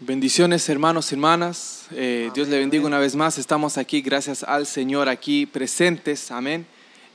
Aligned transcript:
Bendiciones 0.00 0.68
hermanos 0.68 1.10
y 1.10 1.14
hermanas. 1.14 1.86
Eh, 1.90 2.30
Dios 2.34 2.48
le 2.48 2.58
bendiga 2.58 2.84
una 2.84 2.98
vez 2.98 3.16
más. 3.16 3.38
Estamos 3.38 3.78
aquí 3.78 4.02
gracias 4.02 4.42
al 4.42 4.66
Señor, 4.66 5.08
aquí 5.08 5.46
presentes. 5.46 6.30
Amén. 6.30 6.66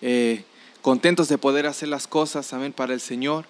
Eh, 0.01 0.43
contentos 0.81 1.29
de 1.29 1.37
poder 1.37 1.67
hacer 1.67 1.89
las 1.89 2.07
cosas. 2.07 2.51
Amén. 2.53 2.73
Para 2.73 2.95
el 2.95 2.99
Señor. 2.99 3.45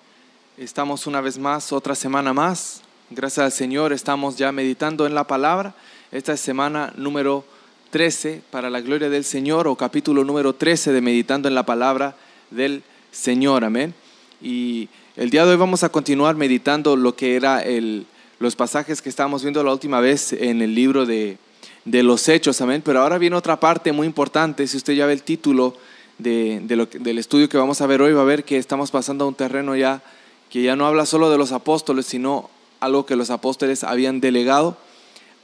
Estamos 0.57 1.07
una 1.07 1.21
vez 1.21 1.37
más, 1.37 1.71
otra 1.71 1.95
semana 1.95 2.33
más. 2.33 2.81
Gracias 3.09 3.45
al 3.45 3.51
Señor 3.53 3.93
estamos 3.93 4.35
ya 4.35 4.51
meditando 4.51 5.07
en 5.07 5.15
la 5.15 5.25
palabra. 5.25 5.75
Esta 6.11 6.33
es 6.33 6.41
semana 6.41 6.91
número 6.97 7.45
13 7.91 8.41
para 8.51 8.69
la 8.69 8.81
gloria 8.81 9.09
del 9.09 9.23
Señor 9.23 9.65
o 9.65 9.77
capítulo 9.77 10.25
número 10.25 10.55
13 10.55 10.91
de 10.91 10.99
meditando 10.99 11.47
en 11.47 11.55
la 11.55 11.65
palabra 11.65 12.17
del 12.49 12.83
Señor. 13.13 13.63
Amén. 13.63 13.93
Y 14.41 14.89
el 15.15 15.29
día 15.29 15.45
de 15.45 15.51
hoy 15.51 15.57
vamos 15.57 15.85
a 15.85 15.89
continuar 15.89 16.35
meditando 16.35 16.97
lo 16.97 17.15
que 17.15 17.37
era 17.37 17.63
el 17.63 18.05
los 18.41 18.55
pasajes 18.55 19.03
que 19.03 19.09
estábamos 19.09 19.43
viendo 19.43 19.63
la 19.63 19.71
última 19.71 19.99
vez 19.99 20.33
en 20.33 20.63
el 20.63 20.73
libro 20.73 21.05
de, 21.05 21.37
los 21.85 22.27
Hechos, 22.27 22.59
amén. 22.59 22.81
Pero 22.83 22.99
ahora 22.99 23.19
viene 23.19 23.35
otra 23.35 23.59
parte 23.59 23.91
muy 23.91 24.07
importante. 24.07 24.65
Si 24.65 24.77
usted 24.77 24.93
ya 24.93 25.05
ve 25.05 25.13
el 25.13 25.21
título 25.21 25.77
de, 26.17 26.63
lo, 26.69 26.87
del 26.87 27.19
estudio 27.19 27.47
que 27.47 27.57
vamos 27.57 27.81
a 27.81 27.85
ver 27.85 28.01
hoy, 28.01 28.13
va 28.13 28.23
a 28.23 28.25
ver 28.25 28.43
que 28.43 28.57
estamos 28.57 28.89
pasando 28.89 29.25
a 29.25 29.27
un 29.27 29.35
terreno 29.35 29.75
ya 29.75 30.01
que 30.49 30.63
ya 30.63 30.75
no 30.75 30.87
habla 30.87 31.05
solo 31.05 31.29
de 31.29 31.37
los 31.37 31.51
apóstoles, 31.51 32.07
sino 32.07 32.49
algo 32.79 33.05
que 33.05 33.15
los 33.15 33.29
apóstoles 33.29 33.83
habían 33.83 34.19
delegado 34.19 34.75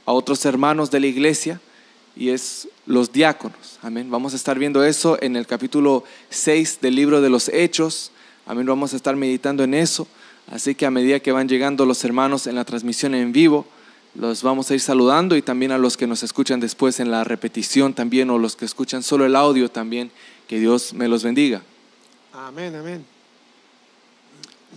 a 0.04 0.12
otros 0.12 0.44
hermanos 0.44 0.90
de 0.90 0.98
la 0.98 1.06
iglesia 1.06 1.60
y 2.16 2.30
es 2.30 2.68
los 2.84 3.12
diáconos. 3.12 3.78
Amén. 3.80 4.10
Vamos 4.10 4.32
a 4.32 4.36
estar 4.36 4.58
viendo 4.58 4.82
eso 4.82 5.16
en 5.22 5.36
el 5.36 5.46
capítulo 5.46 6.02
6 6.30 6.80
del 6.82 6.96
libro 6.96 7.20
de 7.20 7.30
los 7.30 7.48
Hechos. 7.48 8.10
Amén. 8.44 8.66
Vamos 8.66 8.92
a 8.92 8.96
estar 8.96 9.14
meditando 9.14 9.62
en 9.62 9.74
eso. 9.74 10.08
Así 10.50 10.74
que 10.74 10.86
a 10.86 10.90
medida 10.90 11.20
que 11.20 11.32
van 11.32 11.48
llegando 11.48 11.84
los 11.84 12.04
hermanos 12.04 12.46
en 12.46 12.54
la 12.54 12.64
transmisión 12.64 13.14
en 13.14 13.32
vivo, 13.32 13.66
los 14.14 14.42
vamos 14.42 14.70
a 14.70 14.74
ir 14.74 14.80
saludando 14.80 15.36
y 15.36 15.42
también 15.42 15.72
a 15.72 15.78
los 15.78 15.96
que 15.96 16.06
nos 16.06 16.22
escuchan 16.22 16.58
después 16.58 17.00
en 17.00 17.10
la 17.10 17.22
repetición 17.24 17.92
también 17.92 18.30
o 18.30 18.38
los 18.38 18.56
que 18.56 18.64
escuchan 18.64 19.02
solo 19.02 19.26
el 19.26 19.36
audio 19.36 19.70
también, 19.70 20.10
que 20.48 20.58
Dios 20.58 20.94
me 20.94 21.06
los 21.06 21.22
bendiga. 21.22 21.62
Amén, 22.32 22.74
amén. 22.74 23.04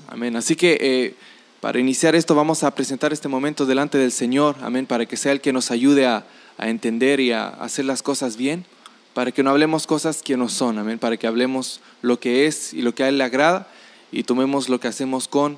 Amén. 0.10 0.36
Así 0.36 0.56
que 0.56 0.78
eh, 0.82 1.16
para 1.62 1.80
iniciar 1.80 2.16
esto 2.16 2.36
vamos 2.36 2.64
a 2.64 2.76
presentar 2.76 3.14
este 3.14 3.30
momento 3.30 3.66
delante 3.66 3.98
del 3.98 4.12
Señor, 4.12 4.58
amén, 4.62 4.86
para 4.86 5.06
que 5.06 5.16
sea 5.16 5.32
el 5.32 5.40
que 5.40 5.54
nos 5.54 5.72
ayude 5.72 6.06
a, 6.06 6.26
a 6.58 6.70
entender 6.70 7.22
y 7.22 7.32
a 7.32 7.48
hacer 7.48 7.86
las 7.86 8.04
cosas 8.04 8.36
bien, 8.36 8.66
para 9.14 9.32
que 9.32 9.42
no 9.42 9.50
hablemos 9.50 9.88
cosas 9.88 10.22
que 10.22 10.36
no 10.36 10.50
son, 10.50 10.80
amén, 10.80 11.00
para 11.00 11.16
que 11.16 11.28
hablemos 11.28 11.80
lo 12.02 12.20
que 12.20 12.46
es 12.46 12.74
y 12.74 12.82
lo 12.82 12.94
que 12.94 13.04
a 13.04 13.10
Él 13.10 13.18
le 13.18 13.24
agrada 13.24 13.68
y 14.12 14.24
tomemos 14.24 14.70
lo 14.70 14.80
que 14.80 14.88
hacemos 14.88 15.28
con 15.28 15.58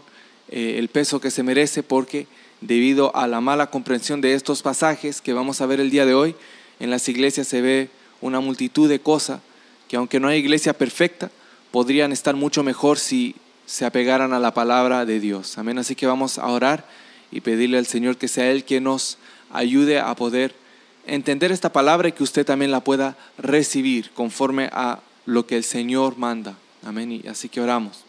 eh, 0.49 0.75
el 0.77 0.89
peso 0.89 1.19
que 1.19 1.31
se 1.31 1.43
merece 1.43 1.83
porque 1.83 2.27
debido 2.61 3.15
a 3.15 3.27
la 3.27 3.41
mala 3.41 3.69
comprensión 3.69 4.21
de 4.21 4.33
estos 4.33 4.61
pasajes 4.61 5.21
que 5.21 5.33
vamos 5.33 5.61
a 5.61 5.65
ver 5.65 5.79
el 5.79 5.89
día 5.89 6.05
de 6.05 6.13
hoy, 6.13 6.35
en 6.79 6.89
las 6.89 7.07
iglesias 7.09 7.47
se 7.47 7.61
ve 7.61 7.89
una 8.21 8.39
multitud 8.39 8.89
de 8.89 8.99
cosas 8.99 9.41
que 9.87 9.97
aunque 9.97 10.19
no 10.19 10.27
hay 10.27 10.39
iglesia 10.39 10.73
perfecta, 10.73 11.29
podrían 11.71 12.11
estar 12.11 12.35
mucho 12.35 12.63
mejor 12.63 12.99
si 12.99 13.35
se 13.65 13.85
apegaran 13.85 14.33
a 14.33 14.39
la 14.39 14.53
palabra 14.53 15.05
de 15.05 15.19
Dios. 15.19 15.57
Amén. 15.57 15.77
Así 15.77 15.95
que 15.95 16.05
vamos 16.05 16.37
a 16.37 16.47
orar 16.47 16.85
y 17.31 17.41
pedirle 17.41 17.77
al 17.77 17.85
Señor 17.85 18.17
que 18.17 18.27
sea 18.27 18.51
Él 18.51 18.63
que 18.63 18.79
nos 18.81 19.17
ayude 19.51 19.99
a 19.99 20.15
poder 20.15 20.55
entender 21.05 21.51
esta 21.51 21.71
palabra 21.71 22.07
y 22.07 22.11
que 22.11 22.23
usted 22.23 22.45
también 22.45 22.71
la 22.71 22.83
pueda 22.83 23.17
recibir 23.37 24.11
conforme 24.11 24.69
a 24.71 24.99
lo 25.25 25.45
que 25.45 25.57
el 25.57 25.63
Señor 25.63 26.17
manda. 26.17 26.55
Amén. 26.85 27.11
Y 27.11 27.27
así 27.27 27.49
que 27.49 27.61
oramos. 27.61 28.02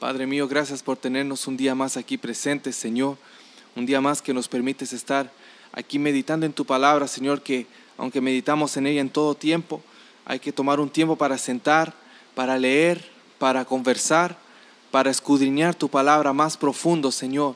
Padre 0.00 0.26
mío, 0.26 0.48
gracias 0.48 0.82
por 0.82 0.96
tenernos 0.96 1.46
un 1.46 1.58
día 1.58 1.74
más 1.74 1.98
aquí 1.98 2.16
presentes, 2.16 2.74
Señor. 2.74 3.18
Un 3.76 3.84
día 3.84 4.00
más 4.00 4.22
que 4.22 4.32
nos 4.32 4.48
permites 4.48 4.94
estar 4.94 5.30
aquí 5.72 5.98
meditando 5.98 6.46
en 6.46 6.54
tu 6.54 6.64
palabra, 6.64 7.06
Señor, 7.06 7.42
que 7.42 7.66
aunque 7.98 8.22
meditamos 8.22 8.78
en 8.78 8.86
ella 8.86 9.02
en 9.02 9.10
todo 9.10 9.34
tiempo, 9.34 9.82
hay 10.24 10.38
que 10.38 10.52
tomar 10.52 10.80
un 10.80 10.88
tiempo 10.88 11.16
para 11.16 11.36
sentar, 11.36 11.92
para 12.34 12.58
leer, 12.58 13.10
para 13.38 13.66
conversar, 13.66 14.38
para 14.90 15.10
escudriñar 15.10 15.74
tu 15.74 15.90
palabra 15.90 16.32
más 16.32 16.56
profundo, 16.56 17.12
Señor, 17.12 17.54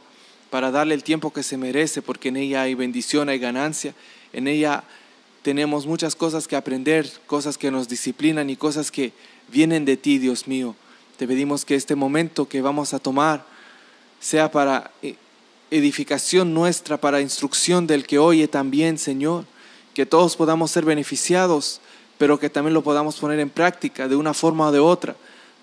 para 0.51 0.71
darle 0.71 0.95
el 0.95 1.03
tiempo 1.03 1.33
que 1.33 1.43
se 1.43 1.57
merece, 1.57 2.03
porque 2.03 2.29
en 2.29 2.37
ella 2.37 2.61
hay 2.61 2.75
bendición, 2.75 3.31
hay 3.31 3.39
ganancia, 3.39 3.95
en 4.35 4.49
ella 4.49 4.85
tenemos 5.41 5.87
muchas 5.87 6.15
cosas 6.15 6.47
que 6.47 6.57
aprender, 6.57 7.11
cosas 7.27 7.57
que 7.57 7.71
nos 7.71 7.89
disciplinan 7.89 8.51
y 8.51 8.57
cosas 8.57 8.91
que 8.91 9.15
vienen 9.49 9.87
de 9.87 9.97
ti, 9.97 10.19
Dios 10.19 10.47
mío. 10.47 10.77
Te 11.17 11.29
pedimos 11.29 11.65
que 11.65 11.77
este 11.77 11.95
momento 11.95 12.49
que 12.49 12.61
vamos 12.61 12.93
a 12.93 12.99
tomar 12.99 13.45
sea 14.19 14.51
para 14.51 14.91
edificación 15.71 16.55
nuestra, 16.55 16.97
para 16.97 17.21
instrucción 17.21 17.87
del 17.87 18.05
que 18.05 18.19
oye 18.19 18.49
también, 18.49 18.99
Señor. 18.99 19.45
Que 19.95 20.07
todos 20.07 20.35
podamos 20.35 20.73
ser 20.73 20.85
beneficiados, 20.85 21.81
pero 22.19 22.41
que 22.41 22.51
también 22.51 22.75
lo 22.75 22.83
podamos 22.83 23.17
poner 23.17 23.39
en 23.39 23.49
práctica 23.49 24.09
de 24.09 24.17
una 24.17 24.35
forma 24.35 24.67
o 24.67 24.73
de 24.73 24.81
otra, 24.81 25.15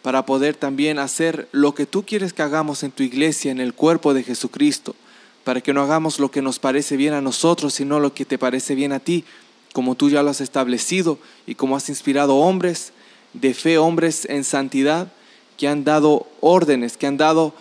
para 0.01 0.25
poder 0.25 0.55
también 0.55 0.99
hacer 0.99 1.49
lo 1.51 1.75
que 1.75 1.85
tú 1.85 2.05
quieres 2.05 2.31
que 2.31 2.43
hagamos 2.43 2.83
en 2.83 2.91
tu 2.91 3.03
iglesia, 3.03 3.51
en 3.51 3.59
el 3.59 3.73
cuerpo 3.73 4.13
de 4.13 4.23
Jesucristo, 4.23 4.95
para 5.43 5.59
que 5.59 5.73
no 5.73 5.81
hagamos 5.81 6.17
lo 6.17 6.31
que 6.31 6.41
nos 6.41 6.59
parece 6.59 6.95
bien 6.95 7.13
a 7.13 7.21
nosotros, 7.21 7.73
sino 7.73 7.99
lo 7.99 8.13
que 8.13 8.23
te 8.23 8.37
parece 8.37 8.73
bien 8.73 8.93
a 8.93 9.01
ti, 9.01 9.25
como 9.73 9.95
tú 9.95 10.09
ya 10.09 10.23
lo 10.23 10.29
has 10.29 10.39
establecido 10.39 11.19
y 11.45 11.55
como 11.55 11.75
has 11.75 11.89
inspirado 11.89 12.37
hombres 12.37 12.93
de 13.33 13.53
fe, 13.53 13.77
hombres 13.77 14.25
en 14.29 14.45
santidad 14.45 15.11
que 15.61 15.67
han 15.67 15.83
dado 15.83 16.25
órdenes, 16.39 16.97
que 16.97 17.05
han 17.05 17.17
dado 17.17 17.53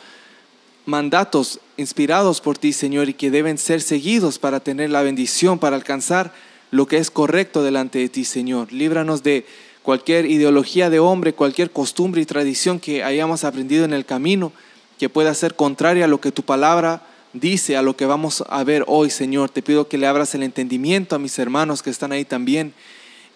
mandatos 0.87 1.61
inspirados 1.77 2.41
por 2.41 2.57
ti, 2.57 2.73
Señor, 2.73 3.11
y 3.11 3.13
que 3.13 3.31
deben 3.31 3.59
ser 3.59 3.83
seguidos 3.83 4.39
para 4.39 4.61
tener 4.61 4.89
la 4.89 5.03
bendición, 5.03 5.59
para 5.59 5.77
alcanzar 5.77 6.33
lo 6.71 6.87
que 6.87 6.97
es 6.97 7.11
correcto 7.11 7.63
delante 7.63 7.99
de 7.99 8.09
ti, 8.09 8.25
Señor. 8.25 8.73
Líbranos 8.73 9.23
de 9.23 9.45
cualquier 9.83 10.25
ideología 10.25 10.89
de 10.89 10.99
hombre, 10.99 11.35
cualquier 11.35 11.73
costumbre 11.73 12.23
y 12.23 12.25
tradición 12.25 12.81
que 12.81 13.05
hayamos 13.05 13.45
aprendido 13.45 13.85
en 13.85 13.93
el 13.93 14.07
camino, 14.07 14.51
que 14.99 15.11
pueda 15.11 15.35
ser 15.35 15.55
contraria 15.55 16.07
a 16.07 16.09
lo 16.09 16.23
que 16.23 16.33
tu 16.33 16.43
palabra 16.43 17.03
dice, 17.35 17.77
a 17.77 17.83
lo 17.83 17.99
que 17.99 18.07
vamos 18.07 18.43
a 18.49 18.65
ver 18.65 18.83
hoy, 18.87 19.11
Señor. 19.11 19.51
Te 19.51 19.61
pido 19.61 19.89
que 19.89 19.99
le 19.99 20.07
abras 20.07 20.35
el 20.35 20.43
entendimiento 20.43 21.17
a 21.17 21.19
mis 21.19 21.39
hermanos 21.39 21.83
que 21.83 21.91
están 21.91 22.13
ahí 22.13 22.25
también 22.25 22.73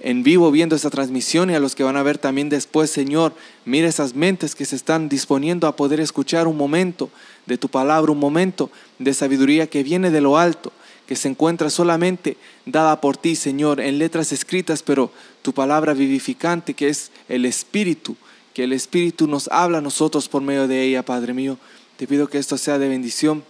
en 0.00 0.22
vivo 0.22 0.50
viendo 0.50 0.76
esta 0.76 0.90
transmisión 0.90 1.50
y 1.50 1.54
a 1.54 1.60
los 1.60 1.74
que 1.74 1.84
van 1.84 1.96
a 1.96 2.02
ver 2.02 2.18
también 2.18 2.48
después, 2.48 2.90
Señor, 2.90 3.34
mira 3.64 3.88
esas 3.88 4.14
mentes 4.14 4.54
que 4.54 4.64
se 4.64 4.76
están 4.76 5.08
disponiendo 5.08 5.66
a 5.66 5.76
poder 5.76 6.00
escuchar 6.00 6.46
un 6.46 6.56
momento 6.56 7.10
de 7.46 7.58
tu 7.58 7.68
palabra, 7.68 8.12
un 8.12 8.18
momento 8.18 8.70
de 8.98 9.14
sabiduría 9.14 9.66
que 9.66 9.82
viene 9.82 10.10
de 10.10 10.20
lo 10.20 10.36
alto, 10.36 10.72
que 11.06 11.16
se 11.16 11.28
encuentra 11.28 11.70
solamente 11.70 12.36
dada 12.66 13.00
por 13.00 13.16
ti, 13.16 13.36
Señor, 13.36 13.80
en 13.80 13.98
letras 13.98 14.32
escritas, 14.32 14.82
pero 14.82 15.10
tu 15.42 15.52
palabra 15.52 15.94
vivificante 15.94 16.74
que 16.74 16.88
es 16.88 17.10
el 17.28 17.44
Espíritu, 17.44 18.16
que 18.52 18.64
el 18.64 18.72
Espíritu 18.72 19.26
nos 19.26 19.48
habla 19.48 19.78
a 19.78 19.82
nosotros 19.82 20.28
por 20.28 20.42
medio 20.42 20.66
de 20.68 20.82
ella, 20.82 21.04
Padre 21.04 21.34
mío. 21.34 21.58
Te 21.96 22.06
pido 22.06 22.28
que 22.28 22.38
esto 22.38 22.58
sea 22.58 22.78
de 22.78 22.88
bendición 22.88 23.44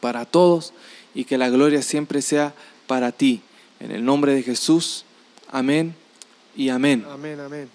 para 0.00 0.24
todos 0.24 0.72
y 1.14 1.24
que 1.24 1.38
la 1.38 1.48
gloria 1.48 1.82
siempre 1.82 2.22
sea 2.22 2.54
para 2.86 3.12
ti. 3.12 3.42
En 3.80 3.90
el 3.90 4.04
nombre 4.04 4.34
de 4.34 4.42
Jesús. 4.42 5.04
Amén 5.50 5.94
y 6.56 6.68
amén. 6.68 7.04
Amén, 7.10 7.40
amén. 7.40 7.68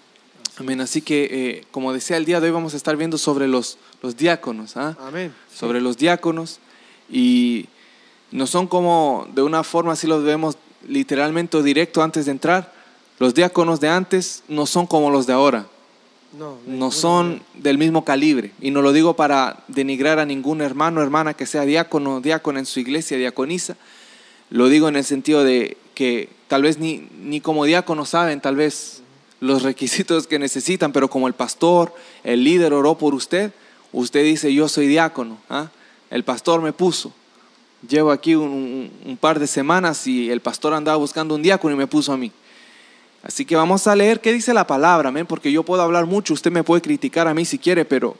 Amén. 0.56 0.80
Así 0.80 1.02
que, 1.02 1.28
eh, 1.30 1.64
como 1.70 1.92
decía, 1.92 2.16
el 2.16 2.24
día 2.24 2.40
de 2.40 2.46
hoy 2.46 2.52
vamos 2.52 2.74
a 2.74 2.76
estar 2.76 2.96
viendo 2.96 3.18
sobre 3.18 3.48
los, 3.48 3.78
los 4.02 4.16
diáconos. 4.16 4.76
¿ah? 4.76 4.96
Amén. 5.00 5.34
Sobre 5.52 5.80
los 5.80 5.96
diáconos. 5.96 6.60
Y 7.10 7.66
no 8.30 8.46
son 8.46 8.66
como, 8.68 9.26
de 9.34 9.42
una 9.42 9.64
forma, 9.64 9.92
así 9.92 10.06
lo 10.06 10.22
vemos 10.22 10.56
literalmente 10.86 11.56
o 11.56 11.62
directo 11.62 12.02
antes 12.02 12.26
de 12.26 12.30
entrar. 12.30 12.72
Los 13.18 13.34
diáconos 13.34 13.80
de 13.80 13.88
antes 13.88 14.44
no 14.48 14.66
son 14.66 14.86
como 14.86 15.10
los 15.10 15.26
de 15.26 15.32
ahora. 15.32 15.66
No, 16.38 16.58
no 16.66 16.90
son 16.90 17.42
del 17.54 17.78
mismo 17.78 18.04
calibre. 18.04 18.52
Y 18.60 18.70
no 18.70 18.82
lo 18.82 18.92
digo 18.92 19.14
para 19.14 19.62
denigrar 19.68 20.18
a 20.18 20.26
ningún 20.26 20.60
hermano 20.60 21.00
o 21.00 21.02
hermana 21.02 21.34
que 21.34 21.46
sea 21.46 21.62
diácono, 21.62 22.20
diácono 22.20 22.58
en 22.58 22.66
su 22.66 22.80
iglesia, 22.80 23.16
diaconisa. 23.16 23.76
Lo 24.54 24.68
digo 24.68 24.86
en 24.86 24.94
el 24.94 25.02
sentido 25.02 25.42
de 25.42 25.76
que 25.96 26.28
tal 26.46 26.62
vez 26.62 26.78
ni, 26.78 27.08
ni 27.20 27.40
como 27.40 27.64
diácono 27.64 28.06
saben 28.06 28.40
tal 28.40 28.54
vez 28.54 29.02
los 29.40 29.64
requisitos 29.64 30.28
que 30.28 30.38
necesitan, 30.38 30.92
pero 30.92 31.10
como 31.10 31.26
el 31.26 31.34
pastor, 31.34 31.92
el 32.22 32.44
líder 32.44 32.72
oró 32.72 32.96
por 32.96 33.14
usted, 33.14 33.50
usted 33.90 34.22
dice, 34.22 34.54
yo 34.54 34.68
soy 34.68 34.86
diácono, 34.86 35.38
¿ah? 35.50 35.70
el 36.08 36.22
pastor 36.22 36.62
me 36.62 36.72
puso. 36.72 37.12
Llevo 37.88 38.12
aquí 38.12 38.36
un, 38.36 39.18
par 39.20 39.40
de 39.40 39.48
semanas 39.48 40.06
y 40.06 40.30
el 40.30 40.40
pastor 40.40 40.72
andaba 40.72 40.98
buscando 40.98 41.34
un 41.34 41.42
diácono 41.42 41.74
y 41.74 41.78
me 41.78 41.88
puso 41.88 42.12
a 42.12 42.16
mí. 42.16 42.30
Así 43.24 43.44
que 43.44 43.56
vamos 43.56 43.88
a 43.88 43.96
leer 43.96 44.20
qué 44.20 44.32
dice 44.32 44.54
la 44.54 44.68
palabra, 44.68 45.12
porque 45.26 45.50
yo 45.50 45.64
puedo 45.64 45.82
hablar 45.82 46.06
mucho, 46.06 46.32
usted 46.32 46.52
me 46.52 46.62
puede 46.62 46.80
criticar 46.80 47.26
a 47.26 47.34
mí 47.34 47.44
si 47.44 47.58
quiere, 47.58 47.84
pero 47.84 48.16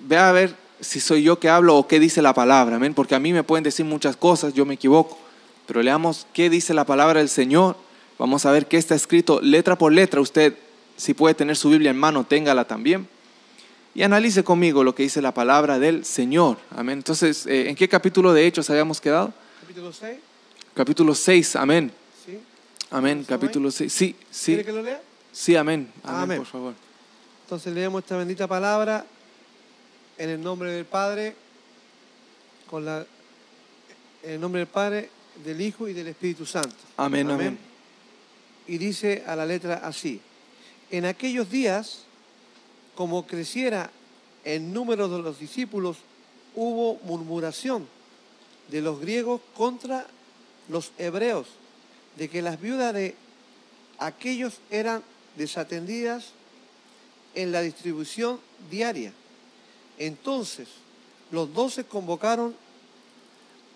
vea 0.00 0.28
a 0.28 0.32
ver 0.32 0.56
si 0.80 1.00
soy 1.00 1.22
yo 1.22 1.38
que 1.38 1.48
hablo 1.48 1.76
o 1.76 1.86
qué 1.88 1.98
dice 2.00 2.22
la 2.22 2.34
palabra, 2.34 2.76
amén, 2.76 2.94
porque 2.94 3.14
a 3.14 3.18
mí 3.18 3.32
me 3.32 3.42
pueden 3.42 3.64
decir 3.64 3.84
muchas 3.84 4.16
cosas, 4.16 4.54
yo 4.54 4.64
me 4.64 4.74
equivoco. 4.74 5.18
Pero 5.66 5.82
leamos 5.82 6.26
qué 6.32 6.48
dice 6.48 6.72
la 6.74 6.84
palabra 6.84 7.20
del 7.20 7.28
Señor. 7.28 7.76
Vamos 8.18 8.46
a 8.46 8.50
ver 8.52 8.66
qué 8.66 8.76
está 8.78 8.94
escrito 8.94 9.40
letra 9.42 9.76
por 9.76 9.92
letra. 9.92 10.20
Usted, 10.20 10.54
si 10.96 11.14
puede 11.14 11.34
tener 11.34 11.56
su 11.56 11.68
Biblia 11.70 11.90
en 11.90 11.98
mano, 11.98 12.24
téngala 12.24 12.64
también. 12.66 13.06
y 13.94 14.02
analice 14.02 14.44
conmigo 14.44 14.84
lo 14.84 14.94
que 14.94 15.02
dice 15.02 15.20
la 15.20 15.34
palabra 15.34 15.78
del 15.78 16.04
Señor. 16.04 16.56
Amén. 16.76 16.98
Entonces, 16.98 17.46
eh, 17.46 17.68
¿en 17.68 17.74
qué 17.76 17.88
capítulo 17.88 18.32
de 18.32 18.46
Hechos 18.46 18.70
habíamos 18.70 19.00
quedado? 19.00 19.32
Capítulo 19.60 19.92
6. 19.92 20.18
Capítulo 20.74 21.14
6, 21.14 21.56
amén. 21.56 21.92
¿Sí? 22.24 22.38
Amén, 22.90 23.20
¿Estamos 23.20 23.40
capítulo 23.40 23.70
6. 23.70 23.92
Sí, 23.92 24.14
sí, 24.30 24.52
¿Quiere 24.52 24.64
que 24.64 24.72
lo 24.72 24.82
lea? 24.82 25.02
sí, 25.32 25.56
amén. 25.56 25.90
Amén, 26.04 26.22
Amén. 26.22 26.38
por 26.38 26.46
favor. 26.46 26.74
Entonces 27.44 27.74
leemos 27.74 28.02
esta 28.02 28.16
bendita 28.16 28.46
palabra 28.46 29.04
en 30.18 30.30
el 30.30 30.42
nombre 30.42 30.72
del 30.72 30.84
Padre, 30.84 31.34
con 32.68 32.84
la, 32.84 33.06
en 34.22 34.32
el 34.32 34.40
nombre 34.40 34.60
del 34.60 34.68
Padre, 34.68 35.10
del 35.44 35.60
Hijo 35.60 35.88
y 35.88 35.92
del 35.92 36.08
Espíritu 36.08 36.44
Santo. 36.44 36.76
Amén, 36.96 37.30
amén. 37.30 37.58
Y 38.66 38.76
dice 38.76 39.24
a 39.26 39.34
la 39.36 39.46
letra 39.46 39.80
así, 39.84 40.20
en 40.90 41.04
aquellos 41.04 41.50
días, 41.50 42.04
como 42.94 43.26
creciera 43.26 43.90
el 44.44 44.72
número 44.72 45.08
de 45.08 45.22
los 45.22 45.38
discípulos, 45.38 45.98
hubo 46.54 46.98
murmuración 47.04 47.86
de 48.68 48.82
los 48.82 49.00
griegos 49.00 49.40
contra 49.56 50.06
los 50.68 50.92
hebreos, 50.98 51.46
de 52.16 52.28
que 52.28 52.42
las 52.42 52.60
viudas 52.60 52.92
de 52.92 53.14
aquellos 53.98 54.58
eran 54.70 55.02
desatendidas 55.36 56.32
en 57.34 57.52
la 57.52 57.62
distribución 57.62 58.40
diaria. 58.70 59.12
Entonces, 59.98 60.68
los 61.30 61.52
doce 61.52 61.84
convocaron 61.84 62.54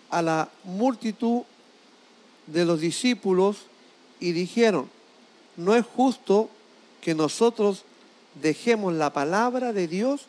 a 0.09 0.21
la 0.21 0.49
multitud 0.63 1.41
de 2.47 2.65
los 2.65 2.79
discípulos 2.79 3.57
y 4.19 4.31
dijeron, 4.31 4.89
no 5.57 5.75
es 5.75 5.85
justo 5.85 6.49
que 7.01 7.13
nosotros 7.13 7.83
dejemos 8.41 8.93
la 8.93 9.11
palabra 9.11 9.73
de 9.73 9.87
Dios 9.87 10.21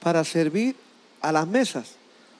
para 0.00 0.24
servir 0.24 0.76
a 1.20 1.32
las 1.32 1.46
mesas. 1.46 1.92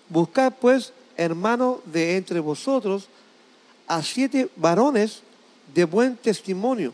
Buscad 0.09 0.53
pues, 0.61 0.93
hermanos 1.17 1.79
de 1.87 2.17
entre 2.17 2.41
vosotros, 2.41 3.09
a 3.87 4.03
siete 4.03 4.49
varones 4.57 5.21
de 5.75 5.85
buen 5.85 6.17
testimonio, 6.17 6.93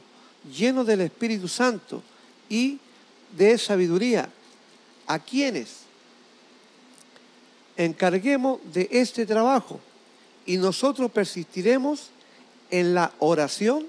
llenos 0.56 0.86
del 0.86 1.02
Espíritu 1.02 1.48
Santo 1.48 2.02
y 2.48 2.78
de 3.36 3.58
sabiduría, 3.58 4.28
a 5.06 5.18
quienes 5.18 5.87
encarguemos 7.78 8.58
de 8.74 8.88
este 8.90 9.24
trabajo 9.24 9.80
y 10.44 10.58
nosotros 10.58 11.10
persistiremos 11.10 12.10
en 12.70 12.92
la 12.92 13.12
oración 13.20 13.86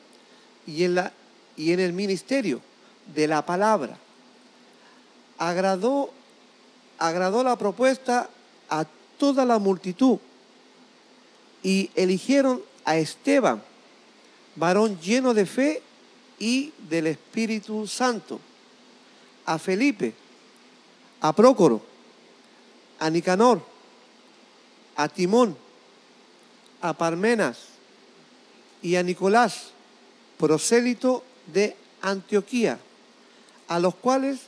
y 0.66 0.84
en, 0.84 0.96
la, 0.96 1.12
y 1.58 1.74
en 1.74 1.80
el 1.80 1.92
ministerio 1.92 2.62
de 3.14 3.28
la 3.28 3.44
palabra. 3.46 3.98
Agradó, 5.40 6.12
agradó 7.00 7.44
la 7.44 7.58
propuesta 7.58 8.30
a 8.70 8.86
toda 9.18 9.44
la 9.44 9.58
multitud 9.58 10.20
y 11.64 11.90
eligieron 11.96 12.62
a 12.86 12.98
Esteban, 12.98 13.62
varón 14.56 15.00
lleno 15.02 15.34
de 15.34 15.46
fe 15.48 15.82
y 16.38 16.72
del 16.90 17.08
Espíritu 17.08 17.88
Santo, 17.88 18.40
a 19.46 19.58
Felipe, 19.58 20.14
a 21.22 21.34
Prócoro, 21.34 21.82
a 23.00 23.10
Nicanor, 23.10 23.79
a 25.00 25.08
Timón, 25.08 25.56
a 26.82 26.92
Parmenas 26.92 27.58
y 28.82 28.98
a 28.98 29.04
Nicolás, 29.04 29.72
prosélito 30.38 31.24
de 31.54 31.78
Antioquía, 32.02 32.78
a 33.70 33.80
los 33.80 33.96
cuales 33.96 34.42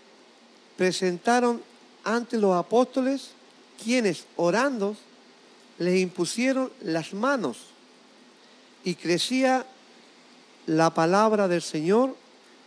presentaron 0.76 1.62
ante 2.04 2.36
los 2.36 2.54
apóstoles, 2.54 3.30
quienes 3.82 4.26
orando 4.36 4.98
les 5.80 6.02
impusieron 6.02 6.70
las 6.82 7.14
manos 7.14 7.58
y 8.84 8.96
crecía 8.96 9.66
la 10.66 10.94
palabra 10.94 11.48
del 11.48 11.62
Señor 11.62 12.18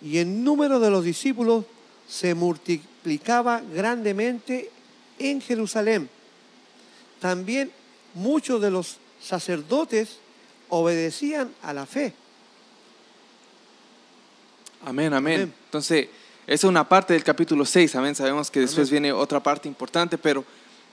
y 0.01 0.17
el 0.19 0.43
número 0.43 0.81
de 0.81 0.89
los 0.89 1.05
discípulos 1.05 1.67
se 2.09 2.35
multiplicaba 2.35 3.61
grandemente 3.61 4.71
en 5.19 5.43
Jerusalén. 5.43 6.14
También 7.25 7.71
muchos 8.13 8.61
de 8.61 8.71
los 8.71 8.99
sacerdotes 9.19 10.19
obedecían 10.69 11.51
a 11.63 11.73
la 11.73 11.87
fe. 11.87 12.13
Amén, 14.85 15.15
amén. 15.15 15.37
Amén. 15.41 15.55
Entonces, 15.65 16.09
esa 16.47 16.55
es 16.55 16.65
una 16.65 16.87
parte 16.87 17.15
del 17.15 17.25
capítulo 17.25 17.65
6, 17.65 17.97
amén. 17.97 18.15
Sabemos 18.15 18.51
que 18.51 18.61
después 18.61 18.91
Amén. 18.91 19.05
viene 19.05 19.13
otra 19.15 19.43
parte 19.43 19.69
importante, 19.69 20.19
pero 20.19 20.45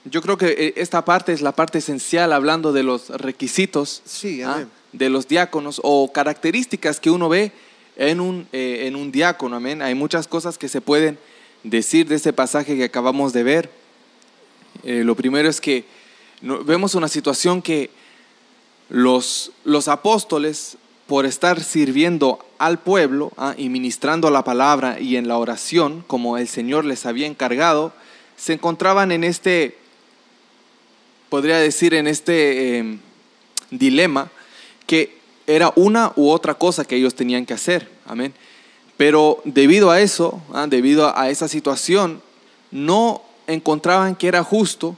yo 0.06 0.22
creo 0.22 0.38
que 0.38 0.52
eh, 0.52 0.74
esta 0.78 1.04
parte 1.04 1.34
es 1.34 1.42
la 1.42 1.52
parte 1.52 1.80
esencial 1.80 2.32
hablando 2.32 2.72
de 2.72 2.84
los 2.84 3.10
requisitos 3.10 4.02
Sí, 4.06 4.42
¿ah? 4.42 4.66
de 4.94 5.10
los 5.10 5.28
diáconos 5.28 5.82
o 5.84 6.14
características 6.14 7.02
que 7.02 7.10
uno 7.10 7.28
ve 7.28 7.52
en 7.98 8.22
un, 8.22 8.48
eh, 8.54 8.86
en 8.88 8.96
un 8.96 9.12
diácono, 9.12 9.58
amén. 9.58 9.82
Hay 9.82 9.96
muchas 9.96 10.30
cosas 10.30 10.58
que 10.58 10.70
se 10.70 10.80
pueden 10.80 11.20
decir 11.66 12.08
de 12.08 12.16
este 12.16 12.32
pasaje 12.32 12.78
que 12.78 12.86
acabamos 12.86 13.34
de 13.34 13.44
ver. 13.44 13.70
Eh, 14.86 15.04
lo 15.04 15.14
primero 15.16 15.50
es 15.50 15.60
que 15.60 16.00
vemos 16.42 16.96
una 16.96 17.08
situación 17.08 17.62
que 17.62 17.90
los, 18.90 19.52
los 19.64 19.88
apóstoles, 19.88 20.78
por 21.08 21.26
estar 21.26 21.62
sirviendo 21.62 22.40
al 22.58 22.80
pueblo 22.80 23.32
ah, 23.38 23.54
y 23.58 23.70
ministrando 23.70 24.30
la 24.30 24.44
palabra 24.44 25.00
y 25.00 25.18
en 25.18 25.28
la 25.28 25.38
oración, 25.38 26.04
como 26.08 26.38
el 26.38 26.48
Señor 26.48 26.86
les 26.86 27.06
había 27.06 27.28
encargado, 27.28 27.92
se 28.38 28.54
encontraban 28.54 29.12
en 29.12 29.24
este, 29.24 29.78
podría 31.30 31.58
decir, 31.58 31.94
en 31.94 32.08
este 32.08 32.80
eh, 32.80 32.98
dilema 33.72 34.30
que 34.88 35.18
era 35.48 35.74
una 35.76 36.14
u 36.16 36.30
otra 36.30 36.54
cosa 36.54 36.86
que 36.86 36.96
ellos 36.96 37.16
tenían 37.16 37.46
que 37.46 37.54
hacer. 37.54 37.90
Amén. 38.06 38.34
Pero 38.98 39.42
debido 39.46 39.92
a 39.92 40.00
eso, 40.00 40.42
ah, 40.54 40.68
debido 40.68 41.18
a 41.18 41.30
esa 41.30 41.48
situación, 41.48 42.22
no 42.72 43.22
encontraban 43.48 44.16
que 44.16 44.28
era 44.28 44.44
justo 44.44 44.98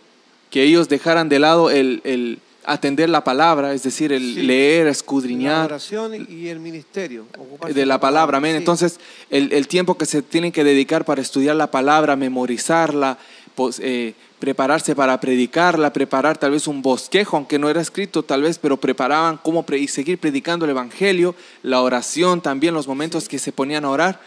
que 0.53 0.61
ellos 0.61 0.87
dejaran 0.87 1.29
de 1.29 1.39
lado 1.39 1.71
el, 1.71 1.99
el 2.03 2.37
atender 2.63 3.09
la 3.09 3.23
palabra, 3.23 3.73
es 3.73 3.81
decir, 3.81 4.13
el 4.13 4.35
Sí. 4.35 4.41
leer, 4.43 4.85
La 4.85 4.91
escudriñar 4.91 5.65
oración 5.65 6.27
y 6.29 6.47
el 6.47 6.59
ministerio. 6.59 7.25
de 7.73 7.85
la 7.87 7.99
palabra, 7.99 8.37
amén. 8.37 8.51
Sí. 8.51 8.57
Entonces, 8.57 8.99
el, 9.31 9.51
el 9.51 9.67
tiempo 9.67 9.97
que 9.97 10.05
se 10.05 10.21
tienen 10.21 10.51
que 10.51 10.63
dedicar 10.63 11.05
para 11.05 11.21
estudiar 11.23 11.55
la 11.55 11.71
palabra, 11.71 12.15
memorizarla, 12.15 13.17
pues, 13.55 13.79
eh, 13.83 14.13
prepararse 14.37 14.95
para 14.95 15.19
predicarla, 15.19 15.91
preparar 15.91 16.37
tal 16.37 16.51
vez 16.51 16.67
un 16.67 16.83
bosquejo, 16.83 17.35
aunque 17.35 17.57
no 17.57 17.67
era 17.67 17.81
escrito 17.81 18.21
tal 18.21 18.43
vez, 18.43 18.59
pero 18.59 18.77
preparaban 18.77 19.39
cómo 19.41 19.63
pre- 19.65 19.79
y 19.79 19.87
seguir 19.87 20.19
predicando 20.19 20.65
el 20.65 20.71
Evangelio, 20.71 21.33
la 21.63 21.81
oración 21.81 22.41
también, 22.41 22.75
los 22.75 22.87
momentos 22.87 23.27
que 23.27 23.39
se 23.39 23.51
ponían 23.51 23.85
a 23.85 23.89
orar, 23.89 24.19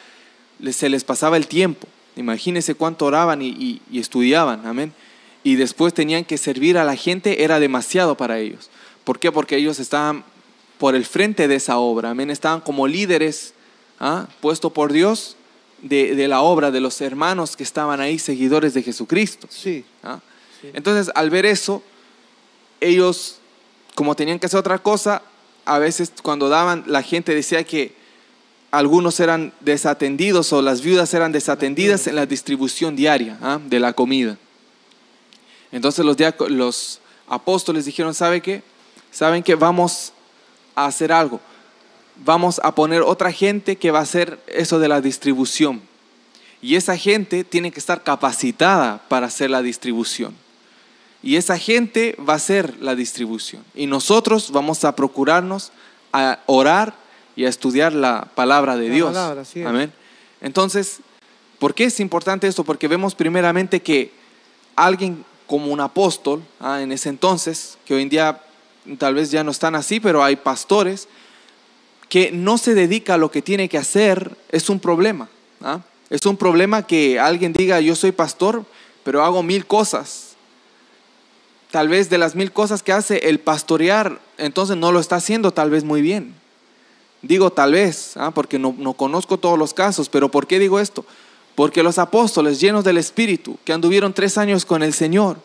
les- 0.58 0.74
se 0.76 0.88
les 0.88 1.04
pasaba 1.04 1.36
el 1.36 1.46
tiempo. 1.46 1.86
Imagínense 2.16 2.74
cuánto 2.74 3.04
oraban 3.06 3.42
y, 3.42 3.48
y- 3.50 3.80
y 3.92 4.00
estudiaban, 4.00 4.66
amén. 4.66 4.92
Y 5.46 5.54
después 5.54 5.94
tenían 5.94 6.24
que 6.24 6.38
servir 6.38 6.76
a 6.76 6.82
la 6.82 6.96
gente, 6.96 7.44
era 7.44 7.60
demasiado 7.60 8.16
para 8.16 8.40
ellos. 8.40 8.68
¿Por 9.04 9.20
qué? 9.20 9.30
Porque 9.30 9.54
ellos 9.54 9.78
estaban 9.78 10.24
por 10.76 10.96
el 10.96 11.04
frente 11.04 11.46
de 11.46 11.54
esa 11.54 11.78
obra, 11.78 12.10
amén. 12.10 12.32
Estaban 12.32 12.60
como 12.60 12.88
líderes, 12.88 13.54
¿ah? 14.00 14.26
puesto 14.40 14.70
por 14.70 14.92
Dios 14.92 15.36
de, 15.82 16.16
de 16.16 16.26
la 16.26 16.40
obra, 16.40 16.72
de 16.72 16.80
los 16.80 17.00
hermanos 17.00 17.56
que 17.56 17.62
estaban 17.62 18.00
ahí, 18.00 18.18
seguidores 18.18 18.74
de 18.74 18.82
Jesucristo. 18.82 19.46
Sí, 19.48 19.84
¿ah? 20.02 20.18
Sí. 20.60 20.70
Entonces, 20.74 21.12
al 21.14 21.30
ver 21.30 21.46
eso, 21.46 21.80
ellos, 22.80 23.38
como 23.94 24.16
tenían 24.16 24.40
que 24.40 24.46
hacer 24.46 24.58
otra 24.58 24.80
cosa, 24.80 25.22
a 25.64 25.78
veces 25.78 26.12
cuando 26.24 26.48
daban, 26.48 26.82
la 26.88 27.04
gente 27.04 27.36
decía 27.36 27.62
que 27.62 27.94
algunos 28.72 29.20
eran 29.20 29.52
desatendidos 29.60 30.52
o 30.52 30.60
las 30.60 30.80
viudas 30.80 31.14
eran 31.14 31.30
desatendidas 31.30 32.08
en 32.08 32.16
la 32.16 32.26
distribución 32.26 32.96
diaria 32.96 33.38
¿ah? 33.40 33.60
de 33.64 33.78
la 33.78 33.92
comida. 33.92 34.38
Entonces 35.72 36.04
los, 36.04 36.16
los 36.50 37.00
apóstoles 37.28 37.84
dijeron, 37.84 38.14
¿sabe 38.14 38.40
qué? 38.40 38.62
¿Saben 39.10 39.42
que 39.42 39.54
vamos 39.54 40.12
a 40.74 40.86
hacer 40.86 41.12
algo? 41.12 41.40
Vamos 42.24 42.60
a 42.62 42.74
poner 42.74 43.02
otra 43.02 43.30
gente 43.32 43.76
que 43.76 43.90
va 43.90 44.00
a 44.00 44.02
hacer 44.02 44.38
eso 44.46 44.78
de 44.78 44.88
la 44.88 45.00
distribución. 45.00 45.82
Y 46.62 46.76
esa 46.76 46.96
gente 46.96 47.44
tiene 47.44 47.70
que 47.70 47.78
estar 47.78 48.02
capacitada 48.02 49.02
para 49.08 49.26
hacer 49.26 49.50
la 49.50 49.62
distribución. 49.62 50.34
Y 51.22 51.36
esa 51.36 51.58
gente 51.58 52.16
va 52.26 52.34
a 52.34 52.36
hacer 52.36 52.76
la 52.80 52.94
distribución. 52.94 53.62
Y 53.74 53.86
nosotros 53.86 54.50
vamos 54.52 54.84
a 54.84 54.94
procurarnos 54.94 55.72
a 56.12 56.38
orar 56.46 56.94
y 57.34 57.44
a 57.44 57.48
estudiar 57.48 57.92
la 57.92 58.28
palabra 58.34 58.76
de 58.76 58.88
La 58.88 58.94
Dios. 58.94 59.08
palabra. 59.08 59.42
Amén. 59.66 59.92
Entonces, 60.40 61.00
¿por 61.58 61.74
qué 61.74 61.84
es 61.84 62.00
importante 62.00 62.46
esto? 62.46 62.64
Porque 62.64 62.88
vemos 62.88 63.14
primeramente 63.14 63.82
que 63.82 64.12
alguien 64.74 65.24
como 65.46 65.72
un 65.72 65.80
apóstol, 65.80 66.42
ah, 66.60 66.82
en 66.82 66.92
ese 66.92 67.08
entonces, 67.08 67.78
que 67.84 67.94
hoy 67.94 68.02
en 68.02 68.08
día 68.08 68.42
tal 68.98 69.14
vez 69.14 69.30
ya 69.30 69.44
no 69.44 69.50
están 69.50 69.74
así, 69.74 70.00
pero 70.00 70.22
hay 70.22 70.36
pastores, 70.36 71.08
que 72.08 72.30
no 72.30 72.58
se 72.58 72.74
dedica 72.74 73.14
a 73.14 73.18
lo 73.18 73.30
que 73.30 73.42
tiene 73.42 73.68
que 73.68 73.78
hacer, 73.78 74.36
es 74.50 74.70
un 74.70 74.78
problema. 74.78 75.28
¿ah? 75.60 75.80
Es 76.10 76.24
un 76.26 76.36
problema 76.36 76.86
que 76.86 77.18
alguien 77.18 77.52
diga, 77.52 77.80
yo 77.80 77.96
soy 77.96 78.12
pastor, 78.12 78.64
pero 79.02 79.24
hago 79.24 79.42
mil 79.42 79.66
cosas. 79.66 80.36
Tal 81.70 81.88
vez 81.88 82.08
de 82.08 82.18
las 82.18 82.34
mil 82.36 82.52
cosas 82.52 82.82
que 82.82 82.92
hace 82.92 83.28
el 83.28 83.40
pastorear, 83.40 84.20
entonces 84.38 84.76
no 84.76 84.92
lo 84.92 85.00
está 85.00 85.16
haciendo 85.16 85.52
tal 85.52 85.70
vez 85.70 85.82
muy 85.84 86.00
bien. 86.00 86.34
Digo 87.22 87.50
tal 87.50 87.72
vez, 87.72 88.16
¿ah? 88.16 88.30
porque 88.30 88.58
no, 88.58 88.74
no 88.78 88.94
conozco 88.94 89.38
todos 89.38 89.58
los 89.58 89.74
casos, 89.74 90.08
pero 90.08 90.30
¿por 90.30 90.46
qué 90.46 90.60
digo 90.60 90.78
esto? 90.78 91.04
Porque 91.56 91.82
los 91.82 91.98
apóstoles 91.98 92.60
llenos 92.60 92.84
del 92.84 92.98
Espíritu, 92.98 93.58
que 93.64 93.72
anduvieron 93.72 94.12
tres 94.12 94.38
años 94.38 94.64
con 94.64 94.82
el 94.82 94.92
Señor, 94.92 95.38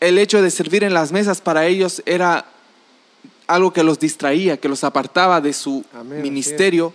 el 0.00 0.18
hecho 0.18 0.42
de 0.42 0.50
servir 0.50 0.82
en 0.82 0.94
las 0.94 1.12
mesas 1.12 1.40
para 1.40 1.66
ellos 1.66 2.02
era 2.06 2.46
algo 3.46 3.72
que 3.72 3.84
los 3.84 4.00
distraía, 4.00 4.56
que 4.56 4.68
los 4.68 4.82
apartaba 4.82 5.40
de 5.40 5.52
su 5.52 5.84
Amén, 5.92 6.22
ministerio, 6.22 6.92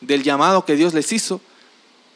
del 0.00 0.22
llamado 0.22 0.64
que 0.64 0.76
Dios 0.76 0.94
les 0.94 1.12
hizo. 1.12 1.40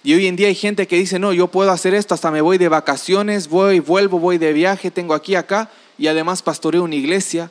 Y 0.04 0.14
hoy 0.14 0.26
en 0.26 0.36
día 0.36 0.46
hay 0.46 0.54
gente 0.54 0.86
que 0.86 0.96
dice, 0.96 1.18
no, 1.18 1.32
yo 1.32 1.48
puedo 1.48 1.72
hacer 1.72 1.94
esto, 1.94 2.14
hasta 2.14 2.30
me 2.30 2.40
voy 2.40 2.56
de 2.56 2.68
vacaciones, 2.68 3.48
voy, 3.48 3.80
vuelvo, 3.80 4.20
voy 4.20 4.38
de 4.38 4.52
viaje, 4.52 4.90
tengo 4.90 5.14
aquí, 5.14 5.34
acá, 5.34 5.68
y 5.98 6.06
además 6.06 6.42
pastoreo 6.42 6.84
una 6.84 6.94
iglesia. 6.94 7.50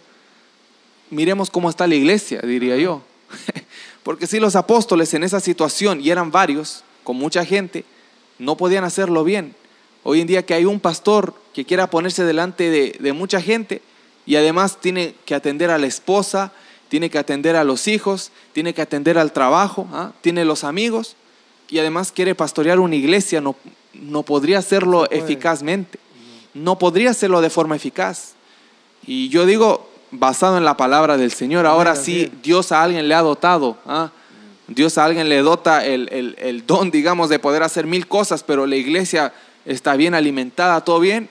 Miremos 1.09 1.49
cómo 1.49 1.69
está 1.69 1.85
la 1.85 1.95
iglesia, 1.95 2.39
diría 2.41 2.77
yo. 2.77 3.01
Porque 4.03 4.25
si 4.25 4.39
los 4.39 4.55
apóstoles 4.55 5.13
en 5.13 5.23
esa 5.23 5.41
situación, 5.41 5.99
y 6.01 6.09
eran 6.09 6.31
varios, 6.31 6.83
con 7.03 7.17
mucha 7.17 7.45
gente, 7.45 7.85
no 8.39 8.57
podían 8.57 8.83
hacerlo 8.83 9.23
bien. 9.23 9.55
Hoy 10.03 10.21
en 10.21 10.27
día 10.27 10.45
que 10.45 10.53
hay 10.53 10.65
un 10.65 10.79
pastor 10.79 11.33
que 11.53 11.65
quiera 11.65 11.89
ponerse 11.89 12.23
delante 12.23 12.69
de, 12.69 12.97
de 12.99 13.13
mucha 13.13 13.41
gente 13.41 13.81
y 14.25 14.35
además 14.35 14.77
tiene 14.79 15.15
que 15.25 15.35
atender 15.35 15.69
a 15.69 15.77
la 15.77 15.87
esposa, 15.87 16.51
tiene 16.89 17.09
que 17.09 17.19
atender 17.19 17.55
a 17.55 17.63
los 17.63 17.87
hijos, 17.87 18.31
tiene 18.53 18.73
que 18.73 18.81
atender 18.81 19.17
al 19.17 19.31
trabajo, 19.31 19.87
¿ah? 19.93 20.11
tiene 20.21 20.43
los 20.43 20.63
amigos 20.63 21.15
y 21.69 21.79
además 21.79 22.11
quiere 22.11 22.35
pastorear 22.35 22.79
una 22.79 22.95
iglesia, 22.95 23.39
no, 23.41 23.55
no 23.93 24.23
podría 24.23 24.59
hacerlo 24.59 25.09
eficazmente, 25.09 25.99
no 26.53 26.77
podría 26.77 27.11
hacerlo 27.11 27.41
de 27.41 27.49
forma 27.49 27.77
eficaz. 27.77 28.33
Y 29.07 29.29
yo 29.29 29.45
digo, 29.45 29.89
basado 30.11 30.57
en 30.57 30.65
la 30.65 30.77
palabra 30.77 31.17
del 31.17 31.31
Señor, 31.31 31.65
ahora 31.65 31.95
sí. 31.95 32.31
Dios 32.43 32.71
a 32.71 32.83
alguien 32.83 33.07
le 33.07 33.15
ha 33.15 33.21
dotado, 33.21 33.77
¿ah? 33.85 34.11
Dios 34.73 34.97
a 34.97 35.05
alguien 35.05 35.29
le 35.29 35.41
dota 35.41 35.85
el, 35.85 36.35
el- 36.37 36.65
don, 36.65 36.91
digamos, 36.91 37.29
de 37.29 37.39
poder 37.39 37.63
hacer 37.63 37.85
mil 37.85 38.07
cosas, 38.07 38.43
pero 38.43 38.65
la 38.65 38.75
iglesia 38.75 39.33
está 39.65 39.95
bien 39.95 40.13
alimentada, 40.15 40.81
todo 40.83 40.99
bien, 40.99 41.29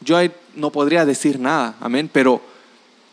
yo 0.00 0.16
ahí 0.16 0.30
no 0.54 0.70
podría 0.70 1.04
decir 1.04 1.38
nada, 1.38 1.74
amén, 1.80 2.08
pero 2.12 2.40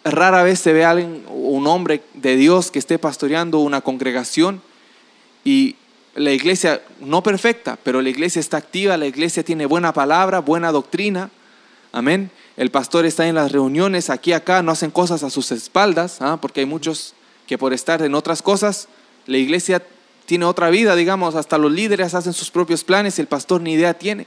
rara 0.04 0.44
vez 0.44 0.60
se 0.60 0.74
ve 0.74 0.86
a 0.86 0.92
alguien, 0.92 1.24
un 1.30 1.66
hombre 1.68 2.02
de 2.14 2.36
Dios 2.36 2.72
que 2.72 2.80
esté 2.80 3.00
pastoreando 3.00 3.60
una 3.60 3.82
congregación 3.82 4.62
y 5.44 5.76
la 6.16 6.32
iglesia, 6.32 6.82
no 7.00 7.24
perfecta, 7.24 7.78
pero 7.84 8.02
la 8.02 8.10
iglesia 8.10 8.40
está 8.40 8.58
activa, 8.58 8.98
la 8.98 9.08
iglesia 9.08 9.44
tiene 9.44 9.66
buena 9.66 9.94
palabra, 9.94 10.40
buena 10.40 10.72
doctrina, 10.72 11.32
amén. 11.92 12.30
El 12.56 12.70
pastor 12.70 13.06
está 13.06 13.28
en 13.28 13.34
las 13.36 13.52
reuniones, 13.52 14.12
aquí, 14.12 14.32
acá, 14.32 14.62
no 14.62 14.72
hacen 14.72 14.92
cosas 14.92 15.24
a 15.24 15.32
sus 15.32 15.52
espaldas, 15.52 16.18
¿ah? 16.22 16.38
porque 16.40 16.60
hay 16.60 16.68
muchos 16.68 17.16
que 17.48 17.58
por 17.58 17.74
estar 17.74 18.04
en 18.04 18.14
otras 18.14 18.44
cosas, 18.44 18.88
la 19.28 19.38
iglesia 19.38 19.82
tiene 20.26 20.46
otra 20.46 20.70
vida, 20.70 20.96
digamos, 20.96 21.36
hasta 21.36 21.58
los 21.58 21.72
líderes 21.72 22.14
hacen 22.14 22.34
sus 22.34 22.50
propios 22.52 22.84
planes 22.84 23.18
y 23.18 23.22
el 23.22 23.28
pastor 23.28 23.62
ni 23.62 23.74
idea 23.74 23.94
tiene, 23.94 24.26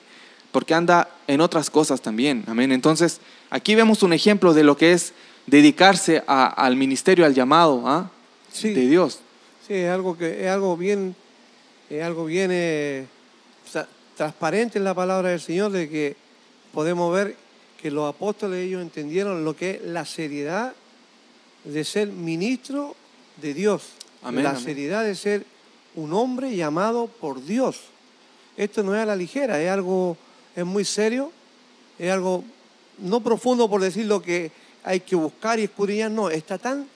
porque 0.52 0.74
anda 0.74 1.08
en 1.26 1.40
otras 1.40 1.70
cosas 1.70 2.00
también, 2.00 2.44
amén. 2.46 2.70
Entonces, 2.72 3.20
aquí 3.50 3.74
vemos 3.74 4.02
un 4.02 4.12
ejemplo 4.12 4.52
de 4.54 4.62
lo 4.64 4.76
que 4.76 4.92
es 4.92 5.12
dedicarse 5.46 6.22
a- 6.26 6.46
al 6.48 6.76
ministerio, 6.76 7.24
al 7.24 7.34
llamado 7.34 7.82
¿ah? 7.86 8.10
Sí. 8.52 8.72
de 8.74 8.86
Dios. 8.88 9.20
Sí, 9.66 9.74
es 9.74 9.90
algo 9.90 10.16
que 10.16 10.44
es 10.44 10.48
algo 10.50 10.76
bien, 10.76 11.14
es 11.90 12.02
algo 12.02 12.24
bien 12.26 12.50
eh, 12.52 13.06
tra- 13.72 13.86
transparente 14.16 14.78
en 14.78 14.84
la 14.84 14.94
palabra 14.94 15.30
del 15.30 15.40
Señor 15.40 15.72
de 15.72 15.88
que 15.88 16.16
podemos 16.72 17.12
ver 17.14 17.36
que 17.80 17.90
los 17.90 18.08
apóstoles 18.08 18.66
ellos 18.66 18.82
entendieron 18.82 19.44
lo 19.44 19.56
que 19.56 19.72
es 19.72 19.82
la 19.82 20.04
seriedad 20.04 20.72
de 21.64 21.84
ser 21.84 22.08
ministro 22.08 22.94
de 23.40 23.54
Dios, 23.54 23.82
Amén, 24.28 24.44
la 24.44 24.50
amén. 24.50 24.62
seriedad 24.62 25.04
de 25.04 25.14
ser 25.14 25.44
un 25.94 26.12
hombre 26.12 26.54
llamado 26.56 27.06
por 27.06 27.44
Dios. 27.44 27.80
Esto 28.56 28.82
no 28.82 28.94
es 28.94 29.00
a 29.02 29.06
la 29.06 29.16
ligera, 29.16 29.60
es 29.62 29.70
algo 29.70 30.16
es 30.54 30.64
muy 30.64 30.84
serio, 30.84 31.30
es 31.98 32.10
algo 32.10 32.42
no 32.98 33.20
profundo 33.22 33.68
por 33.68 33.80
decir 33.82 34.06
lo 34.06 34.22
que 34.22 34.50
hay 34.82 35.00
que 35.00 35.14
buscar 35.16 35.58
y 35.58 35.64
escudriñar, 35.64 36.10
no, 36.10 36.30
está 36.30 36.58
tan 36.58 36.86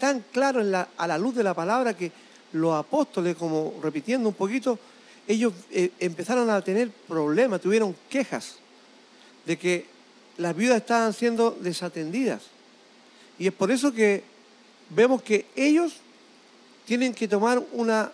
tan 0.00 0.24
claro 0.32 0.60
en 0.60 0.70
la- 0.70 0.88
a 0.96 1.06
la 1.08 1.18
luz 1.18 1.34
de 1.34 1.42
la 1.42 1.54
palabra 1.54 1.96
que 1.96 2.12
los 2.52 2.72
apóstoles, 2.74 3.36
como 3.36 3.74
repitiendo 3.82 4.28
un 4.28 4.34
poquito, 4.34 4.78
ellos 5.26 5.52
eh, 5.70 5.90
empezaron 5.98 6.48
a 6.50 6.62
tener 6.62 6.90
problemas, 6.90 7.60
tuvieron 7.60 7.94
quejas 8.08 8.56
de 9.44 9.58
que 9.58 9.86
las 10.38 10.54
viudas 10.56 10.78
estaban 10.78 11.12
siendo 11.12 11.50
desatendidas. 11.60 12.42
Y 13.40 13.48
es 13.48 13.52
por 13.52 13.70
eso 13.72 13.92
que 13.92 14.22
vemos 14.90 15.20
que 15.22 15.46
ellos 15.56 15.94
tienen 16.88 17.12
que 17.12 17.28
tomar 17.28 17.62
una, 17.74 18.10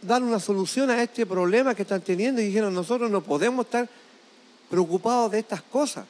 dar 0.00 0.22
una 0.22 0.38
solución 0.38 0.90
a 0.90 1.02
este 1.02 1.26
problema 1.26 1.74
que 1.74 1.82
están 1.82 2.00
teniendo 2.00 2.40
y 2.40 2.44
dijeron, 2.44 2.72
nosotros 2.72 3.10
no 3.10 3.20
podemos 3.20 3.66
estar 3.66 3.88
preocupados 4.70 5.32
de 5.32 5.40
estas 5.40 5.60
cosas. 5.62 6.06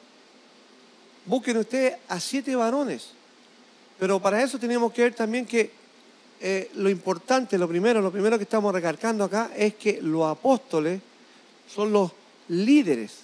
Busquen 1.25 1.57
ustedes 1.57 1.95
a 2.07 2.19
siete 2.19 2.55
varones. 2.55 3.13
Pero 3.97 4.19
para 4.19 4.43
eso 4.43 4.59
tenemos 4.59 4.93
que 4.93 5.01
ver 5.01 5.15
también 5.15 5.47
que 5.47 5.71
eh, 6.39 6.69
lo 6.75 6.87
importante, 6.87 7.57
lo 7.57 7.67
primero, 7.67 7.99
lo 7.99 8.11
primero 8.11 8.37
que 8.37 8.43
estamos 8.43 8.71
recalcando 8.71 9.23
acá 9.23 9.49
es 9.57 9.73
que 9.73 10.03
los 10.03 10.27
apóstoles 10.27 11.01
son 11.67 11.91
los 11.91 12.11
líderes, 12.49 13.21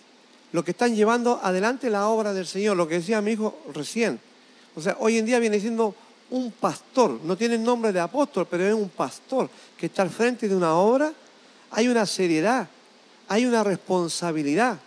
los 0.52 0.64
que 0.64 0.72
están 0.72 0.96
llevando 0.96 1.40
adelante 1.44 1.92
la 1.92 2.08
obra 2.08 2.34
del 2.34 2.48
Señor, 2.48 2.76
lo 2.76 2.88
que 2.88 2.96
decía 2.96 3.22
mi 3.22 3.34
hijo 3.34 3.56
recién. 3.72 4.20
O 4.76 4.82
sea, 4.82 4.98
hoy 5.00 5.20
en 5.20 5.28
día 5.28 5.38
viene 5.38 5.60
siendo 5.60 5.94
un 6.30 6.52
pastor, 6.52 7.20
no 7.24 7.38
tiene 7.38 7.56
el 7.56 7.64
nombre 7.64 7.92
de 7.92 8.00
apóstol, 8.00 8.48
pero 8.50 8.66
es 8.66 8.74
un 8.74 8.90
pastor 8.90 9.50
que 9.78 9.86
está 9.86 10.02
al 10.02 10.10
frente 10.10 10.48
de 10.48 10.56
una 10.56 10.74
obra. 10.76 11.14
Hay 11.72 11.88
una 11.88 12.06
seriedad, 12.06 12.68
hay 13.28 13.46
una 13.46 13.64
responsabilidad, 13.64 14.80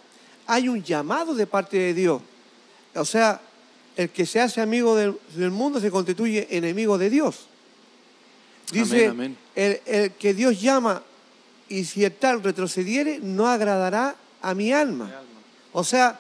hay 0.47 0.69
un 0.69 0.83
llamado 0.83 1.35
de 1.35 1.47
parte 1.47 1.77
de 1.79 1.95
Dios. 1.95 2.23
O 2.95 3.05
sea, 3.05 3.41
el 3.97 4.11
que 4.11 4.27
se 4.27 4.41
hace 4.41 4.61
amigo 4.61 4.95
del, 4.97 5.19
del 5.35 5.51
mundo 5.51 5.81
se 5.81 5.91
constituye 5.91 6.47
enemigo 6.51 6.99
de 6.99 7.11
Dios. 7.11 7.47
Dice, 8.73 9.07
Amén, 9.07 9.11
amén. 9.11 9.37
El, 9.55 9.81
el 9.87 10.11
que 10.13 10.35
Dios 10.35 10.61
llama 10.61 11.03
y 11.69 11.85
si 11.85 12.05
el 12.05 12.13
tal 12.13 12.43
retrocediere, 12.43 13.21
no 13.23 13.47
agradará 13.47 14.17
a 14.43 14.55
mi 14.55 14.73
alma. 14.73 15.11
O 15.73 15.85
sea, 15.85 16.19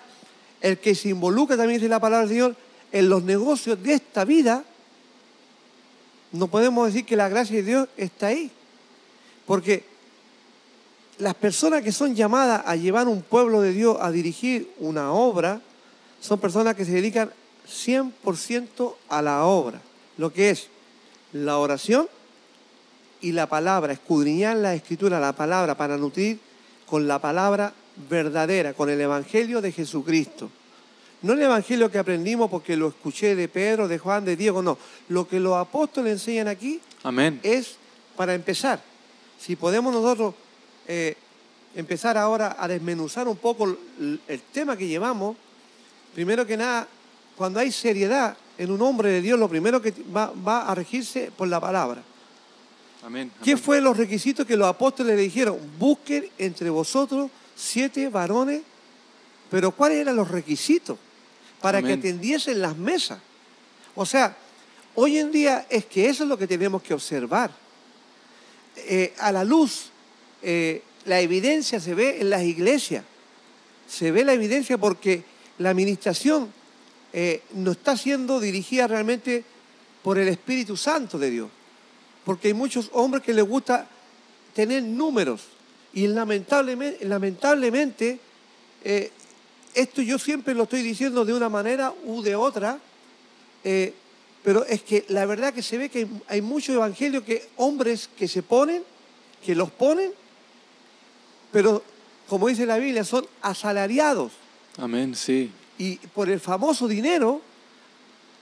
el 0.60 0.78
que 0.78 0.94
se 0.94 1.08
involucra, 1.08 1.56
también 1.56 1.80
dice 1.80 1.88
la 1.88 2.00
palabra 2.00 2.26
del 2.26 2.36
Señor, 2.36 2.56
en 2.92 3.08
los 3.08 3.22
negocios 3.24 3.82
de 3.82 3.94
esta 3.94 4.24
vida, 4.24 4.64
no 6.32 6.48
podemos 6.48 6.86
decir 6.86 7.04
que 7.04 7.16
la 7.16 7.28
gracia 7.28 7.56
de 7.56 7.62
Dios 7.62 7.88
está 7.96 8.28
ahí. 8.28 8.50
Porque 9.46 9.84
las 11.18 11.34
personas 11.34 11.82
que 11.82 11.92
son 11.92 12.14
llamadas 12.14 12.62
a 12.64 12.76
llevar 12.76 13.08
un 13.08 13.22
pueblo 13.22 13.60
de 13.60 13.72
Dios 13.72 13.96
a 14.00 14.10
dirigir 14.10 14.72
una 14.78 15.12
obra, 15.12 15.60
son 16.20 16.38
personas 16.38 16.74
que 16.74 16.84
se 16.84 16.92
dedican 16.92 17.30
100% 17.68 18.94
a 19.08 19.22
la 19.22 19.44
obra, 19.44 19.80
lo 20.16 20.32
que 20.32 20.50
es 20.50 20.68
la 21.32 21.58
oración 21.58 22.08
y 23.20 23.32
la 23.32 23.48
palabra, 23.48 23.92
escudriñar 23.92 24.56
la 24.56 24.74
escritura, 24.74 25.20
la 25.20 25.32
palabra, 25.32 25.76
para 25.76 25.96
nutrir 25.96 26.38
con 26.86 27.06
la 27.06 27.18
palabra 27.18 27.72
verdadera, 28.08 28.72
con 28.72 28.88
el 28.90 29.00
Evangelio 29.00 29.60
de 29.60 29.72
Jesucristo. 29.72 30.50
No 31.22 31.34
el 31.34 31.42
Evangelio 31.42 31.90
que 31.90 31.98
aprendimos 31.98 32.50
porque 32.50 32.76
lo 32.76 32.88
escuché 32.88 33.34
de 33.34 33.48
Pedro, 33.48 33.88
de 33.88 33.98
Juan, 33.98 34.24
de 34.24 34.36
Diego, 34.36 34.62
no. 34.62 34.78
Lo 35.08 35.28
que 35.28 35.38
los 35.38 35.56
apóstoles 35.56 36.12
enseñan 36.12 36.48
aquí 36.48 36.80
Amén. 37.02 37.40
es 37.42 37.76
para 38.16 38.34
empezar. 38.34 38.82
Si 39.38 39.56
podemos 39.56 39.92
nosotros 39.92 40.34
eh, 40.86 41.16
empezar 41.74 42.16
ahora 42.16 42.56
a 42.58 42.66
desmenuzar 42.68 43.28
un 43.28 43.36
poco 43.36 43.64
el, 43.64 44.20
el 44.26 44.40
tema 44.40 44.76
que 44.76 44.86
llevamos, 44.86 45.36
primero 46.14 46.46
que 46.46 46.56
nada, 46.56 46.88
cuando 47.36 47.60
hay 47.60 47.70
seriedad 47.70 48.36
en 48.58 48.70
un 48.70 48.80
hombre 48.82 49.10
de 49.10 49.22
Dios, 49.22 49.38
lo 49.38 49.48
primero 49.48 49.80
que 49.80 49.94
va, 50.14 50.32
va 50.46 50.68
a 50.70 50.74
regirse 50.74 51.30
por 51.36 51.48
la 51.48 51.60
palabra. 51.60 52.02
Amén. 53.02 53.30
¿Qué 53.42 53.52
amén. 53.52 53.62
fue 53.62 53.80
los 53.80 53.96
requisitos 53.96 54.46
que 54.46 54.56
los 54.56 54.68
apóstoles 54.68 55.16
le 55.16 55.22
dijeron? 55.22 55.58
Busquen 55.78 56.28
entre 56.38 56.68
vosotros 56.70 57.30
siete 57.54 58.08
varones, 58.08 58.62
pero 59.50 59.70
¿cuáles 59.70 59.98
eran 59.98 60.16
los 60.16 60.30
requisitos? 60.30 60.98
Para 61.60 61.78
Amén. 61.78 62.00
que 62.00 62.08
atendiesen 62.08 62.60
las 62.60 62.76
mesas. 62.76 63.18
O 63.94 64.06
sea, 64.06 64.36
hoy 64.94 65.18
en 65.18 65.30
día 65.30 65.66
es 65.68 65.84
que 65.84 66.08
eso 66.08 66.24
es 66.24 66.28
lo 66.28 66.38
que 66.38 66.46
tenemos 66.46 66.82
que 66.82 66.94
observar. 66.94 67.50
Eh, 68.76 69.14
a 69.18 69.32
la 69.32 69.44
luz, 69.44 69.90
eh, 70.42 70.82
la 71.04 71.20
evidencia 71.20 71.80
se 71.80 71.94
ve 71.94 72.20
en 72.20 72.30
las 72.30 72.42
iglesias. 72.42 73.04
Se 73.88 74.10
ve 74.10 74.24
la 74.24 74.32
evidencia 74.32 74.78
porque 74.78 75.24
la 75.58 75.70
administración 75.70 76.52
eh, 77.12 77.42
no 77.54 77.72
está 77.72 77.96
siendo 77.96 78.40
dirigida 78.40 78.86
realmente 78.86 79.44
por 80.02 80.18
el 80.18 80.28
Espíritu 80.28 80.76
Santo 80.76 81.18
de 81.18 81.30
Dios 81.30 81.50
porque 82.24 82.48
hay 82.48 82.54
muchos 82.54 82.90
hombres 82.92 83.22
que 83.22 83.34
les 83.34 83.44
gusta 83.44 83.88
tener 84.54 84.82
números 84.82 85.42
y 85.92 86.06
lamentablemente, 86.06 87.04
lamentablemente 87.04 88.18
esto 89.74 90.02
yo 90.02 90.18
siempre 90.18 90.54
lo 90.54 90.64
estoy 90.64 90.82
diciendo 90.82 91.24
de 91.24 91.34
una 91.34 91.48
manera 91.48 91.94
u 92.04 92.22
de 92.22 92.34
otra, 92.34 92.78
eh, 93.64 93.94
pero 94.42 94.64
es 94.64 94.82
que 94.82 95.04
la 95.08 95.26
verdad 95.26 95.52
que 95.52 95.62
se 95.62 95.78
ve 95.78 95.88
que 95.88 96.00
hay, 96.00 96.10
hay 96.28 96.42
muchos 96.42 96.74
evangelios 96.74 97.24
que 97.24 97.48
hombres 97.56 98.08
que 98.16 98.26
se 98.28 98.42
ponen, 98.42 98.82
que 99.44 99.54
los 99.54 99.70
ponen, 99.70 100.12
pero 101.52 101.82
como 102.28 102.46
dice 102.46 102.64
la 102.64 102.78
Biblia, 102.78 103.04
son 103.04 103.26
asalariados. 103.42 104.32
Amén, 104.78 105.14
sí. 105.14 105.50
Y 105.78 105.96
por 105.96 106.30
el 106.30 106.38
famoso 106.38 106.86
dinero, 106.86 107.40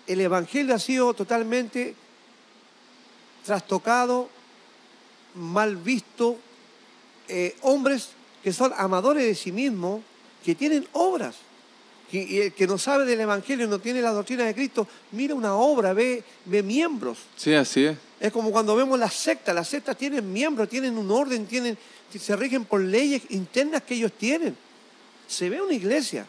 el 0.07 0.21
Evangelio 0.21 0.75
ha 0.75 0.79
sido 0.79 1.15
totalmente 1.15 1.95
trastocado, 3.45 4.29
mal 5.35 5.77
visto. 5.77 6.37
Eh, 7.29 7.57
hombres 7.63 8.11
que 8.43 8.53
son 8.53 8.73
amadores 8.77 9.25
de 9.25 9.35
sí 9.35 9.53
mismos, 9.53 10.03
que 10.45 10.54
tienen 10.54 10.87
obras. 10.92 11.37
Que- 12.11 12.23
Y 12.23 12.38
el 12.38 12.52
que 12.54 12.66
no 12.66 12.78
sabe 12.78 13.04
del 13.04 13.21
Evangelio, 13.21 13.66
no 13.68 13.78
tiene 13.78 14.00
la 14.00 14.12
doctrina 14.12 14.45
de 14.45 14.54
Cristo, 14.54 14.87
mira 15.12 15.35
una 15.35 15.54
obra, 15.54 15.92
ve, 15.92 16.23
ve 16.47 16.62
miembros. 16.62 17.18
Sí, 17.37 17.52
así 17.54 17.85
es. 17.85 17.97
Es 18.21 18.33
como 18.33 18.50
cuando 18.50 18.75
vemos 18.75 18.99
las 18.99 19.14
sectas, 19.14 19.54
las 19.54 19.68
sectas 19.68 19.97
tienen 19.97 20.33
miembros, 20.33 20.68
tienen 20.68 20.97
un 20.97 21.11
orden, 21.11 21.47
tienen, 21.47 21.76
se 22.18 22.35
rigen 22.37 22.64
por 22.64 22.80
leyes 22.80 23.23
internas 23.30 23.83
que 23.83 23.95
ellos 23.95 24.12
tienen. 24.18 24.57
Se 25.28 25.50
ve 25.50 25.61
una 25.61 25.75
iglesia. 25.75 26.26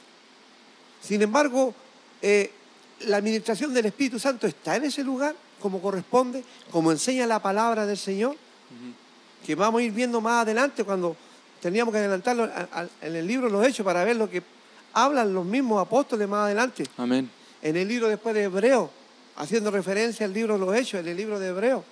Sin 1.02 1.22
embargo, 1.22 1.74
eh, 2.22 2.52
la 3.08 3.18
administración 3.18 3.74
del 3.74 3.86
Espíritu 3.86 4.20
Santo 4.20 4.46
está 4.48 4.76
en 4.76 4.84
ese 4.84 5.04
lugar 5.04 5.34
como 5.62 5.82
corresponde, 5.82 6.44
como 6.72 6.92
enseña 6.92 7.26
la 7.26 7.42
palabra 7.42 7.86
del 7.86 7.98
Señor, 7.98 8.36
que 9.46 9.56
vamos 9.56 9.80
a 9.80 9.84
ir 9.84 9.92
viendo 9.94 10.20
más 10.22 10.44
adelante 10.44 10.84
cuando 10.84 11.16
teníamos 11.62 11.92
que 11.94 12.00
adelantarlo 12.00 12.44
a- 12.44 12.68
a- 12.82 12.88
en 13.02 13.16
el 13.16 13.28
libro 13.28 13.48
de 13.48 13.52
los 13.54 13.66
Hechos 13.66 13.84
para 13.86 14.04
ver 14.04 14.16
lo 14.16 14.30
que 14.30 14.42
hablan 14.94 15.34
los 15.34 15.46
mismos 15.46 15.82
apóstoles 15.82 16.28
más 16.28 16.46
adelante 16.46 16.84
Amén. 16.98 17.30
en 17.62 17.76
el 17.76 17.88
libro 17.88 18.08
después 18.08 18.34
de 18.36 18.44
Hebreo, 18.44 18.90
haciendo 19.36 19.72
referencia 19.72 20.26
al 20.26 20.34
libro 20.34 20.54
de 20.58 20.60
los 20.66 20.76
Hechos, 20.76 21.02
en 21.02 21.08
el 21.08 21.18
libro 21.18 21.40
de 21.40 21.50
Hebreo. 21.50 21.84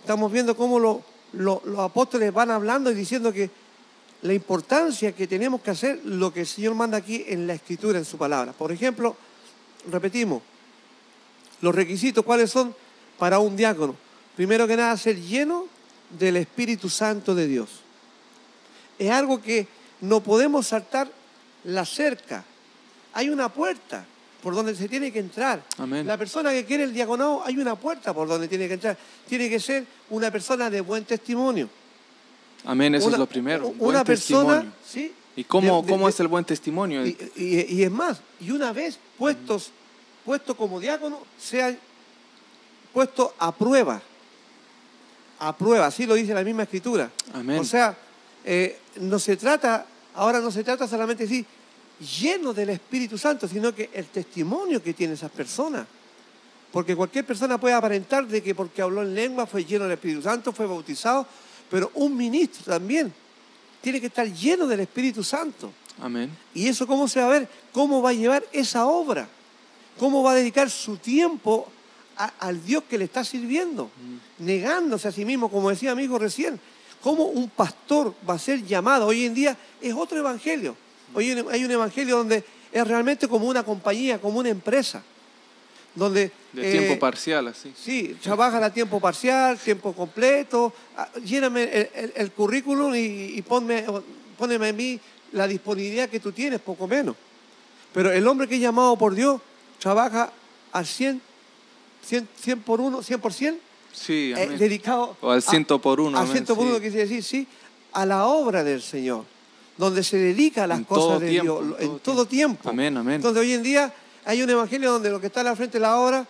Estamos 0.00 0.30
viendo 0.30 0.56
cómo 0.56 0.78
lo- 0.78 1.02
lo- 1.32 1.62
los 1.64 1.78
apóstoles 1.80 2.32
van 2.32 2.50
hablando 2.50 2.90
y 2.90 2.94
diciendo 2.94 3.32
que 3.32 3.50
la 4.22 4.32
importancia 4.32 5.12
que 5.12 5.26
tenemos 5.26 5.60
que 5.60 5.70
hacer 5.70 6.00
lo 6.04 6.32
que 6.32 6.40
el 6.40 6.46
Señor 6.46 6.74
manda 6.74 6.96
aquí 6.98 7.24
en 7.28 7.46
la 7.46 7.54
Escritura, 7.54 7.98
en 7.98 8.04
su 8.04 8.16
palabra. 8.16 8.52
Por 8.52 8.72
ejemplo, 8.72 9.16
repetimos, 9.90 10.42
los 11.60 11.74
requisitos, 11.74 12.24
¿cuáles 12.24 12.50
son 12.50 12.74
para 13.18 13.38
un 13.38 13.56
diácono? 13.56 13.94
Primero 14.36 14.66
que 14.66 14.76
nada, 14.76 14.96
ser 14.96 15.16
lleno 15.20 15.66
del 16.18 16.36
Espíritu 16.36 16.88
Santo 16.88 17.34
de 17.34 17.46
Dios. 17.46 17.80
Es 18.98 19.10
algo 19.10 19.40
que 19.42 19.66
no 20.00 20.20
podemos 20.20 20.66
saltar 20.66 21.08
la 21.64 21.84
cerca. 21.84 22.44
Hay 23.12 23.28
una 23.28 23.48
puerta 23.48 24.04
por 24.42 24.54
donde 24.54 24.74
se 24.74 24.88
tiene 24.88 25.10
que 25.12 25.18
entrar. 25.18 25.62
Amén. 25.78 26.06
La 26.06 26.16
persona 26.16 26.50
que 26.50 26.64
quiere 26.64 26.84
el 26.84 26.92
diaconado, 26.92 27.42
hay 27.44 27.58
una 27.58 27.74
puerta 27.76 28.14
por 28.14 28.28
donde 28.28 28.46
tiene 28.48 28.68
que 28.68 28.74
entrar. 28.74 28.96
Tiene 29.28 29.48
que 29.48 29.58
ser 29.58 29.84
una 30.10 30.30
persona 30.30 30.70
de 30.70 30.80
buen 30.80 31.04
testimonio. 31.04 31.68
Amén, 32.64 32.94
eso 32.94 33.06
Una- 33.06 33.16
es 33.16 33.18
lo 33.20 33.26
primero. 33.26 33.68
un 33.68 33.76
Una 33.78 34.02
buen 34.02 34.04
persona, 34.04 34.60
testimonio. 34.62 34.72
¿sí? 34.86 35.12
¿Y 35.36 35.44
cómo, 35.44 35.76
de- 35.80 35.86
de- 35.86 35.92
cómo 35.92 36.06
de- 36.06 36.10
es 36.12 36.20
el 36.20 36.28
buen 36.28 36.44
testimonio? 36.44 37.06
y, 37.06 37.16
y- 37.36 37.74
y 37.76 37.82
es 37.82 37.90
más, 37.90 38.20
y 38.40 38.50
una 38.50 38.72
vez 38.72 38.98
puestos, 39.18 39.70
puestos 40.24 40.56
como 40.56 40.80
diácono, 40.80 41.20
sean 41.38 41.78
puestos 42.92 43.30
a 43.38 43.52
prueba. 43.52 44.00
A 45.38 45.54
prueba, 45.56 45.86
así 45.86 46.06
lo 46.06 46.14
dice 46.14 46.32
la 46.32 46.42
misma 46.42 46.62
escritura. 46.62 47.10
Amén. 47.34 47.58
O 47.58 47.64
sea, 47.64 47.96
eh, 48.46 48.78
no 49.00 49.18
se 49.18 49.36
trata, 49.36 49.84
ahora 50.14 50.40
no 50.40 50.50
se 50.50 50.64
trata 50.64 50.86
solamente 50.88 51.24
de 51.26 51.28
decir 51.28 51.46
lleno 52.20 52.54
del 52.54 52.70
Espíritu 52.70 53.18
Santo, 53.18 53.46
sino 53.48 53.74
que 53.74 53.90
el 53.92 54.06
testimonio 54.06 54.82
que 54.82 54.94
tiene 54.94 55.14
esas 55.14 55.30
personas. 55.30 55.86
Porque 56.72 56.94
cualquier 56.96 57.24
persona 57.26 57.58
puede 57.58 57.74
aparentar 57.74 58.26
de 58.26 58.42
que 58.42 58.54
porque 58.54 58.82
habló 58.82 59.02
en 59.02 59.14
lengua 59.14 59.46
fue 59.46 59.64
lleno 59.64 59.84
del 59.84 59.94
Espíritu 59.94 60.22
Santo, 60.22 60.52
fue 60.52 60.66
bautizado, 60.66 61.26
pero 61.70 61.90
un 61.94 62.16
ministro 62.16 62.64
también 62.64 63.12
tiene 63.80 64.00
que 64.00 64.06
estar 64.08 64.26
lleno 64.32 64.66
del 64.66 64.80
Espíritu 64.80 65.22
Santo. 65.24 65.72
Amén. 66.00 66.30
¿Y 66.54 66.68
eso 66.68 66.86
cómo 66.86 67.08
se 67.08 67.20
va 67.20 67.26
a 67.26 67.30
ver? 67.30 67.48
¿Cómo 67.72 68.02
va 68.02 68.10
a 68.10 68.12
llevar 68.14 68.44
esa 68.52 68.86
obra? 68.86 69.26
¿Cómo 69.98 70.22
va 70.22 70.32
a 70.32 70.34
dedicar 70.34 70.68
su 70.70 70.98
tiempo 70.98 71.66
a- 72.18 72.32
al 72.40 72.62
Dios 72.64 72.84
que 72.88 72.98
le 72.98 73.04
está 73.04 73.24
sirviendo? 73.24 73.90
Negándose 74.38 75.08
a 75.08 75.12
sí 75.12 75.24
mismo, 75.24 75.50
como 75.50 75.70
decía 75.70 75.94
mi 75.94 76.02
hijo 76.04 76.18
recién. 76.18 76.60
¿Cómo 77.02 77.24
un 77.24 77.48
pastor 77.50 78.14
va 78.28 78.34
a 78.34 78.38
ser 78.38 78.64
llamado? 78.64 79.06
Hoy 79.06 79.24
en 79.26 79.34
día 79.34 79.56
es 79.80 79.94
otro 79.94 80.18
evangelio. 80.18 80.76
Hoy 81.14 81.30
hay 81.50 81.64
un 81.64 81.70
evangelio 81.70 82.16
donde 82.18 82.44
es 82.72 82.86
realmente 82.86 83.28
como 83.28 83.46
una 83.46 83.62
compañía, 83.62 84.20
como 84.20 84.38
una 84.40 84.48
empresa. 84.48 85.02
Donde 85.94 86.30
De 86.52 86.68
eh, 86.68 86.78
tiempo 86.78 86.98
parcial, 86.98 87.48
así. 87.48 87.72
Sí, 87.74 88.16
trabajan 88.22 88.62
a 88.62 88.70
tiempo 88.72 89.00
parcial, 89.00 89.56
tiempo 89.58 89.92
completo. 89.94 90.72
Ah, 90.96 91.08
Lléname 91.24 91.62
el, 91.64 91.88
el- 91.94 92.12
el 92.16 92.32
currículum 92.32 92.94
y, 92.94 92.98
y 93.38 93.42
ponme, 93.42 93.84
póneme 94.36 94.68
a 94.68 94.72
mí 94.72 95.00
la 95.32 95.46
disponibilidad 95.48 96.08
que 96.10 96.20
tú 96.20 96.32
tienes, 96.32 96.60
poco 96.60 96.86
menos. 96.86 97.16
Pero 97.94 98.12
el 98.12 98.26
hombre 98.26 98.46
que 98.46 98.56
es 98.56 98.60
llamado 98.60 98.96
por 98.98 99.14
Dios 99.14 99.40
trabaja 99.78 100.30
al 100.72 100.84
100, 100.86 101.22
100, 102.04 102.28
100 102.42 102.60
por 102.60 102.80
uno, 102.82 103.02
100 103.02 103.20
por 103.20 103.32
100, 103.32 103.58
Sí, 103.96 104.32
eh, 104.36 104.46
dedicado 104.58 105.16
O 105.22 105.30
al 105.30 105.42
ciento 105.42 105.80
por 105.80 106.00
uno, 106.00 106.18
Al 106.18 106.28
ciento 106.28 106.54
por 106.54 106.64
sí. 106.64 106.70
uno, 106.70 106.80
quiere 106.80 106.96
decir, 106.96 107.22
sí, 107.24 107.46
a 107.92 108.04
la 108.04 108.26
obra 108.26 108.62
del 108.62 108.82
Señor, 108.82 109.24
donde 109.78 110.04
se 110.04 110.18
dedica 110.18 110.64
a 110.64 110.66
las 110.66 110.78
En 110.78 110.84
cosas 110.84 111.20
de 111.20 111.28
tiempo, 111.30 111.62
Dios, 111.62 111.80
en 111.80 111.90
en 111.92 111.98
todo 112.00 112.26
tiempo. 112.26 112.68
Amén, 112.68 112.94
amén. 112.96 113.14
Entonces 113.16 113.40
hoy 113.40 113.52
en 113.54 113.62
día 113.62 113.92
hay 114.26 114.42
un 114.42 114.50
evangelio 114.50 114.92
donde 114.92 115.08
lo 115.10 115.18
que 115.20 115.28
está 115.28 115.40
a 115.40 115.44
la 115.44 115.56
frente 115.56 115.78
de 115.78 115.82
la 115.82 115.96
obra 115.98 116.26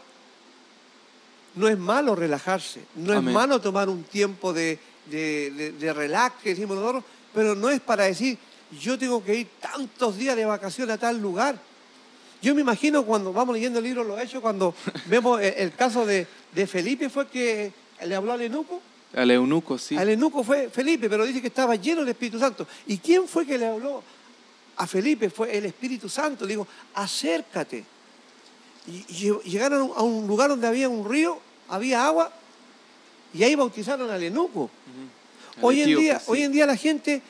no 1.56 1.68
es 1.68 1.78
malo 1.78 2.14
relajarse, 2.14 2.82
no 2.96 3.14
es 3.14 3.22
malo 3.22 3.60
tomar 3.60 3.88
un 3.88 4.04
tiempo 4.04 4.52
de, 4.52 4.78
de, 5.06 5.50
de- 5.52 5.72
de 5.72 5.92
relax, 5.92 6.36
que 6.42 6.50
decimos 6.50 6.76
nosotros, 6.76 7.02
pero 7.34 7.54
no 7.54 7.70
es 7.70 7.80
para 7.80 8.04
decir, 8.04 8.36
yo 8.78 8.98
tengo 8.98 9.24
que 9.24 9.34
ir 9.34 9.48
tantos 9.60 10.16
días 10.18 10.36
de 10.36 10.44
vacaciones 10.44 10.94
a 10.94 10.98
tal 10.98 11.18
lugar. 11.20 11.58
Yo 12.42 12.54
me 12.54 12.60
imagino 12.60 13.04
cuando 13.04 13.32
vamos 13.32 13.54
leyendo 13.54 13.78
el 13.78 13.84
libro 13.84 14.04
Los 14.04 14.20
Hechos, 14.20 14.40
cuando 14.40 14.74
vemos 15.06 15.40
el, 15.40 15.54
el 15.56 15.74
caso 15.74 16.04
de, 16.06 16.26
de 16.54 16.66
Felipe, 16.66 17.08
fue 17.08 17.26
que 17.28 17.72
le 18.04 18.14
habló 18.14 18.32
al 18.32 18.42
eunuco. 18.42 18.80
Al 19.14 19.30
eunuco, 19.30 19.78
sí. 19.78 19.96
Al 19.96 20.08
eunuco 20.10 20.44
fue 20.44 20.68
Felipe, 20.68 21.08
pero 21.08 21.24
dice 21.24 21.40
que 21.40 21.46
estaba 21.48 21.74
lleno 21.76 22.00
del 22.00 22.10
Espíritu 22.10 22.38
Santo. 22.38 22.66
¿Y 22.86 22.98
quién 22.98 23.26
fue 23.26 23.46
que 23.46 23.56
le 23.56 23.66
habló 23.66 24.02
a 24.76 24.86
Felipe? 24.86 25.30
Fue 25.30 25.56
el 25.56 25.64
Espíritu 25.64 26.08
Santo. 26.08 26.44
Le 26.44 26.50
dijo, 26.52 26.68
acércate. 26.94 27.84
Y, 28.88 29.04
y 29.08 29.50
llegaron 29.50 29.90
a 29.96 30.02
un- 30.02 30.26
lugar 30.26 30.50
donde 30.50 30.66
había 30.66 30.88
un 30.88 31.08
río, 31.08 31.38
había 31.68 32.06
agua, 32.06 32.30
y 33.32 33.42
ahí 33.42 33.54
bautizaron 33.54 34.10
al 34.10 34.22
eunuco. 34.22 34.70
Al 35.56 35.64
Hoy 35.64 35.80
en, 35.82 35.98
día, 35.98 36.18
sí. 36.20 36.24
hoy 36.28 36.42
en 36.42 36.52
día 36.52 36.66
la 36.66 36.76
gente 36.76 37.22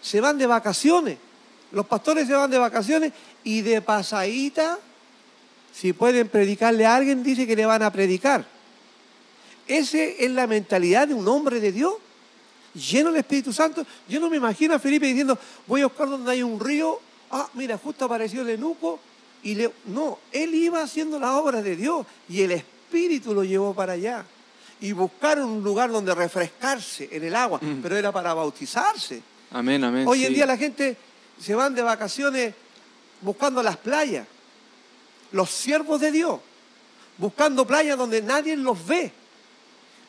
se 0.00 0.20
van 0.20 0.38
de 0.38 0.46
vacaciones. 0.46 1.18
Los 1.72 1.86
pastores 1.86 2.26
se 2.26 2.34
van 2.34 2.50
de 2.50 2.58
vacaciones 2.58 3.12
y 3.44 3.62
de 3.62 3.80
pasadita, 3.80 4.78
si 5.72 5.92
pueden 5.92 6.28
predicarle 6.28 6.84
a 6.84 6.96
alguien, 6.96 7.22
dice 7.22 7.46
que 7.46 7.56
le 7.56 7.64
van 7.64 7.82
a 7.82 7.90
predicar. 7.90 8.44
Esa 9.66 9.98
es 9.98 10.30
la 10.30 10.46
mentalidad 10.46 11.08
de 11.08 11.14
un 11.14 11.26
hombre 11.26 11.60
de 11.60 11.72
Dios, 11.72 11.94
lleno 12.74 13.10
del 13.10 13.20
Espíritu 13.20 13.52
Santo. 13.52 13.86
Yo 14.08 14.20
no 14.20 14.28
me 14.28 14.36
imagino 14.36 14.74
a 14.74 14.78
Felipe 14.78 15.06
diciendo, 15.06 15.38
voy 15.66 15.80
a 15.80 15.86
buscar 15.86 16.08
donde 16.08 16.30
hay 16.30 16.42
un 16.42 16.60
río. 16.60 17.00
Ah, 17.30 17.48
mira, 17.54 17.78
justo 17.78 18.04
apareció 18.04 18.42
el 18.42 18.50
eunuco. 18.50 19.00
Y 19.42 19.54
le... 19.54 19.72
No, 19.86 20.18
él 20.30 20.54
iba 20.54 20.82
haciendo 20.82 21.18
la 21.18 21.36
obra 21.36 21.62
de 21.62 21.74
Dios 21.74 22.06
y 22.28 22.42
el 22.42 22.52
Espíritu 22.52 23.32
lo 23.34 23.44
llevó 23.44 23.72
para 23.74 23.94
allá. 23.94 24.24
Y 24.80 24.92
buscaron 24.92 25.48
un 25.48 25.64
lugar 25.64 25.90
donde 25.90 26.14
refrescarse 26.14 27.08
en 27.10 27.24
el 27.24 27.34
agua, 27.34 27.60
pero 27.82 27.96
era 27.96 28.12
para 28.12 28.34
bautizarse. 28.34 29.22
Amén, 29.52 29.82
amén. 29.84 30.06
Hoy 30.08 30.22
en 30.22 30.28
sí. 30.28 30.34
día 30.34 30.46
la 30.46 30.56
gente 30.56 30.96
se 31.40 31.54
van 31.54 31.74
de 31.74 31.82
vacaciones 31.82 32.54
buscando 33.20 33.62
las 33.62 33.76
playas. 33.76 34.26
Los 35.32 35.50
siervos 35.50 36.00
de 36.00 36.12
Dios, 36.12 36.40
buscando 37.18 37.66
playas 37.66 37.96
donde 37.96 38.20
nadie 38.22 38.56
los 38.56 38.84
ve. 38.86 39.12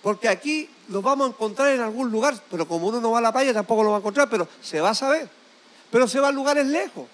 Porque 0.02 0.28
aquí 0.28 0.70
los 0.90 1.02
vamos 1.02 1.28
a 1.28 1.30
encontrar 1.30 1.70
en 1.70 1.80
algún 1.82 2.12
lugar, 2.12 2.36
pero 2.52 2.68
como 2.68 2.88
uno 2.88 3.00
no 3.00 3.12
va 3.12 3.20
a 3.20 3.22
la 3.22 3.32
playa 3.32 3.54
tampoco 3.54 3.84
lo 3.84 3.92
va 3.92 3.98
a 3.98 4.00
encontrar, 4.00 4.30
pero 4.30 4.48
se 4.62 4.82
va 4.82 4.90
a 4.90 4.96
saber. 4.96 5.30
Pero 5.90 6.08
se 6.08 6.20
va 6.20 6.28
a 6.28 6.32
lugares 6.32 6.66
lejos, 6.68 7.08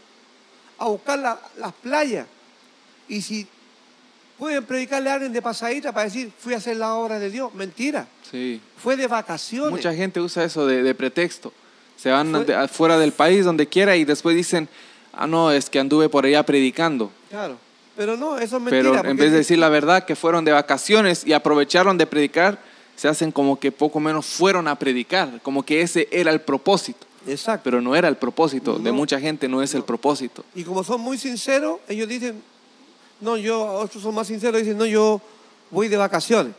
a 0.80 0.86
buscar 0.88 1.20
la- 1.20 1.40
las 1.58 1.74
playas. 1.74 2.26
Y 3.08 3.22
si 3.22 3.48
pueden 4.40 4.66
predicarle 4.66 5.10
a 5.12 5.16
alguien 5.16 5.34
de 5.34 5.42
pasadita 5.42 5.92
para 5.92 6.06
decir, 6.06 6.32
fui 6.40 6.54
a 6.56 6.58
hacer 6.58 6.78
la 6.78 6.96
obra 6.96 7.20
de 7.20 7.30
Dios, 7.30 7.54
mentira. 7.54 8.08
Sí. 8.32 8.60
Fue 8.82 8.96
de 8.96 9.06
vacaciones. 9.06 9.70
Mucha 9.72 9.94
gente 9.94 10.20
usa 10.20 10.44
eso 10.44 10.66
de, 10.66 10.82
de 10.82 10.96
pretexto. 10.96 11.54
Se 12.02 12.10
van 12.12 12.32
Fue- 12.32 12.46
de- 12.46 12.56
afuera 12.56 12.98
del 12.98 13.12
país, 13.12 13.46
donde 13.46 13.68
quiera, 13.68 13.96
y 13.96 14.06
después 14.06 14.36
dicen, 14.36 14.70
ah, 15.14 15.28
no, 15.28 15.52
es 15.52 15.70
que 15.70 15.80
anduve 15.80 16.08
por 16.10 16.26
allá 16.26 16.44
predicando. 16.46 17.12
Claro. 17.30 17.58
Pero 17.98 18.16
no, 18.16 18.38
eso 18.38 18.58
es 18.58 18.64
mentira. 18.64 19.02
Pero 19.02 19.10
en 19.10 19.18
vez 19.18 19.32
de 19.32 19.38
decir 19.40 19.58
la 19.58 19.68
verdad, 19.70 20.06
que 20.06 20.16
fueron 20.16 20.46
de 20.46 20.54
vacaciones 20.54 21.26
y 21.28 21.34
aprovecharon 21.34 21.98
de 21.98 22.08
predicar, 22.08 22.58
se 22.96 23.08
hacen 23.10 23.32
como 23.32 23.60
que 23.60 23.72
poco 23.74 24.00
menos 24.00 24.26
fueron 24.26 24.68
a 24.70 24.76
predicar, 24.76 25.42
como 25.42 25.64
que 25.64 25.82
ese 25.82 26.08
era 26.12 26.32
el 26.32 26.42
propósito. 26.42 27.06
Exacto. 27.28 27.62
pero 27.66 27.82
no 27.82 27.96
era 27.98 28.08
el 28.08 28.16
propósito. 28.16 28.80
De 28.80 28.94
mucha 28.94 29.20
gente 29.20 29.50
no 29.50 29.62
es 29.62 29.76
el 29.76 29.84
propósito. 29.84 30.46
Y 30.56 30.64
como 30.64 30.86
son 30.86 31.02
muy 31.02 31.18
sinceros, 31.18 31.80
ellos 31.90 32.08
dicen, 32.08 32.42
no, 33.20 33.36
yo, 33.36 33.62
otros 33.62 34.02
son 34.02 34.16
más 34.16 34.28
sinceros, 34.28 34.62
dicen, 34.62 34.78
no, 34.78 34.86
yo 34.86 35.22
voy 35.70 35.90
de 35.90 35.98
vacaciones. 35.98 36.54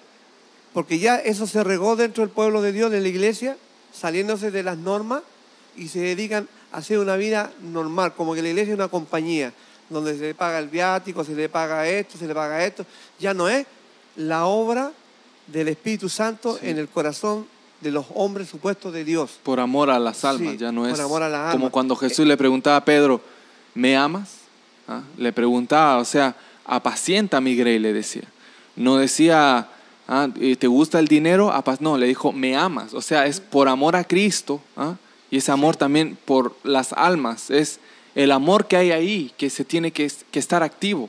Porque 0.74 0.98
ya 0.98 1.16
eso 1.16 1.46
se 1.46 1.64
regó 1.64 1.96
dentro 1.96 2.22
del 2.22 2.30
pueblo 2.30 2.60
de 2.60 2.72
Dios, 2.72 2.90
de 2.90 3.00
la 3.00 3.08
iglesia, 3.08 3.56
saliéndose 3.92 4.50
de 4.50 4.62
las 4.62 4.76
normas 4.78 5.22
y 5.76 5.88
se 5.88 6.00
dedican 6.00 6.48
a 6.72 6.78
hacer 6.78 6.98
una 6.98 7.16
vida 7.16 7.50
normal, 7.62 8.14
como 8.14 8.34
que 8.34 8.42
la 8.42 8.48
iglesia 8.48 8.72
es 8.72 8.78
una 8.78 8.88
compañía, 8.88 9.52
donde 9.88 10.14
se 10.16 10.20
le 10.22 10.34
paga 10.34 10.58
el 10.58 10.68
viático, 10.68 11.24
se 11.24 11.34
le 11.34 11.48
paga 11.48 11.88
esto, 11.88 12.16
se 12.18 12.26
le 12.26 12.34
paga 12.34 12.64
esto. 12.64 12.86
Ya 13.18 13.34
no 13.34 13.48
es 13.48 13.66
la 14.16 14.46
obra 14.46 14.92
del 15.46 15.68
Espíritu 15.68 16.08
Santo 16.08 16.58
en 16.62 16.78
el 16.78 16.88
corazón 16.88 17.46
de 17.80 17.90
los 17.90 18.06
hombres 18.14 18.48
supuestos 18.48 18.92
de 18.92 19.04
Dios. 19.04 19.38
Por 19.42 19.58
amor 19.58 19.90
a 19.90 19.98
las 19.98 20.24
almas, 20.24 20.52
Sí, 20.52 20.58
ya 20.58 20.70
no 20.70 20.82
por 20.82 20.90
es 20.90 21.00
amor 21.00 21.22
a 21.22 21.28
las 21.28 21.52
como 21.52 21.64
almas. 21.66 21.70
cuando 21.72 21.96
Jesús 21.96 22.26
le 22.26 22.36
preguntaba 22.36 22.76
a 22.76 22.84
Pedro, 22.84 23.20
¿me 23.74 23.96
amas? 23.96 24.30
¿Ah? 24.86 25.00
Le 25.16 25.32
preguntaba, 25.32 25.98
o 25.98 26.04
sea, 26.04 26.36
apacienta 26.64 27.40
mi 27.40 27.56
grey, 27.56 27.78
le 27.78 27.92
decía. 27.92 28.22
No 28.76 28.96
decía, 28.96 29.66
"Ah, 30.12 30.28
¿te 30.58 30.66
gusta 30.66 30.98
el 30.98 31.06
dinero? 31.08 31.52
Apa- 31.52 31.76
No, 31.80 31.96
le 31.96 32.06
dijo, 32.06 32.32
me 32.32 32.56
amas. 32.56 32.92
O 32.94 33.00
sea, 33.00 33.26
es 33.26 33.38
por 33.40 33.68
amor 33.68 33.94
a 33.94 34.02
Cristo. 34.04 34.60
¿ah? 34.76 34.96
Y 35.30 35.36
ese 35.38 35.52
amor 35.52 35.76
también 35.76 36.18
por 36.24 36.56
las 36.64 36.92
almas. 36.92 37.48
Es 37.50 37.78
el 38.16 38.32
amor 38.32 38.66
que 38.66 38.76
hay 38.76 38.90
ahí, 38.90 39.32
que 39.38 39.48
se 39.50 39.64
tiene 39.64 39.92
que, 39.92 40.10
que 40.32 40.38
estar 40.40 40.62
activo. 40.64 41.08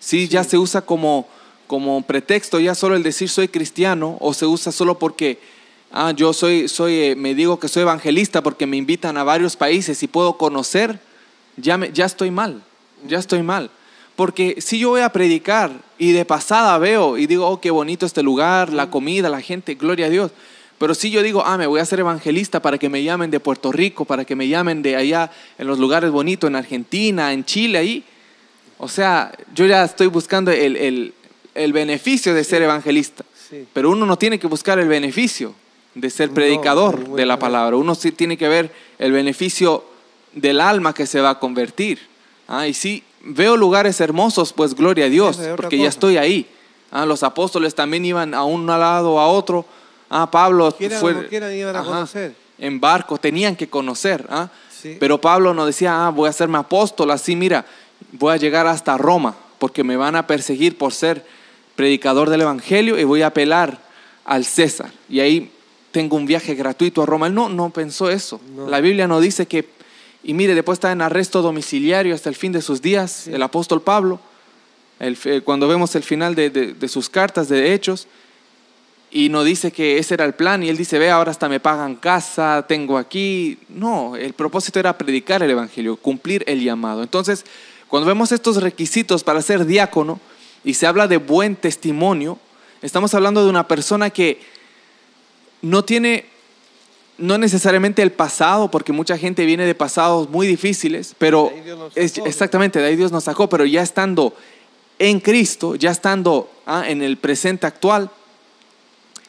Sí, 0.00 0.26
ya 0.28 0.42
se 0.44 0.56
usa 0.56 0.80
como, 0.80 1.28
como 1.66 2.00
pretexto, 2.02 2.58
ya 2.58 2.74
solo 2.74 2.96
el 2.96 3.02
decir 3.02 3.28
soy 3.28 3.48
cristiano, 3.48 4.16
o 4.20 4.32
se 4.32 4.46
usa 4.46 4.72
solo 4.72 4.98
porque 4.98 5.38
ah, 5.92 6.12
yo 6.16 6.32
soy, 6.32 6.68
soy, 6.68 6.94
eh, 7.00 7.14
me 7.16 7.34
digo 7.34 7.58
que 7.60 7.68
soy 7.68 7.82
evangelista 7.82 8.42
porque 8.42 8.66
me 8.66 8.76
invitan 8.78 9.18
a 9.18 9.24
varios 9.24 9.56
países 9.56 10.02
y 10.02 10.08
puedo 10.08 10.38
conocer, 10.38 10.98
ya, 11.58 11.76
me- 11.76 11.92
ya 11.92 12.06
estoy 12.06 12.30
mal, 12.30 12.62
ya 13.06 13.18
estoy 13.18 13.42
mal. 13.42 13.70
Porque 14.18 14.56
si 14.60 14.80
yo 14.80 14.88
voy 14.88 15.02
a 15.02 15.10
predicar 15.12 15.70
y 15.96 16.10
de 16.10 16.24
pasada 16.24 16.76
veo 16.78 17.16
y 17.18 17.28
digo, 17.28 17.46
oh, 17.46 17.60
qué 17.60 17.70
bonito 17.70 18.04
este 18.04 18.24
lugar, 18.24 18.72
la 18.72 18.90
comida, 18.90 19.28
la 19.28 19.40
gente, 19.40 19.76
gloria 19.76 20.06
a 20.06 20.08
Dios. 20.08 20.32
Pero 20.76 20.92
si 20.96 21.08
yo 21.12 21.22
digo, 21.22 21.44
ah, 21.46 21.56
me 21.56 21.68
voy 21.68 21.78
a 21.78 21.84
ser 21.84 22.00
evangelista 22.00 22.60
para 22.60 22.78
que 22.78 22.88
me 22.88 23.04
llamen 23.04 23.30
de 23.30 23.38
Puerto 23.38 23.70
Rico, 23.70 24.04
para 24.04 24.24
que 24.24 24.34
me 24.34 24.48
llamen 24.48 24.82
de 24.82 24.96
allá 24.96 25.30
en 25.56 25.68
los 25.68 25.78
lugares 25.78 26.10
bonitos, 26.10 26.48
en 26.48 26.56
Argentina, 26.56 27.32
en 27.32 27.44
Chile, 27.44 27.78
ahí. 27.78 28.02
O 28.78 28.88
sea, 28.88 29.30
yo 29.54 29.66
ya 29.66 29.84
estoy 29.84 30.08
buscando 30.08 30.50
el, 30.50 30.74
el- 30.76 31.14
el 31.54 31.72
beneficio 31.72 32.34
de 32.34 32.42
ser 32.42 32.62
evangelista. 32.62 33.24
Sí. 33.48 33.66
Pero 33.72 33.90
uno 33.90 34.04
no 34.04 34.18
tiene 34.18 34.40
que 34.40 34.48
buscar 34.48 34.80
el 34.80 34.88
beneficio 34.88 35.54
de 35.94 36.10
ser 36.10 36.30
No, 36.30 36.34
predicador 36.34 37.08
de 37.14 37.24
la 37.24 37.38
palabra. 37.38 37.76
Uno 37.76 37.94
sí 37.94 38.10
tiene 38.10 38.36
que 38.36 38.48
ver 38.48 38.72
el 38.98 39.12
beneficio 39.12 39.84
del 40.32 40.60
alma 40.60 40.92
que 40.92 41.06
se 41.06 41.20
va 41.20 41.30
a 41.30 41.38
convertir. 41.38 42.00
Ah, 42.48 42.66
y 42.66 42.74
sí, 42.74 43.04
veo 43.22 43.56
lugares 43.56 44.00
hermosos, 44.00 44.52
pues 44.52 44.74
gloria 44.74 45.06
a 45.06 45.08
Dios, 45.08 45.38
porque 45.56 45.78
ya 45.78 45.88
estoy 45.88 46.16
ahí. 46.16 46.46
Ah, 46.90 47.04
los 47.04 47.22
apóstoles 47.22 47.74
también 47.74 48.04
iban 48.04 48.34
a 48.34 48.44
un 48.44 48.66
lado 48.66 49.18
a 49.18 49.28
otro. 49.28 49.64
Ah, 50.08 50.30
Pablo 50.30 50.72
Quieran 50.72 51.00
fue 51.00 51.14
no 51.14 51.26
quieran, 51.26 51.52
iban 51.52 51.76
a 51.76 51.84
conocer. 51.84 52.34
en 52.58 52.80
barco, 52.80 53.18
tenían 53.18 53.56
que 53.56 53.68
conocer. 53.68 54.26
¿ah? 54.30 54.48
Sí. 54.70 54.96
Pero 54.98 55.20
Pablo 55.20 55.52
no 55.52 55.66
decía, 55.66 56.06
ah, 56.06 56.10
voy 56.10 56.28
a 56.28 56.30
hacerme 56.30 56.58
apóstol, 56.58 57.10
así 57.10 57.36
mira, 57.36 57.66
voy 58.12 58.32
a 58.32 58.36
llegar 58.36 58.66
hasta 58.66 58.96
Roma, 58.96 59.36
porque 59.58 59.84
me 59.84 59.96
van 59.96 60.16
a 60.16 60.26
perseguir 60.26 60.78
por 60.78 60.94
ser 60.94 61.24
predicador 61.76 62.30
del 62.30 62.40
Evangelio 62.40 62.98
y 62.98 63.04
voy 63.04 63.22
a 63.22 63.28
apelar 63.28 63.78
al 64.24 64.44
César. 64.44 64.90
Y 65.08 65.20
ahí 65.20 65.52
tengo 65.90 66.16
un 66.16 66.26
viaje 66.26 66.54
gratuito 66.54 67.02
a 67.02 67.06
Roma. 67.06 67.26
Él 67.26 67.34
no, 67.34 67.48
no 67.48 67.70
pensó 67.70 68.10
eso. 68.10 68.40
No. 68.54 68.68
La 68.68 68.80
Biblia 68.80 69.06
no 69.06 69.20
dice 69.20 69.46
que, 69.46 69.68
y 70.22 70.34
mire, 70.34 70.54
después 70.54 70.76
está 70.76 70.92
en 70.92 71.02
arresto 71.02 71.42
domiciliario 71.42 72.14
hasta 72.14 72.28
el 72.28 72.34
fin 72.34 72.52
de 72.52 72.62
sus 72.62 72.82
días, 72.82 73.28
el 73.28 73.42
apóstol 73.42 73.82
Pablo, 73.82 74.20
el 74.98 75.16
cuando 75.44 75.68
vemos 75.68 75.94
el 75.94 76.02
final 76.02 76.34
de, 76.34 76.50
de- 76.50 76.72
de 76.74 76.88
sus 76.88 77.08
cartas 77.08 77.48
de 77.48 77.72
hechos, 77.72 78.06
y 79.10 79.30
no 79.30 79.42
dice 79.42 79.70
que 79.72 79.96
ese 79.96 80.12
era 80.14 80.26
el 80.26 80.34
plan 80.34 80.62
y 80.62 80.68
él 80.68 80.76
dice, 80.76 80.98
ve, 80.98 81.10
ahora 81.10 81.30
hasta 81.30 81.48
me 81.48 81.60
pagan 81.60 81.96
casa, 81.96 82.66
tengo 82.68 82.98
aquí. 82.98 83.56
No, 83.70 84.16
el 84.16 84.34
propósito 84.34 84.78
era 84.78 84.98
predicar 84.98 85.42
el 85.42 85.50
Evangelio, 85.50 85.96
cumplir 85.96 86.44
el 86.46 86.62
llamado. 86.62 87.02
Entonces, 87.02 87.46
cuando 87.88 88.06
vemos 88.06 88.32
estos 88.32 88.62
requisitos 88.62 89.24
para 89.24 89.40
ser 89.40 89.64
diácono 89.64 90.20
y 90.62 90.74
se 90.74 90.86
habla 90.86 91.08
de 91.08 91.16
buen 91.16 91.56
testimonio, 91.56 92.38
estamos 92.82 93.14
hablando 93.14 93.42
de 93.42 93.48
una 93.48 93.66
persona 93.66 94.10
que 94.10 94.40
no 95.62 95.84
tiene, 95.86 96.26
no 97.18 97.36
necesariamente 97.36 98.02
el 98.02 98.12
pasado, 98.12 98.70
porque 98.70 98.92
mucha 98.92 99.18
gente 99.18 99.44
viene 99.44 99.66
de 99.66 99.74
pasados 99.74 100.30
muy 100.30 100.46
difíciles, 100.46 101.14
pero 101.18 101.52
exactamente, 101.94 102.78
de 102.78 102.86
ahí 102.86 102.96
Dios 102.96 103.12
nos 103.12 103.24
sacó, 103.24 103.48
pero 103.48 103.64
ya 103.64 103.82
estando 103.82 104.34
en 104.98 105.20
Cristo, 105.20 105.74
ya 105.74 105.90
estando 105.90 106.50
ah, 106.66 106.84
en 106.86 107.02
el 107.02 107.16
presente 107.18 107.66
actual, 107.66 108.10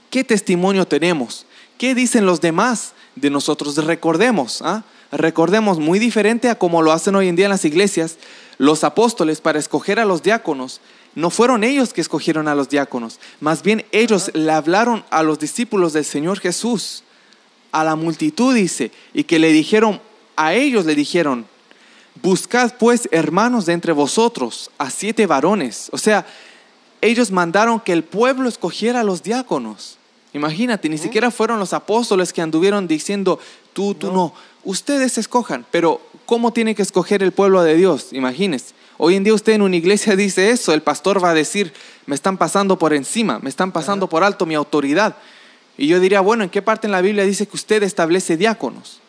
¿Qué 0.10 0.23
testimonio 0.23 0.88
tenemos? 0.88 1.45
¿Qué 1.78 1.93
dicen 1.93 2.25
los 2.25 2.41
demás 2.41 2.93
de 3.15 3.30
nosotros? 3.30 3.78
Recordemos, 3.78 4.62
¿ah? 4.63 4.84
recordemos 5.12 5.78
muy 5.78 5.99
diferente 5.99 6.49
a 6.49 6.58
como 6.58 6.82
lo 6.82 6.91
hacen 6.91 7.15
hoy 7.15 7.28
en 7.28 7.36
día 7.36 7.45
en 7.45 7.52
las 7.52 7.65
iglesias, 7.65 8.17
los 8.58 8.84
apóstoles 8.84 9.39
para 9.39 9.60
escoger 9.60 9.99
a 9.99 10.06
los 10.06 10.23
diáconos. 10.23 10.82
No 11.13 11.30
fueron 11.30 11.63
ellos 11.63 11.93
que 11.93 12.02
escogieron 12.02 12.47
a 12.47 12.56
los 12.56 12.69
diáconos, 12.69 13.19
más 13.39 13.62
bien 13.62 13.86
ellos 13.91 14.32
le 14.34 14.52
hablaron 14.52 15.04
a 15.12 15.21
los 15.21 15.39
discípulos 15.39 15.93
del 15.93 16.06
Señor 16.06 16.39
Jesús, 16.39 17.04
a 17.71 17.84
la 17.84 17.95
multitud 17.95 18.53
dice, 18.53 18.91
y 19.13 19.23
que 19.23 19.39
le 19.39 19.51
dijeron, 19.51 20.01
a 20.36 20.53
ellos 20.53 20.86
le 20.86 20.95
dijeron, 20.95 21.45
buscad 22.21 22.73
pues 22.77 23.08
hermanos 23.12 23.65
de 23.65 23.73
entre 23.73 23.91
vosotros 23.91 24.71
a 24.77 24.89
siete 24.89 25.25
varones. 25.25 25.89
O 25.91 25.97
sea, 25.97 26.25
ellos 27.01 27.32
mandaron 27.32 27.79
que 27.79 27.93
el 27.93 28.03
pueblo 28.03 28.49
escogiera 28.49 29.01
a 29.01 29.03
los 29.03 29.23
diáconos. 29.23 29.97
Imagínate, 30.34 30.89
ni 30.89 30.97
siquiera 30.97 31.32
fueron 31.32 31.60
los 31.60 31.73
apóstoles 31.73 32.34
que 32.34 32.41
anduvieron 32.41 32.88
diciendo, 32.88 33.39
tú, 33.73 33.95
tú 33.95 34.12
no. 34.12 34.34
Ustedes 34.63 35.17
escojan, 35.17 35.65
pero 35.71 36.01
¿cómo 36.25 36.53
tiene 36.53 36.75
que 36.75 36.84
escoger 36.84 37.23
el 37.23 37.32
pueblo 37.32 37.63
de 37.63 37.75
Dios? 37.75 38.10
Imagínense. 38.12 38.73
Hoy 38.97 39.15
en 39.15 39.23
día 39.23 39.34
usted 39.34 39.53
en 39.53 39.62
una 39.62 39.77
iglesia 39.77 40.15
dice 40.17 40.51
eso, 40.51 40.73
el 40.73 40.82
pastor 40.82 41.23
va 41.23 41.32
a 41.32 41.34
decir, 41.34 41.73
me 42.05 42.15
están 42.15 42.38
pasando 42.38 42.77
por 42.77 42.93
encima, 42.93 43.39
me 43.39 43.49
están 43.49 43.71
pasando 43.71 44.08
por 44.08 44.23
alto 44.23 44.45
mi 44.45 44.55
autoridad. 44.55 45.15
Y 45.81 45.87
yo 45.87 45.99
diría, 46.01 46.19
bueno, 46.19 46.43
¿en 46.43 46.49
qué 46.49 46.61
parte 46.61 46.87
en 46.87 46.91
la 46.91 46.99
Biblia 46.99 47.23
dice 47.23 47.47
que 47.47 47.55
usted 47.55 47.81
establece 47.83 48.35
diáconos? 48.35 48.99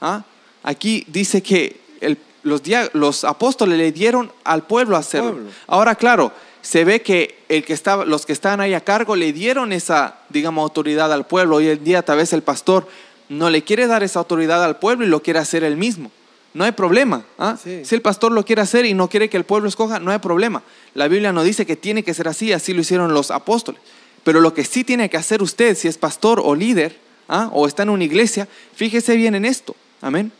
¿Ah? 0.00 0.22
Aquí 0.62 1.04
dice 1.08 1.42
que 1.42 1.80
el- 2.00 2.18
los, 2.44 2.62
los 2.92 3.24
apóstoles 3.24 3.76
le 3.76 3.90
dieron 3.90 4.30
al 4.44 4.62
pueblo 4.62 4.94
a 4.94 5.00
hacerlo. 5.00 5.32
Pueblo. 5.32 5.50
Ahora, 5.66 5.96
claro, 5.96 6.32
se 6.62 6.84
ve 6.84 7.02
que, 7.02 7.36
el 7.48 7.64
que 7.64 7.72
estaba, 7.72 8.04
los 8.04 8.26
que 8.26 8.32
estaban 8.32 8.60
ahí 8.60 8.74
a 8.74 8.80
cargo 8.82 9.16
le 9.16 9.32
dieron 9.32 9.72
esa, 9.72 10.18
digamos, 10.28 10.62
autoridad 10.62 11.12
al 11.12 11.26
pueblo. 11.26 11.56
Hoy 11.56 11.68
en 11.68 11.82
día 11.82 12.02
tal 12.02 12.18
vez 12.18 12.32
el 12.32 12.42
pastor 12.42 12.86
no 13.28 13.50
le 13.50 13.62
quiere 13.62 13.88
dar 13.88 14.04
esa 14.04 14.20
autoridad 14.20 14.62
al 14.64 14.78
pueblo 14.78 15.04
y 15.04 15.08
lo 15.08 15.22
quiere 15.24 15.40
hacer 15.40 15.64
él 15.64 15.76
mismo. 15.76 16.12
No 16.54 16.62
hay 16.64 16.72
problema. 16.72 17.24
¿ah? 17.38 17.56
Sí. 17.62 17.84
Si 17.84 17.94
el 17.96 18.02
pastor 18.02 18.30
lo 18.30 18.44
quiere 18.44 18.62
hacer 18.62 18.84
y 18.84 18.94
no 18.94 19.08
quiere 19.08 19.28
que 19.28 19.36
el 19.36 19.44
pueblo 19.44 19.68
escoja, 19.68 19.98
no 19.98 20.12
hay 20.12 20.18
problema. 20.20 20.62
La 20.94 21.08
Biblia 21.08 21.32
no 21.32 21.42
dice 21.42 21.66
que 21.66 21.74
tiene 21.76 22.04
que 22.04 22.14
ser 22.14 22.28
así, 22.28 22.52
así 22.52 22.72
lo 22.72 22.80
hicieron 22.82 23.14
los 23.14 23.30
apóstoles. 23.32 23.80
Pero 24.24 24.40
lo 24.40 24.54
que 24.54 24.64
sí 24.64 24.84
tiene 24.84 25.08
que 25.08 25.16
hacer 25.16 25.42
usted, 25.42 25.76
si 25.76 25.88
es 25.88 25.98
pastor 25.98 26.40
o 26.44 26.54
líder, 26.54 26.98
¿ah? 27.28 27.50
o 27.52 27.66
está 27.66 27.82
en 27.84 27.90
una 27.90 28.04
iglesia, 28.04 28.48
fíjese 28.74 29.16
bien 29.16 29.34
en 29.34 29.44
esto. 29.44 29.74
Amén. 30.02 30.32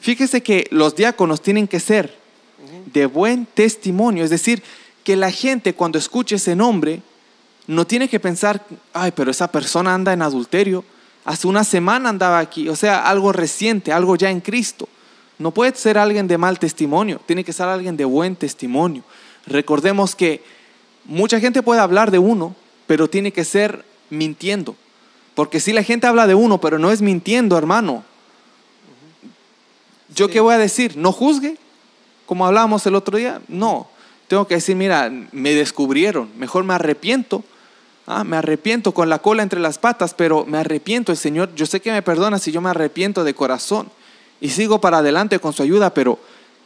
Fíjese 0.00 0.42
que 0.42 0.66
los 0.70 0.94
diáconos 0.94 1.42
tienen 1.42 1.66
que 1.66 1.80
ser 1.80 2.16
de 2.92 3.06
buen 3.06 3.46
testimonio, 3.46 4.24
es 4.24 4.30
decir, 4.30 4.62
que 5.04 5.16
la 5.16 5.30
gente 5.30 5.74
cuando 5.74 5.98
escuche 5.98 6.36
ese 6.36 6.54
nombre 6.56 7.02
no 7.66 7.86
tiene 7.86 8.08
que 8.08 8.20
pensar, 8.20 8.64
ay, 8.92 9.12
pero 9.14 9.30
esa 9.30 9.50
persona 9.50 9.94
anda 9.94 10.12
en 10.12 10.22
adulterio, 10.22 10.84
hace 11.24 11.46
una 11.46 11.64
semana 11.64 12.08
andaba 12.08 12.38
aquí, 12.38 12.68
o 12.68 12.76
sea, 12.76 13.06
algo 13.08 13.32
reciente, 13.32 13.92
algo 13.92 14.16
ya 14.16 14.30
en 14.30 14.40
Cristo. 14.40 14.88
No 15.38 15.52
puede 15.52 15.74
ser 15.76 15.98
alguien 15.98 16.26
de 16.26 16.38
mal 16.38 16.58
testimonio, 16.58 17.20
tiene 17.26 17.44
que 17.44 17.52
ser 17.52 17.68
alguien 17.68 17.96
de 17.96 18.04
buen 18.04 18.36
testimonio. 18.36 19.04
Recordemos 19.46 20.14
que 20.14 20.42
mucha 21.04 21.38
gente 21.38 21.62
puede 21.62 21.80
hablar 21.80 22.10
de 22.10 22.18
uno, 22.18 22.56
pero 22.88 23.08
tiene 23.08 23.30
que 23.32 23.44
ser 23.44 23.84
mintiendo. 24.10 24.74
Porque 25.36 25.60
si 25.60 25.72
la 25.72 25.84
gente 25.84 26.08
habla 26.08 26.26
de 26.26 26.34
uno, 26.34 26.60
pero 26.60 26.80
no 26.80 26.90
es 26.90 27.00
mintiendo, 27.00 27.56
hermano, 27.56 28.02
¿yo 30.14 30.26
Sí. 30.26 30.32
qué 30.32 30.40
voy 30.40 30.54
a 30.54 30.58
decir? 30.58 30.96
¿No 30.96 31.12
juzgue? 31.12 31.56
Como 32.26 32.46
hablábamos 32.46 32.84
el 32.86 32.94
otro 32.94 33.16
día. 33.18 33.40
No, 33.48 33.88
tengo 34.26 34.46
que 34.46 34.56
decir, 34.56 34.74
mira, 34.76 35.10
me 35.32 35.54
descubrieron, 35.54 36.28
mejor 36.36 36.64
me 36.64 36.74
arrepiento. 36.74 37.44
Ah, 38.06 38.24
me 38.24 38.36
arrepiento 38.38 38.92
con 38.92 39.10
la 39.10 39.18
cola 39.18 39.42
entre 39.42 39.60
las 39.60 39.78
patas, 39.78 40.14
pero 40.14 40.46
me 40.46 40.58
arrepiento. 40.58 41.12
El 41.12 41.18
Señor, 41.18 41.54
yo 41.54 41.66
sé 41.66 41.80
que 41.80 41.92
me 41.92 42.00
perdona 42.02 42.38
si 42.38 42.50
yo 42.50 42.60
me 42.62 42.70
arrepiento 42.70 43.22
de 43.22 43.34
corazón 43.34 43.90
y 44.40 44.48
sigo 44.48 44.80
para 44.80 44.98
adelante 44.98 45.38
con 45.38 45.52
su 45.52 45.62
ayuda, 45.62 45.92
pero 45.92 46.18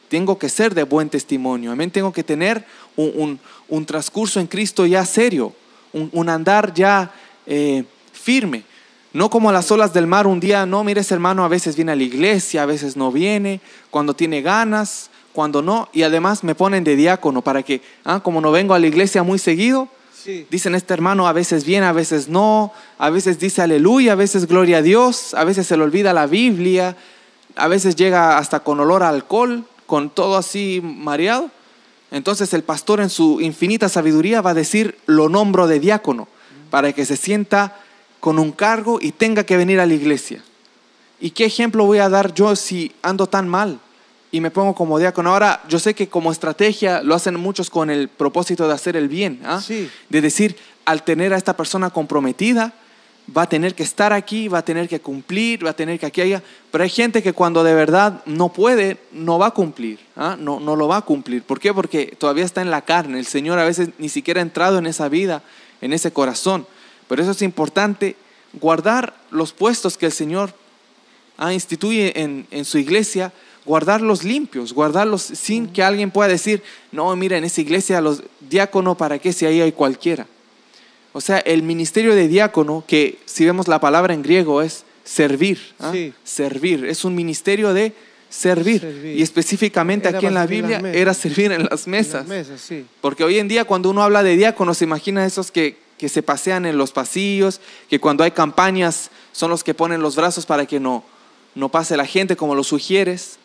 tengo 0.08 0.38
que 0.38 0.48
ser 0.48 0.72
de 0.74 0.85
buen 0.85 1.08
testimonio. 1.11 1.72
Amén. 1.72 1.90
Tengo 1.90 2.12
que 2.12 2.22
tener 2.22 2.64
un, 2.96 3.12
un- 3.16 3.40
un 3.68 3.87
transcurso 3.87 4.38
en 4.38 4.46
Cristo 4.46 4.87
ya 4.87 5.04
serio, 5.04 5.52
un, 5.92 6.09
un 6.12 6.28
andar 6.28 6.74
ya 6.74 7.11
eh, 7.46 7.85
firme. 8.12 8.64
No 9.12 9.28
como 9.28 9.52
las 9.52 9.70
olas 9.70 9.92
del 9.92 10.07
mar 10.07 10.26
un 10.26 10.40
día, 10.40 10.64
no, 10.64 10.85
mire 10.85 11.02
ese 11.02 11.14
hermano 11.14 11.44
a 11.44 11.48
veces 11.48 11.76
viene 11.76 11.92
a 11.92 11.96
la 11.96 12.02
iglesia, 12.02 12.62
a 12.62 12.66
veces 12.66 12.96
no 12.96 13.12
viene, 13.12 13.61
cuando 13.90 14.14
tiene 14.14 14.40
ganas, 14.40 15.11
cuando 15.33 15.61
no, 15.61 15.88
y 15.92 16.02
además 16.02 16.44
me 16.44 16.55
ponen 16.55 16.85
de 16.85 16.96
diácono 16.96 17.42
para 17.42 17.62
que, 17.62 17.83
ah, 18.05 18.20
como 18.20 18.40
no 18.40 18.50
vengo 18.50 18.74
a 18.74 18.78
la 18.78 18.87
iglesia 18.87 19.22
muy 19.22 19.38
seguido, 19.38 19.88
Sí. 20.14 20.46
dicen 20.50 20.76
este 20.76 20.94
hermano 20.94 21.26
a 21.26 21.33
veces 21.33 21.64
viene, 21.64 21.85
a 21.85 21.92
veces 21.92 22.28
no, 22.28 22.72
a 22.96 23.11
veces 23.11 23.40
dice 23.40 23.61
aleluya, 23.61 24.12
a 24.12 24.14
veces 24.14 24.46
gloria 24.46 24.78
a 24.78 24.83
Dios, 24.83 25.35
a 25.35 25.42
veces 25.42 25.66
se 25.66 25.76
le 25.76 25.83
olvida 25.83 26.12
la 26.12 26.26
Biblia, 26.26 26.96
a 27.57 27.66
veces 27.66 27.96
llega 27.96 28.38
hasta 28.38 28.61
con 28.61 28.78
olor 28.78 29.02
a 29.02 29.09
alcohol, 29.09 29.64
con 29.87 30.11
todo 30.11 30.37
así 30.37 30.81
mareado. 30.83 31.50
Entonces 32.12 32.53
el 32.53 32.62
pastor 32.62 33.01
en 33.01 33.11
su 33.11 33.40
infinita 33.40 33.88
sabiduría 33.88 34.42
va 34.42 34.51
a 34.51 34.55
decir, 34.55 34.98
lo 35.07 35.29
nombro 35.31 35.66
de 35.66 35.81
diácono, 35.81 36.29
para 36.70 36.92
que 36.92 37.07
se 37.07 37.16
sienta 37.16 37.77
con 38.20 38.38
un 38.38 38.53
cargo 38.53 38.98
y 39.01 39.12
tenga 39.12 39.44
que 39.44 39.57
venir 39.57 39.81
a 39.81 39.87
la 39.87 39.94
iglesia. 39.94 40.44
¿Y 41.20 41.31
qué 41.31 41.46
ejemplo 41.46 41.87
voy 41.87 41.98
a 41.98 42.09
dar 42.09 42.35
yo 42.35 42.55
si 42.55 42.92
ando 43.03 43.27
tan 43.27 43.48
mal 43.48 43.81
y 44.31 44.40
me 44.40 44.51
pongo 44.51 44.75
como 44.75 44.98
diácono? 44.98 45.33
Ahora, 45.33 45.62
yo 45.68 45.79
sé 45.79 45.94
que 45.94 46.09
como 46.09 46.31
estrategia 46.31 47.03
lo 47.03 47.14
hacen 47.14 47.40
muchos 47.40 47.70
con 47.70 47.88
el 47.88 48.09
propósito 48.09 48.68
de 48.68 48.75
hacer 48.75 48.94
el 48.96 49.09
bien, 49.09 49.40
¿ah? 49.44 49.61
Sí. 49.61 49.88
de 50.11 50.20
decir, 50.20 50.57
al 50.85 51.05
tener 51.05 51.33
a 51.33 51.38
esta 51.38 51.57
persona 51.57 51.90
comprometida, 51.90 52.75
va 53.35 53.42
a 53.42 53.48
tener 53.48 53.74
que 53.74 53.82
estar 53.82 54.12
aquí, 54.12 54.48
va 54.48 54.58
a 54.58 54.64
tener 54.64 54.88
que 54.88 55.00
cumplir, 55.00 55.64
va 55.64 55.70
a 55.70 55.76
tener 55.76 55.98
que 55.98 56.06
aquí 56.06 56.20
allá. 56.20 56.42
Pero 56.70 56.85
hay 56.85 56.90
gente 56.90 57.22
que 57.22 57.32
cuando 57.32 57.62
de 57.64 57.74
verdad 57.74 58.22
no 58.26 58.52
puede, 58.52 58.98
no 59.12 59.38
va 59.38 59.48
a 59.48 59.50
cumplir, 59.52 60.00
¿ah? 60.16 60.37
no, 60.38 60.61
no 60.61 60.76
lo 60.76 60.88
va 60.88 60.98
a 60.98 61.02
cumplir. 61.02 61.42
¿Por 61.42 61.61
qué? 61.61 61.72
Porque 61.72 62.16
todavía 62.18 62.44
está 62.44 62.62
en 62.62 62.70
la 62.70 62.82
carne. 62.82 63.18
El 63.18 63.26
Señor 63.26 63.58
a 63.58 63.64
veces 63.64 63.90
ni 63.98 64.08
siquiera 64.08 64.40
ha 64.40 64.42
entrado 64.42 64.78
en 64.78 64.87
esa 64.87 65.08
vida, 65.08 65.42
en 65.80 65.92
ese 65.92 66.12
corazón. 66.12 66.66
Pero 67.08 67.22
eso 67.22 67.30
es 67.30 67.42
importante, 67.42 68.16
guardar 68.54 69.14
los 69.30 69.52
puestos 69.52 69.96
que 69.96 70.06
el 70.06 70.12
Señor 70.12 70.52
ah, 71.38 71.52
instituye 71.52 72.20
en, 72.20 72.46
en 72.50 72.64
su 72.64 72.78
iglesia, 72.78 73.32
guardarlos 73.64 74.24
limpios, 74.24 74.72
guardarlos 74.72 75.22
sin 75.22 75.68
que 75.68 75.82
alguien 75.82 76.11
pueda 76.11 76.28
decir, 76.28 76.62
no, 76.90 77.14
mira, 77.16 77.37
en 77.38 77.44
esa 77.44 77.61
iglesia 77.61 78.00
los 78.00 78.22
diáconos, 78.40 78.96
¿para 78.96 79.18
qué 79.18 79.32
si 79.32 79.46
ahí 79.46 79.61
hay 79.61 79.72
cualquiera? 79.72 80.26
O 81.12 81.20
sea, 81.20 81.38
el 81.38 81.62
ministerio 81.62 82.14
de 82.14 82.29
diácono, 82.29 82.85
que 82.87 83.18
si 83.27 83.44
vemos 83.44 83.68
la 83.68 83.81
palabra 83.81 84.14
en 84.14 84.22
griego 84.22 84.62
es 84.62 84.85
servir, 85.05 85.75
¿ah? 85.79 85.90
Sí. 85.92 86.12
servir, 86.25 86.85
es 86.87 87.05
un 87.05 87.14
ministerio 87.14 87.75
de 87.75 87.92
servir. 88.31 88.81
Servir. 88.81 89.18
Y 89.18 89.22
específicamente 89.22 90.09
Era 90.09 90.18
aquí 90.18 90.27
en 90.27 90.35
la 90.35 90.46
Biblia 90.46 90.81
era 90.94 91.12
servir 91.12 91.53
en 91.53 91.64
las 91.64 91.87
En 91.87 91.90
mesas. 91.90 92.14
las 92.14 92.27
mesas, 92.27 92.61
sí. 92.61 92.87
Porque 93.01 93.25
hoy 93.25 93.38
en 93.38 93.48
día 93.48 93.64
cuando 93.64 93.90
uno 93.90 94.03
habla 94.03 94.22
de 94.22 94.37
diáconos, 94.37 94.79
se 94.79 94.85
imagina 94.85 95.27
esos 95.27 95.51
que, 95.51 95.77
que 95.98 96.09
se 96.09 96.22
pasean 96.22 96.64
en 96.64 96.79
los 96.79 96.92
pasillos, 96.92 97.61
que 97.90 98.01
cuando 98.01 98.25
hay 98.25 98.31
campañas 98.31 99.11
son 99.33 99.51
los 99.51 99.62
que 99.62 99.75
ponen 99.75 100.01
los 100.01 100.16
brazos 100.16 100.46
para 100.46 100.64
que 100.66 100.81
no, 100.81 101.05
no 101.55 101.68
pase 101.68 101.96
la 101.96 102.07
gente 102.07 102.37
como 102.37 102.55
lo 102.55 102.64
sugieres. 102.64 103.38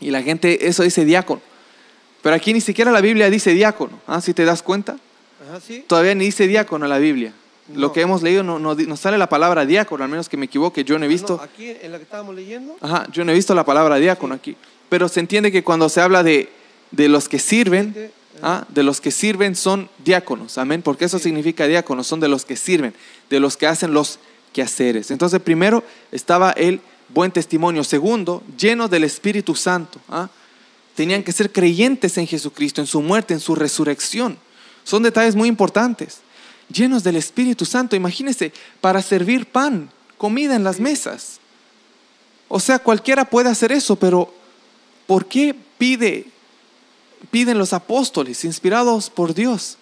Y 0.00 0.10
la 0.10 0.22
gente, 0.22 0.66
eso 0.66 0.82
dice 0.82 1.04
diácono. 1.04 1.40
Pero 2.22 2.34
aquí 2.34 2.52
ni 2.52 2.60
siquiera 2.60 2.90
la 2.90 3.00
Biblia 3.00 3.30
dice 3.30 3.52
diácono, 3.52 4.00
¿ah? 4.06 4.20
si 4.20 4.34
te 4.34 4.44
das 4.44 4.62
cuenta. 4.62 4.96
Ajá, 5.48 5.60
sí. 5.60 5.84
Todavía 5.86 6.14
ni 6.14 6.26
dice 6.26 6.46
diácono 6.46 6.84
en 6.86 6.90
la 6.90 6.98
Biblia. 6.98 7.32
No. 7.68 7.80
Lo 7.80 7.92
que 7.92 8.02
hemos 8.02 8.22
leído 8.22 8.42
no, 8.42 8.58
no, 8.58 8.96
sale 8.96 9.16
la 9.16 9.28
palabra 9.28 9.64
diácono, 9.64 10.04
al 10.04 10.10
menos 10.10 10.28
que 10.28 10.36
me 10.36 10.46
equivoque. 10.46 10.84
Yo 10.84 10.98
no 10.98 11.06
he 11.06 11.08
visto, 11.08 11.36
No, 11.38 11.42
aquí 11.42 11.70
en 11.80 11.92
la 11.92 11.96
que 11.98 12.04
estábamos 12.04 12.34
leyendo, 12.34 12.76
ajá, 12.80 13.06
yo 13.10 13.24
no 13.24 13.32
he 13.32 13.34
visto 13.34 13.54
la 13.54 13.64
palabra 13.64 13.96
diácono 13.96 14.34
Sí. 14.34 14.38
aquí. 14.38 14.56
Pero 14.90 15.08
se 15.08 15.20
entiende 15.20 15.50
que 15.50 15.64
cuando 15.64 15.88
se 15.88 16.00
habla 16.02 16.22
de, 16.22 16.50
de 16.90 17.08
los 17.08 17.28
que 17.28 17.38
sirven, 17.38 17.92
Siete, 17.94 18.12
ah, 18.42 18.66
de 18.68 18.82
los 18.82 19.00
que 19.00 19.10
sirven 19.10 19.56
son 19.56 19.88
diáconos, 20.04 20.58
amén, 20.58 20.82
porque 20.82 21.06
eso 21.06 21.18
Sí. 21.18 21.24
significa 21.24 21.66
diáconos, 21.66 22.06
son 22.06 22.20
de 22.20 22.28
los 22.28 22.44
que 22.44 22.56
sirven, 22.56 22.92
de 23.30 23.40
los 23.40 23.56
que 23.56 23.66
hacen 23.66 23.94
los 23.94 24.18
quehaceres. 24.52 25.10
Entonces, 25.10 25.40
primero 25.40 25.82
estaba 26.12 26.50
el 26.52 26.80
buen 27.08 27.30
testimonio. 27.32 27.82
Segundo, 27.82 28.42
lleno 28.58 28.88
del 28.88 29.04
Espíritu 29.04 29.54
Santo. 29.54 30.00
ah. 30.10 30.28
Tenían 30.94 31.22
que 31.24 31.32
ser 31.32 31.50
creyentes 31.50 32.18
en 32.18 32.26
Jesucristo, 32.26 32.80
en 32.80 32.86
su 32.86 33.00
muerte, 33.00 33.34
en 33.34 33.40
su 33.40 33.54
resurrección. 33.56 34.36
Son 34.84 35.02
detalles 35.02 35.34
muy 35.34 35.48
importantes. 35.48 36.18
Llenos 36.68 37.02
del 37.02 37.16
Espíritu 37.16 37.64
Santo. 37.64 37.96
Imagínense, 37.96 38.52
para 38.80 39.02
servir 39.02 39.46
pan, 39.46 39.90
comida 40.16 40.54
en 40.54 40.64
las 40.64 40.78
mesas. 40.78 41.40
O 42.48 42.60
sea, 42.60 42.78
cualquiera 42.78 43.24
puede 43.24 43.48
hacer 43.48 43.72
eso, 43.72 43.96
pero 43.96 44.32
¿por 45.06 45.26
qué 45.26 45.54
pide, 45.78 46.26
piden 47.30 47.58
los 47.58 47.72
apóstoles, 47.72 48.44
inspirados 48.44 49.10
por 49.10 49.34
Dios, 49.34 49.78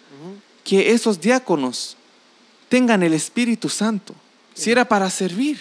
que 0.64 0.92
esos 0.92 1.20
diáconos 1.20 1.96
tengan 2.68 3.02
el 3.02 3.12
Espíritu 3.12 3.68
Santo? 3.68 4.14
Si 4.54 4.70
era 4.70 4.86
para 4.86 5.10
servir. 5.10 5.58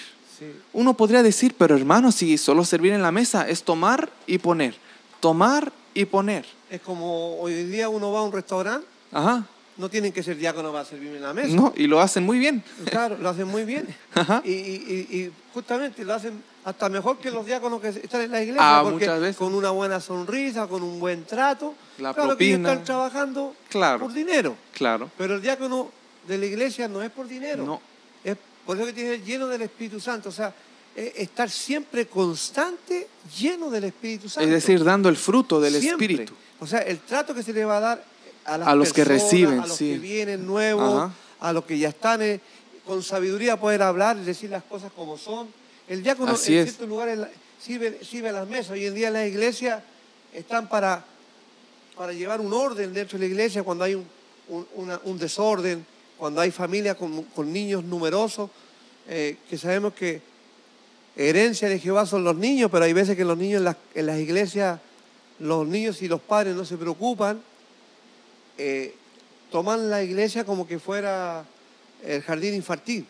Uno 0.73 0.95
podría 0.95 1.21
decir, 1.21 1.53
pero 1.57 1.75
hermano, 1.75 2.11
si 2.11 2.37
solo 2.37 2.65
servir 2.65 2.93
en 2.93 3.01
la 3.01 3.11
mesa 3.11 3.47
es 3.47 3.63
tomar 3.63 4.09
y 4.25 4.39
poner, 4.39 4.75
tomar 5.19 5.71
y 5.93 6.05
poner. 6.05 6.45
Es 6.69 6.81
como 6.81 7.39
hoy 7.39 7.53
en 7.53 7.71
día 7.71 7.89
uno 7.89 8.11
va 8.11 8.21
a 8.21 8.23
un 8.23 8.31
restaurante, 8.31 8.87
Ajá. 9.11 9.45
no 9.77 9.89
tienen 9.89 10.11
que 10.11 10.21
ser 10.21 10.37
diáconos 10.37 10.71
para 10.71 10.85
servirme 10.85 11.17
en 11.17 11.23
la 11.23 11.33
mesa. 11.33 11.55
No, 11.55 11.73
y 11.75 11.87
lo 11.87 11.99
hacen 12.01 12.23
muy 12.23 12.37
bien. 12.39 12.63
Claro, 12.85 13.17
lo 13.17 13.29
hacen 13.29 13.47
muy 13.47 13.63
bien. 13.65 13.87
Ajá. 14.13 14.41
Y, 14.45 14.51
y- 14.51 15.07
y- 15.11 15.17
y 15.17 15.31
justamente 15.53 16.03
lo 16.05 16.13
hacen 16.13 16.43
hasta 16.63 16.87
mejor 16.89 17.17
que 17.17 17.31
los 17.31 17.45
diáconos 17.45 17.81
que 17.81 17.87
están 17.89 18.21
en 18.21 18.31
la 18.31 18.41
iglesia. 18.43 18.61
Ah, 18.79 18.81
porque 18.83 19.05
muchas 19.05 19.19
veces. 19.19 19.37
Con 19.37 19.53
una 19.55 19.71
buena 19.71 19.99
sonrisa, 19.99 20.67
con 20.67 20.83
un 20.83 20.99
buen 20.99 21.25
trato. 21.25 21.73
La 21.97 22.13
claro 22.13 22.37
que 22.37 22.43
ellos 22.45 22.55
propina. 22.59 22.69
están 22.73 22.83
trabajando 22.85 23.55
Claro. 23.69 23.99
por 24.01 24.13
dinero. 24.13 24.55
Claro. 24.73 25.09
Pero 25.17 25.35
el 25.35 25.41
diácono 25.41 25.91
de 26.27 26.37
la 26.37 26.45
iglesia 26.45 26.87
no 26.87 27.01
es 27.01 27.09
por 27.09 27.27
dinero. 27.27 27.65
No. 27.65 27.81
Es 28.23 28.37
por 28.65 28.77
eso 28.77 28.85
que 28.85 28.93
tiene 28.93 29.19
lleno 29.19 29.47
del 29.47 29.63
Espíritu 29.63 29.99
Santo. 29.99 30.29
O 30.29 30.31
sea, 30.31 30.53
es 30.95 31.13
estar 31.15 31.49
siempre 31.49 32.05
constante, 32.05 33.07
lleno 33.39 33.69
del 33.71 33.85
Espíritu 33.85 34.29
Santo. 34.29 34.45
Es 34.47 34.53
decir, 34.53 34.83
dando 34.83 35.09
el 35.09 35.15
fruto 35.17 35.59
del 35.59 35.73
Siempre. 35.79 36.05
Espíritu. 36.05 36.33
O 36.59 36.67
sea, 36.67 36.79
el 36.79 36.99
trato 36.99 37.33
que 37.33 37.41
se 37.41 37.53
le 37.53 37.65
va 37.65 37.77
a 37.77 37.79
dar 37.79 38.03
a, 38.45 38.57
las 38.57 38.67
A 38.67 38.75
los 38.75 38.93
que 38.93 39.03
reciben, 39.05 39.59
a 39.61 39.67
los 39.67 39.75
sí. 39.77 39.91
que 39.93 39.99
vienen 39.99 40.45
nuevos, 40.45 40.93
Ajá. 41.03 41.13
a 41.39 41.53
los 41.53 41.65
que 41.65 41.77
ya 41.77 41.89
están 41.89 42.21
eh, 42.21 42.39
con 42.85 43.03
sabiduría 43.03 43.59
poder 43.59 43.81
hablar 43.81 44.17
y 44.17 44.25
decir 44.25 44.49
las 44.49 44.63
cosas 44.63 44.91
como 44.95 45.17
son. 45.17 45.47
El 45.87 46.03
diácono 46.03 46.31
Así 46.33 46.53
en 46.53 46.59
es. 46.59 46.65
ciertos 46.69 46.89
lugares 46.89 47.19
sirve, 47.61 47.99
sirve 48.03 48.29
a 48.29 48.33
las 48.33 48.47
mesas. 48.47 48.71
Hoy 48.71 48.85
en 48.85 48.95
día 48.95 49.09
las 49.11 49.27
iglesias 49.27 49.81
están 50.33 50.67
para, 50.69 51.03
para 51.95 52.13
llevar 52.13 52.41
un 52.41 52.53
orden 52.53 52.93
dentro 52.93 53.17
de 53.19 53.25
la 53.27 53.31
iglesia 53.31 53.63
cuando 53.63 53.83
hay 53.83 53.95
un, 53.95 54.05
un- 54.49 54.67
una- 54.75 54.99
un 55.03 55.17
desorden, 55.17 55.85
cuando 56.17 56.41
hay 56.41 56.51
familias 56.51 56.95
con, 56.97 57.23
con 57.23 57.51
niños 57.51 57.83
numerosos, 57.83 58.49
eh, 59.07 59.37
que 59.49 59.57
sabemos 59.57 59.93
que 59.93 60.21
herencia 61.15 61.67
de 61.67 61.79
Jehová 61.79 62.05
son 62.05 62.23
los 62.23 62.35
niños, 62.35 62.69
pero 62.71 62.85
hay 62.85 62.93
veces 62.93 63.17
que 63.17 63.25
los 63.25 63.37
niños 63.37 63.57
en 63.59 63.65
las, 63.65 63.75
en 63.95 64.05
las 64.05 64.19
iglesias, 64.19 64.79
los 65.39 65.67
niños 65.67 66.01
y 66.01 66.07
los 66.07 66.21
padres 66.21 66.55
no 66.55 66.63
se 66.65 66.77
preocupan, 66.77 67.41
eh, 68.63 68.93
toman 69.49 69.89
la 69.89 70.03
iglesia 70.03 70.45
como 70.45 70.67
que 70.67 70.77
fuera 70.77 71.43
el 72.03 72.21
jardín 72.21 72.53
infantil. 72.53 73.07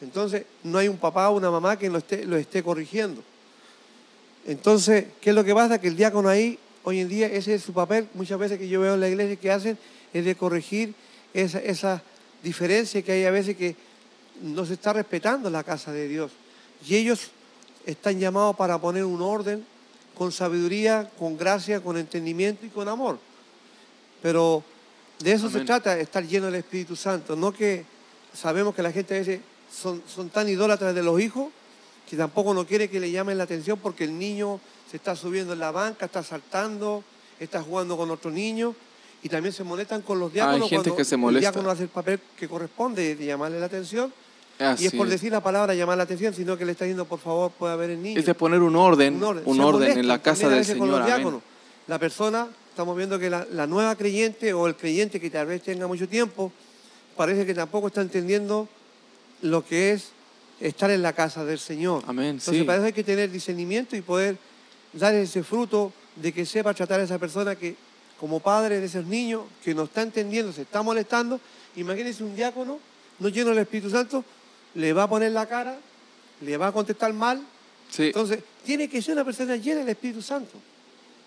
Entonces 0.00 0.44
no 0.62 0.78
hay 0.78 0.86
un 0.86 0.98
papá 0.98 1.30
o 1.30 1.36
una 1.36 1.50
mamá 1.50 1.76
que 1.76 1.90
lo 1.90 1.98
esté, 1.98 2.24
lo 2.24 2.36
esté 2.36 2.62
corrigiendo. 2.62 3.20
Entonces, 4.46 5.06
¿qué 5.20 5.30
es 5.30 5.36
lo 5.36 5.42
que 5.42 5.52
pasa? 5.52 5.80
Que 5.80 5.88
el 5.88 5.96
diácono 5.96 6.28
ahí, 6.28 6.60
hoy 6.84 7.00
en 7.00 7.08
día, 7.08 7.26
ese 7.26 7.54
es 7.54 7.62
su 7.62 7.72
papel, 7.72 8.08
muchas 8.14 8.38
veces 8.38 8.56
que 8.56 8.68
yo 8.68 8.80
veo 8.80 8.94
en 8.94 9.00
la 9.00 9.08
iglesia 9.08 9.34
que 9.34 9.50
hacen, 9.50 9.76
es 10.12 10.24
de 10.24 10.36
corregir 10.36 10.94
esa, 11.32 11.58
esa 11.58 12.02
diferencia 12.42 13.02
que 13.02 13.10
hay 13.10 13.24
a 13.24 13.32
veces 13.32 13.56
que 13.56 13.74
no 14.42 14.64
se 14.64 14.74
está 14.74 14.92
respetando 14.92 15.50
la 15.50 15.64
casa 15.64 15.92
de 15.92 16.06
Dios. 16.06 16.30
Y 16.86 16.94
ellos 16.94 17.30
están 17.84 18.20
llamados 18.20 18.54
para 18.54 18.78
poner 18.78 19.04
un 19.04 19.22
orden 19.22 19.64
con 20.16 20.30
sabiduría, 20.30 21.10
con 21.18 21.36
gracia, 21.36 21.80
con 21.80 21.96
entendimiento 21.96 22.64
y 22.64 22.68
con 22.68 22.88
amor. 22.88 23.18
Pero 24.22 24.62
de 25.20 25.32
eso 25.32 25.48
se 25.50 25.60
trata, 25.60 25.98
estar 25.98 26.26
lleno 26.26 26.46
del 26.46 26.56
Espíritu 26.56 26.96
Santo. 26.96 27.36
No 27.36 27.52
que 27.52 27.84
sabemos 28.32 28.74
que 28.74 28.82
la 28.82 28.92
gente 28.92 29.14
a 29.14 29.18
veces 29.18 29.40
son, 29.72 30.02
son 30.06 30.28
tan 30.28 30.48
idólatras 30.48 30.94
de 30.94 31.02
los 31.02 31.20
hijos 31.20 31.48
que 32.08 32.16
tampoco 32.16 32.52
no 32.52 32.66
quiere 32.66 32.90
que 32.90 33.00
le 33.00 33.10
llamen 33.10 33.38
la 33.38 33.44
atención 33.44 33.78
porque 33.78 34.04
el 34.04 34.18
niño 34.18 34.60
se 34.90 34.96
está 34.96 35.16
subiendo 35.16 35.52
en 35.54 35.58
la 35.58 35.70
banca, 35.70 36.06
está 36.06 36.22
saltando, 36.22 37.02
está 37.40 37.62
jugando 37.62 37.96
con 37.96 38.10
otro 38.10 38.30
niño 38.30 38.74
y 39.22 39.28
también 39.28 39.52
se 39.52 39.64
molestan 39.64 40.02
con 40.02 40.18
los 40.18 40.32
diáconos 40.32 40.68
gente 40.68 40.90
cuando 40.90 40.96
que 40.96 41.04
se 41.04 41.14
el 41.14 41.20
molesta. 41.20 41.50
diácono 41.50 41.70
hace 41.70 41.84
el 41.84 41.88
papel 41.88 42.20
que 42.36 42.46
corresponde 42.46 43.16
de 43.16 43.24
llamarle 43.24 43.58
la 43.58 43.66
atención 43.66 44.12
Así 44.58 44.84
y 44.84 44.86
es 44.86 44.92
por 44.94 45.08
decir 45.08 45.32
la 45.32 45.42
palabra 45.42 45.74
llamar 45.74 45.96
la 45.96 46.04
atención, 46.04 46.32
sino 46.32 46.56
que 46.56 46.64
le 46.64 46.72
está 46.72 46.84
diciendo, 46.84 47.06
por 47.06 47.18
favor, 47.18 47.50
puede 47.50 47.72
haber 47.72 47.90
el 47.90 48.02
niño. 48.02 48.20
Es 48.20 48.26
de 48.26 48.34
poner 48.34 48.60
un 48.60 48.76
orden, 48.76 49.20
un 49.44 49.60
orden, 49.60 49.98
en 49.98 50.06
la 50.06 50.22
casa 50.22 50.48
del 50.48 50.64
Señor. 50.64 51.02
amén. 51.02 51.42
La 51.86 51.98
persona, 51.98 52.48
estamos 52.74 52.96
viendo 52.96 53.20
que 53.20 53.30
la, 53.30 53.46
la 53.52 53.68
nueva 53.68 53.94
creyente 53.94 54.52
o 54.52 54.66
el 54.66 54.74
creyente 54.74 55.20
que 55.20 55.30
tal 55.30 55.46
vez 55.46 55.62
tenga 55.62 55.86
mucho 55.86 56.08
tiempo, 56.08 56.50
parece 57.16 57.46
que 57.46 57.54
tampoco 57.54 57.86
está 57.86 58.00
entendiendo 58.00 58.68
lo 59.42 59.64
que 59.64 59.92
es 59.92 60.08
estar 60.58 60.90
en 60.90 61.00
la 61.00 61.12
casa 61.12 61.44
del 61.44 61.60
Señor. 61.60 62.02
Amén, 62.08 62.30
Entonces 62.30 62.58
sí. 62.58 62.64
para 62.64 62.78
eso 62.78 62.86
hay 62.86 62.92
que 62.92 63.04
tener 63.04 63.30
discernimiento 63.30 63.94
y 63.94 64.02
poder 64.02 64.36
dar 64.92 65.14
ese 65.14 65.44
fruto 65.44 65.92
de 66.16 66.32
que 66.32 66.44
sepa 66.44 66.74
tratar 66.74 66.98
a 66.98 67.04
esa 67.04 67.16
persona 67.16 67.54
que, 67.54 67.76
como 68.18 68.40
padre 68.40 68.80
de 68.80 68.86
esos 68.86 69.06
niños, 69.06 69.42
que 69.62 69.72
no 69.72 69.84
está 69.84 70.02
entendiendo, 70.02 70.52
se 70.52 70.62
está 70.62 70.82
molestando. 70.82 71.38
Imagínense 71.76 72.24
un 72.24 72.34
diácono, 72.34 72.80
no 73.20 73.28
lleno 73.28 73.50
del 73.50 73.58
Espíritu 73.58 73.88
Santo, 73.88 74.24
le 74.74 74.92
va 74.92 75.04
a 75.04 75.08
poner 75.08 75.30
la 75.30 75.46
cara, 75.46 75.78
le 76.40 76.56
va 76.56 76.66
a 76.66 76.72
contestar 76.72 77.12
mal. 77.12 77.40
Sí. 77.88 78.06
Entonces, 78.06 78.40
tiene 78.64 78.88
que 78.88 79.00
ser 79.00 79.14
una 79.14 79.24
persona 79.24 79.54
llena 79.54 79.78
del 79.78 79.90
Espíritu 79.90 80.22
Santo 80.22 80.58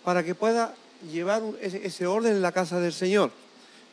para 0.03 0.21
que 0.23 0.35
pueda 0.35 0.75
llevar 1.11 1.41
ese, 1.61 2.07
orden 2.07 2.33
en 2.35 2.41
la 2.41 2.51
casa 2.51 2.79
del 2.79 2.93
Señor, 2.93 3.31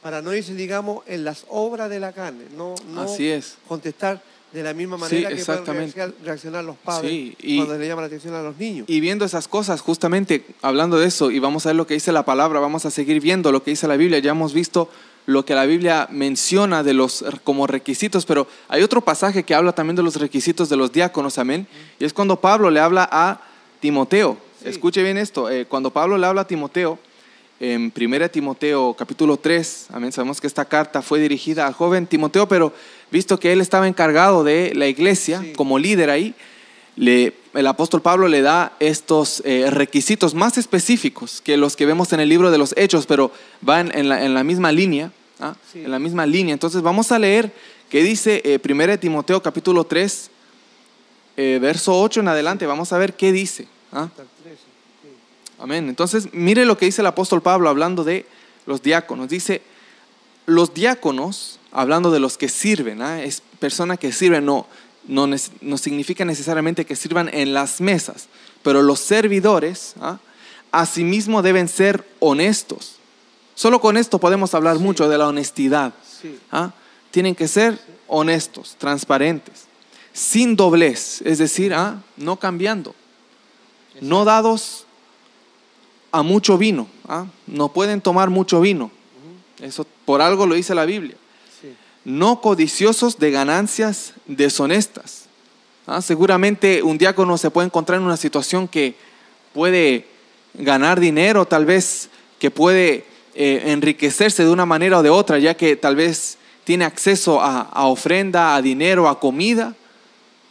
para 0.03 0.21
no 0.23 0.35
irse, 0.35 0.55
digamos, 0.55 1.03
en 1.07 1.25
las 1.25 1.45
obras 1.49 1.89
de 1.91 2.01
la 2.01 2.13
carne, 2.13 2.45
no, 2.57 2.75
no 2.91 3.03
Así 3.03 3.29
es. 3.29 3.57
contestar 3.67 4.23
de 4.53 4.63
la 4.63 4.73
misma 4.73 4.97
Sí, 4.97 5.01
manera 5.01 5.29
que 5.31 5.45
pueden 5.45 5.93
reaccionar 6.23 6.63
los 6.65 6.77
padres 6.77 7.11
Sí, 7.11 7.37
y- 7.41 7.57
cuando 7.57 7.77
le 7.77 7.89
llaman 7.89 8.03
la 8.03 8.07
atención 8.07 8.35
a 8.35 8.43
los 8.43 8.57
niños. 8.57 8.89
Y 8.89 9.01
viendo 9.01 9.25
esas 9.25 9.49
cosas, 9.49 9.81
justamente 9.81 10.45
hablando 10.63 10.99
de 10.99 11.07
eso, 11.09 11.31
y 11.31 11.39
vamos 11.41 11.67
a 11.67 11.71
ver 11.71 11.77
lo 11.77 11.87
que 11.89 11.95
dice 11.95 12.13
la 12.13 12.25
palabra, 12.25 12.61
vamos 12.61 12.85
a 12.87 12.91
seguir 12.91 13.21
viendo 13.21 13.51
lo 13.51 13.65
que 13.65 13.73
dice 13.73 13.89
la 13.89 13.97
Biblia. 13.97 14.21
Ya 14.21 14.31
hemos 14.31 14.53
visto 14.55 14.89
lo 15.27 15.45
que 15.45 15.55
la 15.55 15.65
Biblia 15.65 16.07
menciona 16.11 16.83
de 16.85 16.93
los 16.95 17.25
como 17.43 17.67
requisitos, 17.67 18.27
pero 18.27 18.47
hay 18.69 18.83
otro 18.83 19.01
pasaje 19.01 19.43
que 19.43 19.55
habla 19.55 19.73
también 19.73 19.97
de 19.97 20.03
los 20.05 20.17
requisitos 20.17 20.69
de 20.69 20.77
los 20.77 20.93
diáconos, 20.93 21.39
amén. 21.39 21.67
Y 21.99 22.05
es 22.05 22.13
cuando 22.13 22.39
Pablo 22.41 22.71
le 22.71 22.79
habla 22.79 23.09
a 23.11 23.41
Timoteo. 23.81 24.37
Sí. 24.65 24.71
Escuche 24.71 25.03
bien 25.03 25.19
esto, 25.19 25.51
eh, 25.51 25.67
cuando 25.67 25.91
Pablo 25.93 26.17
le 26.19 26.27
habla 26.27 26.43
a 26.43 26.47
Timoteo, 26.47 26.99
en 27.61 27.93
1 27.95 28.29
Timoteo 28.31 28.95
capítulo 28.99 29.37
3, 29.37 29.87
amén, 29.93 30.11
sabemos 30.11 30.41
que 30.41 30.47
esta 30.47 30.65
carta 30.65 31.03
fue 31.03 31.21
dirigida 31.21 31.67
al 31.67 31.75
joven 31.75 32.07
Timoteo, 32.07 32.49
pero 32.49 32.73
visto 33.11 33.39
que 33.39 33.53
él 33.53 33.61
estaba 33.61 33.87
encargado 33.87 34.43
de 34.43 34.73
la 34.75 34.89
iglesia 34.89 35.41
Sí. 35.41 35.53
como 35.53 35.79
líder 35.79 36.11
ahí, 36.11 36.35
le- 36.97 37.33
el 37.55 37.67
apóstol 37.67 38.03
Pablo 38.03 38.27
le 38.27 38.43
da 38.43 38.73
estos 38.81 39.41
eh, 39.45 39.69
requisitos 39.71 40.35
más 40.35 40.59
específicos 40.59 41.41
que 41.41 41.57
los 41.57 41.77
que 41.77 41.87
vemos 41.87 42.13
en 42.13 42.21
el 42.21 42.29
libro 42.29 42.51
de 42.51 42.59
los 42.59 42.75
Hechos, 42.77 43.07
pero 43.07 43.31
van 43.61 43.93
en 43.97 44.09
la, 44.09 44.25
en 44.25 44.35
la 44.35 44.43
misma 44.45 44.73
línea, 44.73 45.13
¿ah? 45.41 45.55
Sí. 45.73 45.81
en 45.85 45.91
la 45.91 45.99
misma 45.99 46.27
línea. 46.27 46.53
Entonces 46.55 46.83
vamos 46.83 47.13
a 47.13 47.19
leer 47.19 47.53
que 47.91 48.03
dice 48.03 48.41
eh, 48.45 48.59
1 48.63 48.99
Timoteo 48.99 49.41
capítulo 49.43 49.85
3, 49.85 50.31
eh, 51.37 51.59
verso 51.61 52.01
8 52.01 52.21
en 52.21 52.29
adelante, 52.29 52.67
vamos 52.67 52.93
a 52.93 52.99
ver 52.99 53.15
qué 53.15 53.31
dice. 53.31 53.69
¿ah? 53.93 54.05
Hasta 54.05 54.23
el 54.23 54.29
13, 54.43 54.57
sí. 55.03 55.09
Amén. 55.59 55.89
Entonces, 55.89 56.29
mire 56.33 56.65
lo 56.65 56.77
que 56.77 56.87
dice 56.87 57.03
el 57.03 57.07
apóstol 57.07 57.43
Pablo 57.43 57.69
hablando 57.69 58.05
de 58.05 58.27
los 58.67 58.83
diáconos. 58.83 59.29
Dice, 59.29 59.63
los 60.47 60.75
diáconos, 60.75 61.59
hablando 61.73 62.11
de 62.11 62.21
los 62.21 62.37
que 62.37 62.49
sirven, 62.49 63.03
¿ah? 63.03 63.23
es 63.23 63.43
persona 63.59 63.97
que 63.97 64.13
sirve, 64.13 64.41
no, 64.41 64.67
no, 65.07 65.27
no 65.61 65.79
significa 65.79 66.25
necesariamente 66.25 66.85
que 66.85 66.97
sirvan 66.97 67.31
en 67.33 67.55
las 67.55 67.81
mesas, 67.81 68.29
pero 68.63 68.83
los 68.83 69.01
servidores, 69.01 69.95
¿ah? 70.01 70.19
asimismo 70.73 71.43
deben 71.43 71.69
ser 71.69 72.07
honestos. 72.21 72.97
Solo 73.55 73.81
con 73.81 73.97
esto 73.97 74.19
podemos 74.19 74.55
hablar 74.55 74.79
Sí. 74.79 74.83
mucho 74.83 75.09
de 75.09 75.19
la 75.19 75.29
honestidad. 75.29 75.95
Sí. 76.21 76.39
¿ah? 76.51 76.73
Tienen 77.11 77.35
que 77.35 77.47
ser 77.47 77.79
honestos, 78.09 78.75
transparentes, 78.79 79.67
sin 80.13 80.57
doblez, 80.57 81.23
es 81.23 81.39
decir, 81.39 81.75
no 82.17 82.39
cambiando, 82.39 82.95
no 84.01 84.25
dados 84.25 84.84
a 86.15 86.23
mucho 86.23 86.57
vino, 86.57 86.87
¿ah? 87.09 87.27
no 87.49 87.73
pueden 87.73 88.01
tomar 88.01 88.31
mucho 88.31 88.61
vino. 88.61 88.93
Eso 89.61 89.85
por 90.05 90.23
algo 90.23 90.47
lo 90.47 90.55
dice 90.55 90.73
la 90.73 90.85
Biblia. 90.85 91.17
Sí. 91.61 91.75
No 92.05 92.41
codiciosos 92.41 93.19
de 93.19 93.33
ganancias 93.33 94.13
deshonestas. 94.27 95.25
¿ah? 95.89 96.01
Seguramente 96.01 96.85
un 96.85 96.99
diácono 96.99 97.37
se 97.37 97.51
puede 97.51 97.67
encontrar 97.67 97.99
en 97.99 98.07
una 98.07 98.17
situación 98.17 98.69
que 98.69 98.95
puede 99.53 100.07
ganar 100.55 101.01
dinero, 101.01 101.47
tal 101.47 101.67
vez 101.67 102.11
que 102.39 102.53
puede 102.53 103.07
eh, 103.35 103.63
enriquecerse 103.67 104.45
de 104.45 104.51
una 104.51 104.67
manera 104.67 105.01
o 105.01 105.03
de 105.03 105.11
otra, 105.11 105.41
ya 105.41 105.57
que 105.57 105.75
tal 105.75 105.97
vez 105.97 106.39
tiene 106.63 106.85
acceso 106.85 107.41
a, 107.41 107.63
a 107.63 107.87
ofrenda, 107.87 108.55
a 108.55 108.63
dinero, 108.63 109.09
a 109.09 109.19
comida, 109.19 109.75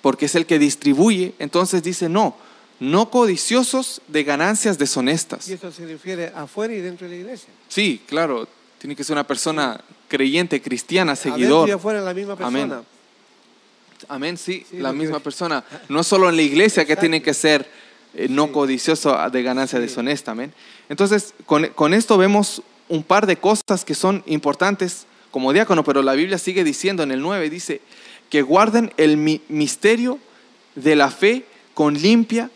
porque 0.02 0.26
es 0.26 0.36
el 0.36 0.46
que 0.46 0.60
distribuye. 0.60 1.36
Entonces 1.40 1.84
dice, 1.84 2.10
no, 2.10 2.36
no 2.80 3.10
codiciosos 3.10 4.02
de 4.08 4.24
ganancias 4.24 4.78
deshonestas. 4.78 5.48
Y 5.48 5.54
eso 5.54 5.72
se 5.72 5.86
refiere 5.86 6.32
afuera 6.36 6.74
y 6.74 6.80
dentro 6.82 7.08
de 7.08 7.16
la 7.16 7.22
iglesia. 7.22 7.50
Sí, 7.70 8.02
claro, 8.08 8.48
tiene 8.80 8.96
que 8.96 9.04
ser 9.04 9.14
una 9.14 9.26
persona 9.26 9.82
creyente, 10.08 10.62
cristiana, 10.62 11.14
Adentro 11.14 11.30
y 11.30 11.42
seguidor. 11.42 11.72
afuera 11.72 12.02
la 12.02 12.14
misma 12.14 12.34
Amén. 12.40 12.70
persona. 12.70 12.84
Amén, 14.10 14.38
sí, 14.38 14.66
Sí, 14.70 14.78
la 14.80 14.92
que- 14.92 14.98
misma 14.98 15.20
persona. 15.20 15.64
No 15.90 16.04
solo 16.04 16.30
en 16.30 16.36
la 16.36 16.42
iglesia 16.42 16.86
que 16.86 16.96
tiene 16.96 17.22
que 17.22 17.34
ser 17.34 17.68
eh, 18.16 18.28
no 18.30 18.46
Sí. 18.48 18.52
codicioso 18.52 19.18
de 19.32 19.42
ganancia 19.44 19.80
Sí. 19.80 19.86
deshonesta, 19.88 20.32
amén. 20.32 20.54
Entonces, 20.90 21.34
con, 21.48 21.66
con 21.70 21.94
esto 21.96 22.16
vemos 22.18 22.62
un 22.90 23.02
par 23.02 23.26
de 23.26 23.38
cosas 23.38 23.84
que 23.86 23.96
son 23.96 24.22
importantes 24.28 25.08
como 25.32 25.52
diácono, 25.52 25.84
pero 25.84 26.04
la 26.04 26.14
Biblia 26.14 26.38
sigue 26.38 26.64
diciendo 26.64 27.02
en 27.02 27.12
el 27.12 27.22
9, 27.22 27.50
dice, 27.50 27.82
que 28.30 28.44
guarden 28.44 28.94
el 28.98 29.18
mi- 29.18 29.42
misterio 29.48 30.20
de 30.76 30.96
la 30.96 31.10
fe 31.10 31.46
con 31.74 31.96
limpia 31.96 32.52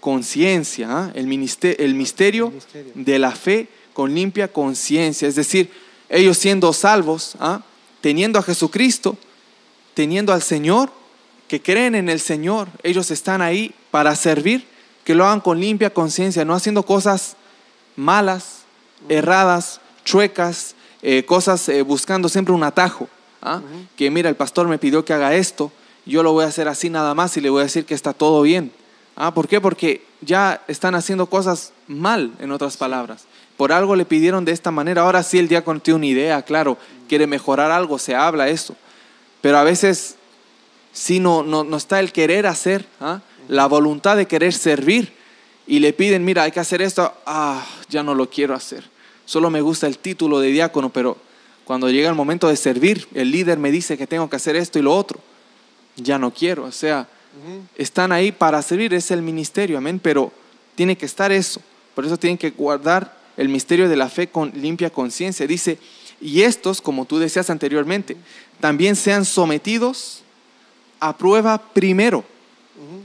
conciencia, 0.00 0.88
¿ah? 0.90 1.12
el, 1.14 1.26
misterio 1.26 2.52
de 2.94 3.18
la 3.18 3.32
fe 3.32 3.68
con 3.92 4.14
limpia 4.14 4.48
conciencia, 4.48 5.28
es 5.28 5.34
decir, 5.34 5.70
ellos 6.08 6.38
siendo 6.38 6.72
salvos, 6.72 7.36
¿ah? 7.38 7.62
teniendo 8.00 8.38
a 8.38 8.42
Jesucristo, 8.42 9.16
teniendo 9.94 10.32
al 10.32 10.42
Señor, 10.42 10.90
que 11.48 11.60
creen 11.60 11.94
en 11.94 12.08
el 12.08 12.20
Señor, 12.20 12.68
ellos 12.82 13.10
están 13.10 13.42
ahí 13.42 13.74
para 13.90 14.14
servir, 14.16 14.66
que 15.04 15.14
lo 15.14 15.26
hagan 15.26 15.40
con 15.40 15.60
limpia 15.60 15.92
conciencia, 15.92 16.44
no 16.44 16.54
haciendo 16.54 16.84
cosas 16.84 17.36
malas, 17.96 18.60
erradas, 19.08 19.80
chuecas, 20.04 20.74
eh, 21.02 21.24
cosas 21.24 21.68
eh, 21.68 21.82
buscando 21.82 22.28
siempre 22.28 22.54
un 22.54 22.62
atajo. 22.62 23.08
¿ah? 23.42 23.60
Que 23.96 24.10
mira, 24.10 24.28
el 24.28 24.36
pastor 24.36 24.68
me 24.68 24.78
pidió 24.78 25.04
que 25.04 25.12
haga 25.12 25.34
esto, 25.34 25.72
yo 26.06 26.22
lo 26.22 26.32
voy 26.32 26.44
a 26.44 26.48
hacer 26.48 26.68
así 26.68 26.90
nada 26.90 27.14
más 27.14 27.36
y 27.36 27.40
le 27.40 27.50
voy 27.50 27.60
a 27.60 27.64
decir 27.64 27.84
que 27.84 27.94
está 27.94 28.12
todo 28.12 28.42
bien. 28.42 28.72
¿Ah? 29.22 29.34
¿Por 29.34 29.48
qué? 29.48 29.60
Porque 29.60 30.02
ya 30.22 30.64
están 30.66 30.94
haciendo 30.94 31.26
cosas 31.26 31.74
mal, 31.86 32.32
en 32.38 32.52
otras 32.52 32.78
palabras. 32.78 33.24
Por 33.58 33.70
algo 33.70 33.94
le 33.94 34.06
pidieron 34.06 34.46
de 34.46 34.52
esta 34.52 34.70
manera. 34.70 35.02
Ahora 35.02 35.22
sí 35.22 35.38
el 35.38 35.46
diácono 35.46 35.78
tiene 35.78 35.96
una 35.96 36.06
idea, 36.06 36.40
claro, 36.40 36.78
quiere 37.06 37.26
mejorar 37.26 37.70
algo, 37.70 37.98
se 37.98 38.14
habla 38.14 38.48
eso. 38.48 38.74
Pero 39.42 39.58
a 39.58 39.62
veces 39.62 40.16
sí 40.94 41.20
no, 41.20 41.42
no, 41.42 41.64
no 41.64 41.76
está 41.76 42.00
el 42.00 42.12
querer 42.12 42.46
hacer, 42.46 42.86
¿ah? 42.98 43.20
la 43.46 43.66
voluntad 43.66 44.16
de 44.16 44.24
querer 44.24 44.54
servir. 44.54 45.12
Y 45.66 45.80
le 45.80 45.92
piden, 45.92 46.24
mira, 46.24 46.44
hay 46.44 46.50
que 46.50 46.60
hacer 46.60 46.80
esto. 46.80 47.12
Ah, 47.26 47.62
ya 47.90 48.02
no 48.02 48.14
lo 48.14 48.30
quiero 48.30 48.54
hacer. 48.54 48.88
Solo 49.26 49.50
me 49.50 49.60
gusta 49.60 49.86
el 49.86 49.98
título 49.98 50.40
de 50.40 50.48
diácono, 50.48 50.88
pero 50.88 51.18
cuando 51.66 51.90
llega 51.90 52.08
el 52.08 52.14
momento 52.14 52.48
de 52.48 52.56
servir, 52.56 53.06
el 53.12 53.30
líder 53.30 53.58
me 53.58 53.70
dice 53.70 53.98
que 53.98 54.06
tengo 54.06 54.30
que 54.30 54.36
hacer 54.36 54.56
esto 54.56 54.78
y 54.78 54.82
lo 54.82 54.96
otro. 54.96 55.20
Ya 55.96 56.18
no 56.18 56.32
quiero. 56.32 56.64
O 56.64 56.72
sea. 56.72 57.06
Están 57.76 58.12
ahí 58.12 58.32
para 58.32 58.60
servir, 58.62 58.94
es 58.94 59.10
el 59.10 59.22
ministerio, 59.22 59.78
amén, 59.78 60.00
pero 60.02 60.32
tiene 60.74 60.96
que 60.96 61.06
estar 61.06 61.32
eso. 61.32 61.60
Por 61.94 62.04
eso 62.04 62.16
tienen 62.16 62.38
que 62.38 62.50
guardar 62.50 63.16
el 63.36 63.48
misterio 63.48 63.88
de 63.88 63.96
la 63.96 64.08
fe 64.08 64.28
con 64.28 64.52
limpia 64.54 64.90
conciencia. 64.90 65.46
Dice, 65.46 65.78
y 66.20 66.42
estos, 66.42 66.80
como 66.80 67.04
tú 67.04 67.18
decías 67.18 67.50
anteriormente, 67.50 68.16
también 68.60 68.96
sean 68.96 69.24
sometidos 69.24 70.22
a 70.98 71.16
prueba 71.16 71.58
primero. 71.58 72.24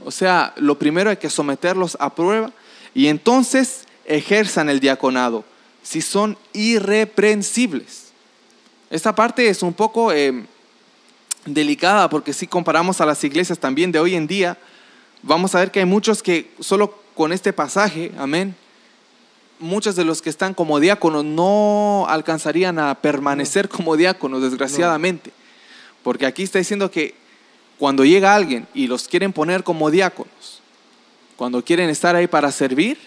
O 0.03 0.11
sea, 0.11 0.53
lo 0.57 0.77
primero 0.77 1.09
hay 1.09 1.17
que 1.17 1.29
someterlos 1.29 1.97
a 1.99 2.13
prueba 2.13 2.51
y 2.93 3.07
entonces 3.07 3.85
ejerzan 4.05 4.69
el 4.69 4.79
diaconado 4.79 5.43
si 5.83 6.01
son 6.01 6.37
irreprensibles. 6.53 8.05
Esta 8.89 9.13
parte 9.13 9.47
es 9.49 9.61
un 9.61 9.73
poco 9.73 10.11
eh, 10.11 10.45
delicada 11.45 12.09
porque 12.09 12.33
si 12.33 12.47
comparamos 12.47 13.01
a 13.01 13.05
las 13.05 13.23
iglesias 13.23 13.59
también 13.59 13.91
de 13.91 13.99
hoy 13.99 14.15
en 14.15 14.27
día, 14.27 14.57
vamos 15.21 15.55
a 15.55 15.59
ver 15.59 15.71
que 15.71 15.79
hay 15.79 15.85
muchos 15.85 16.21
que 16.21 16.51
solo 16.59 16.99
con 17.13 17.31
este 17.31 17.53
pasaje, 17.53 18.11
amén, 18.17 18.55
muchos 19.59 19.95
de 19.95 20.05
los 20.05 20.21
que 20.21 20.29
están 20.29 20.53
como 20.53 20.79
diáconos 20.79 21.23
no 21.23 22.05
alcanzarían 22.09 22.79
a 22.79 22.95
permanecer 22.95 23.69
como 23.69 23.95
diáconos, 23.95 24.41
desgraciadamente. 24.41 25.31
Porque 26.03 26.25
aquí 26.25 26.43
está 26.43 26.59
diciendo 26.59 26.91
que 26.91 27.15
cuando 27.79 28.05
llega 28.05 28.35
alguien 28.35 28.67
y 28.73 28.87
los 28.87 29.07
quieren 29.07 29.33
poner 29.33 29.63
como 29.63 29.89
diáconos, 29.89 30.61
cuando 31.35 31.63
quieren 31.63 31.89
estar 31.89 32.15
ahí 32.15 32.27
para 32.27 32.51
servir, 32.51 32.97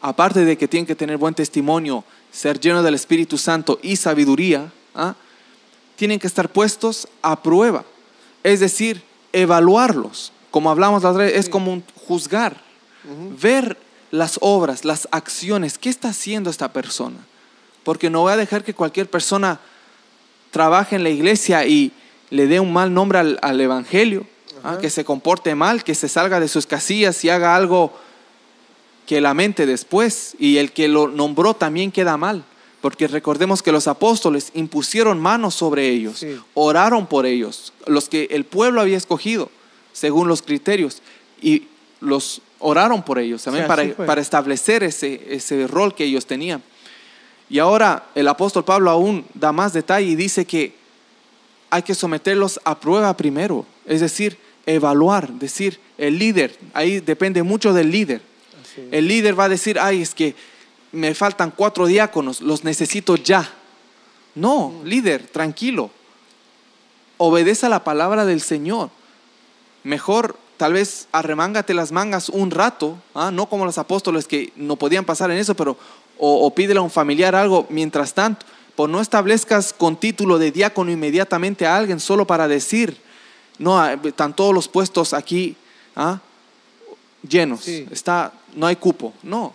aparte 0.00 0.44
de 0.44 0.56
que 0.56 0.68
tienen 0.68 0.86
que 0.86 0.94
tener 0.94 1.16
buen 1.16 1.34
testimonio, 1.34 2.04
ser 2.30 2.60
llenos 2.60 2.84
del 2.84 2.94
Espíritu 2.94 3.38
Santo 3.38 3.78
y 3.82 3.96
sabiduría, 3.96 4.72
¿ah? 4.94 5.14
Tienen 5.96 6.18
que 6.18 6.26
estar 6.26 6.48
puestos 6.48 7.08
a 7.22 7.42
prueba. 7.42 7.84
Es 8.42 8.60
decir, 8.60 9.02
evaluarlos. 9.32 10.32
Como 10.50 10.70
hablamos 10.70 11.02
la 11.02 11.10
otra 11.10 11.24
vez, 11.24 11.36
es 11.36 11.48
como 11.48 11.72
un 11.72 11.84
juzgar, 12.06 12.60
ver 13.40 13.76
las 14.10 14.38
obras, 14.40 14.84
las 14.84 15.08
acciones, 15.10 15.78
qué 15.78 15.88
está 15.88 16.08
haciendo 16.08 16.50
esta 16.50 16.72
persona. 16.72 17.16
Porque 17.82 18.10
no 18.10 18.20
voy 18.20 18.32
a 18.32 18.36
dejar 18.36 18.62
que 18.62 18.74
cualquier 18.74 19.10
persona 19.10 19.60
trabaje 20.50 20.96
en 20.96 21.02
la 21.02 21.10
iglesia 21.10 21.66
y 21.66 21.92
le 22.30 22.46
dé 22.46 22.60
un 22.60 22.72
mal 22.72 22.94
nombre 22.94 23.18
al, 23.18 23.38
al 23.42 23.60
Evangelio, 23.60 24.26
¿ah? 24.64 24.78
Que 24.80 24.90
se 24.90 25.04
comporte 25.04 25.54
mal, 25.54 25.84
que 25.84 25.94
se 25.94 26.08
salga 26.08 26.40
de 26.40 26.48
sus 26.48 26.66
casillas 26.66 27.24
y 27.24 27.30
haga 27.30 27.54
algo 27.54 27.92
que 29.06 29.20
lamente 29.20 29.66
después 29.66 30.34
y 30.38 30.56
el 30.56 30.72
que 30.72 30.88
lo 30.88 31.08
nombró 31.08 31.54
también 31.54 31.92
queda 31.92 32.16
mal. 32.16 32.44
Porque 32.84 33.08
recordemos 33.08 33.62
que 33.62 33.72
los 33.72 33.88
apóstoles 33.88 34.50
impusieron 34.52 35.18
manos 35.18 35.54
sobre 35.54 35.88
ellos, 35.88 36.18
Sí. 36.18 36.38
oraron 36.52 37.06
por 37.06 37.24
ellos, 37.24 37.72
los 37.86 38.10
que 38.10 38.28
el 38.30 38.44
pueblo 38.44 38.82
había 38.82 38.98
escogido, 38.98 39.50
según 39.94 40.28
los 40.28 40.42
criterios, 40.42 41.00
y 41.40 41.62
los 42.02 42.42
oraron 42.58 43.02
por 43.02 43.18
ellos, 43.18 43.40
Sí, 43.40 43.48
para, 43.66 43.90
para 43.94 44.20
establecer 44.20 44.82
ese, 44.82 45.18
ese 45.30 45.66
rol 45.66 45.94
que 45.94 46.04
ellos 46.04 46.26
tenían. 46.26 46.62
Y 47.48 47.58
ahora 47.58 48.04
el 48.14 48.28
apóstol 48.28 48.66
Pablo 48.66 48.90
aún 48.90 49.24
da 49.32 49.50
más 49.50 49.72
detalle 49.72 50.08
y 50.08 50.14
dice 50.14 50.44
que 50.44 50.74
hay 51.70 51.80
que 51.84 51.94
someterlos 51.94 52.60
a 52.64 52.78
prueba 52.78 53.16
primero, 53.16 53.64
es 53.86 54.02
decir, 54.02 54.36
evaluar, 54.66 55.32
decir, 55.32 55.80
el 55.96 56.18
líder, 56.18 56.58
ahí 56.74 57.00
depende 57.00 57.42
mucho 57.42 57.72
del 57.72 57.90
líder. 57.90 58.20
El 58.90 59.08
líder 59.08 59.40
va 59.40 59.44
a 59.44 59.48
decir, 59.48 59.78
ay, 59.80 60.02
es 60.02 60.14
que 60.14 60.34
me 60.94 61.14
faltan 61.14 61.50
cuatro 61.50 61.86
diáconos, 61.86 62.40
los 62.40 62.64
necesito 62.64 63.16
ya. 63.16 63.52
No, 64.34 64.80
líder, 64.84 65.26
tranquilo. 65.26 65.90
Obedece 67.18 67.66
a 67.66 67.68
la 67.68 67.84
palabra 67.84 68.24
del 68.24 68.40
Señor. 68.40 68.90
Mejor 69.82 70.36
tal 70.56 70.72
vez 70.72 71.08
arremángate 71.12 71.74
las 71.74 71.92
mangas 71.92 72.28
un 72.28 72.50
rato, 72.50 72.98
¿ah? 73.14 73.30
no 73.30 73.46
como 73.46 73.64
los 73.64 73.78
apóstoles 73.78 74.26
que 74.26 74.52
no 74.56 74.76
podían 74.76 75.04
pasar 75.04 75.30
en 75.30 75.38
eso, 75.38 75.54
pero 75.54 75.76
o, 76.18 76.46
o 76.46 76.54
pídele 76.54 76.78
a 76.78 76.82
un 76.82 76.90
familiar 76.90 77.34
algo 77.34 77.66
mientras 77.70 78.14
tanto. 78.14 78.46
Pues 78.76 78.90
no 78.90 79.00
establezcas 79.00 79.72
con 79.72 79.96
título 79.96 80.38
de 80.38 80.50
diácono 80.50 80.90
inmediatamente 80.90 81.66
a 81.66 81.76
alguien 81.76 82.00
solo 82.00 82.26
para 82.26 82.48
decir, 82.48 82.96
no, 83.58 83.78
ah, 83.78 83.92
están 84.02 84.34
todos 84.34 84.52
los 84.52 84.66
puestos 84.68 85.12
aquí 85.12 85.56
¿ah? 85.94 86.18
llenos, 87.28 87.60
Sí. 87.60 87.86
está, 87.90 88.32
no 88.54 88.66
hay 88.66 88.76
cupo. 88.76 89.12
No, 89.22 89.54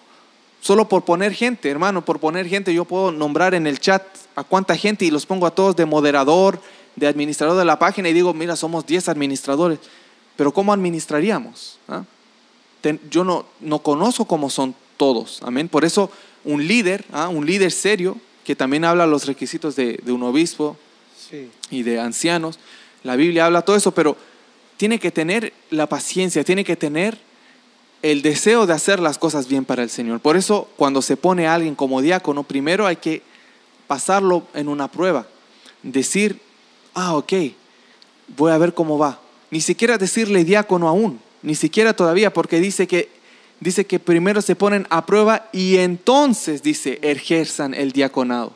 solo 0.62 0.88
por 0.88 1.04
poner 1.06 1.34
gente, 1.34 1.70
hermano, 1.70 2.04
por 2.04 2.20
poner 2.20 2.48
gente, 2.48 2.74
yo 2.74 2.86
puedo 2.86 3.12
nombrar 3.12 3.54
en 3.54 3.66
el 3.68 3.80
chat 3.80 4.04
a 4.36 4.44
cuánta 4.44 4.76
gente 4.76 5.06
y 5.06 5.12
los 5.12 5.26
pongo 5.26 5.46
a 5.46 5.52
todos 5.56 5.76
de 5.76 5.86
moderador, 5.86 6.60
de 6.96 7.08
administrador 7.08 7.58
de 7.58 7.66
la 7.66 7.80
página 7.80 8.10
y 8.10 8.14
digo, 8.14 8.34
mira, 8.34 8.56
somos 8.56 8.86
10 8.86 9.08
administradores, 9.10 9.80
pero 10.36 10.52
¿cómo 10.54 10.74
administraríamos? 10.74 11.80
ah? 11.88 12.04
Ten- 12.82 13.00
yo 13.10 13.24
no, 13.24 13.46
no 13.60 13.80
conozco 13.80 14.26
cómo 14.26 14.50
son 14.50 14.74
todos, 14.98 15.42
amén. 15.44 15.68
Por 15.70 15.84
eso 15.86 16.12
un 16.46 16.66
líder, 16.68 17.06
ah, 17.12 17.28
un 17.30 17.46
líder 17.46 17.72
serio, 17.72 18.18
que 18.44 18.56
también 18.56 18.86
habla 18.86 19.06
los 19.06 19.26
requisitos 19.26 19.76
de, 19.76 20.00
de 20.04 20.12
un 20.12 20.24
obispo, 20.24 20.78
Sí. 21.30 21.52
y 21.70 21.84
de 21.84 22.00
ancianos. 22.00 22.58
La 23.04 23.16
Biblia 23.16 23.46
habla 23.46 23.62
todo 23.62 23.76
eso, 23.76 23.92
pero 23.94 24.18
tiene 24.78 24.98
que 25.00 25.12
tener 25.12 25.54
la 25.70 25.88
paciencia, 25.88 26.44
tiene 26.44 26.64
que 26.64 26.76
tener 26.76 27.20
el 28.02 28.22
deseo 28.22 28.66
de 28.66 28.74
hacer 28.74 29.00
las 29.00 29.18
cosas 29.18 29.48
bien 29.48 29.66
para 29.66 29.84
el 29.84 29.90
Señor. 29.90 30.20
Por 30.20 30.38
eso 30.38 30.70
cuando 30.78 31.02
se 31.02 31.18
pone 31.18 31.48
a 31.48 31.54
alguien 31.54 31.76
como 31.76 32.02
diácono, 32.02 32.44
primero 32.44 32.88
hay 32.88 32.98
que 32.98 33.22
pasarlo 33.88 34.44
en 34.54 34.68
una 34.68 34.90
prueba. 34.90 35.28
Decir, 35.84 36.40
ah, 36.94 37.16
ok, 37.16 37.34
voy 38.38 38.52
a 38.52 38.58
ver 38.58 38.74
cómo 38.74 38.98
va. 38.98 39.20
Ni 39.52 39.62
siquiera 39.62 39.98
decirle 39.98 40.44
diácono 40.44 40.88
aún, 40.88 41.20
ni 41.42 41.56
siquiera 41.56 41.94
todavía, 41.94 42.32
porque 42.32 42.60
dice 42.60 42.88
que, 42.88 43.10
dice 43.60 43.86
que 43.86 44.00
primero 44.00 44.42
se 44.42 44.56
ponen 44.56 44.86
a 44.90 45.06
prueba 45.06 45.50
y 45.52 45.78
entonces, 45.78 46.62
dice, 46.62 47.00
ejerzan 47.02 47.74
el 47.74 47.92
diaconado. 47.92 48.54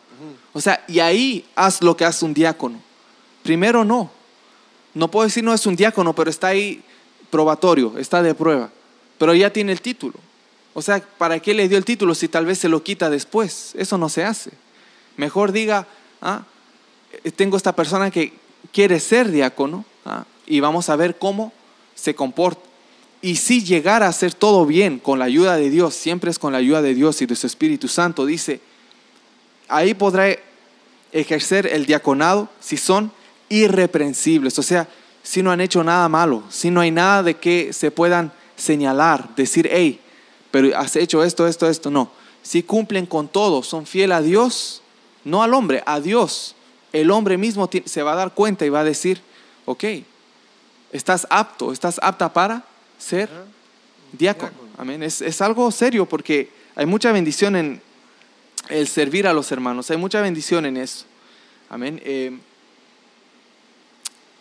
O 0.54 0.62
sea, 0.62 0.84
y 0.88 1.00
ahí 1.00 1.46
haz 1.56 1.82
lo 1.82 1.98
que 1.98 2.06
hace 2.06 2.24
un 2.26 2.34
diácono. 2.34 2.80
Primero 3.42 3.84
no. 3.84 4.12
No 4.94 5.10
puedo 5.10 5.26
decir 5.26 5.44
no 5.44 5.54
es 5.54 5.66
un 5.66 5.76
diácono, 5.76 6.14
pero 6.14 6.30
está 6.30 6.48
ahí 6.48 6.84
probatorio, 7.32 7.98
está 7.98 8.22
de 8.22 8.36
prueba. 8.36 8.70
Pero 9.18 9.34
ya 9.34 9.52
tiene 9.52 9.72
el 9.72 9.82
título. 9.82 10.16
O 10.74 10.82
sea, 10.82 11.02
¿para 11.18 11.40
qué 11.40 11.54
le 11.54 11.70
dio 11.70 11.78
el 11.78 11.86
título 11.86 12.16
si 12.16 12.28
tal 12.28 12.46
vez 12.46 12.60
se 12.60 12.70
lo 12.70 12.84
quita 12.84 13.10
después? 13.10 13.74
Eso 13.76 13.98
no 13.98 14.10
se 14.10 14.24
hace. 14.24 14.52
Mejor 15.18 15.52
diga, 15.52 15.88
ah, 16.22 16.44
eh, 17.24 17.32
tengo 17.32 17.58
esta 17.58 17.76
persona 17.76 18.10
que 18.10 18.34
quiere 18.72 19.00
ser 19.00 19.30
diácono 19.30 19.86
ah, 20.06 20.26
y 20.48 20.60
vamos 20.60 20.90
a 20.90 20.96
ver 20.96 21.18
cómo 21.18 21.54
se 21.96 22.16
comporta. 22.16 22.62
Y 23.22 23.38
si 23.38 23.64
llegara 23.64 24.08
a 24.08 24.10
hacer 24.10 24.34
todo 24.34 24.66
bien 24.66 25.00
con 25.00 25.20
la 25.20 25.26
ayuda 25.26 25.56
de 25.56 25.70
Dios, 25.70 25.94
siempre 25.94 26.32
es 26.32 26.40
con 26.40 26.52
la 26.52 26.58
ayuda 26.58 26.82
de 26.82 26.94
Dios 26.94 27.22
y 27.22 27.26
de 27.26 27.36
su 27.36 27.48
Espíritu 27.48 27.88
Santo, 27.88 28.26
dice, 28.26 28.60
ahí 29.70 29.94
podrá 29.94 30.36
ejercer 31.14 31.68
el 31.68 31.86
diaconado 31.86 32.50
si 32.60 32.76
son 32.76 33.12
irreprensibles, 33.48 34.58
o 34.60 34.64
sea, 34.64 34.90
si 35.22 35.42
no 35.42 35.52
han 35.52 35.62
hecho 35.62 35.84
nada 35.84 36.10
malo, 36.10 36.44
si 36.50 36.70
no 36.70 36.82
hay 36.82 36.92
nada 36.92 37.24
de 37.24 37.36
que 37.36 37.72
se 37.72 37.92
puedan 37.92 38.34
señalar, 38.56 39.36
decir, 39.36 39.70
hey, 39.72 40.00
pero 40.52 40.78
has 40.78 40.96
hecho 40.96 41.24
esto, 41.24 41.48
esto, 41.48 41.68
esto, 41.68 41.90
no. 41.90 42.12
Si 42.44 42.62
cumplen 42.62 43.06
con 43.06 43.28
todo, 43.28 43.64
son 43.64 43.86
fiel 43.86 44.12
a 44.12 44.22
Dios, 44.22 44.82
no 45.24 45.42
al 45.42 45.54
hombre, 45.54 45.82
a 45.86 46.00
Dios. 46.00 46.56
El 46.92 47.10
hombre 47.10 47.38
mismo 47.38 47.70
se 47.86 48.04
va 48.04 48.14
a 48.14 48.16
dar 48.16 48.34
cuenta 48.34 48.66
y 48.66 48.70
va 48.70 48.82
a 48.82 48.84
decir, 48.84 49.22
ok, 49.66 49.84
estás 50.92 51.26
apto, 51.30 51.72
estás 51.72 52.00
apta 52.04 52.32
para 52.32 52.64
ser 53.00 53.30
diácono. 54.12 54.52
Amén. 54.78 55.04
Es, 55.04 55.22
es 55.22 55.42
algo 55.42 55.72
serio 55.72 56.06
porque 56.08 56.52
hay 56.76 56.86
mucha 56.86 57.12
bendición 57.12 57.56
en 57.56 57.82
el 58.70 58.88
servir 58.88 59.28
a 59.28 59.34
los 59.34 59.52
hermanos. 59.52 59.90
Hay 59.90 59.98
mucha 59.98 60.22
bendición 60.22 60.66
en 60.66 60.78
eso. 60.78 61.06
Amén. 61.70 62.02
Eh, 62.04 62.38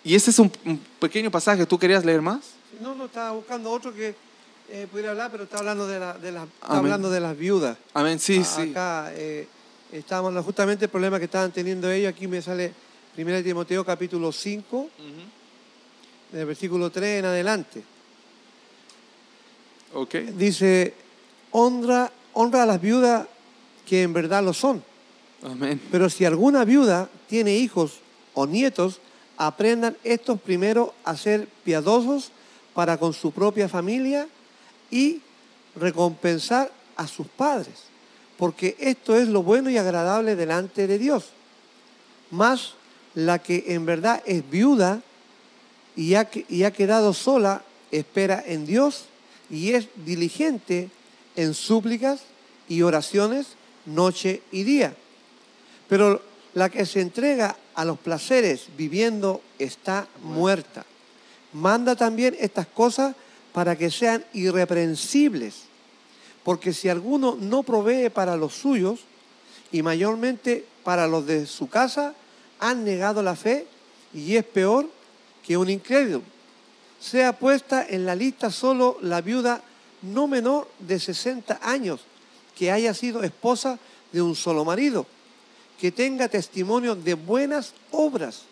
y 0.04 0.14
este 0.14 0.30
es 0.30 0.38
un, 0.38 0.52
un 0.64 0.80
pequeño 1.00 1.30
pasaje. 1.30 1.64
¿Tú 1.66 1.78
querías 1.78 2.04
leer 2.04 2.20
más? 2.20 2.61
No, 2.82 2.94
no, 2.94 3.04
estaba 3.06 3.30
buscando 3.32 3.70
otro 3.70 3.94
que 3.94 4.14
eh, 4.70 4.86
pudiera 4.90 5.10
hablar, 5.12 5.30
pero 5.30 5.44
está 5.44 5.58
hablando 5.58 5.86
de, 5.86 5.98
la, 6.00 6.14
de, 6.18 6.32
las- 6.32 6.48
está 6.48 6.78
hablando 6.78 7.10
de 7.10 7.20
las 7.20 7.36
viudas. 7.36 7.76
Amén. 7.94 8.18
Sí, 8.18 8.38
A- 8.38 8.44
sí. 8.44 8.70
Acá 8.70 9.12
eh, 9.14 9.46
estábamos 9.92 10.28
hablando 10.30 10.44
justamente 10.44 10.86
el 10.86 10.90
problema 10.90 11.18
que 11.18 11.26
estaban 11.26 11.52
teniendo 11.52 11.90
ellos. 11.90 12.10
Aquí 12.12 12.26
me 12.26 12.42
sale 12.42 12.72
1 13.16 13.42
Timoteo 13.42 13.84
capítulo 13.84 14.32
5, 14.32 14.76
Ujú. 14.78 14.90
del 16.32 16.46
versículo 16.46 16.90
3 16.90 17.20
en 17.20 17.24
adelante. 17.26 17.82
Ok. 19.94 20.14
Dice, 20.36 20.94
honra, 21.50 22.10
honra 22.32 22.62
a 22.62 22.66
las 22.66 22.80
viudas 22.80 23.26
que 23.86 24.02
en 24.02 24.12
verdad 24.12 24.42
lo 24.42 24.52
son. 24.54 24.82
Amén. 25.44 25.80
Pero 25.90 26.08
si 26.08 26.24
alguna 26.24 26.64
viuda 26.64 27.08
tiene 27.28 27.54
hijos 27.56 27.98
o 28.34 28.46
nietos, 28.46 29.00
aprendan 29.36 29.96
estos 30.04 30.40
primero 30.40 30.94
a 31.04 31.16
ser 31.16 31.48
piadosos 31.64 32.30
para 32.74 32.96
con 32.96 33.12
su 33.12 33.32
propia 33.32 33.68
familia 33.68 34.26
y 34.90 35.20
recompensar 35.76 36.70
a 36.96 37.06
sus 37.06 37.26
padres, 37.26 37.84
porque 38.38 38.76
esto 38.78 39.16
es 39.16 39.28
lo 39.28 39.42
bueno 39.42 39.70
y 39.70 39.78
agradable 39.78 40.36
delante 40.36 40.86
de 40.86 40.98
Dios. 40.98 41.30
Más 42.30 42.74
la 43.14 43.40
que 43.40 43.64
en 43.68 43.86
verdad 43.86 44.22
es 44.26 44.48
viuda 44.48 45.02
y 45.96 46.14
ha, 46.14 46.28
y 46.48 46.64
ha 46.64 46.72
quedado 46.72 47.12
sola, 47.12 47.62
espera 47.90 48.42
en 48.46 48.66
Dios 48.66 49.04
y 49.50 49.72
es 49.72 49.88
diligente 50.04 50.88
en 51.36 51.54
súplicas 51.54 52.22
y 52.68 52.82
oraciones 52.82 53.48
noche 53.86 54.42
y 54.50 54.62
día. 54.62 54.94
Pero 55.88 56.22
la 56.54 56.70
que 56.70 56.86
se 56.86 57.00
entrega 57.00 57.56
a 57.74 57.84
los 57.84 57.98
placeres 57.98 58.66
viviendo 58.76 59.42
está 59.58 60.06
muerta. 60.22 60.84
Manda 61.52 61.96
también 61.96 62.36
estas 62.38 62.66
cosas 62.66 63.14
para 63.52 63.76
que 63.76 63.90
sean 63.90 64.24
irreprensibles. 64.32 65.62
Porque 66.44 66.72
si 66.72 66.88
alguno 66.88 67.36
no 67.40 67.62
provee 67.62 68.10
para 68.10 68.36
los 68.36 68.54
suyos, 68.54 69.00
y 69.72 69.82
mayormente 69.82 70.66
para 70.84 71.08
los 71.08 71.26
de 71.26 71.46
su 71.46 71.68
casa, 71.68 72.14
han 72.60 72.84
negado 72.84 73.22
la 73.22 73.34
fe 73.34 73.66
y 74.14 74.36
es 74.36 74.44
peor 74.44 74.88
que 75.44 75.56
un 75.56 75.70
incrédulo. 75.70 76.22
Sea 77.00 77.32
puesta 77.32 77.84
en 77.88 78.06
la 78.06 78.14
lista 78.14 78.50
solo 78.50 78.98
la 79.00 79.20
viuda 79.20 79.62
no 80.02 80.28
menor 80.28 80.68
de 80.78 81.00
60 81.00 81.58
años 81.62 82.00
que 82.56 82.70
haya 82.70 82.92
sido 82.94 83.22
esposa 83.22 83.78
de 84.12 84.20
un 84.20 84.36
solo 84.36 84.64
marido, 84.64 85.06
que 85.80 85.90
tenga 85.90 86.28
testimonio 86.28 86.94
de 86.94 87.14
buenas 87.14 87.72
obras, 87.90 88.42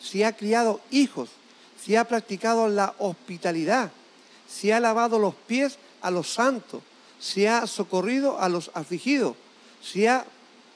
si 0.00 0.22
ha 0.22 0.36
criado 0.36 0.80
hijos, 0.90 1.30
si 1.86 1.94
ha 1.94 2.02
practicado 2.02 2.66
la 2.68 2.94
hospitalidad, 2.98 3.92
si 4.48 4.72
ha 4.72 4.80
lavado 4.80 5.20
los 5.20 5.36
pies 5.36 5.78
a 6.02 6.10
los 6.10 6.32
santos, 6.32 6.82
si 7.20 7.46
ha 7.46 7.64
socorrido 7.68 8.40
a 8.40 8.48
los 8.48 8.72
afligidos, 8.74 9.36
si 9.80 10.04
ha 10.04 10.24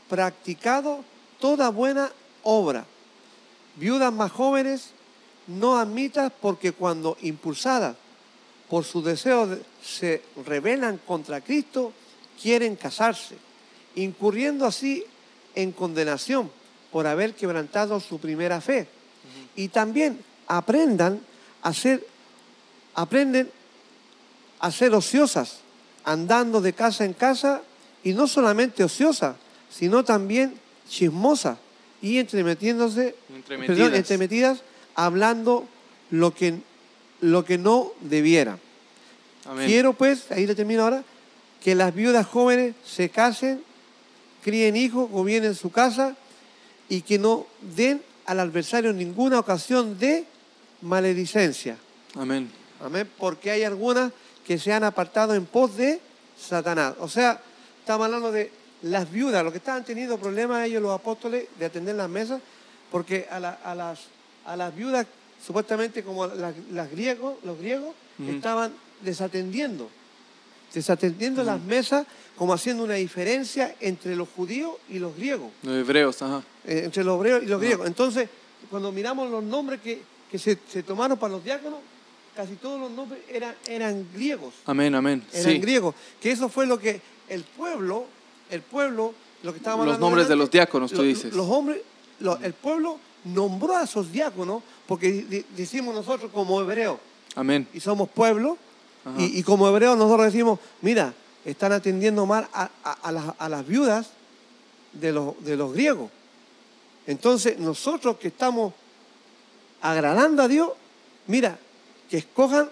practicado 0.08 1.04
toda 1.40 1.68
buena 1.70 2.12
obra. 2.44 2.84
Viudas 3.74 4.12
más 4.12 4.30
jóvenes 4.30 4.90
no 5.48 5.78
admitas 5.78 6.32
porque 6.40 6.70
cuando 6.70 7.16
impulsadas 7.22 7.96
por 8.68 8.84
su 8.84 9.02
deseo 9.02 9.48
de- 9.48 9.62
se 9.82 10.22
rebelan 10.46 11.00
contra 11.04 11.40
Cristo, 11.40 11.92
quieren 12.40 12.76
casarse, 12.76 13.36
incurriendo 13.96 14.64
así 14.64 15.02
en 15.56 15.72
condenación 15.72 16.52
por 16.92 17.08
haber 17.08 17.34
quebrantado 17.34 17.98
su 17.98 18.20
primera 18.20 18.60
fe. 18.60 18.86
Y 19.56 19.68
también 19.68 20.20
aprendan 20.50 21.20
a 21.62 21.72
ser, 21.72 22.04
aprenden 22.94 23.48
a 24.58 24.70
ser 24.72 24.92
ociosas, 24.94 25.60
andando 26.04 26.60
de 26.60 26.72
casa 26.72 27.04
en 27.04 27.12
casa, 27.12 27.62
y 28.02 28.12
no 28.14 28.26
solamente 28.26 28.82
ociosas, 28.82 29.36
sino 29.70 30.04
también 30.04 30.54
chismosas 30.88 31.58
y 32.02 32.18
entremetiéndose, 32.18 33.14
Entremetidas. 33.32 33.78
perdón, 33.78 33.94
entremetidas, 33.94 34.62
hablando 34.96 35.66
lo 36.10 36.34
que, 36.34 36.58
lo 37.20 37.44
que 37.44 37.56
no 37.56 37.92
debiera. 38.00 38.58
Amén. 39.44 39.66
Quiero 39.68 39.92
pues, 39.92 40.32
ahí 40.32 40.46
le 40.46 40.56
termino 40.56 40.82
ahora, 40.82 41.04
que 41.62 41.76
las 41.76 41.94
viudas 41.94 42.26
jóvenes 42.26 42.74
se 42.84 43.08
casen, 43.08 43.62
críen 44.42 44.74
hijos, 44.74 45.08
gobiernen 45.10 45.54
su 45.54 45.70
casa 45.70 46.16
y 46.88 47.02
que 47.02 47.18
no 47.18 47.46
den 47.76 48.02
al 48.26 48.40
adversario 48.40 48.92
ninguna 48.92 49.38
ocasión 49.38 49.98
de 49.98 50.24
maledicencia. 50.82 51.76
Amén. 52.16 52.50
Amén. 52.82 53.08
Porque 53.18 53.50
hay 53.50 53.62
algunas 53.64 54.12
que 54.46 54.58
se 54.58 54.72
han 54.72 54.84
apartado 54.84 55.34
en 55.34 55.46
pos 55.46 55.76
de 55.76 56.00
Satanás. 56.38 56.94
O 57.00 57.08
sea, 57.08 57.40
estamos 57.80 58.06
hablando 58.06 58.32
de 58.32 58.50
las 58.82 59.10
viudas, 59.10 59.44
los 59.44 59.52
que 59.52 59.58
estaban 59.58 59.84
teniendo 59.84 60.18
problemas 60.18 60.66
ellos, 60.66 60.82
los 60.82 60.92
apóstoles, 60.98 61.46
de 61.58 61.66
atender 61.66 61.94
las 61.94 62.08
mesas, 62.08 62.40
porque 62.90 63.26
a, 63.30 63.38
la- 63.38 63.58
a 63.62 63.74
las, 63.74 64.00
a 64.46 64.56
las 64.56 64.74
viudas, 64.74 65.06
supuestamente 65.44 66.02
como 66.02 66.26
las, 66.26 66.54
las 66.72 66.90
griegos, 66.90 67.34
los 67.44 67.58
griegos, 67.58 67.94
estaban 68.28 68.72
desatendiendo. 69.02 69.88
Desatendiendo 70.74 71.42
las 71.42 71.60
mesas, 71.60 72.06
como 72.36 72.52
haciendo 72.54 72.84
una 72.84 72.94
diferencia 72.94 73.74
entre 73.80 74.14
los 74.14 74.28
judíos 74.28 74.74
y 74.88 74.98
los 75.00 75.16
griegos 75.16 75.50
Los 75.62 75.74
hebreos, 75.74 76.22
ajá. 76.22 76.42
eh, 76.64 76.82
entre 76.84 77.02
los 77.02 77.16
hebreos 77.16 77.42
y 77.42 77.46
los 77.46 77.60
griegos. 77.60 77.86
Entonces, 77.86 78.28
cuando 78.70 78.92
miramos 78.92 79.30
los 79.30 79.42
nombres 79.42 79.80
que, 79.80 80.00
que 80.30 80.38
se, 80.38 80.58
se 80.70 80.82
tomaron 80.82 81.18
para 81.18 81.32
los 81.34 81.44
diáconos, 81.44 81.80
casi 82.36 82.54
todos 82.54 82.80
los 82.80 82.90
nombres 82.90 83.20
eran, 83.28 83.54
eran 83.66 84.06
griegos. 84.14 84.54
Amén, 84.66 84.94
amén. 84.94 85.24
Eran 85.32 85.52
Sí. 85.52 85.58
griegos. 85.58 85.94
Que 86.20 86.30
eso 86.30 86.48
fue 86.48 86.66
lo 86.66 86.78
que 86.78 87.00
el 87.28 87.42
pueblo, 87.44 88.04
el 88.50 88.62
pueblo, 88.62 89.12
lo 89.42 89.52
que 89.52 89.58
estábamos 89.58 89.86
Los 89.86 89.98
nombres 89.98 90.28
de 90.28 90.36
los 90.36 90.50
diáconos, 90.50 90.92
tú 90.92 91.02
dices. 91.02 91.34
Los 91.34 91.48
hombres, 91.48 91.80
el 92.42 92.52
pueblo 92.54 92.98
nombró 93.24 93.76
a 93.76 93.84
esos 93.84 94.10
diáconos 94.12 94.62
porque 94.86 95.44
decimos 95.56 95.94
nosotros 95.94 96.30
como 96.32 96.60
hebreos 96.60 96.98
Amén. 97.34 97.66
y 97.74 97.80
somos 97.80 98.08
pueblo, 98.08 98.56
y, 99.18 99.38
y 99.38 99.42
como 99.42 99.66
hebreos 99.68 99.96
nosotros 99.96 100.26
decimos, 100.32 100.58
mira, 100.82 101.12
están 101.44 101.72
atendiendo 101.72 102.26
mal 102.26 102.46
a, 102.52 102.70
a- 102.84 102.92
a 102.92 103.12
las, 103.12 103.24
a 103.38 103.48
las 103.48 103.66
viudas 103.66 104.10
de 104.92 105.12
los, 105.12 105.42
de 105.42 105.56
los 105.56 105.72
griegos. 105.72 106.10
Entonces 107.06 107.58
nosotros 107.58 108.16
que 108.18 108.28
estamos 108.28 108.74
agradando 109.80 110.42
a 110.42 110.48
Dios, 110.48 110.70
mira, 111.26 111.58
que 112.08 112.18
escojan 112.18 112.68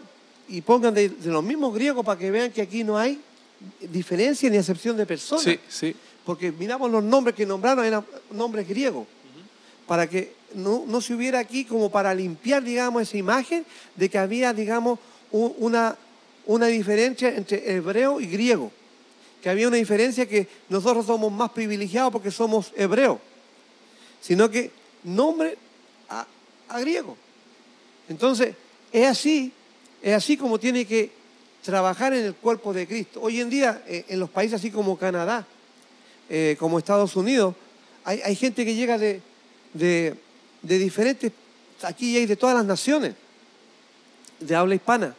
y 0.49 0.61
pongan 0.63 0.95
de, 0.95 1.09
de 1.09 1.31
los 1.31 1.45
mismos 1.45 1.75
griegos 1.75 2.05
para 2.05 2.19
que 2.19 2.31
vean 2.31 2.51
que 2.51 2.63
aquí 2.63 2.85
no 2.85 2.99
hay 2.99 3.21
diferencia 3.81 4.49
ni 4.51 4.57
excepción 4.57 4.97
de 4.97 5.07
personas. 5.07 5.45
Sí, 5.45 5.59
sí. 5.69 5.95
Porque 6.25 6.53
miramos 6.53 6.91
los 6.91 7.03
nombres 7.03 7.35
que 7.35 7.47
nombraron, 7.47 7.85
eran 7.85 8.05
nombres 8.31 8.69
griegos. 8.69 9.07
Para 9.87 10.07
que 10.07 10.35
no, 10.55 10.85
no 10.87 11.01
se 11.01 11.15
hubiera 11.15 11.39
aquí 11.39 11.65
como 11.65 11.91
para 11.91 12.15
limpiar, 12.15 12.63
digamos, 12.63 13.03
esa 13.03 13.17
imagen 13.17 13.65
de 13.97 14.09
que 14.09 14.19
había, 14.19 14.53
digamos, 14.53 14.99
una, 15.31 15.97
una 16.47 16.67
diferencia 16.67 17.35
entre 17.35 17.73
hebreo 17.73 18.21
y 18.21 18.27
griego. 18.27 18.71
Que 19.43 19.49
había 19.49 19.69
una 19.69 19.77
diferencia 19.77 20.27
que 20.27 20.49
nosotros 20.69 21.07
somos 21.07 21.33
más 21.33 21.51
privilegiados 21.51 22.13
porque 22.13 22.31
somos 22.31 22.73
hebreos. 22.77 23.19
Sino 24.21 24.51
que 24.51 24.71
nombre 25.05 25.57
a, 26.11 26.27
a 26.69 26.81
griego. 26.81 27.17
Entonces, 28.09 28.55
es 28.93 29.07
así, 29.07 29.53
es 30.03 30.15
así 30.15 30.37
como 30.37 30.59
tiene 30.59 30.85
que 30.87 31.11
trabajar 31.63 32.13
en 32.15 32.25
el 32.25 32.35
cuerpo 32.35 32.73
de 32.73 32.87
Cristo. 32.87 33.21
Hoy 33.23 33.41
en 33.41 33.51
día, 33.51 33.83
eh, 33.87 34.05
en 34.09 34.21
los 34.21 34.31
países 34.31 34.59
así 34.61 34.71
como 34.71 34.97
Canadá, 34.97 35.47
eh, 36.31 36.57
como 36.59 36.79
Estados 36.79 37.17
Unidos, 37.17 37.55
hay, 38.05 38.21
hay 38.25 38.37
gente 38.37 38.65
que 38.65 38.75
llega 38.75 38.97
de, 38.97 39.21
de, 39.75 40.15
diferentes, 40.63 41.33
aquí 41.83 42.17
hay 42.17 42.27
de 42.27 42.37
todas 42.37 42.57
las 42.57 42.65
naciones, 42.65 43.15
de 44.41 44.55
habla 44.55 44.75
hispana. 44.75 45.15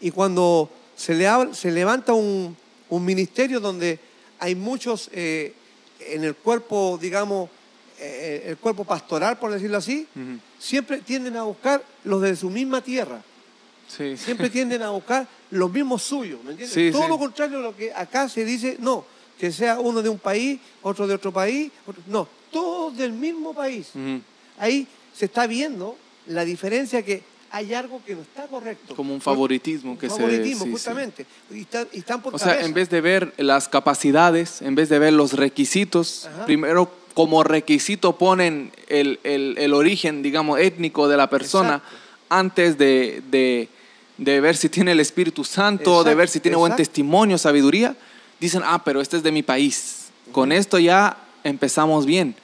Y 0.00 0.10
cuando 0.10 0.70
se, 0.96 1.14
le 1.14 1.28
habla- 1.28 1.54
se 1.54 1.70
levanta 1.70 2.12
un, 2.14 2.56
un 2.88 3.04
ministerio 3.04 3.60
donde 3.60 3.98
hay 4.38 4.54
muchos 4.54 5.10
eh, 5.12 5.52
en 6.00 6.24
el 6.24 6.34
cuerpo, 6.34 6.98
digamos, 7.00 7.50
eh, 8.00 8.42
el 8.48 8.56
cuerpo 8.56 8.84
pastoral, 8.84 9.38
por 9.38 9.50
decirlo 9.52 9.76
así, 9.78 10.06
siempre 10.58 10.98
tienden 10.98 11.36
a 11.36 11.42
buscar 11.44 11.82
los 12.04 12.22
de 12.22 12.34
su 12.36 12.48
misma 12.50 12.80
tierra. 12.82 13.22
Sí. 13.88 14.16
Siempre 14.16 14.48
tienden 14.50 14.82
a 14.82 14.90
buscar 14.90 15.26
los 15.50 15.70
mismos 15.72 16.02
suyos, 16.02 16.42
¿me 16.44 16.52
entiendes? 16.52 16.72
Sí, 16.74 16.90
Todo 16.92 17.02
sí. 17.04 17.08
lo 17.08 17.18
contrario 17.18 17.58
a 17.58 17.62
lo 17.62 17.76
que 17.76 17.92
acá 17.92 18.28
se 18.28 18.44
dice, 18.44 18.76
no, 18.80 19.04
que 19.38 19.50
sea 19.52 19.80
uno 19.80 20.00
de 20.02 20.08
un 20.08 20.18
país, 20.18 20.60
otro 20.82 21.06
de 21.06 21.14
otro 21.14 21.32
país, 21.32 21.70
otro- 21.86 22.02
no, 22.06 22.28
todos 22.50 22.96
del 22.96 23.12
mismo 23.12 23.52
país. 23.54 23.88
Ahí 24.58 24.86
se 25.14 25.24
está 25.26 25.46
viendo 25.46 25.96
la 26.26 26.44
diferencia 26.44 27.02
que 27.02 27.22
hay 27.52 27.74
algo 27.74 28.00
que 28.06 28.14
no 28.14 28.20
está 28.22 28.46
correcto. 28.46 28.94
Como 28.94 29.12
un 29.12 29.20
favoritismo 29.20 29.98
que 29.98 30.06
Un 30.06 30.12
se 30.12 30.18
favoritismo, 30.20 30.60
sí, 30.60 30.64
sí. 30.66 30.70
justamente. 30.72 31.26
Y, 31.50 31.62
están, 31.62 31.88
y 31.92 31.98
están 31.98 32.22
por 32.22 32.32
O 32.34 32.38
sea, 32.38 32.60
en 32.60 32.72
vez 32.72 32.88
de 32.90 33.00
ver 33.00 33.32
las 33.38 33.68
capacidades, 33.68 34.62
en 34.62 34.76
vez 34.76 34.88
de 34.88 35.00
ver 35.00 35.12
los 35.14 35.32
requisitos, 35.32 36.26
Ajá. 36.26 36.44
primero 36.46 36.88
como 37.20 37.44
requisito 37.44 38.16
ponen 38.16 38.72
el, 38.88 39.20
el- 39.24 39.56
el 39.58 39.74
origen, 39.74 40.22
digamos, 40.22 40.58
étnico 40.58 41.06
de 41.06 41.18
la 41.18 41.28
persona 41.28 41.74
Exacto. 41.74 41.96
antes 42.30 42.78
de, 42.78 43.22
de- 43.30 43.68
de 44.16 44.40
ver 44.40 44.56
si 44.56 44.70
tiene 44.70 44.92
el 44.92 45.00
Espíritu 45.00 45.44
Santo, 45.44 45.90
de 45.90 45.98
Exacto, 46.12 46.16
ver 46.16 46.28
si 46.30 46.40
tiene 46.40 46.56
buen 46.56 46.72
exacto. 46.72 46.88
testimonio, 46.88 47.36
sabiduría. 47.36 47.94
Dicen, 48.40 48.62
ah, 48.64 48.82
pero 48.82 49.02
este 49.02 49.18
es 49.18 49.22
de 49.22 49.32
mi 49.32 49.42
país. 49.42 50.06
Con 50.32 50.50
esto 50.50 50.78
ya 50.78 51.14
empezamos 51.44 52.06
bien. 52.06 52.34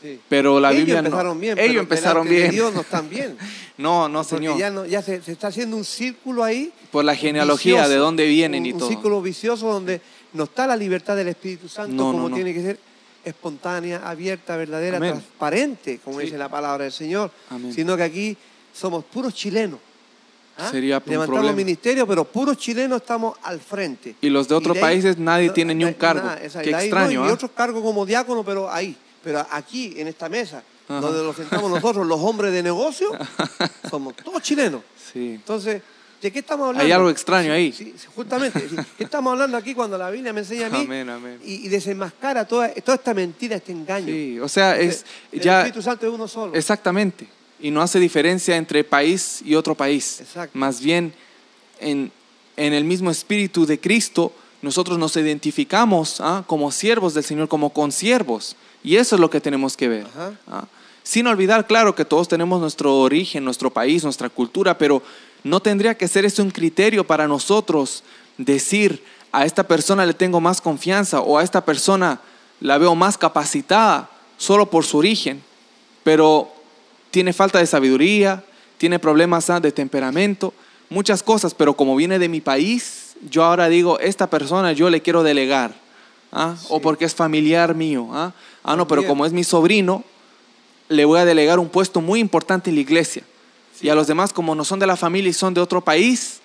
Sí. 0.00 0.20
Pero 0.28 0.60
la 0.60 0.68
Ellos 0.70 0.78
Biblia 0.78 1.02
no. 1.02 1.08
empezaron 1.08 1.40
bien, 1.40 1.58
Ellos 1.58 1.66
pero 1.68 1.80
empezaron 1.80 2.28
de 2.28 2.34
bien. 2.36 2.50
Dios 2.52 2.72
no 2.72 2.82
están 2.82 3.10
bien. 3.10 3.36
No, 3.80 4.08
no, 4.10 4.18
Porque 4.22 4.36
señor. 4.36 4.58
ya, 4.58 4.68
no, 4.70 4.84
ya 4.84 5.00
se, 5.02 5.22
se 5.22 5.32
está 5.32 5.46
haciendo 5.48 5.74
un 5.76 5.84
círculo 5.86 6.44
ahí. 6.44 6.70
Por 6.92 7.02
la 7.04 7.16
genealogía, 7.16 7.72
vicioso, 7.76 7.88
de 7.90 7.96
dónde 7.96 8.26
vienen 8.26 8.60
un, 8.60 8.66
y 8.66 8.72
un 8.74 8.78
todo. 8.78 8.88
círculo 8.90 9.22
vicioso 9.22 9.72
donde 9.72 10.02
no 10.34 10.44
está 10.44 10.66
la 10.66 10.76
libertad 10.76 11.16
del 11.16 11.28
Espíritu 11.28 11.66
Santo 11.66 11.94
no, 11.94 12.12
como 12.12 12.28
no. 12.28 12.34
tiene 12.36 12.52
que 12.54 12.60
ser 12.62 12.78
espontánea, 13.24 14.08
abierta, 14.08 14.56
verdadera, 14.56 14.96
Amén. 14.98 15.12
transparente, 15.12 16.00
como 16.04 16.18
Sí. 16.20 16.26
dice 16.26 16.38
la 16.38 16.48
palabra 16.48 16.84
del 16.84 16.92
Señor, 16.92 17.30
Amén. 17.50 17.72
sino 17.72 17.96
que 17.96 18.02
aquí 18.02 18.36
somos 18.72 19.04
puros 19.04 19.34
chilenos. 19.34 19.78
¿ah? 20.58 20.68
Sería 20.70 20.98
un 20.98 21.02
Levantamos 21.06 21.26
problema. 21.38 21.56
ministerios, 21.56 22.06
pero 22.08 22.24
puros 22.24 22.56
chilenos 22.58 23.00
estamos 23.00 23.36
al 23.42 23.60
frente. 23.60 24.16
Y 24.20 24.28
los 24.28 24.46
de 24.48 24.54
otros 24.54 24.76
países 24.78 25.16
nadie 25.18 25.48
no, 25.48 25.52
tiene 25.54 25.74
ni 25.74 25.84
un 25.84 25.94
cargo. 25.94 26.22
nada, 26.26 26.40
esa- 26.42 26.60
Qué 26.62 26.74
ahí 26.74 26.90
no, 26.90 26.96
extraño, 26.96 27.26
y 27.26 27.28
¿ah? 27.30 27.32
otros 27.32 27.50
cargos 27.52 27.82
como 27.82 28.04
diácono, 28.06 28.44
pero 28.44 28.70
ahí. 28.70 28.96
Pero 29.22 29.46
aquí, 29.50 29.94
en 29.98 30.08
esta 30.08 30.28
mesa, 30.28 30.62
Ajá. 30.88 31.00
donde 31.00 31.22
nos 31.22 31.36
sentamos 31.36 31.70
nosotros, 31.70 32.06
los 32.06 32.20
hombres 32.20 32.52
de 32.52 32.62
negocio, 32.62 33.10
somos 33.90 34.14
todos 34.16 34.42
chilenos. 34.42 34.82
Sí. 35.12 35.32
Entonces, 35.34 35.82
¿de 36.20 36.32
qué 36.32 36.38
estamos 36.40 36.68
hablando? 36.68 36.84
Hay 36.84 36.92
algo 36.92 37.10
extraño 37.10 37.52
ahí. 37.52 37.72
Sí, 37.72 37.94
sí, 37.96 38.06
justamente. 38.14 38.68
¿Qué 38.98 39.04
estamos 39.04 39.32
hablando 39.32 39.56
aquí 39.56 39.74
cuando 39.74 39.96
la 39.98 40.10
Biblia 40.10 40.32
me 40.32 40.40
enseña 40.40 40.66
a 40.66 40.70
mí? 40.70 40.82
Amén, 40.84 41.08
amén. 41.08 41.38
Y, 41.44 41.66
y 41.66 41.68
desenmascara 41.68 42.46
toda, 42.46 42.72
toda 42.74 42.96
esta 42.96 43.14
mentira, 43.14 43.56
este 43.56 43.72
engaño. 43.72 44.06
Sí, 44.06 44.38
o 44.40 44.48
sea, 44.48 44.78
es 44.78 45.04
el 45.32 45.40
ya 45.40 45.60
Espíritu 45.60 45.82
Santo 45.82 46.06
es 46.06 46.12
uno 46.12 46.28
solo. 46.28 46.54
exactamente 46.54 47.26
y 47.62 47.70
no 47.70 47.82
hace 47.82 47.98
diferencia 47.98 48.56
entre 48.56 48.84
país 48.84 49.42
y 49.44 49.54
otro 49.54 49.74
país. 49.74 50.20
Exacto. 50.20 50.58
Más 50.58 50.80
bien 50.80 51.12
en, 51.78 52.10
en 52.56 52.72
el 52.72 52.84
mismo 52.84 53.10
espíritu 53.10 53.66
de 53.66 53.78
Cristo 53.78 54.32
nosotros 54.62 54.98
nos 54.98 55.16
identificamos 55.16 56.20
¿ah? 56.20 56.44
como 56.46 56.70
siervos 56.70 57.14
del 57.14 57.24
Señor, 57.24 57.48
como 57.48 57.70
consiervos 57.70 58.56
y 58.82 58.96
eso 58.96 59.16
es 59.16 59.20
lo 59.20 59.30
que 59.30 59.40
tenemos 59.40 59.76
que 59.76 59.88
ver. 59.88 60.06
¿ah? 60.48 60.64
Sin 61.02 61.26
olvidar, 61.26 61.66
claro, 61.66 61.94
que 61.94 62.04
todos 62.04 62.28
tenemos 62.28 62.60
nuestro 62.60 62.98
origen, 62.98 63.44
nuestro 63.44 63.70
país, 63.70 64.04
nuestra 64.04 64.28
cultura, 64.28 64.76
pero 64.76 65.02
no 65.44 65.60
tendría 65.60 65.96
que 65.96 66.08
ser 66.08 66.24
eso 66.24 66.42
un 66.42 66.50
criterio 66.50 67.06
para 67.06 67.26
nosotros 67.26 68.02
decir 68.36 69.02
a 69.32 69.44
esta 69.44 69.64
persona 69.66 70.06
le 70.06 70.14
tengo 70.14 70.40
más 70.40 70.60
confianza 70.60 71.20
o 71.20 71.38
a 71.38 71.42
esta 71.42 71.64
persona 71.64 72.20
la 72.60 72.78
veo 72.78 72.94
más 72.94 73.16
capacitada 73.16 74.10
solo 74.36 74.66
por 74.70 74.84
su 74.84 74.98
origen, 74.98 75.42
pero 76.02 76.48
tiene 77.10 77.32
falta 77.32 77.58
de 77.58 77.66
sabiduría, 77.66 78.44
tiene 78.78 78.98
problemas 78.98 79.50
ah, 79.50 79.60
de 79.60 79.72
temperamento, 79.72 80.54
muchas 80.88 81.22
cosas, 81.22 81.54
pero 81.54 81.74
como 81.74 81.96
viene 81.96 82.18
de 82.18 82.28
mi 82.28 82.40
país, 82.40 83.16
yo 83.28 83.44
ahora 83.44 83.68
digo, 83.68 83.98
esta 84.00 84.28
persona 84.28 84.72
yo 84.72 84.90
le 84.90 85.02
quiero 85.02 85.22
delegar, 85.22 85.74
¿ah? 86.32 86.56
o 86.68 86.80
porque 86.80 87.04
es 87.04 87.14
familiar 87.14 87.74
mío, 87.74 88.08
¿ah? 88.12 88.32
ah, 88.64 88.76
no, 88.76 88.88
pero 88.88 89.06
como 89.06 89.26
es 89.26 89.32
mi 89.32 89.44
sobrino, 89.44 90.04
le 90.88 91.04
voy 91.04 91.20
a 91.20 91.24
delegar 91.24 91.58
un 91.58 91.68
puesto 91.68 92.00
muy 92.00 92.20
importante 92.20 92.70
en 92.70 92.76
la 92.76 92.82
iglesia. 92.82 93.22
Y 93.80 93.88
a 93.88 93.94
los 93.94 94.06
demás, 94.06 94.32
como 94.32 94.54
no 94.54 94.64
son 94.64 94.78
de 94.78 94.86
la 94.86 94.96
familia 94.96 95.30
y 95.30 95.32
son 95.32 95.54
de 95.54 95.60
otro 95.60 95.80
país, 95.80 96.40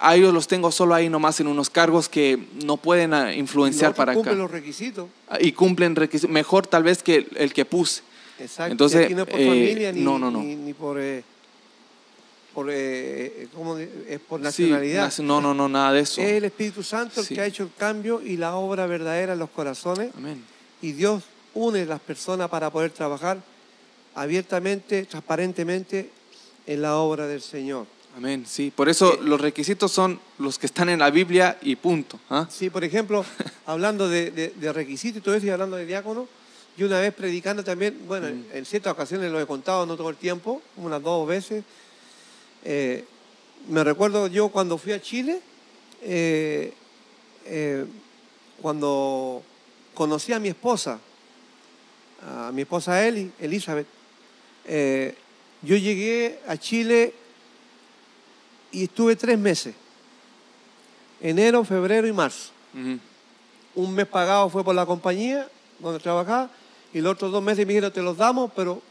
a 0.00 0.16
ellos 0.16 0.34
los 0.34 0.48
tengo 0.48 0.72
solo 0.72 0.94
ahí 0.94 1.08
nomás 1.08 1.38
en 1.40 1.46
unos 1.46 1.70
cargos 1.70 2.08
que 2.08 2.46
no 2.64 2.76
pueden 2.76 3.14
ah, 3.14 3.34
influenciar 3.34 3.94
para 3.94 4.12
acá. 4.12 4.16
cumplen 4.18 4.38
los 4.38 4.50
requisitos. 4.50 5.08
Y 5.40 5.52
cumplen 5.52 5.94
requisitos, 5.94 6.30
mejor 6.30 6.66
tal 6.66 6.82
vez 6.82 7.02
que 7.02 7.28
el, 7.36 7.52
que 7.52 7.64
puse. 7.64 8.02
Exacto. 8.40 8.72
Entonces, 8.72 9.02
Y 9.02 9.04
aquí 9.04 9.14
no 9.14 9.22
es 9.22 9.28
por 9.28 9.38
eh, 9.40 9.46
familia 9.46 9.92
ni, 9.92 10.00
no, 10.00 10.18
no, 10.18 10.30
no. 10.30 10.40
ni, 10.40 10.56
ni 10.56 10.74
por, 10.74 10.98
eh, 10.98 11.22
por, 12.52 12.66
eh, 12.70 13.46
¿cómo 13.54 13.76
de- 13.76 14.06
es 14.08 14.18
por 14.20 14.40
nacionalidad. 14.40 15.06
nac- 15.08 15.22
no, 15.22 15.40
no, 15.40 15.54
no, 15.54 15.68
nada 15.68 15.92
de 15.92 16.00
eso. 16.00 16.20
Es 16.20 16.32
el 16.32 16.44
Espíritu 16.46 16.82
Santo 16.82 17.20
el 17.20 17.26
Sí. 17.26 17.34
que 17.36 17.40
ha 17.40 17.46
hecho 17.46 17.62
el 17.62 17.70
cambio 17.78 18.20
y 18.20 18.36
la 18.36 18.56
obra 18.56 18.86
verdadera 18.86 19.34
en 19.34 19.38
los 19.38 19.50
corazones. 19.50 20.10
Amén. 20.16 20.42
y 20.84 20.90
Dios 20.92 21.22
une 21.54 21.86
las 21.86 22.00
personas 22.00 22.48
para 22.50 22.68
poder 22.70 22.90
trabajar 22.90 23.38
abiertamente, 24.16 25.04
transparentemente 25.06 26.10
en 26.66 26.82
la 26.82 26.96
obra 26.96 27.26
del 27.26 27.40
Señor. 27.42 27.86
Amén, 28.16 28.44
sí. 28.46 28.70
Por 28.74 28.88
eso 28.88 29.14
Eh, 29.14 29.18
los 29.22 29.40
requisitos 29.40 29.90
son 29.90 30.20
los 30.38 30.58
que 30.58 30.66
están 30.66 30.88
en 30.90 30.98
la 30.98 31.10
Biblia 31.10 31.58
y 31.62 31.76
punto. 31.76 32.20
¿ah? 32.28 32.46
Sí, 32.50 32.68
por 32.70 32.84
ejemplo, 32.84 33.24
hablando 33.66 34.08
de, 34.08 34.30
de- 34.30 34.50
de 34.50 34.72
requisitos 34.72 35.18
y 35.20 35.24
todo 35.24 35.34
eso, 35.34 35.46
y 35.46 35.50
hablando 35.50 35.76
de 35.76 35.86
diácono, 35.86 36.28
yo 36.76 36.86
una 36.86 37.00
vez 37.00 37.12
predicando 37.14 37.64
también, 37.64 37.98
bueno, 38.06 38.28
en- 38.28 38.46
en 38.52 38.64
ciertas 38.66 38.92
ocasiones 38.92 39.30
lo 39.32 39.40
he 39.40 39.46
contado, 39.46 39.86
no 39.86 39.96
todo 39.96 40.10
el 40.10 40.16
tiempo, 40.16 40.60
unas 40.76 41.02
dos 41.02 41.26
veces. 41.26 41.64
eh, 42.64 43.04
me 43.68 43.82
recuerdo 43.84 44.26
yo 44.26 44.48
cuando 44.50 44.76
fui 44.76 44.92
a 44.92 45.00
Chile, 45.00 45.40
eh, 46.02 46.72
eh, 47.46 47.84
cuando 48.60 49.42
conocí 49.94 50.32
a 50.32 50.38
mi 50.38 50.48
esposa, 50.48 50.98
a 52.24 52.50
mi 52.52 52.62
esposa 52.62 53.04
Eli, 53.06 53.30
Elizabeth, 53.40 53.86
eh, 54.66 55.14
yo 55.62 55.76
llegué 55.76 56.40
a 56.46 56.56
Chile 56.56 57.14
y 58.70 58.84
estuve 58.84 59.16
tres 59.16 59.38
meses, 59.38 59.74
enero, 61.20 61.64
febrero 61.64 62.06
y 62.06 62.12
marzo. 62.12 62.50
Un 63.74 63.94
mes 63.94 64.06
pagado 64.06 64.48
fue 64.50 64.64
por 64.64 64.74
la 64.74 64.84
compañía 64.84 65.48
donde 65.78 66.00
trabajaba 66.00 66.50
y 66.92 67.00
los 67.00 67.12
otros 67.12 67.32
dos 67.32 67.42
meses 67.42 67.66
me 67.66 67.72
dijeron, 67.72 67.92
te 67.92 68.02
los 68.02 68.16
damos, 68.16 68.50
pero 68.54 68.82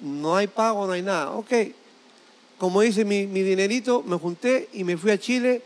no 0.00 0.36
hay 0.36 0.46
pago, 0.46 0.86
no 0.86 0.92
hay 0.92 1.02
nada. 1.02 1.32
Ok, 1.32 1.52
como 2.58 2.82
hice 2.82 3.04
mi, 3.04 3.26
mi 3.26 3.42
dinerito, 3.42 4.02
me 4.02 4.16
junté 4.16 4.68
y 4.72 4.84
me 4.84 4.96
fui 4.96 5.10
a 5.10 5.18
Chile, 5.18 5.62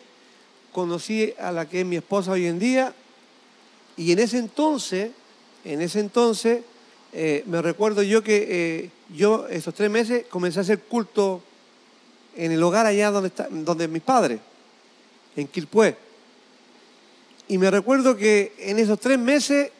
conocí 0.72 1.34
a 1.38 1.52
la 1.52 1.68
que 1.68 1.80
es 1.80 1.86
mi 1.86 1.96
esposa 1.96 2.32
hoy 2.32 2.46
en 2.46 2.58
día. 2.58 2.94
Y 3.96 4.12
en 4.12 4.18
ese 4.18 4.38
entonces, 4.38 5.10
en 5.64 5.80
ese 5.80 6.00
entonces, 6.00 6.62
eh, 7.12 7.44
me 7.46 7.62
recuerdo 7.62 8.02
yo 8.02 8.22
que 8.22 8.46
eh, 8.48 8.90
yo 9.14 9.46
esos 9.48 9.74
tres 9.74 9.90
meses 9.90 10.26
comencé 10.28 10.58
a 10.58 10.62
hacer 10.62 10.80
culto 10.80 11.42
en 12.34 12.52
el 12.52 12.62
hogar 12.62 12.86
allá 12.86 13.10
donde, 13.10 13.28
está, 13.28 13.48
donde 13.50 13.88
mis 13.88 14.02
padres, 14.02 14.40
en 15.36 15.46
Quilpué. 15.48 15.96
Y 17.48 17.58
me 17.58 17.70
recuerdo 17.70 18.16
que 18.16 18.54
en 18.58 18.78
esos 18.78 18.98
tres 18.98 19.18
meses 19.18 19.70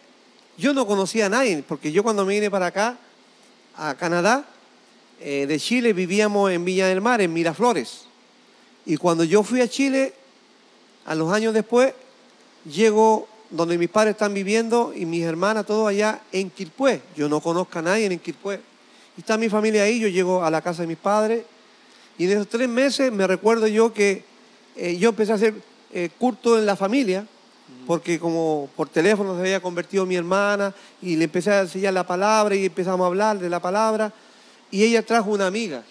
yo 0.57 0.73
no 0.73 0.87
conocía 0.87 1.27
a 1.27 1.29
nadie, 1.29 1.63
porque 1.67 1.93
yo 1.93 2.03
cuando 2.03 2.25
me 2.25 2.35
vine 2.35 2.51
para 2.51 2.67
acá, 2.67 2.99
a 3.77 3.95
Canadá, 3.95 4.47
eh, 5.21 5.47
de 5.47 5.59
Chile, 5.59 5.93
vivíamos 5.93 6.51
en 6.51 6.65
Villa 6.65 6.87
del 6.87 7.01
Mar, 7.01 7.21
en 7.21 7.33
Miraflores. 7.33 8.05
Y 8.87 8.97
cuando 8.97 9.25
yo 9.25 9.43
fui 9.43 9.61
a 9.61 9.69
Chile, 9.69 10.15
a 11.05 11.15
los 11.15 11.33
años 11.33 11.53
después, 11.53 11.93
llego 12.65 13.29
donde 13.51 13.79
mis 13.79 13.89
padres 13.89 14.13
están 14.13 14.35
viviendo 14.35 14.93
y 14.95 15.05
mis 15.05 15.25
hermanas, 15.25 15.67
todos 15.67 15.89
allá 15.89 16.23
en 16.33 16.51
Quilpué. 16.51 17.03
Yo 17.17 17.29
no 17.29 17.41
conozco 17.41 17.79
a 17.79 17.83
nadie 17.83 18.07
en 18.07 18.19
Quilpué. 18.19 18.61
Y 19.17 19.21
está 19.21 19.39
mi 19.39 19.49
familia 19.49 19.85
ahí, 19.85 19.99
yo 19.99 20.09
llego 20.09 20.45
a 20.45 20.51
la 20.51 20.61
casa 20.61 20.83
de 20.83 20.89
mis 20.89 20.97
padres. 20.97 21.45
Y 22.19 22.25
en 22.25 22.33
esos 22.33 22.49
tres 22.49 22.69
meses 22.69 23.13
me 23.13 23.27
recuerdo 23.27 23.67
yo 23.67 23.93
que 23.93 24.25
eh, 24.77 24.97
yo 24.99 25.11
empecé 25.11 25.33
a 25.33 25.35
hacer 25.37 25.55
eh, 25.93 26.11
culto 26.19 26.59
en 26.59 26.67
la 26.67 26.77
familia, 26.77 27.27
porque 27.87 28.19
como 28.19 28.69
por 28.77 28.89
teléfono 28.89 29.35
se 29.35 29.41
había 29.41 29.61
convertido 29.61 30.07
mi 30.07 30.17
hermana 30.17 30.75
y 31.03 31.17
le 31.17 31.25
empecé 31.25 31.51
a 31.51 31.61
enseñar 31.61 31.95
la 31.95 32.07
palabra 32.07 32.55
y 32.55 32.67
empezamos 32.67 33.05
a 33.05 33.07
hablar 33.09 33.39
de 33.39 33.49
la 33.49 33.61
palabra. 33.61 34.13
Y 34.71 34.83
ella 34.83 35.05
trajo 35.05 35.31
una 35.31 35.47
amiga. 35.47 35.83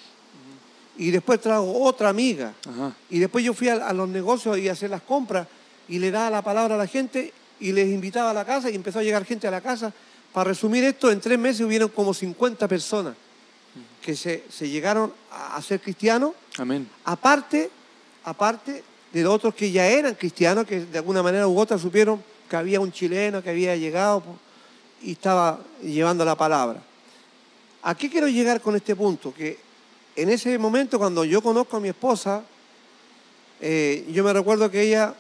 Y 0.98 1.12
después 1.12 1.42
trajo 1.42 1.72
otra 1.84 2.10
amiga. 2.10 2.54
Ajá. 2.68 2.94
Y 3.10 3.20
después 3.20 3.44
yo 3.44 3.54
fui 3.54 3.70
a, 3.70 3.88
a 3.88 3.94
los 3.94 4.08
negocios 4.08 4.58
y 4.58 4.70
a 4.70 4.74
hacer 4.74 4.90
las 4.90 5.02
compras 5.02 5.48
y 5.88 6.00
le 6.00 6.12
daba 6.12 6.30
la 6.30 6.42
palabra 6.42 6.76
a 6.76 6.78
la 6.78 6.88
gente 6.88 7.34
y 7.60 7.72
les 7.72 7.88
invitaba 7.88 8.32
a 8.32 8.34
la 8.34 8.46
casa 8.46 8.70
y 8.70 8.76
empezó 8.76 9.00
a 9.00 9.04
llegar 9.04 9.26
gente 9.26 9.48
a 9.48 9.52
la 9.52 9.62
casa. 9.62 9.94
Para 10.36 10.50
resumir 10.50 10.84
esto, 10.84 11.10
en 11.10 11.22
tres 11.22 11.40
meses 11.40 11.66
hubieron 11.66 11.88
como 11.88 12.14
50 12.14 12.68
personas 12.68 13.16
que 14.02 14.18
se, 14.18 14.44
se 14.50 14.68
llegaron 14.68 15.14
a, 15.32 15.56
a 15.56 15.62
ser 15.62 15.80
cristianos, 15.80 16.32
Amén. 16.58 16.90
aparte, 17.06 17.70
aparte 18.26 18.84
de 19.14 19.26
otros 19.26 19.56
que 19.56 19.72
ya 19.72 19.88
eran 19.88 20.14
cristianos, 20.16 20.66
que 20.66 20.82
de 20.82 20.98
alguna 20.98 21.24
manera 21.24 21.48
u 21.48 21.58
otra 21.58 21.78
supieron 21.78 22.22
que 22.50 22.56
había 22.58 22.82
un 22.82 22.92
chileno 22.92 23.42
que 23.42 23.50
había 23.50 23.78
llegado 23.78 24.24
y 25.02 25.14
estaba 25.14 25.62
llevando 25.82 26.26
la 26.26 26.36
palabra. 26.36 26.84
¿A 27.84 27.96
qué 27.96 28.10
quiero 28.10 28.28
llegar 28.28 28.60
con 28.60 28.76
este 28.76 28.94
punto? 28.94 29.34
Que 29.34 29.58
en 30.18 30.30
ese 30.30 30.60
momento, 30.60 31.00
cuando 31.00 31.24
yo 31.24 31.42
conozco 31.42 31.78
a 31.78 31.80
mi 31.80 31.88
esposa, 31.88 32.44
eh, 33.62 34.06
yo 34.12 34.22
me 34.22 34.34
recuerdo 34.34 34.70
que 34.70 34.82
ella 34.82 35.16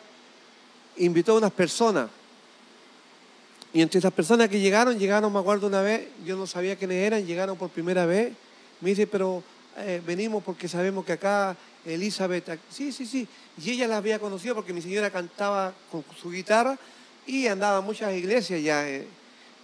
invitó 0.97 1.31
a 1.31 1.37
unas 1.37 1.53
personas. 1.53 2.09
Y 3.75 3.81
entre 3.81 3.99
esas 3.99 4.13
personas 4.13 4.47
que 4.47 4.61
llegaron, 4.61 4.97
llegaron, 4.97 5.33
me 5.33 5.39
acuerdo 5.39 5.67
una 5.67 5.81
vez, 5.81 6.07
yo 6.25 6.37
no 6.37 6.47
sabía 6.47 6.77
quiénes 6.77 6.95
eran, 6.95 7.25
llegaron 7.25 7.57
por 7.57 7.69
primera 7.69 8.05
vez. 8.05 8.31
Me 8.79 8.91
dice, 8.91 9.05
pero 9.05 9.43
eh, 9.75 10.01
venimos 10.07 10.41
porque 10.45 10.69
sabemos 10.69 11.03
que 11.03 11.11
acá 11.11 11.57
Elizabeth, 11.83 12.57
sí, 12.69 12.93
sí, 12.93 13.05
sí. 13.05 13.27
Y 13.61 13.71
ella 13.71 13.85
la 13.89 13.97
había 13.97 14.17
conocido 14.17 14.55
porque 14.55 14.71
mi 14.71 14.81
señora 14.81 15.09
cantaba 15.09 15.73
con 15.91 16.05
su 16.17 16.31
guitarra 16.31 16.79
y 17.27 17.47
andaba 17.47 17.79
a 17.79 17.81
muchas 17.81 18.13
iglesias 18.13 18.63
ya 18.63 18.87
en, 18.87 19.07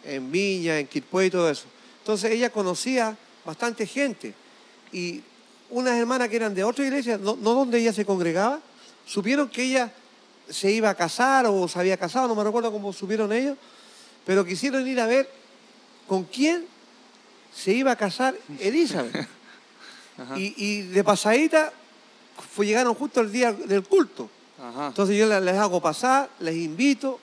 en 0.03 0.29
Viña, 0.29 0.77
en 0.77 0.87
Quilpué 0.87 1.27
y 1.27 1.29
todo 1.29 1.49
eso. 1.49 1.67
Entonces 1.99 2.31
ella 2.31 2.49
conocía 2.49 3.15
bastante 3.45 3.87
gente. 3.87 4.33
Y 4.91 5.21
unas 5.69 5.97
hermanas 5.97 6.27
que 6.27 6.35
eran 6.35 6.53
de 6.53 6.65
otra 6.65 6.85
iglesia, 6.85 7.17
no, 7.17 7.37
no 7.37 7.53
donde 7.53 7.79
ella 7.79 7.93
se 7.93 8.03
congregaba, 8.03 8.59
supieron 9.05 9.47
que 9.47 9.63
ella 9.63 9.89
se 10.49 10.69
iba 10.69 10.89
a 10.89 10.95
casar 10.95 11.45
o 11.45 11.65
se 11.69 11.79
había 11.79 11.95
casado, 11.95 12.27
no 12.27 12.35
me 12.35 12.43
recuerdo 12.43 12.73
cómo 12.73 12.91
supieron 12.91 13.31
ellos, 13.31 13.55
pero 14.25 14.45
quisieron 14.45 14.87
ir 14.87 14.99
a 14.99 15.05
ver 15.07 15.29
con 16.07 16.23
quién 16.25 16.65
se 17.53 17.73
iba 17.73 17.91
a 17.91 17.95
casar 17.95 18.35
Elizabeth. 18.59 19.27
Y, 20.37 20.53
y 20.57 20.81
de 20.83 21.03
pasadita 21.03 21.73
fue, 22.53 22.67
llegaron 22.67 22.93
justo 22.93 23.21
el 23.21 23.31
día 23.31 23.53
del 23.53 23.81
culto. 23.81 24.29
Ajá. 24.61 24.87
Entonces 24.87 25.17
yo 25.17 25.25
les 25.25 25.41
les 25.41 25.55
hago 25.55 25.81
pasar, 25.81 26.29
les 26.39 26.53
invito 26.57 27.19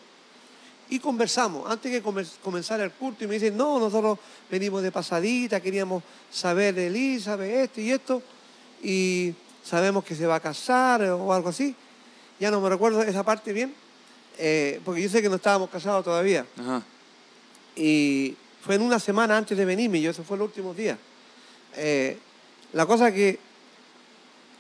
y 0.90 0.98
conversamos. 0.98 1.70
Antes 1.70 1.92
que 1.92 2.02
comer- 2.02 2.26
comenzara 2.42 2.82
el 2.82 2.90
culto 2.90 3.22
y 3.22 3.28
me 3.28 3.34
dicen, 3.34 3.56
no, 3.56 3.78
nosotros 3.78 4.18
venimos 4.50 4.82
de 4.82 4.90
pasadita, 4.90 5.60
queríamos 5.60 6.02
saber 6.32 6.74
de 6.74 6.88
Elizabeth, 6.88 7.50
esto 7.70 7.80
y 7.80 7.90
esto, 7.92 8.22
y 8.82 9.34
sabemos 9.62 10.02
que 10.02 10.16
se 10.16 10.26
va 10.26 10.36
a 10.36 10.40
casar 10.40 11.02
o 11.04 11.32
algo 11.32 11.50
así. 11.50 11.76
Ya 12.40 12.50
no 12.50 12.60
me 12.60 12.68
recuerdo 12.68 13.02
esa 13.02 13.22
parte 13.22 13.52
bien, 13.52 13.72
eh, 14.38 14.80
porque 14.84 15.02
yo 15.02 15.08
sé 15.08 15.20
que 15.22 15.28
no 15.28 15.36
estábamos 15.36 15.68
casados 15.70 16.04
todavía. 16.04 16.46
Ajá. 16.58 16.82
Y 17.76 18.36
fue 18.64 18.74
en 18.76 18.82
una 18.82 18.98
semana 18.98 19.36
antes 19.36 19.56
de 19.56 19.64
venirme, 19.64 20.00
yo 20.00 20.10
eso 20.10 20.24
fue 20.24 20.36
el 20.36 20.42
último 20.42 20.74
día. 20.74 20.98
Eh, 21.76 22.18
la 22.72 22.86
cosa 22.86 23.12
que, 23.12 23.38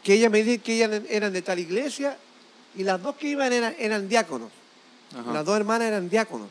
que 0.02 0.14
ella 0.14 0.30
me 0.30 0.42
dice 0.42 0.58
que 0.60 0.74
ellas 0.74 1.02
eran 1.08 1.32
de 1.32 1.42
tal 1.42 1.58
iglesia 1.58 2.16
y 2.76 2.82
las 2.84 3.02
dos 3.02 3.16
que 3.16 3.28
iban 3.28 3.52
eran, 3.52 3.74
eran 3.78 4.08
diáconos. 4.08 4.50
Ajá. 5.18 5.32
Las 5.32 5.44
dos 5.44 5.56
hermanas 5.56 5.88
eran 5.88 6.08
diáconos. 6.08 6.48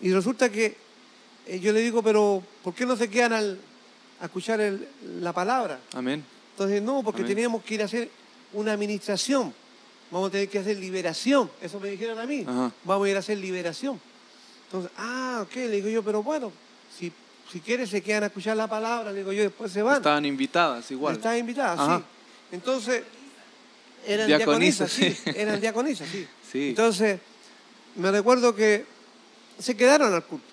Y 0.00 0.12
resulta 0.12 0.50
que 0.50 0.76
eh, 1.46 1.60
yo 1.60 1.72
le 1.72 1.80
digo, 1.80 2.02
pero 2.02 2.42
¿por 2.62 2.74
qué 2.74 2.84
no 2.84 2.96
se 2.96 3.08
quedan 3.08 3.32
al- 3.32 3.58
a 4.20 4.26
escuchar 4.26 4.60
el- 4.60 4.86
la 5.20 5.32
palabra? 5.32 5.80
Amén. 5.94 6.24
Entonces, 6.52 6.82
no, 6.82 7.02
porque 7.02 7.22
Amén. 7.22 7.34
teníamos 7.34 7.62
que 7.62 7.74
ir 7.74 7.82
a 7.82 7.86
hacer 7.86 8.10
una 8.52 8.72
administración. 8.72 9.54
Vamos 10.10 10.28
a 10.28 10.32
tener 10.32 10.48
que 10.48 10.58
hacer 10.58 10.76
liberación. 10.78 11.50
Eso 11.60 11.78
me 11.80 11.90
dijeron 11.90 12.18
a 12.18 12.26
mí. 12.26 12.44
Ajá. 12.46 12.72
Vamos 12.84 13.06
a 13.06 13.10
ir 13.10 13.16
a 13.16 13.18
hacer 13.20 13.38
liberación. 13.38 14.00
Entonces, 14.66 14.90
ah, 14.96 15.40
ok, 15.42 15.54
le 15.56 15.70
digo 15.70 15.88
yo, 15.88 16.02
pero 16.02 16.22
bueno, 16.22 16.52
si, 16.96 17.12
si 17.50 17.60
quieres 17.60 17.90
se 17.90 18.02
quedan 18.02 18.24
a 18.24 18.26
escuchar 18.26 18.56
la 18.56 18.66
palabra, 18.66 19.12
le 19.12 19.18
digo 19.18 19.32
yo, 19.32 19.42
después 19.42 19.72
se 19.72 19.82
van. 19.82 19.96
Estaban 19.96 20.24
invitadas 20.26 20.90
igual. 20.90 21.16
Estaban 21.16 21.38
invitadas, 21.38 21.78
Ajá. 21.80 21.98
sí. 21.98 22.04
Entonces, 22.52 23.02
eran 24.06 24.26
Diaconisas, 24.26 24.96
diaconisas, 24.96 25.22
sí. 25.24 25.32
sí. 25.32 25.38
Eran 25.38 25.60
diaconisas, 25.60 26.08
sí. 26.08 26.26
Sí. 26.52 26.68
Entonces, 26.70 27.20
me 27.96 28.10
recuerdo 28.10 28.54
que 28.54 28.86
se 29.58 29.76
quedaron 29.76 30.14
al 30.14 30.24
culto. 30.24 30.46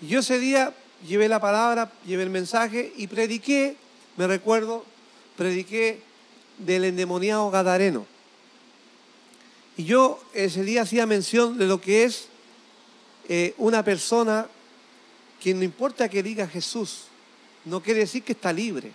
Yo 0.00 0.20
ese 0.20 0.38
día 0.38 0.72
llevé 1.06 1.28
la 1.28 1.40
palabra, 1.40 1.92
llevé 2.06 2.22
el 2.22 2.30
mensaje 2.30 2.92
y 2.96 3.06
prediqué, 3.06 3.76
me 4.16 4.26
recuerdo, 4.26 4.86
prediqué 5.36 6.00
del 6.56 6.84
endemoniado 6.84 7.50
Gadareno. 7.50 8.06
Y 9.80 9.84
yo 9.84 10.22
ese 10.34 10.62
día 10.62 10.82
hacía 10.82 11.06
mención 11.06 11.56
de 11.56 11.64
lo 11.64 11.80
que 11.80 12.04
es 12.04 12.26
eh, 13.30 13.54
una 13.56 13.82
persona 13.82 14.46
que 15.42 15.54
no 15.54 15.62
importa 15.64 16.06
que 16.10 16.22
diga 16.22 16.46
Jesús, 16.46 17.04
no 17.64 17.82
quiere 17.82 18.00
decir 18.00 18.22
que 18.22 18.32
está 18.32 18.52
libre. 18.52 18.92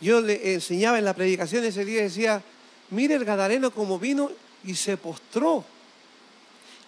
Yo 0.00 0.22
le 0.22 0.54
enseñaba 0.54 0.98
en 0.98 1.04
la 1.04 1.12
predicación 1.12 1.62
ese 1.66 1.84
día, 1.84 2.00
decía, 2.04 2.42
mire 2.88 3.16
el 3.16 3.26
Gadareno 3.26 3.70
como 3.70 3.98
vino 3.98 4.30
y 4.64 4.74
se 4.76 4.96
postró. 4.96 5.62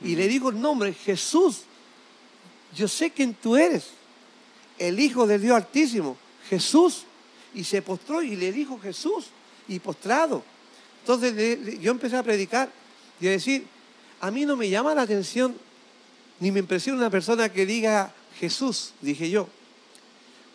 Y 0.02 0.16
le 0.16 0.26
digo 0.26 0.48
el 0.48 0.58
nombre, 0.58 0.94
Jesús, 0.94 1.64
yo 2.74 2.88
sé 2.88 3.10
quién 3.10 3.34
tú 3.34 3.54
eres, 3.54 3.88
el 4.78 4.98
Hijo 4.98 5.26
del 5.26 5.42
Dios 5.42 5.56
Altísimo, 5.56 6.16
Jesús. 6.48 7.04
Y 7.54 7.64
se 7.64 7.82
postró 7.82 8.22
y 8.22 8.34
le 8.34 8.50
dijo 8.50 8.80
Jesús, 8.80 9.26
y 9.68 9.78
postrado. 9.78 10.42
Entonces 11.02 11.34
le- 11.34 11.56
le- 11.58 11.78
yo 11.80 11.90
empecé 11.90 12.16
a 12.16 12.22
predicar 12.22 12.72
y 13.20 13.26
decir, 13.26 13.66
a 14.20 14.30
mí 14.30 14.44
no 14.44 14.56
me 14.56 14.68
llama 14.68 14.94
la 14.94 15.02
atención 15.02 15.56
ni 16.40 16.50
me 16.50 16.60
impresiona 16.60 16.98
una 16.98 17.10
persona 17.10 17.48
que 17.48 17.66
diga 17.66 18.12
Jesús, 18.38 18.92
dije 19.00 19.30
yo. 19.30 19.48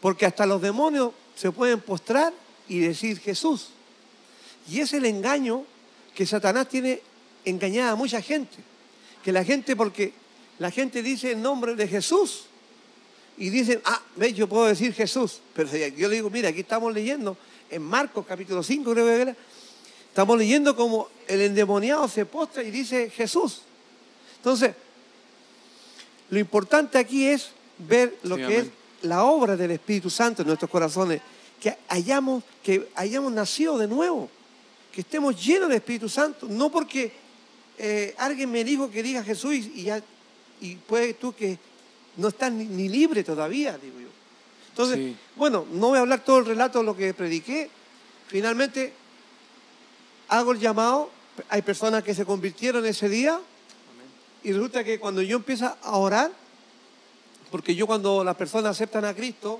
Porque 0.01 0.25
hasta 0.25 0.45
los 0.45 0.61
demonios 0.61 1.13
se 1.35 1.51
pueden 1.51 1.79
postrar 1.79 2.33
y 2.67 2.79
decir 2.79 3.19
Jesús. 3.19 3.69
Y 4.69 4.81
es 4.81 4.93
el 4.93 5.05
engaño 5.05 5.65
que 6.13 6.25
Satanás 6.25 6.67
tiene 6.67 7.01
engañada 7.45 7.91
a 7.91 7.95
mucha 7.95 8.21
gente. 8.21 8.57
Que 9.23 9.31
la 9.31 9.43
gente, 9.43 9.75
porque 9.75 10.13
la 10.59 10.71
gente 10.71 11.01
dice 11.01 11.31
el 11.31 11.41
nombre 11.41 11.75
de 11.75 11.87
Jesús 11.87 12.45
y 13.37 13.49
dicen, 13.49 13.81
ah, 13.85 14.01
ve, 14.17 14.33
yo 14.33 14.47
puedo 14.47 14.65
decir 14.65 14.93
Jesús. 14.93 15.39
Pero 15.53 15.69
yo 15.95 16.09
le 16.09 16.15
digo, 16.15 16.29
mira, 16.29 16.49
aquí 16.49 16.59
estamos 16.59 16.93
leyendo 16.93 17.37
en 17.69 17.81
Marcos 17.81 18.25
capítulo 18.27 18.61
5, 18.61 18.91
creo 18.91 19.05
que 19.05 19.21
era, 19.21 19.35
estamos 20.19 20.37
leyendo 20.37 20.75
como 20.75 21.07
el 21.29 21.39
endemoniado 21.39 22.05
se 22.09 22.25
postra 22.25 22.61
y 22.61 22.71
dice 22.71 23.09
Jesús. 23.09 23.61
Entonces, 24.35 24.75
lo 26.29 26.37
importante 26.39 26.97
aquí 26.97 27.25
es 27.25 27.51
ver 27.77 28.17
lo 28.23 28.35
Sí, 28.35 28.41
que 28.41 28.45
amén. 28.57 28.59
es 29.01 29.05
la 29.07 29.23
obra 29.23 29.55
del 29.55 29.71
Espíritu 29.71 30.09
Santo 30.09 30.41
en 30.41 30.49
nuestros 30.49 30.69
corazones, 30.69 31.21
que 31.61 31.77
hayamos, 31.87 32.43
que 32.61 32.89
hayamos 32.95 33.31
nacido 33.31 33.77
de 33.77 33.87
nuevo, 33.87 34.29
que 34.91 34.99
estemos 35.01 35.41
llenos 35.41 35.69
del 35.69 35.77
Espíritu 35.77 36.09
Santo, 36.09 36.47
no 36.49 36.69
porque 36.69 37.13
eh, 37.77 38.13
alguien 38.17 38.51
me 38.51 38.65
dijo 38.65 38.91
que 38.91 39.01
diga 39.01 39.23
Jesús 39.23 39.53
y, 39.53 39.83
ya, 39.83 40.03
y 40.59 40.75
puede 40.75 41.13
tú 41.13 41.33
que 41.33 41.57
no 42.17 42.27
estás 42.27 42.51
ni, 42.51 42.65
ni 42.65 42.89
libre 42.89 43.23
todavía, 43.23 43.77
digo 43.77 44.01
yo. 44.01 44.09
Entonces, 44.71 44.97
Sí. 44.97 45.15
bueno, 45.37 45.65
no 45.71 45.87
voy 45.87 45.97
a 45.97 46.01
hablar 46.01 46.25
todo 46.25 46.39
el 46.39 46.45
relato 46.45 46.79
de 46.79 46.83
lo 46.85 46.97
que 46.97 47.13
prediqué. 47.13 47.69
Finalmente, 48.27 48.91
hago 50.29 50.53
el 50.53 50.59
llamado. 50.59 51.09
Hay 51.49 51.61
personas 51.61 52.03
que 52.03 52.13
se 52.13 52.25
convirtieron 52.25 52.85
ese 52.85 53.09
día. 53.09 53.39
Y 54.43 54.53
resulta 54.53 54.83
que 54.83 54.99
cuando 54.99 55.21
yo 55.21 55.37
empiezo 55.37 55.65
a 55.81 55.97
orar, 55.97 56.31
porque 57.51 57.75
yo 57.75 57.85
cuando 57.85 58.23
las 58.23 58.35
personas 58.35 58.71
aceptan 58.71 59.03
a 59.03 59.13
Cristo, 59.13 59.59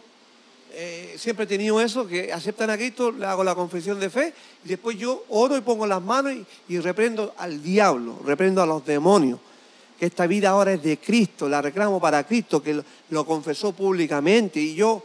eh, 0.72 1.16
siempre 1.18 1.46
he 1.46 1.48
tenido 1.48 1.82
eso, 1.82 2.08
que 2.08 2.32
aceptan 2.32 2.70
a 2.70 2.78
Cristo, 2.78 3.12
le 3.12 3.26
hago 3.26 3.44
la 3.44 3.56
confesión 3.56 4.00
de 4.00 4.10
fe, 4.10 4.34
y 4.64 4.70
después 4.70 4.98
yo 4.98 5.26
oro 5.30 5.58
y 5.58 5.62
pongo 5.62 5.86
las 5.86 6.02
manos 6.02 6.34
y, 6.34 6.46
y 6.76 6.80
reprendo 6.80 7.34
al 7.38 7.62
diablo, 7.62 8.20
reprendo 8.24 8.62
a 8.62 8.66
los 8.66 8.86
demonios, 8.86 9.40
que 10.00 10.06
esta 10.06 10.28
vida 10.28 10.52
ahora 10.52 10.74
es 10.74 10.84
de 10.84 10.98
Cristo, 10.98 11.50
la 11.50 11.62
reclamo 11.62 12.00
para 12.00 12.24
Cristo, 12.24 12.64
que 12.64 12.76
lo, 12.76 12.86
lo 13.10 13.26
confesó 13.26 13.74
públicamente, 13.74 14.62
y 14.62 14.76
yo 14.76 15.04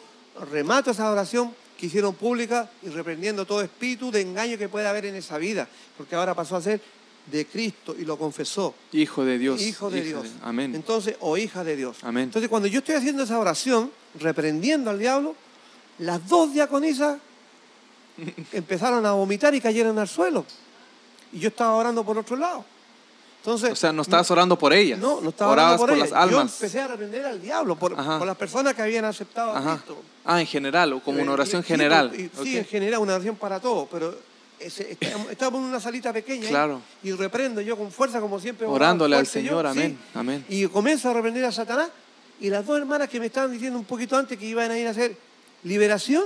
remato 0.52 0.90
esa 0.90 1.10
oración 1.10 1.52
que 1.78 1.86
hicieron 1.86 2.14
pública 2.14 2.70
y 2.82 2.88
reprendiendo 2.88 3.44
todo 3.46 3.62
espíritu 3.62 4.10
de 4.10 4.20
engaño 4.20 4.56
que 4.58 4.68
pueda 4.68 4.90
haber 4.90 5.06
en 5.06 5.16
esa 5.16 5.38
vida, 5.38 5.68
porque 5.96 6.14
ahora 6.14 6.34
pasó 6.34 6.56
a 6.56 6.62
ser 6.62 6.80
de 7.26 7.46
Cristo 7.46 7.94
y 7.98 8.04
lo 8.04 8.18
confesó. 8.18 8.74
Hijo 8.92 9.24
de 9.24 9.38
Dios. 9.38 9.60
Hijo 9.62 9.90
de 9.90 10.02
Dios. 10.02 10.26
Amén. 10.42 10.74
Entonces, 10.74 11.16
o 11.20 11.36
hija 11.36 11.64
de 11.64 11.76
Dios. 11.76 11.98
Amén. 12.02 12.24
Entonces, 12.24 12.48
cuando 12.48 12.68
yo 12.68 12.78
estoy 12.78 12.96
haciendo 12.96 13.22
esa 13.22 13.38
oración, 13.38 13.90
reprendiendo 14.18 14.90
al 14.90 14.98
diablo, 14.98 15.34
las 15.98 16.26
dos 16.28 16.52
diaconisas 16.52 17.18
empezaron 18.52 19.04
a 19.06 19.12
vomitar 19.12 19.54
y 19.54 19.60
cayeron 19.60 19.98
al 19.98 20.08
suelo. 20.08 20.44
Y 21.32 21.40
yo 21.40 21.48
estaba 21.48 21.74
orando 21.74 22.04
por 22.04 22.18
otro 22.18 22.36
lado. 22.36 22.64
Entonces, 23.44 23.72
O 23.72 23.76
sea, 23.76 23.92
no 23.92 24.00
estabas 24.00 24.30
orando 24.30 24.56
por 24.58 24.72
ellas. 24.72 24.98
no, 24.98 25.20
no 25.20 25.28
estaba 25.28 25.52
Orabas 25.52 25.78
orando 25.78 25.86
por, 25.86 25.88
por 25.90 25.98
ellas. 25.98 26.10
las 26.10 26.18
almas. 26.18 26.58
Yo 26.58 26.64
empecé 26.64 26.80
a 26.80 26.86
reprender 26.88 27.26
al 27.26 27.42
diablo, 27.42 27.76
por, 27.76 27.92
las 27.94 28.36
personas 28.38 28.72
que 28.74 28.80
habían 28.80 29.04
aceptado 29.04 29.52
a. 29.52 29.74
Cristo. 29.74 30.02
Ah, 30.24 30.40
en 30.40 30.46
general, 30.46 30.94
o 30.94 31.00
como 31.00 31.20
una 31.20 31.32
oración 31.32 31.62
general. 31.62 32.10
y-. 32.18 32.30
Sí, 32.42 32.56
en 32.56 32.64
general, 32.64 33.00
una 33.00 33.14
oración 33.16 33.36
para 33.36 33.60
todos, 33.60 33.86
pero 33.92 34.16
estábamos 34.58 35.60
en 35.60 35.66
una 35.66 35.78
salita 35.78 36.10
pequeña 36.10 36.48
Claro. 36.48 36.80
y 37.02 37.12
reprendo 37.12 37.60
yo 37.60 37.76
con 37.76 37.92
fuerza, 37.92 38.18
como 38.18 38.40
siempre. 38.40 38.66
Orándole 38.66 39.14
al 39.16 39.24
yo, 39.26 39.30
Señor, 39.30 39.64
sí. 39.66 39.70
amén, 39.78 39.98
amén. 40.14 40.44
Y 40.48 40.66
comienzo 40.68 41.10
a 41.10 41.12
reprender 41.12 41.44
a 41.44 41.52
Satanás, 41.52 41.90
y 42.40 42.48
las 42.48 42.64
dos 42.64 42.78
hermanas 42.78 43.10
que 43.10 43.20
me 43.20 43.26
estaban 43.26 43.52
diciendo 43.52 43.78
un 43.78 43.84
poquito 43.84 44.16
antes 44.16 44.38
que 44.38 44.46
iban 44.46 44.70
a 44.70 44.78
ir 44.78 44.86
a 44.86 44.90
hacer 44.90 45.14
liberación. 45.64 46.24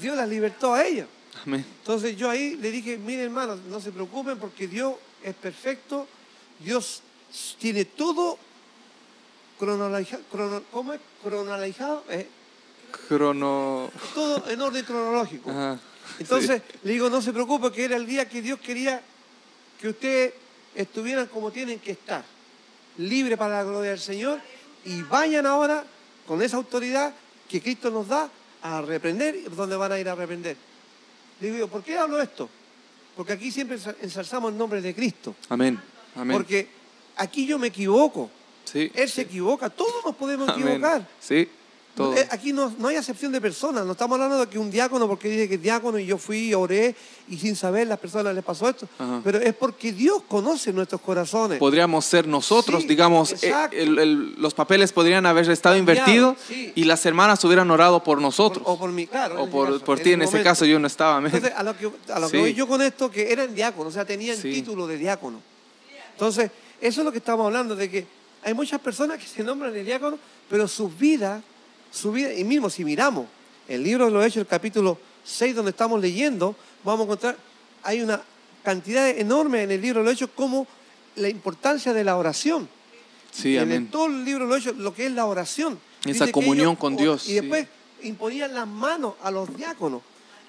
Dios 0.00 0.16
las 0.16 0.26
libertó 0.26 0.72
a 0.72 0.86
ellas. 0.86 1.06
Amén. 1.44 1.66
Entonces 1.80 2.16
yo 2.16 2.30
ahí 2.30 2.56
le 2.56 2.70
dije, 2.70 2.96
miren 2.96 3.26
hermanos, 3.26 3.58
no 3.68 3.78
se 3.78 3.92
preocupen 3.92 4.38
porque 4.38 4.66
Dios 4.66 4.94
es 5.22 5.34
perfecto, 5.34 6.06
Dios 6.58 7.02
tiene 7.58 7.84
todo 7.84 8.38
cronologizado, 9.58 10.22
¿cómo 10.70 10.92
es? 10.92 11.00
Cronologizado, 11.22 12.04
eh, 12.08 12.28
Crono. 13.08 13.90
todo 14.14 14.50
en 14.50 14.60
orden 14.60 14.84
cronológico. 14.84 15.50
Ajá. 15.50 15.78
Entonces 16.18 16.62
le 16.82 16.92
digo, 16.92 17.08
no 17.08 17.22
se 17.22 17.32
preocupe, 17.32 17.72
que 17.72 17.84
era 17.84 17.96
el 17.96 18.06
día 18.06 18.28
que 18.28 18.42
Dios 18.42 18.60
quería 18.60 19.00
que 19.80 19.88
ustedes 19.88 20.34
estuvieran 20.74 21.26
como 21.26 21.50
tienen 21.50 21.78
que 21.78 21.92
estar, 21.92 22.24
libre 22.98 23.36
para 23.36 23.58
la 23.58 23.64
gloria 23.64 23.90
del 23.90 24.00
Señor, 24.00 24.40
y 24.84 25.02
vayan 25.02 25.46
ahora 25.46 25.84
con 26.26 26.42
esa 26.42 26.56
autoridad 26.56 27.12
que 27.48 27.60
Cristo 27.60 27.90
nos 27.90 28.08
da 28.08 28.30
a 28.62 28.80
reprender, 28.80 29.50
¿dónde 29.50 29.76
van 29.76 29.92
a 29.92 29.98
ir 29.98 30.08
a 30.08 30.14
reprender? 30.14 30.56
Le 31.40 31.50
digo, 31.50 31.66
¿por 31.66 31.82
qué 31.82 31.98
hablo 31.98 32.20
esto? 32.22 32.48
Porque 33.16 33.32
aquí 33.34 33.50
siempre 33.50 33.78
ensalzamos 34.00 34.52
el 34.52 34.58
nombre 34.58 34.80
de 34.80 34.94
Cristo, 34.94 35.34
Amén. 35.48 35.78
Amén. 36.16 36.36
porque 36.36 36.68
aquí 37.16 37.46
yo 37.46 37.58
me 37.58 37.68
equivoco, 37.68 38.30
sí. 38.64 38.90
Él 38.94 39.08
se 39.08 39.22
equivoca, 39.22 39.68
todos 39.70 40.04
nos 40.04 40.14
podemos 40.16 40.48
Amén. 40.48 40.66
equivocar. 40.68 41.08
Sí. 41.20 41.48
Todo. 41.94 42.14
Eh, 42.16 42.26
Aquí 42.30 42.54
no, 42.54 42.72
no 42.78 42.88
hay 42.88 42.96
acepción 42.96 43.32
de 43.32 43.40
personas, 43.40 43.84
no 43.84 43.92
estamos 43.92 44.14
hablando 44.14 44.38
de 44.38 44.46
que 44.50 44.58
un 44.58 44.70
diácono, 44.70 45.06
porque 45.06 45.28
dice 45.28 45.46
que 45.46 45.56
es 45.56 45.62
diácono 45.62 45.98
y 45.98 46.06
yo 46.06 46.16
fui, 46.16 46.54
oré 46.54 46.94
y 47.28 47.36
sin 47.36 47.54
saber 47.54 47.86
las 47.86 47.98
personas 47.98 48.34
les 48.34 48.42
pasó 48.42 48.66
esto, 48.66 48.88
Ajá. 48.98 49.20
pero 49.22 49.38
es 49.38 49.52
porque 49.54 49.92
Dios 49.92 50.22
conoce 50.26 50.72
nuestros 50.72 51.02
corazones. 51.02 51.58
Podríamos 51.58 52.06
ser 52.06 52.26
nosotros, 52.26 52.80
Sí, 52.82 52.88
digamos, 52.88 53.32
eh, 53.32 53.36
exacto. 53.48 53.76
el- 53.76 53.98
el- 53.98 54.34
los 54.40 54.54
papeles 54.54 54.90
podrían 54.90 55.26
haber 55.26 55.50
estado 55.50 55.76
invertidos 55.76 56.38
sí. 56.48 56.72
y 56.74 56.84
las 56.84 57.04
hermanas 57.04 57.44
hubieran 57.44 57.70
orado 57.70 58.02
por 58.02 58.22
nosotros. 58.22 58.64
o 58.66 58.78
por 58.78 58.90
mí, 58.90 59.06
claro. 59.06 59.34
en 59.34 59.40
O 59.40 59.42
ese 59.44 59.52
por, 59.52 59.66
caso, 59.72 59.84
por 59.84 60.00
ti, 60.00 60.12
en 60.12 60.22
ese 60.22 60.30
momento. 60.32 60.48
caso 60.48 60.64
yo 60.64 60.78
no 60.78 60.86
estaba. 60.86 61.18
Entonces, 61.22 61.52
a 61.54 61.62
lo 61.62 61.76
que, 61.76 61.90
a 62.10 62.18
lo 62.18 62.26
que 62.30 62.36
Sí. 62.38 62.40
voy 62.40 62.54
yo 62.54 62.66
con 62.66 62.80
esto, 62.80 63.10
que 63.10 63.30
eran 63.30 63.54
diáconos, 63.54 63.92
o 63.92 63.94
sea, 63.94 64.06
tenían 64.06 64.40
título 64.40 64.86
de 64.86 64.96
diácono. 64.96 65.40
Entonces, 66.12 66.50
eso 66.80 67.00
es 67.02 67.04
lo 67.04 67.12
que 67.12 67.18
estamos 67.18 67.44
hablando, 67.44 67.76
de 67.76 67.90
que 67.90 68.06
hay 68.42 68.54
muchas 68.54 68.80
personas 68.80 69.18
que 69.18 69.26
se 69.26 69.42
nombran 69.44 69.72
de 69.74 69.84
diácono, 69.84 70.18
pero 70.48 70.66
sus 70.66 70.96
vidas, 70.98 71.42
su 71.92 72.10
vida, 72.12 72.32
y 72.34 72.42
mismo 72.44 72.68
si 72.70 72.84
miramos 72.84 73.26
el 73.68 73.84
libro 73.84 74.06
de 74.06 74.10
los 74.10 74.24
Hechos, 74.24 74.38
el 74.38 74.46
capítulo 74.46 74.98
6, 75.24 75.54
donde 75.54 75.70
estamos 75.70 76.00
leyendo, 76.00 76.56
vamos 76.82 77.00
a 77.00 77.04
encontrar, 77.04 77.36
hay 77.84 78.00
una 78.00 78.20
cantidad 78.64 79.08
enorme 79.10 79.62
en 79.62 79.70
el 79.70 79.80
libro 79.80 80.00
de 80.00 80.06
los 80.06 80.14
Hechos 80.14 80.30
como 80.34 80.66
la 81.16 81.28
importancia 81.28 81.92
de 81.92 82.02
la 82.04 82.16
oración. 82.16 82.68
Sí, 83.30 83.56
en 83.56 83.62
amén. 83.64 83.82
el- 83.84 83.90
todo 83.90 84.06
el 84.06 84.24
libro 84.24 84.44
de 84.46 84.50
los 84.54 84.60
Hechos, 84.66 84.76
lo 84.78 84.92
que 84.94 85.06
es 85.06 85.12
la 85.12 85.26
oración. 85.26 85.78
Esa 86.04 86.24
Dice 86.24 86.32
comunión 86.32 86.68
ellos- 86.70 86.78
con 86.78 86.96
Dios, 86.96 87.28
Y 87.28 87.34
después 87.34 87.66
sí. 88.00 88.08
imponían 88.08 88.54
las 88.54 88.66
manos 88.66 89.14
a 89.22 89.30
los 89.30 89.54
diáconos, 89.56 90.02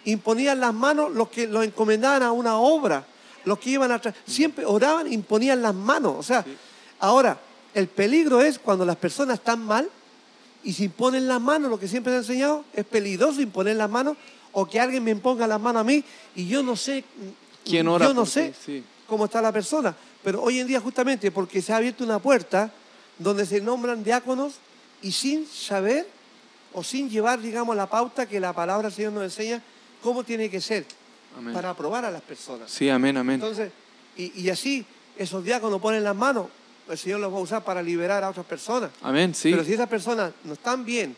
imponían 0.06 0.60
las 0.60 0.74
manos 0.74 1.12
los 1.14 1.30
que 1.30 1.48
los 1.48 1.64
encomendaban 1.64 2.24
a 2.24 2.32
una 2.32 2.58
obra, 2.58 3.06
los 3.46 3.60
que 3.60 3.72
iban 3.72 3.92
atrás, 3.92 4.16
siempre 4.26 4.66
oraban, 4.66 5.12
imponían 5.12 5.62
las 5.62 5.76
manos. 5.76 6.16
O 6.18 6.24
sea, 6.24 6.44
ahora, 7.00 7.38
el 7.74 7.88
peligro 7.88 8.42
es 8.42 8.58
cuando 8.60 8.86
las 8.86 8.96
personas 8.96 9.40
están 9.40 9.60
mal 9.64 9.90
y 10.64 10.74
se 10.74 10.86
imponen 10.86 11.28
las 11.28 11.42
manos, 11.42 11.70
lo 11.70 11.80
que 11.80 11.88
siempre 11.88 12.12
se 12.12 12.18
ha 12.18 12.20
enseñado, 12.20 12.66
es 12.74 12.86
peligroso 12.86 13.42
imponer 13.42 13.76
las 13.76 13.90
manos 13.90 14.18
o 14.52 14.66
que 14.66 14.80
alguien 14.80 15.04
me 15.04 15.12
imponga 15.12 15.46
las 15.48 15.60
manos 15.60 15.82
a 15.82 15.84
mí 15.84 16.04
y 16.36 16.48
yo 16.48 16.64
no 16.64 16.76
sé, 16.76 17.04
¿Quién 17.66 17.88
ora 17.88 18.06
yo 18.08 18.14
no 18.14 18.26
sé? 18.26 18.54
Sí. 18.66 18.84
cómo 19.08 19.26
está 19.26 19.42
la 19.42 19.52
persona. 19.52 19.96
Pero 20.24 20.42
hoy 20.42 20.60
en 20.60 20.68
día 20.68 20.80
justamente 20.80 21.32
porque 21.32 21.62
se 21.62 21.74
ha 21.74 21.78
abierto 21.78 22.04
una 22.04 22.20
puerta 22.20 22.72
donde 23.18 23.46
se 23.46 23.62
nombran 23.62 24.04
diáconos 24.04 24.54
y 25.02 25.12
sin 25.12 25.46
saber 25.48 26.08
o 26.74 26.84
sin 26.84 27.10
llevar, 27.10 27.42
digamos, 27.42 27.76
la 27.76 27.88
pauta 27.88 28.26
que 28.26 28.40
la 28.40 28.54
palabra 28.54 28.88
del 28.88 28.96
Señor 28.96 29.14
nos 29.14 29.24
enseña 29.24 29.62
cómo 30.02 30.24
tiene 30.24 30.50
que 30.50 30.62
ser 30.62 30.86
Amén. 31.38 31.54
para 31.54 31.70
aprobar 31.72 32.06
a 32.06 32.12
las 32.12 32.22
personas. 32.22 32.72
Sí, 32.72 32.90
amén, 32.90 33.18
amén. 33.18 33.36
Entonces, 33.36 33.72
y, 34.18 34.42
y 34.42 34.50
así 34.50 34.86
esos 35.18 35.44
diáconos 35.44 35.80
ponen 35.82 36.04
las 36.04 36.16
manos, 36.16 36.48
el 36.90 36.98
Señor 36.98 37.20
los 37.20 37.34
va 37.34 37.38
a 37.38 37.42
usar 37.42 37.64
para 37.64 37.82
liberar 37.82 38.24
a 38.24 38.30
otras 38.30 38.46
personas. 38.46 38.92
Amén, 39.02 39.34
sí. 39.34 39.52
Pero 39.52 39.64
si 39.64 39.74
esas 39.74 39.88
personas 39.90 40.34
no 40.44 40.54
están 40.54 40.84
bien 40.86 41.16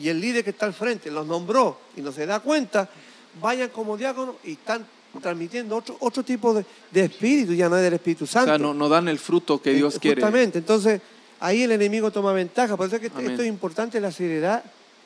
y 0.00 0.08
el 0.08 0.20
líder 0.20 0.42
que 0.44 0.50
está 0.50 0.66
al 0.66 0.74
frente 0.74 1.10
los 1.10 1.26
nombró 1.26 1.78
y 1.96 2.00
no 2.00 2.10
se 2.12 2.26
da 2.26 2.40
cuenta, 2.40 2.88
vayan 3.40 3.68
como 3.70 3.96
diáconos 3.96 4.36
y 4.44 4.52
están 4.52 4.86
transmitiendo 5.20 5.76
otro, 5.76 5.96
otro 6.00 6.22
tipo 6.24 6.52
de, 6.54 6.64
de 6.90 7.04
espíritu, 7.04 7.52
ya 7.54 7.68
no 7.68 7.76
es 7.76 7.82
del 7.84 7.94
Espíritu 7.94 8.24
o 8.24 8.26
Santo. 8.26 8.48
sea, 8.50 8.58
no, 8.58 8.74
no 8.74 8.88
dan 8.88 9.06
el 9.08 9.18
fruto 9.18 9.62
que 9.62 9.72
Dios 9.72 9.94
Eh, 9.96 9.98
quiere. 10.00 10.20
Justamente, 10.20 10.58
entonces 10.58 11.00
ahí 11.38 11.62
el 11.62 11.70
enemigo 11.72 12.10
toma 12.10 12.32
ventaja. 12.32 12.76
Por 12.76 12.86
eso 12.88 12.96
es 12.96 13.02
que 13.02 13.08
Amén. 13.14 13.30
esto 13.30 13.42
es 13.42 13.48
importante, 13.48 14.00
la 14.00 14.10
seriedad 14.10 14.64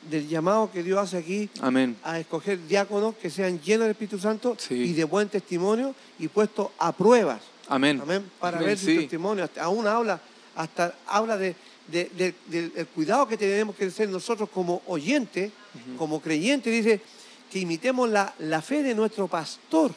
del 0.09 0.27
llamado 0.27 0.71
que 0.71 0.81
Dios 0.81 0.97
hace 0.97 1.17
aquí 1.17 1.49
Amén. 1.61 1.95
a 2.03 2.17
escoger 2.19 2.57
diáconos 2.67 3.15
que 3.21 3.29
sean 3.29 3.59
llenos 3.61 3.81
del 3.83 3.91
Espíritu 3.91 4.17
Santo 4.17 4.55
Sí. 4.57 4.73
y 4.75 4.93
de 4.93 5.03
buen 5.03 5.27
testimonio 5.29 5.93
y 6.17 6.27
puestos 6.29 6.69
a 6.79 6.91
pruebas. 6.93 7.41
Amén. 7.69 7.99
Amén. 8.01 8.29
Para 8.39 8.57
Amén, 8.57 8.69
ver 8.69 8.77
su 8.77 8.85
sí. 8.87 8.97
testimonio. 8.97 9.49
Aún 9.61 9.87
habla, 9.87 10.19
hasta 10.55 10.95
habla 11.07 11.37
de, 11.37 11.55
de- 11.87 12.09
de- 12.17 12.35
del 12.47 12.71
el 12.75 12.87
cuidado 12.87 13.27
que 13.27 13.37
tenemos 13.37 13.75
que 13.75 13.85
hacer 13.85 14.09
nosotros 14.09 14.49
como 14.53 14.81
oyentes, 14.87 15.51
como 15.97 16.19
creyentes. 16.21 16.73
Dice 16.73 16.99
que 17.51 17.59
imitemos 17.59 18.09
la, 18.09 18.33
la 18.39 18.61
fe 18.61 18.83
de 18.83 18.93
nuestro 18.95 19.27
pastor, 19.27 19.91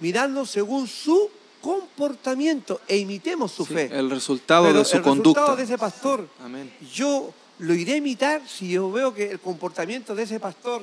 mirando 0.00 0.44
según 0.46 0.86
su 0.86 1.30
comportamiento 1.60 2.80
e 2.88 2.96
imitemos 2.96 3.52
su 3.52 3.64
Sí, 3.64 3.74
fe. 3.74 3.90
el 3.92 4.10
resultado 4.10 4.64
Pero 4.66 4.80
de 4.80 4.84
su 4.84 4.96
el 4.96 5.02
conducta. 5.02 5.40
resultado 5.40 5.56
de 5.56 5.62
ese 5.64 5.78
pastor, 5.78 6.28
Amén. 6.44 6.72
yo 6.92 7.32
lo 7.60 7.74
iré 7.74 7.92
a 7.92 7.96
imitar 7.96 8.42
si 8.48 8.70
yo 8.70 8.90
veo 8.90 9.14
que 9.14 9.30
el 9.30 9.38
comportamiento 9.40 10.14
de 10.14 10.24
ese 10.24 10.40
pastor 10.40 10.82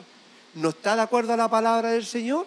no 0.55 0.69
está 0.69 0.95
de 0.95 1.01
acuerdo 1.01 1.33
a 1.33 1.37
la 1.37 1.49
palabra 1.49 1.91
del 1.91 2.05
Señor. 2.05 2.45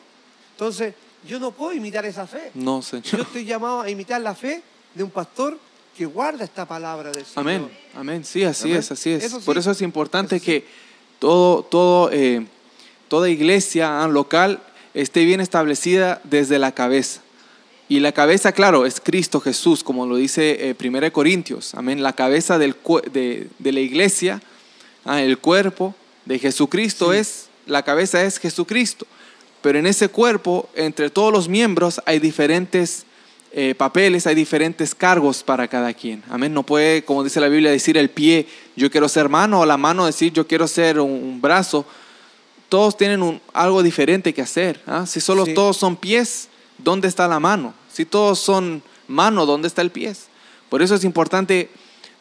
Entonces, 0.53 0.95
yo 1.29 1.39
no 1.39 1.51
puedo 1.53 1.73
imitar 1.73 2.05
esa 2.05 2.27
fe. 2.27 2.51
No, 2.55 2.81
Yo 2.81 2.83
Señor. 2.83 3.21
estoy 3.23 3.45
llamado 3.45 3.83
a 3.83 3.91
imitar 3.91 4.21
la 4.21 4.35
fe 4.35 4.63
de 4.95 5.03
un 5.03 5.11
pastor 5.11 5.59
que 5.97 6.07
guarda 6.07 6.45
esta 6.45 6.67
palabra 6.67 7.11
del 7.13 7.25
Señor. 7.25 7.41
Amén, 7.41 7.71
amén, 7.95 8.25
sí, 8.25 8.45
así 8.45 8.69
Amén. 8.69 8.79
es, 8.79 8.91
así 8.93 9.11
es. 9.11 9.25
Eso 9.25 9.41
sí. 9.41 9.47
Por 9.47 9.59
eso 9.59 9.71
es 9.71 9.83
importante 9.83 10.37
Eso 10.37 10.45
sí. 10.45 10.51
que 10.51 10.67
todo, 11.19 11.63
todo, 11.63 12.11
eh, 12.13 12.47
toda 13.09 13.29
iglesia 13.29 14.03
ah, 14.03 14.09
local 14.09 14.63
esté 14.95 15.25
bien 15.25 15.41
establecida 15.41 16.21
desde 16.25 16.59
la 16.59 16.73
cabeza. 16.73 17.21
Y 17.89 18.01
la 18.01 18.13
cabeza, 18.13 18.53
claro, 18.53 18.87
es 18.87 19.01
Cristo 19.01 19.39
Jesús, 19.41 19.85
como 19.85 20.07
lo 20.07 20.17
dice 20.17 20.71
eh, 20.71 20.77
1 20.83 21.13
Corintios. 21.13 21.75
Amén, 21.75 22.03
la 22.03 22.15
cabeza 22.15 22.57
del, 22.59 22.75
de, 23.13 23.49
de 23.59 23.73
la 23.73 23.81
iglesia, 23.81 24.41
ah, 25.05 25.21
el 25.21 25.37
cuerpo 25.39 25.95
de 26.25 26.39
Jesucristo 26.39 27.13
Sí. 27.13 27.19
es, 27.19 27.47
la 27.67 27.83
cabeza 27.83 28.23
es 28.25 28.39
Jesucristo. 28.39 29.07
Pero 29.63 29.79
en 29.79 29.87
ese 29.87 30.09
cuerpo, 30.09 30.69
entre 30.75 31.09
todos 31.11 31.33
los 31.33 31.49
miembros, 31.49 32.01
hay 32.05 32.19
diferentes 32.19 33.07
eh, 33.53 33.75
papeles, 33.77 34.27
hay 34.27 34.35
diferentes 34.35 34.95
cargos 34.95 35.43
para 35.43 35.69
cada 35.69 35.93
quien. 35.95 36.23
Amén. 36.31 36.53
No 36.55 36.63
puede, 36.65 37.05
como 37.05 37.23
dice 37.23 37.39
la 37.41 37.49
Biblia, 37.49 37.71
decir 37.71 37.97
el 37.99 38.09
pie, 38.11 38.47
yo 38.77 38.91
quiero 38.91 39.09
ser 39.09 39.29
mano, 39.29 39.61
o 39.61 39.67
la 39.67 39.77
mano 39.77 40.07
decir, 40.07 40.33
yo 40.33 40.47
quiero 40.47 40.67
ser 40.67 40.99
un, 40.99 41.11
un 41.11 41.41
brazo. 41.41 41.85
Todos 42.69 42.97
tienen 42.97 43.23
un- 43.23 43.41
algo 43.53 43.83
diferente 43.83 44.33
que 44.33 44.41
hacer. 44.43 44.81
¿ah? 44.87 45.05
Si 45.07 45.21
solo 45.21 45.45
Sí. 45.45 45.53
todos 45.55 45.77
son 45.77 45.97
pies, 45.97 46.49
¿dónde 46.79 47.07
está 47.09 47.29
la 47.29 47.39
mano? 47.39 47.75
Si 47.93 48.05
todos 48.07 48.39
son 48.39 48.83
mano, 49.07 49.45
¿dónde 49.45 49.69
está 49.69 49.83
el 49.83 49.91
pie? 49.91 50.13
Por 50.71 50.81
eso 50.81 50.95
es 50.95 51.05
importante 51.05 51.69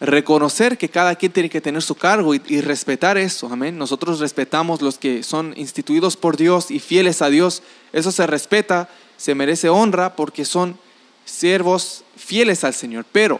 reconocer 0.02 0.80
que 0.80 0.90
cada 0.90 1.16
quien 1.16 1.32
tiene 1.32 1.50
que 1.50 1.62
tener 1.62 1.82
su 1.84 1.94
cargo 1.96 2.34
y, 2.34 2.62
respetar 2.62 3.18
eso. 3.18 3.48
Amén. 3.52 3.78
Nosotros 3.78 4.20
respetamos 4.20 4.82
los 4.82 4.98
que 4.98 5.22
son 5.22 5.54
instituidos 5.56 6.18
por 6.18 6.38
Dios 6.38 6.72
y 6.72 6.80
fieles 6.80 7.22
a 7.22 7.30
Dios. 7.30 7.62
Eso 7.94 8.12
se 8.12 8.26
respeta, 8.26 8.90
se 9.16 9.36
merece 9.36 9.70
honra 9.70 10.16
porque 10.16 10.44
son 10.44 10.78
siervos 11.24 12.04
fieles 12.18 12.64
al 12.64 12.74
Señor. 12.74 13.06
Pero 13.12 13.40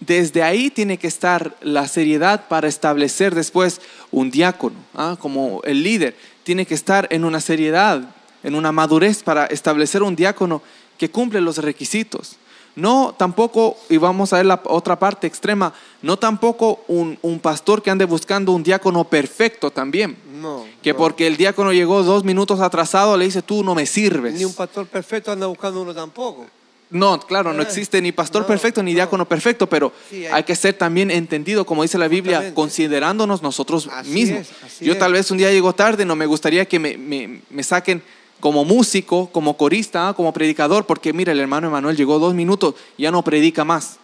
desde 0.00 0.42
ahí 0.42 0.70
tiene 0.70 0.98
que 0.98 1.06
estar 1.06 1.56
la 1.62 1.88
seriedad 1.88 2.46
para 2.48 2.68
establecer 2.68 3.34
después 3.34 3.80
un 4.10 4.30
diácono, 4.30 4.76
¿ah? 4.94 5.16
como 5.18 5.62
el 5.64 5.82
líder. 5.82 6.14
Tiene 6.42 6.66
que 6.66 6.74
estar 6.74 7.08
en 7.10 7.24
una 7.24 7.40
seriedad, 7.40 8.02
en 8.42 8.54
una 8.54 8.70
madurez 8.70 9.22
para 9.22 9.46
establecer 9.46 10.02
un 10.02 10.14
diácono 10.14 10.60
que 10.98 11.10
cumple 11.10 11.40
los 11.40 11.56
requisitos. 11.56 12.36
No 12.74 13.14
tampoco, 13.18 13.76
y 13.90 13.98
vamos 13.98 14.32
a 14.32 14.36
ver 14.38 14.46
la 14.46 14.62
otra 14.64 14.98
parte 14.98 15.26
extrema, 15.26 15.74
no 16.00 16.16
tampoco 16.18 16.80
un, 16.88 17.18
un 17.20 17.38
pastor 17.38 17.82
que 17.82 17.90
ande 17.90 18.06
buscando 18.06 18.52
un 18.52 18.62
diácono 18.62 19.04
perfecto 19.04 19.70
también. 19.70 20.16
No. 20.40 20.64
Que 20.82 20.92
no. 20.92 20.98
porque 20.98 21.26
el 21.26 21.36
diácono 21.36 21.72
llegó 21.72 22.02
dos 22.02 22.24
minutos 22.24 22.60
atrasado 22.60 23.16
le 23.16 23.26
dice, 23.26 23.42
tú 23.42 23.62
no 23.62 23.74
me 23.74 23.84
sirves. 23.86 24.34
Ni 24.34 24.44
un 24.46 24.54
pastor 24.54 24.86
perfecto 24.86 25.30
anda 25.30 25.46
buscando 25.46 25.82
uno 25.82 25.94
tampoco. 25.94 26.46
No, 26.88 27.18
claro, 27.20 27.52
no 27.54 27.62
Eh, 27.62 27.66
existe 27.66 28.02
ni 28.02 28.12
pastor 28.12 28.42
no, 28.42 28.48
perfecto 28.48 28.82
ni 28.82 28.92
no. 28.92 28.96
diácono 28.96 29.26
perfecto, 29.26 29.66
pero 29.66 29.92
Sí, 30.10 30.26
hay- 30.26 30.32
hay 30.32 30.42
que 30.44 30.54
ser 30.54 30.74
también 30.74 31.10
entendido, 31.10 31.64
como 31.64 31.82
dice 31.82 31.96
la 31.98 32.08
Biblia, 32.08 32.52
considerándonos 32.54 33.42
nosotros 33.42 33.88
Así 33.92 34.10
mismos. 34.10 34.40
es, 34.66 34.80
Yo 34.80 34.92
es. 34.94 34.98
tal 34.98 35.12
vez 35.12 35.30
un 35.30 35.38
día 35.38 35.50
llego 35.50 35.74
tarde, 35.74 36.04
no 36.04 36.16
me 36.16 36.26
gustaría 36.26 36.66
que 36.66 36.78
me, 36.78 36.96
me- 36.98 37.40
me 37.50 37.62
saquen 37.62 38.02
como 38.42 38.64
músico, 38.64 39.28
como 39.30 39.56
corista, 39.56 40.08
ah, 40.08 40.14
como 40.14 40.32
predicador, 40.32 40.84
porque 40.84 41.12
mira, 41.12 41.30
el 41.30 41.38
hermano 41.38 41.68
Emanuel 41.68 41.96
llegó 41.96 42.18
dos 42.18 42.34
minutos, 42.34 42.74
ya 42.98 43.12
no 43.12 43.22
predica 43.22 43.62
más. 43.64 43.98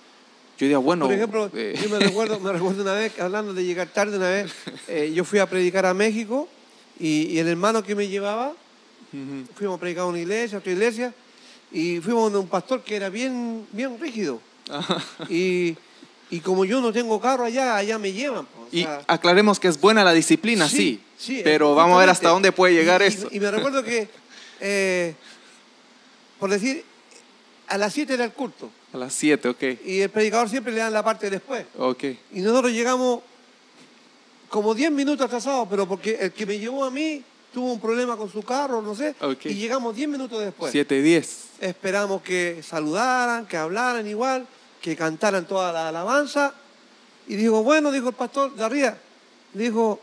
Yo 0.56 0.66
diría, 0.66 0.78
bueno, 0.78 1.06
Por 1.06 1.14
ejemplo, 1.14 1.50
eh, 1.54 1.76
yo 1.82 1.88
me 1.88 1.98
recuerdo, 1.98 2.38
me 2.38 2.52
recuerdo 2.52 2.82
una 2.82 2.92
vez, 2.92 3.18
hablando 3.18 3.52
de 3.52 3.64
llegar 3.64 3.88
tarde 3.88 4.16
una 4.16 4.28
vez, 4.28 4.52
eh, 4.86 5.10
yo 5.12 5.24
fui 5.24 5.40
a 5.40 5.46
predicar 5.50 5.84
a 5.86 5.92
México 5.92 6.48
y, 7.00 7.22
y 7.32 7.38
el 7.40 7.48
hermano 7.48 7.82
que 7.82 7.96
me 7.96 8.06
llevaba, 8.06 8.52
fuimos 9.56 9.76
a 9.76 9.80
predicar 9.80 10.04
a 10.04 10.06
una 10.06 10.20
iglesia, 10.20 10.58
a 10.58 10.60
otra 10.60 10.70
iglesia, 10.70 11.12
y 11.72 11.98
fuimos 11.98 12.22
donde 12.24 12.38
un 12.38 12.46
pastor 12.48 12.82
que 12.84 12.94
era 12.94 13.08
bien, 13.08 13.66
bien 13.72 13.98
rígido. 14.00 14.40
Y, 15.28 15.76
y 16.30 16.38
como 16.40 16.64
yo 16.64 16.80
no 16.80 16.92
tengo 16.92 17.20
carro 17.20 17.42
allá, 17.42 17.74
allá 17.76 17.98
me 17.98 18.12
llevan. 18.12 18.46
pues, 18.46 18.72
o 18.72 18.76
y 18.76 18.82
sea, 18.82 19.02
aclaremos 19.08 19.58
que 19.58 19.66
es 19.66 19.80
buena 19.80 20.04
la 20.04 20.12
disciplina, 20.12 20.68
sí, 20.68 21.00
sí, 21.18 21.40
pero 21.42 21.72
eh, 21.72 21.74
vamos 21.74 21.96
a 21.96 22.00
ver 22.00 22.10
hasta 22.10 22.28
dónde 22.28 22.52
puede 22.52 22.74
llegar 22.74 23.00
Y- 23.00 23.04
y- 23.04 23.08
esto. 23.08 23.28
Y, 23.32 23.40
me 23.40 23.50
recuerdo 23.50 23.82
que, 23.82 24.08
eh, 24.60 25.14
por 26.38 26.50
decir, 26.50 26.84
a 27.68 27.76
las 27.78 27.92
7 27.92 28.14
era 28.14 28.24
el 28.24 28.32
culto, 28.32 28.70
A 28.92 28.96
las 28.96 29.12
7, 29.14 29.48
ok, 29.48 29.62
y 29.84 30.00
el 30.00 30.10
predicador 30.10 30.48
siempre 30.48 30.72
le 30.72 30.78
dan 30.80 30.92
la 30.92 31.02
parte 31.04 31.28
después. 31.30 31.66
ok. 31.76 32.04
Y 32.32 32.40
nosotros 32.40 32.72
llegamos 32.72 33.20
como 34.48 34.74
10 34.74 34.90
minutos 34.92 35.26
atrasados, 35.26 35.66
pero 35.68 35.86
porque 35.86 36.16
el 36.20 36.32
que 36.32 36.46
me 36.46 36.58
llevó 36.58 36.84
a 36.84 36.90
mí 36.90 37.22
tuvo 37.52 37.72
un 37.72 37.80
problema 37.80 38.16
con 38.16 38.30
su 38.30 38.42
carro, 38.42 38.80
no 38.82 38.94
sé, 38.94 39.14
Ok. 39.20 39.46
y 39.46 39.54
llegamos 39.54 39.94
10 39.94 40.08
minutos 40.08 40.40
después. 40.40 40.72
7, 40.72 41.02
10. 41.02 41.38
Esperamos 41.60 42.22
que 42.22 42.62
saludaran, 42.62 43.46
que 43.46 43.56
hablaran 43.56 44.06
igual, 44.06 44.46
que 44.80 44.94
cantaran 44.96 45.46
toda 45.46 45.72
la 45.72 45.88
alabanza. 45.88 46.54
Y 47.26 47.36
dijo, 47.36 47.62
bueno, 47.62 47.90
dijo 47.90 48.08
el 48.08 48.14
pastor 48.14 48.54
de 48.54 48.64
arriba, 48.64 48.96
dijo, 49.52 50.00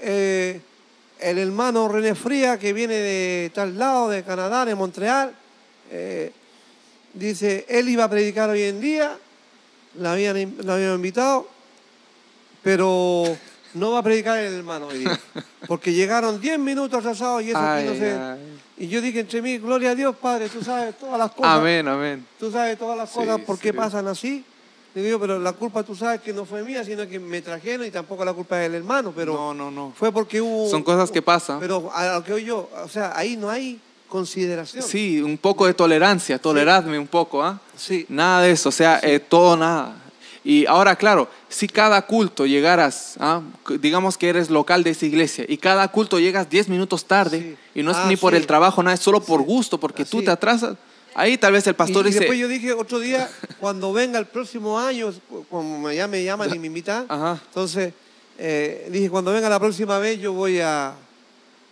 eh, 0.00 0.60
el 1.20 1.38
hermano 1.38 1.88
René 1.88 2.14
Fría, 2.14 2.58
que 2.58 2.72
viene 2.72 2.94
de 2.94 3.50
tal 3.54 3.78
lado, 3.78 4.08
de 4.10 4.22
Canadá, 4.22 4.64
de 4.64 4.74
Montreal, 4.74 5.32
eh, 5.90 6.32
dice, 7.14 7.64
él 7.68 7.88
iba 7.88 8.04
a 8.04 8.10
predicar 8.10 8.50
hoy 8.50 8.62
en 8.62 8.80
día, 8.80 9.16
la 9.98 10.12
habían, 10.12 10.56
la 10.62 10.74
habían 10.74 10.94
invitado, 10.94 11.48
pero 12.62 13.36
no 13.74 13.92
va 13.92 13.98
a 14.00 14.02
predicar 14.02 14.38
el 14.38 14.54
hermano 14.54 14.88
hoy 14.88 14.98
día, 14.98 15.18
porque 15.66 15.92
llegaron 15.92 16.40
10 16.40 16.58
minutos 16.58 16.98
atrasados 16.98 17.42
y 17.42 17.50
eso 17.50 17.58
aquí 17.58 17.84
no 17.84 17.92
Ay, 17.92 17.98
se... 17.98 18.12
ay. 18.12 18.38
Y 18.78 18.88
yo 18.88 19.00
dije 19.00 19.20
entre 19.20 19.40
mí, 19.40 19.56
gloria 19.56 19.92
a 19.92 19.94
Dios, 19.94 20.14
Padre, 20.16 20.50
tú 20.50 20.62
sabes 20.62 20.98
todas 20.98 21.18
las 21.18 21.30
cosas. 21.32 21.52
Amén, 21.58 21.88
amén. 21.88 22.26
Tú 22.38 22.50
sabes 22.52 22.76
todas 22.78 22.98
las 22.98 23.08
Sí, 23.08 23.16
cosas 23.16 23.40
por 23.40 23.58
qué 23.58 23.70
sí. 23.70 23.76
pasan 23.76 24.06
así. 24.06 24.44
Digo 24.96 25.08
yo, 25.08 25.20
pero 25.20 25.38
la 25.38 25.52
culpa 25.52 25.82
tú 25.82 25.94
sabes 25.94 26.22
que 26.22 26.32
no 26.32 26.46
fue 26.46 26.62
mía, 26.62 26.82
sino 26.82 27.06
que 27.06 27.18
me 27.20 27.42
trajeron 27.42 27.86
y 27.86 27.90
tampoco 27.90 28.24
la 28.24 28.32
culpa 28.32 28.56
del 28.56 28.74
hermano, 28.76 29.12
pero 29.14 29.34
no, 29.34 29.52
no, 29.52 29.70
no. 29.70 29.92
fue 29.94 30.10
porque 30.10 30.40
hubo... 30.40 30.70
Son 30.70 30.82
cosas 30.82 31.10
que 31.10 31.20
pasan. 31.20 31.60
Pero 31.60 31.90
a 31.94 32.14
lo 32.14 32.24
que 32.24 32.32
oigo 32.32 32.46
yo, 32.46 32.70
o 32.82 32.88
sea, 32.88 33.12
ahí 33.14 33.36
no 33.36 33.50
hay 33.50 33.78
consideración. 34.08 34.82
Sí, 34.82 35.20
un 35.20 35.36
poco 35.36 35.66
de 35.66 35.74
tolerancia, 35.74 36.38
toleradme 36.38 36.98
un 36.98 37.06
poco, 37.08 37.42
¿ah? 37.42 37.60
Sí. 37.76 38.06
Nada 38.08 38.40
de 38.40 38.52
eso, 38.52 38.70
o 38.70 38.72
sea, 38.72 38.98
eh, 39.02 39.20
todo 39.20 39.54
nada. 39.56 39.96
Y 40.42 40.64
ahora, 40.64 40.96
claro, 40.96 41.28
si 41.50 41.66
cada 41.68 42.00
culto 42.06 42.46
llegaras, 42.46 43.16
¿ah? 43.18 43.42
Digamos 43.80 44.16
que 44.16 44.30
eres 44.30 44.48
local 44.48 44.82
de 44.82 44.90
esa 44.90 45.04
iglesia, 45.04 45.44
y 45.46 45.58
cada 45.58 45.86
culto 45.88 46.18
llegas 46.18 46.48
10 46.48 46.68
minutos 46.70 47.04
tarde, 47.04 47.40
Sí. 47.74 47.80
y 47.80 47.82
no 47.82 47.90
es 47.90 47.96
Ah, 47.98 48.06
ni 48.08 48.16
por 48.16 48.32
sí. 48.32 48.38
el 48.38 48.46
trabajo, 48.46 48.82
nada, 48.82 48.94
es 48.94 49.00
solo 49.00 49.20
por 49.20 49.40
Sí. 49.40 49.46
gusto, 49.46 49.78
porque 49.78 50.06
tú 50.06 50.22
te 50.22 50.30
atrasas, 50.30 50.76
ahí 51.16 51.36
tal 51.38 51.52
vez 51.54 51.66
el 51.66 51.74
pastor 51.74 52.04
y, 52.04 52.08
y 52.08 52.12
dice, 52.12 52.20
después 52.20 52.38
yo 52.38 52.46
dije 52.48 52.72
otro 52.72 52.98
día, 53.00 53.28
cuando 53.60 53.92
venga 53.92 54.18
el 54.18 54.26
próximo 54.26 54.78
año, 54.78 55.12
como 55.50 55.90
ya 55.90 56.06
me 56.06 56.22
llaman 56.22 56.54
y 56.54 56.58
me 56.58 56.66
invitan, 56.68 57.06
Ajá. 57.08 57.40
entonces 57.46 57.92
eh, 58.38 58.88
dije, 58.90 59.08
cuando 59.10 59.32
venga 59.32 59.48
la 59.48 59.58
próxima 59.58 59.98
vez 59.98 60.20
yo 60.20 60.32
voy 60.32 60.60
a, 60.60 60.94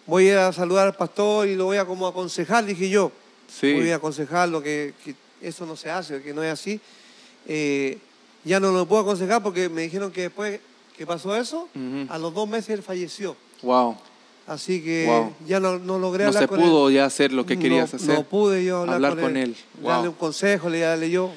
voy 0.06 0.30
a 0.30 0.52
saludar 0.52 0.86
al 0.86 0.94
pastor 0.94 1.46
y 1.46 1.54
lo 1.56 1.66
voy 1.66 1.76
a 1.76 1.84
como 1.84 2.06
aconsejar, 2.06 2.64
dije 2.64 2.88
yo. 2.88 3.12
sí, 3.48 3.74
voy 3.74 3.90
a 3.90 3.96
aconsejarlo 3.96 4.62
que, 4.62 4.94
que 5.04 5.14
eso 5.42 5.66
no 5.66 5.76
se 5.76 5.90
hace, 5.90 6.22
que 6.22 6.32
no 6.32 6.42
es 6.42 6.52
así. 6.52 6.80
Eh, 7.46 7.98
ya 8.44 8.58
no 8.60 8.72
lo 8.72 8.86
puedo 8.86 9.02
aconsejar 9.02 9.42
porque 9.42 9.68
me 9.68 9.82
dijeron 9.82 10.10
que 10.10 10.22
después 10.22 10.60
que 10.96 11.06
pasó 11.06 11.34
eso, 11.36 11.68
Ujú. 11.74 12.06
a 12.08 12.16
los 12.18 12.32
dos 12.32 12.48
meses 12.48 12.70
él 12.70 12.82
falleció. 12.82 13.36
wow, 13.62 13.96
Así 14.46 14.82
que 14.82 15.06
Wow. 15.06 15.32
ya 15.46 15.58
no, 15.58 15.78
no 15.78 15.98
logré 15.98 16.24
no 16.24 16.28
hablar 16.28 16.42
se 16.44 16.48
con 16.48 16.60
pudo 16.60 16.88
él. 16.88 16.94
ya 16.96 17.06
hacer 17.06 17.32
lo 17.32 17.46
que 17.46 17.58
querías 17.58 17.92
no, 17.92 17.96
hacer 17.96 18.14
No 18.14 18.24
pude 18.24 18.62
yo 18.64 18.80
hablar, 18.80 18.94
Hablar 18.96 19.12
con, 19.14 19.22
con 19.22 19.36
él, 19.38 19.50
él. 19.50 19.82
darle 19.82 20.02
Wow. 20.08 20.10
un 20.10 20.18
consejo, 20.18 20.68
le 20.68 20.80
darle 20.80 21.10
yo. 21.10 21.30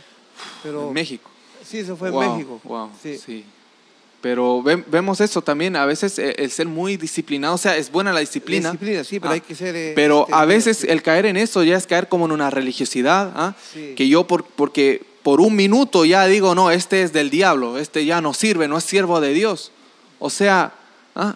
Pero 0.61 0.87
en 0.89 0.93
México. 0.93 1.29
sí, 1.65 1.77
eso 1.79 1.95
fue 1.95 2.09
Wow, 2.09 2.23
en 2.23 2.31
México. 2.33 2.61
wow, 2.65 2.89
Sí. 3.01 3.17
sí. 3.17 3.45
Pero 4.19 4.61
ve- 4.63 4.83
vemos 4.87 5.21
eso 5.21 5.41
también, 5.43 5.75
a 5.75 5.85
veces 5.85 6.17
eh, 6.19 6.33
el 6.39 6.49
ser 6.51 6.67
muy 6.67 6.97
disciplinado, 6.97 7.53
o 7.53 7.57
sea, 7.57 7.77
es 7.77 7.91
buena 7.91 8.11
la 8.11 8.19
disciplina, 8.19 8.71
Disciplina, 8.71 9.03
sí, 9.03 9.19
pero 9.19 9.29
Ah, 9.31 9.33
hay 9.35 9.41
que 9.41 9.55
ser. 9.55 9.75
eh, 9.75 9.93
Pero 9.95 10.27
a 10.31 10.43
veces 10.45 10.77
sí. 10.77 10.87
el 10.89 11.01
caer 11.03 11.27
en 11.27 11.37
eso 11.37 11.63
ya 11.63 11.77
es 11.77 11.85
caer 11.87 12.09
como 12.09 12.25
en 12.25 12.31
una 12.31 12.49
religiosidad, 12.49 13.31
¿ah? 13.35 13.53
Sí. 13.73 13.93
que 13.95 14.07
yo 14.09 14.25
por, 14.25 14.43
porque 14.43 15.01
por 15.23 15.39
un 15.39 15.55
minuto 15.55 16.03
ya 16.03 16.25
digo, 16.25 16.55
no, 16.55 16.71
este 16.71 17.03
es 17.03 17.13
del 17.13 17.29
diablo, 17.29 17.77
este 17.77 18.05
ya 18.05 18.19
no 18.19 18.33
sirve, 18.33 18.67
no 18.67 18.79
es 18.79 18.83
siervo 18.83 19.21
de 19.21 19.33
Dios. 19.33 19.71
O 20.19 20.29
sea, 20.31 20.73
¿ah? 21.15 21.35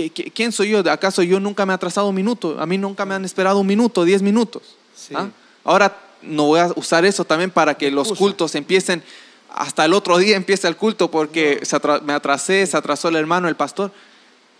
¿Qui- 0.00 0.12
qui- 0.12 0.32
¿quién 0.34 0.52
soy 0.52 0.70
yo? 0.70 0.78
¿Acaso 0.90 1.22
yo 1.22 1.38
nunca 1.40 1.66
me 1.66 1.72
he 1.72 1.74
atrasado 1.74 2.08
un 2.08 2.14
minuto? 2.14 2.56
A 2.60 2.66
mí 2.66 2.78
nunca 2.78 3.04
me 3.04 3.14
han 3.14 3.24
esperado 3.24 3.58
un 3.58 3.66
minuto, 3.66 4.04
diez 4.04 4.22
minutos. 4.22 4.62
Sí. 4.96 5.14
¿ah? 5.16 5.28
Ahora 5.64 5.96
no 6.22 6.44
voy 6.46 6.60
a 6.60 6.72
usar 6.76 7.04
eso 7.04 7.24
también 7.24 7.50
para 7.50 7.74
que 7.74 7.90
los 7.90 8.12
cultos 8.12 8.54
empiecen, 8.54 9.02
hasta 9.52 9.84
el 9.84 9.92
otro 9.94 10.18
día 10.18 10.36
empieza 10.36 10.68
el 10.68 10.76
culto 10.76 11.10
porque 11.10 11.60
se 11.64 11.76
atra- 11.76 12.00
me 12.02 12.12
atrasé, 12.12 12.66
se 12.66 12.76
atrasó 12.76 13.08
el 13.08 13.16
hermano, 13.16 13.48
el 13.48 13.56
pastor. 13.56 13.90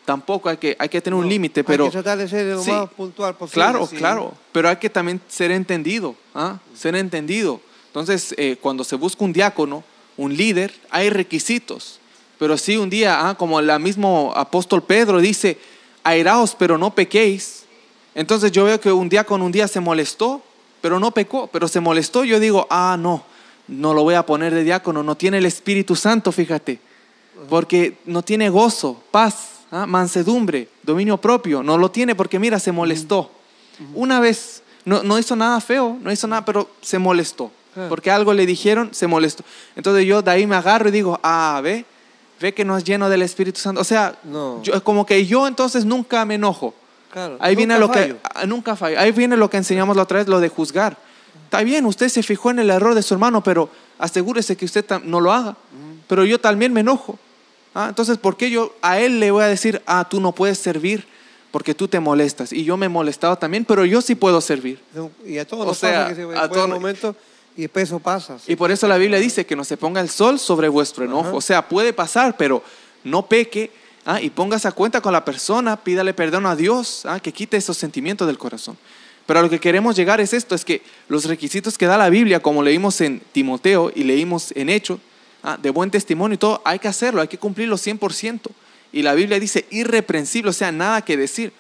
tampoco 0.05 0.49
hay 0.49 0.57
que, 0.57 0.75
hay 0.79 0.89
que 0.89 1.01
tener 1.01 1.15
un 1.15 1.25
No, 1.25 1.31
límite, 1.31 1.63
pero... 1.63 1.85
Hay 1.85 1.91
que 1.91 1.93
tratar 1.93 2.19
de 2.19 2.27
ser 2.29 2.45
lo 2.47 2.63
Sí. 2.65 2.73
más 2.73 2.89
puntual 2.91 3.37
posible. 3.37 3.55
Claro, 3.63 3.87
sí. 3.87 3.95
claro, 3.97 4.35
pero 4.51 4.69
hay 4.69 4.77
que 4.77 4.91
también 4.91 5.21
ser 5.29 5.53
entendido, 5.53 6.17
¿ah? 6.35 6.59
ser 6.75 6.97
entendido. 6.97 7.61
Entonces, 7.87 8.35
eh, 8.37 8.57
cuando 8.61 8.83
se 8.83 8.97
busca 8.97 9.25
un 9.25 9.33
diácono, 9.33 9.85
un 10.17 10.37
líder, 10.37 10.73
hay 10.91 11.11
requisitos. 11.11 12.00
Pero 12.41 12.57
sí, 12.57 12.79
un 12.79 12.89
día, 12.89 13.29
ah, 13.29 13.35
como 13.35 13.61
el 13.61 13.79
mismo 13.81 14.33
apóstol 14.35 14.83
Pedro 14.83 15.21
dice, 15.21 15.59
airaos, 16.03 16.57
pero 16.59 16.79
no 16.79 16.95
pequéis. 16.95 17.65
Entonces 18.15 18.51
yo 18.51 18.65
veo 18.65 18.81
que 18.81 18.91
un 18.91 19.11
diácono 19.11 19.45
un 19.45 19.53
día 19.53 19.69
se 19.69 19.79
molestó, 19.79 20.41
pero 20.81 20.99
no 20.99 21.11
pecó, 21.11 21.49
pero 21.49 21.69
se 21.69 21.81
molestó. 21.81 22.25
Yo 22.25 22.41
digo, 22.41 22.67
ah, 22.71 22.97
no, 22.99 23.23
no 23.69 23.93
lo 23.93 24.05
voy 24.05 24.15
a 24.15 24.25
poner 24.25 24.55
de 24.55 24.65
diácono, 24.65 25.03
no 25.03 25.17
tiene 25.17 25.37
el 25.37 25.45
Espíritu 25.45 25.95
Santo, 25.95 26.33
fíjate, 26.33 26.81
porque 27.51 27.99
no 28.07 28.23
tiene 28.23 28.49
gozo, 28.49 29.03
paz, 29.11 29.61
ah, 29.71 29.85
mansedumbre, 29.85 30.67
dominio 30.83 31.19
propio, 31.19 31.63
no 31.63 31.77
lo 31.77 31.91
tiene 31.91 32.15
porque 32.15 32.39
mira, 32.39 32.59
se 32.59 32.73
molestó. 32.73 33.31
Una 33.95 34.19
vez, 34.19 34.63
no, 34.87 35.03
no 35.03 35.19
hizo 35.19 35.37
nada 35.37 35.61
feo, 35.61 35.99
no 36.01 36.11
hizo 36.11 36.27
nada, 36.27 36.43
pero 36.47 36.71
se 36.81 36.99
molestó, 36.99 37.51
Ah. 37.77 37.87
porque 37.89 38.11
algo 38.11 38.33
le 38.33 38.47
dijeron, 38.47 38.89
se 38.93 39.07
molestó. 39.07 39.45
Entonces 39.77 40.07
yo 40.07 40.23
de 40.23 40.31
ahí 40.31 40.47
me 40.47 40.57
agarro 40.57 40.89
y 40.89 40.93
digo, 40.93 41.21
ah, 41.23 41.61
ve, 41.63 41.85
ve 42.41 42.55
que 42.55 42.65
no 42.65 42.77
es 42.77 42.85
lleno 42.85 43.09
del 43.09 43.23
Espíritu 43.23 43.61
Santo. 43.61 43.81
O 43.81 43.85
sea, 43.85 44.19
No. 44.25 44.63
yo, 44.63 44.83
como 44.83 45.05
que 45.07 45.27
yo 45.27 45.47
entonces 45.47 45.85
nunca 45.85 46.25
me 46.25 46.37
enojo. 46.37 46.75
Claro, 47.13 47.37
Ahí 47.41 47.57
viene 47.57 47.79
lo 47.79 47.89
fallo. 47.89 48.15
que 48.15 48.21
ah, 48.35 48.47
nunca 48.47 48.77
fallo. 48.77 48.99
Ahí 48.99 49.13
viene 49.13 49.37
lo 49.37 49.51
que 49.51 49.57
enseñamos 49.57 49.97
la 49.97 50.03
otra 50.03 50.19
vez, 50.19 50.29
lo 50.29 50.41
de 50.41 50.49
juzgar. 50.49 50.97
Está 51.45 51.63
bien, 51.63 51.85
usted 51.85 52.09
se 52.09 52.23
fijó 52.23 52.51
en 52.51 52.61
el 52.61 52.71
error 52.71 52.95
de 52.95 53.03
su 53.03 53.15
hermano, 53.15 53.43
pero 53.43 53.69
asegúrese 53.99 54.57
que 54.57 54.65
usted 54.65 54.85
no 55.05 55.21
lo 55.21 55.33
haga. 55.33 55.57
Pero 56.07 56.25
yo 56.25 56.41
también 56.41 56.73
me 56.73 56.81
enojo. 56.81 57.19
Ah, 57.75 57.87
Entonces, 57.89 58.19
¿por 58.19 58.37
qué 58.37 58.51
yo 58.51 58.75
a 58.83 58.99
él 58.99 59.21
le 59.21 59.31
voy 59.31 59.43
a 59.45 59.47
decir, 59.47 59.83
ah, 59.87 60.07
tú 60.09 60.21
no 60.21 60.33
puedes 60.33 60.59
servir 60.59 61.07
porque 61.51 61.75
tú 61.75 61.89
te 61.89 62.01
molestas? 62.01 62.53
Y 62.53 62.65
yo 62.65 62.77
me 62.77 62.87
he 62.87 62.89
molestado 62.89 63.37
también, 63.37 63.65
pero 63.65 63.85
yo 63.85 64.01
sí 64.01 64.15
puedo 64.15 64.41
servir. 64.41 64.81
Y 65.25 65.39
a 65.39 65.47
todos 65.47 65.67
O 65.67 65.75
sea, 65.75 66.05
pasa 66.05 66.09
que 66.09 66.15
se 66.15 66.23
a 66.23 66.65
un 66.65 66.71
momento 66.71 67.15
y 67.61 67.65
después 67.65 67.89
eso 67.89 67.99
pasa. 67.99 68.39
Y 68.47 68.57
por 68.57 68.71
eso 68.71 68.89
la 68.89 68.97
Biblia 68.97 69.19
dice 69.19 69.45
que 69.45 69.55
no 69.55 69.65
se 69.65 69.77
ponga 69.77 70.01
el 70.01 70.09
sol 70.09 70.39
sobre 70.39 70.69
vuestro 70.69 71.05
enojo. 71.05 71.29
Ajá. 71.29 71.37
O 71.37 71.41
sea, 71.43 71.69
puede 71.69 71.93
pasar, 71.93 72.37
pero 72.39 72.63
no 73.05 73.27
peque 73.27 73.71
ah, 74.07 74.19
y 74.19 74.31
póngase 74.31 74.67
a 74.67 74.73
cuenta 74.73 75.03
con 75.03 75.13
la 75.13 75.25
persona, 75.27 75.77
pídale 75.77 76.15
perdón 76.15 76.47
a 76.47 76.57
Dios, 76.57 77.05
ah, 77.05 77.21
que 77.21 77.33
quite 77.33 77.59
esos 77.59 77.77
sentimientos 77.77 78.27
del 78.27 78.39
corazón. 78.39 78.79
Pero 79.27 79.41
a 79.41 79.43
lo 79.43 79.51
que 79.51 79.61
queremos 79.61 79.95
llegar 79.95 80.23
es 80.23 80.33
esto, 80.33 80.55
es 80.55 80.65
que 80.65 80.81
los 81.09 81.27
requisitos 81.27 81.77
que 81.77 81.85
da 81.85 81.99
la 81.99 82.09
Biblia, 82.09 82.41
como 82.41 82.63
leímos 82.63 83.01
en 83.03 83.21
Timoteo 83.33 83.93
y 83.95 84.05
leímos 84.05 84.53
en 84.57 84.71
Hecho, 84.71 84.99
ah, 85.43 85.59
de 85.61 85.69
buen 85.69 85.91
testimonio 85.91 86.37
y 86.37 86.39
todo, 86.39 86.63
hay 86.65 86.79
que 86.79 86.89
hacerlo, 86.89 87.21
hay 87.21 87.29
que 87.29 87.39
cumplirlo 87.39 87.77
100%. 87.77 88.41
Y 88.91 89.03
la 89.03 89.13
Biblia 89.13 89.39
dice 89.39 89.67
irreprensible, 89.71 90.49
o 90.49 90.55
sea, 90.55 90.73
nada 90.73 91.03
que 91.03 91.19
decir. 91.19 91.53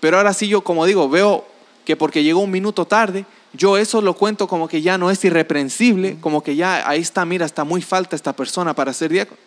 Pero 0.00 0.16
ahora 0.16 0.32
sí 0.32 0.48
yo, 0.48 0.62
como 0.62 0.86
digo, 0.86 1.08
veo 1.10 1.44
que 1.84 1.96
porque 1.96 2.24
llegó 2.24 2.40
un 2.40 2.50
minuto 2.50 2.86
tarde, 2.86 3.26
yo 3.54 3.76
eso 3.78 4.02
lo 4.02 4.14
cuento 4.14 4.46
como 4.48 4.68
que 4.68 4.82
ya 4.82 4.98
no 4.98 5.10
es 5.10 5.24
irreprensible, 5.24 6.16
como 6.20 6.42
que 6.42 6.56
ya 6.56 6.88
ahí 6.88 7.00
está, 7.00 7.24
mira, 7.24 7.46
está 7.46 7.64
muy 7.64 7.80
falta 7.82 8.16
esta 8.16 8.34
persona 8.34 8.74
para 8.74 8.92
ser 8.92 9.10
diácono. 9.12 9.38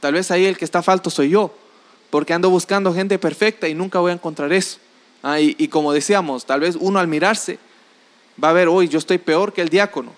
Tal 0.00 0.14
vez 0.14 0.30
ahí 0.30 0.44
el 0.44 0.58
que 0.58 0.64
está 0.64 0.82
falto 0.82 1.10
soy 1.10 1.30
yo, 1.30 1.54
porque 2.10 2.34
ando 2.34 2.50
buscando 2.50 2.92
gente 2.92 3.18
perfecta 3.18 3.68
y 3.68 3.74
nunca 3.74 4.00
voy 4.00 4.10
a 4.10 4.14
encontrar 4.14 4.52
eso. 4.52 4.78
Ah, 5.22 5.40
y, 5.40 5.54
y 5.58 5.68
como 5.68 5.92
decíamos, 5.92 6.44
tal 6.44 6.60
vez 6.60 6.76
uno 6.78 6.98
al 6.98 7.08
mirarse 7.08 7.58
va 8.42 8.50
a 8.50 8.52
ver, 8.52 8.68
hoy 8.68 8.88
yo 8.88 8.98
estoy 8.98 9.18
peor 9.18 9.52
que 9.52 9.62
el 9.62 9.68
diácono. 9.68 10.12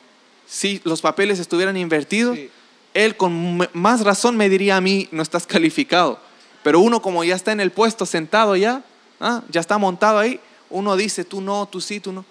Si 0.46 0.80
los 0.84 1.00
papeles 1.00 1.38
estuvieran 1.38 1.76
invertidos, 1.76 2.36
Sí. 2.36 2.50
él 2.94 3.16
con 3.16 3.68
más 3.74 4.00
razón 4.02 4.36
me 4.36 4.48
diría 4.48 4.76
a 4.76 4.80
mí, 4.80 5.08
no 5.12 5.22
estás 5.22 5.46
calificado. 5.46 6.18
Pero 6.62 6.80
uno 6.80 7.00
como 7.00 7.22
ya 7.22 7.36
está 7.36 7.52
en 7.52 7.60
el 7.60 7.70
puesto 7.70 8.06
sentado 8.06 8.56
ya, 8.56 8.82
ah, 9.20 9.42
ya 9.50 9.60
está 9.60 9.78
montado 9.78 10.18
ahí, 10.18 10.40
uno 10.70 10.96
dice, 10.96 11.24
tú 11.24 11.40
no, 11.40 11.66
tú 11.66 11.80
sí, 11.80 12.00
tú 12.00 12.12
no, 12.12 12.24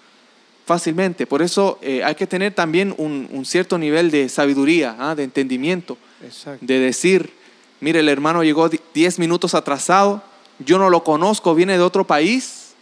fácilmente. 0.68 1.26
Por 1.26 1.40
eso 1.42 1.78
eh, 1.82 2.04
hay 2.04 2.14
que 2.14 2.26
tener 2.26 2.52
también 2.54 2.94
un, 2.98 3.26
un 3.32 3.44
cierto 3.46 3.78
nivel 3.78 4.10
de 4.10 4.28
sabiduría, 4.28 4.94
ah, 5.00 5.14
de 5.14 5.24
entendimiento, 5.24 5.96
Exacto. 6.22 6.64
de 6.64 6.78
decir, 6.78 7.32
mire, 7.80 8.00
el 8.00 8.08
hermano 8.08 8.44
llegó 8.44 8.68
di- 8.68 8.78
10 8.94 9.18
minutos 9.18 9.54
atrasado, 9.54 10.22
yo 10.58 10.78
no 10.78 10.90
lo 10.90 11.02
conozco, 11.02 11.54
viene 11.54 11.72
de 11.78 11.82
otro 11.82 12.06
país 12.06 12.74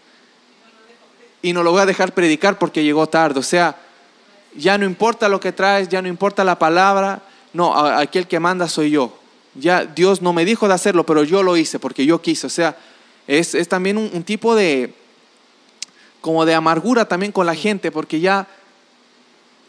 y 1.43 1.53
no 1.53 1.63
lo 1.63 1.71
voy 1.71 1.81
a 1.83 1.87
dejar 1.87 2.13
predicar 2.13 2.59
porque 2.59 2.83
llegó 2.83 3.07
tarde. 3.07 3.39
O 3.39 3.43
sea, 3.43 3.77
ya 4.57 4.77
no 4.79 4.85
importa 4.85 5.29
lo 5.29 5.39
que 5.39 5.53
traes, 5.53 5.89
ya 5.89 6.03
no 6.03 6.09
importa 6.09 6.43
la 6.45 6.59
palabra, 6.59 7.23
no, 7.53 7.75
aquí 7.77 8.19
el 8.19 8.27
que 8.27 8.41
manda 8.41 8.69
soy 8.69 8.91
yo. 8.91 9.17
Ya 9.55 9.85
Dios 9.85 10.21
no 10.21 10.33
me 10.33 10.45
dijo 10.45 10.67
de 10.69 10.75
hacerlo, 10.75 11.07
pero 11.07 11.23
yo 11.23 11.43
lo 11.43 11.57
hice 11.57 11.79
porque 11.79 12.05
yo 12.05 12.21
quise. 12.21 12.47
O 12.47 12.51
sea, 12.51 12.77
es, 13.27 13.55
es 13.55 13.69
también 13.69 13.97
un, 13.97 14.11
un 14.13 14.23
tipo 14.25 14.55
de, 14.55 14.93
como 16.27 16.45
de 16.45 16.55
amargura 16.55 17.05
también 17.05 17.31
con 17.31 17.47
la 17.47 17.55
gente, 17.55 17.93
porque 17.93 18.19
ya, 18.19 18.49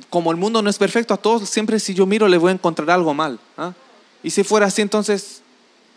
como 0.09 0.31
el 0.31 0.37
mundo 0.37 0.63
no 0.63 0.71
es 0.71 0.79
perfecto, 0.79 1.13
a 1.13 1.17
todos 1.17 1.47
siempre 1.47 1.79
si 1.79 1.93
yo 1.93 2.07
miro 2.07 2.27
le 2.27 2.39
voy 2.39 2.49
a 2.49 2.53
encontrar 2.55 2.89
algo 2.89 3.13
mal. 3.13 3.39
¿ah? 3.59 3.73
Y 4.23 4.31
si 4.31 4.43
fuera 4.43 4.65
así, 4.65 4.81
entonces 4.81 5.43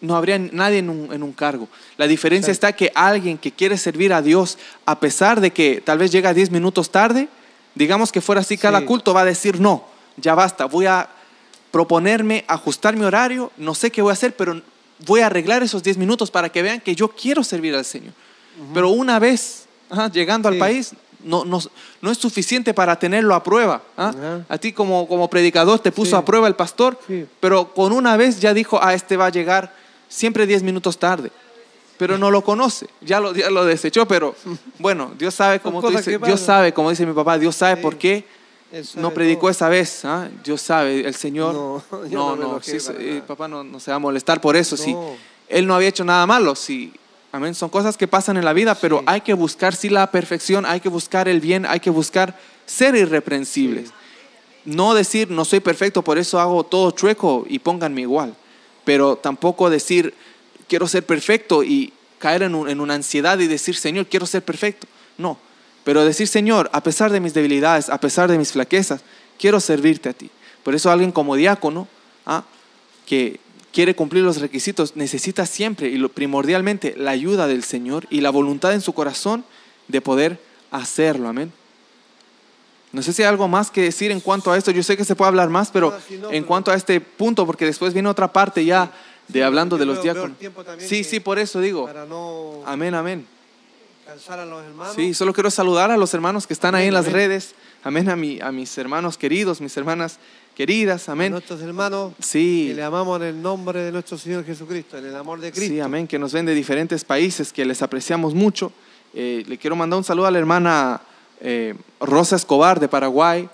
no 0.03 0.15
habría 0.15 0.39
nadie 0.39 0.81
en 0.81 0.91
un, 0.91 1.15
en 1.15 1.23
un 1.23 1.33
cargo. 1.33 1.67
La 1.97 2.07
diferencia 2.07 2.53
está 2.53 2.75
que 2.75 2.93
alguien 2.95 3.39
que 3.39 3.53
quiere 3.53 3.79
servir 3.79 4.13
a 4.13 4.21
Dios, 4.21 4.59
a 4.85 5.01
pesar 5.01 5.41
de 5.41 5.51
que 5.51 5.81
tal 5.83 5.97
vez 5.97 6.13
llega 6.13 6.35
10 6.35 6.51
minutos 6.51 6.91
tarde, 6.91 7.31
digamos 7.75 8.13
que 8.13 8.21
fuera 8.21 8.43
así 8.43 8.59
cada 8.59 8.81
Sí. 8.81 8.85
culto, 8.85 9.15
va 9.15 9.23
a 9.23 9.25
decir, 9.25 9.59
no, 9.59 9.87
ya 10.19 10.35
basta, 10.35 10.67
voy 10.67 10.85
a 10.85 11.09
proponerme, 11.71 12.45
ajustar 12.49 12.97
mi 12.97 13.07
horario, 13.07 13.51
no 13.57 13.75
sé 13.75 13.91
qué 13.91 14.03
voy 14.03 14.11
a 14.11 14.13
hacer, 14.13 14.37
pero 14.37 14.61
voy 15.07 15.23
a 15.23 15.27
arreglar 15.29 15.63
esos 15.63 15.83
10 15.83 15.97
minutos 15.97 16.31
para 16.31 16.51
que 16.51 16.61
vean 16.61 16.83
que 16.83 16.95
yo 16.95 17.09
quiero 17.09 17.43
servir 17.45 17.75
al 17.75 17.87
Señor. 17.87 18.13
Pero 18.75 18.91
una 18.91 19.19
vez 19.19 19.69
ajá, 19.91 20.11
llegando 20.11 20.49
al 20.49 20.57
país, 20.59 20.93
no, 21.23 21.45
no, 21.45 21.61
no 22.01 22.11
es 22.11 22.19
suficiente 22.19 22.73
para 22.73 22.99
tenerlo 22.99 23.35
a 23.35 23.43
prueba. 23.43 23.83
¿ah? 23.97 24.41
A 24.49 24.59
ti 24.59 24.73
como, 24.73 25.07
como 25.07 25.29
predicador 25.29 25.79
te 25.81 25.93
puso 25.93 26.11
Sí. 26.11 26.17
a 26.17 26.25
prueba 26.25 26.49
el 26.49 26.55
pastor, 26.57 26.99
Sí. 27.07 27.27
pero 27.41 27.73
con 27.75 27.93
una 27.93 28.17
vez 28.17 28.41
ya 28.41 28.55
dijo, 28.55 28.79
ah, 28.83 28.95
este 28.95 29.17
va 29.17 29.27
a 29.27 29.31
llegar 29.31 29.75
siempre 30.09 30.47
10 30.47 30.63
minutos 30.63 30.99
tarde. 30.99 31.31
Pero 31.99 32.17
no 32.17 32.31
lo 32.31 32.43
conoce, 32.43 32.87
ya 33.03 33.21
lo, 33.21 33.35
ya 33.35 33.51
lo 33.51 33.67
desechó, 33.67 34.07
pero 34.09 34.35
bueno, 34.79 35.13
Dios 35.19 35.35
sabe, 35.35 35.61
como 35.61 35.83
tú 35.83 35.91
dices, 35.91 36.19
Dios 36.23 36.41
sabe, 36.41 36.73
como 36.73 36.89
dice 36.89 37.05
mi 37.05 37.13
papá, 37.13 37.37
Dios 37.39 37.55
sabe 37.55 37.77
Sí. 37.77 37.83
por 37.83 37.97
qué 37.99 38.25
sabe 38.83 39.03
no 39.03 39.11
predicó 39.11 39.41
todo. 39.43 39.51
esa 39.51 39.69
vez. 39.69 40.05
¿ah? 40.07 40.29
Dios 40.43 40.63
sabe, 40.63 41.01
el 41.07 41.15
Señor. 41.15 41.53
No, 41.53 41.83
no, 42.11 42.37
no 42.37 42.53
no, 42.55 42.63
sí, 42.63 42.79
papá 43.27 43.49
no, 43.49 43.63
no 43.65 43.79
se 43.81 43.91
va 43.91 43.97
a 43.97 43.99
molestar 44.01 44.41
por 44.41 44.57
eso. 44.57 44.77
No. 44.89 45.11
Él 45.49 45.67
no 45.67 45.75
había 45.75 45.89
hecho 45.89 46.05
nada 46.05 46.25
malo. 46.27 46.55
Sí. 46.55 46.91
Amén. 47.33 47.55
Son 47.55 47.69
cosas 47.69 47.97
que 47.97 48.09
pasan 48.09 48.37
en 48.37 48.45
la 48.45 48.53
vida, 48.53 48.75
pero 48.75 48.99
Sí. 48.99 49.05
hay 49.07 49.21
que 49.21 49.35
buscar 49.35 49.75
sí 49.77 49.89
la 49.89 50.11
perfección, 50.11 50.67
hay 50.67 50.81
que 50.81 50.89
buscar 50.89 51.29
el 51.29 51.41
bien, 51.41 51.65
hay 51.67 51.81
que 51.81 51.91
buscar 51.91 52.37
ser 52.67 52.95
irreprensibles. 52.97 53.91
No 54.65 54.95
decir 54.95 55.31
no 55.31 55.45
soy 55.45 55.61
perfecto, 55.61 56.03
por 56.03 56.19
eso 56.19 56.41
hago 56.41 56.65
todo 56.65 56.91
chueco 56.91 57.45
y 57.49 57.61
pónganme 57.61 58.03
igual. 58.03 58.35
Pero 58.85 59.17
tampoco 59.17 59.71
decir 59.71 60.13
quiero 60.69 60.87
ser 60.89 61.05
perfecto 61.07 61.63
y 61.63 61.93
caer 62.19 62.43
en, 62.43 62.55
un- 62.55 62.69
en 62.69 62.81
una 62.81 62.95
ansiedad 62.95 63.39
y 63.39 63.47
decir 63.47 63.77
Señor 63.77 64.07
quiero 64.07 64.27
ser 64.27 64.43
perfecto. 64.45 64.87
No. 65.17 65.39
Pero 65.85 66.05
decir 66.05 66.29
Señor, 66.29 66.69
a 66.73 66.83
pesar 66.83 67.11
de 67.13 67.21
mis 67.21 67.33
debilidades, 67.33 67.89
a 67.89 67.99
pesar 67.99 68.31
de 68.31 68.37
mis 68.39 68.53
flaquezas, 68.53 69.03
quiero 69.39 69.61
servirte 69.61 70.09
a 70.11 70.13
ti. 70.13 70.31
Por 70.63 70.75
eso 70.75 70.91
alguien 70.91 71.11
como 71.13 71.37
diácono, 71.37 71.89
¿ah? 72.27 72.43
que 73.07 73.41
quiere 73.73 73.95
cumplir 73.95 74.25
los 74.25 74.41
requisitos, 74.41 74.97
necesita 74.97 75.47
siempre 75.47 75.89
y 75.89 75.97
lo, 75.99 76.09
primordialmente 76.09 76.95
la 76.97 77.11
ayuda 77.13 77.47
del 77.47 77.63
Señor 77.65 78.07
y 78.11 78.21
la 78.21 78.31
voluntad 78.31 78.73
en 78.73 78.81
su 78.81 78.93
corazón 78.93 79.45
de 79.89 80.01
poder 80.01 80.41
hacerlo. 80.71 81.29
Amén. 81.29 81.53
No 82.93 83.03
sé 83.03 83.13
si 83.13 83.23
hay 83.23 83.29
algo 83.29 83.47
más 83.47 83.71
que 83.71 83.83
decir 83.83 84.11
en 84.11 84.21
cuanto 84.21 84.51
a 84.51 84.57
esto. 84.59 84.73
Yo 84.73 84.83
sé 84.83 84.97
que 84.97 85.05
se 85.05 85.15
puede 85.15 85.29
hablar 85.29 85.49
más, 85.49 85.71
pero 85.71 85.93
Ah, 85.97 86.29
en 86.33 86.43
cuanto 86.45 86.73
a 86.73 86.75
este 86.75 87.01
punto, 87.01 87.47
porque 87.47 87.65
después 87.65 87.93
viene 87.93 88.09
otra 88.09 88.33
parte 88.33 88.65
ya 88.65 88.91
de 89.29 89.45
hablando 89.45 89.79
de 89.79 89.87
los 89.87 90.03
diáconos. 90.03 90.37
Sí, 90.79 91.05
sí, 91.05 91.21
por 91.21 91.39
eso 91.39 91.61
digo. 91.61 91.89
Amén, 92.67 92.95
amén. 92.95 93.27
cansar 94.05 94.41
a 94.41 94.45
los 94.45 94.65
hermanos. 94.65 94.95
Sí, 94.97 95.15
solo 95.15 95.33
quiero 95.33 95.53
saludar 95.53 95.93
a 95.93 95.97
los 95.97 96.13
hermanos 96.15 96.49
que 96.49 96.53
están 96.53 96.75
ahí 96.75 96.89
en 96.89 96.95
las 96.95 97.05
Amén. 97.07 97.15
redes. 97.15 97.55
Amén, 97.85 98.09
a, 98.09 98.17
mi, 98.17 98.41
a 98.41 98.51
mis 98.51 98.77
hermanos 98.77 99.17
queridos, 99.17 99.61
mis 99.61 99.77
hermanas 99.77 100.19
queridas. 100.55 101.09
A 101.09 101.13
Amén. 101.13 101.33
nuestros 101.33 101.61
hermanos 101.63 102.13
Sí. 102.21 102.67
que 102.69 102.75
le 102.75 102.83
amamos 102.83 103.21
en 103.21 103.27
el 103.29 103.43
nombre 103.43 103.81
de 103.83 103.93
nuestro 103.93 104.19
Señor 104.19 104.45
Jesucristo, 104.45 104.99
en 104.99 105.07
el 105.07 105.17
amor 105.17 105.41
de 105.41 105.51
Cristo. 105.53 105.73
Sí, 105.73 105.81
amén, 105.81 106.07
que 106.07 106.19
nos 106.19 106.33
ven 106.33 106.47
de 106.47 106.55
diferentes 106.55 107.05
países, 107.05 107.53
que 107.53 107.65
les 107.65 107.83
apreciamos 107.83 108.35
mucho. 108.35 108.73
Eh, 109.15 109.45
le 109.47 109.59
quiero 109.59 109.75
mandar 109.77 109.99
un 109.99 110.05
saludo 110.05 110.27
a 110.27 110.31
la 110.31 110.39
hermana 110.39 111.01
eh, 111.41 111.75
Rosa 112.01 112.37
Escobar 112.37 112.79
de 112.81 112.89
Paraguay. 112.89 113.49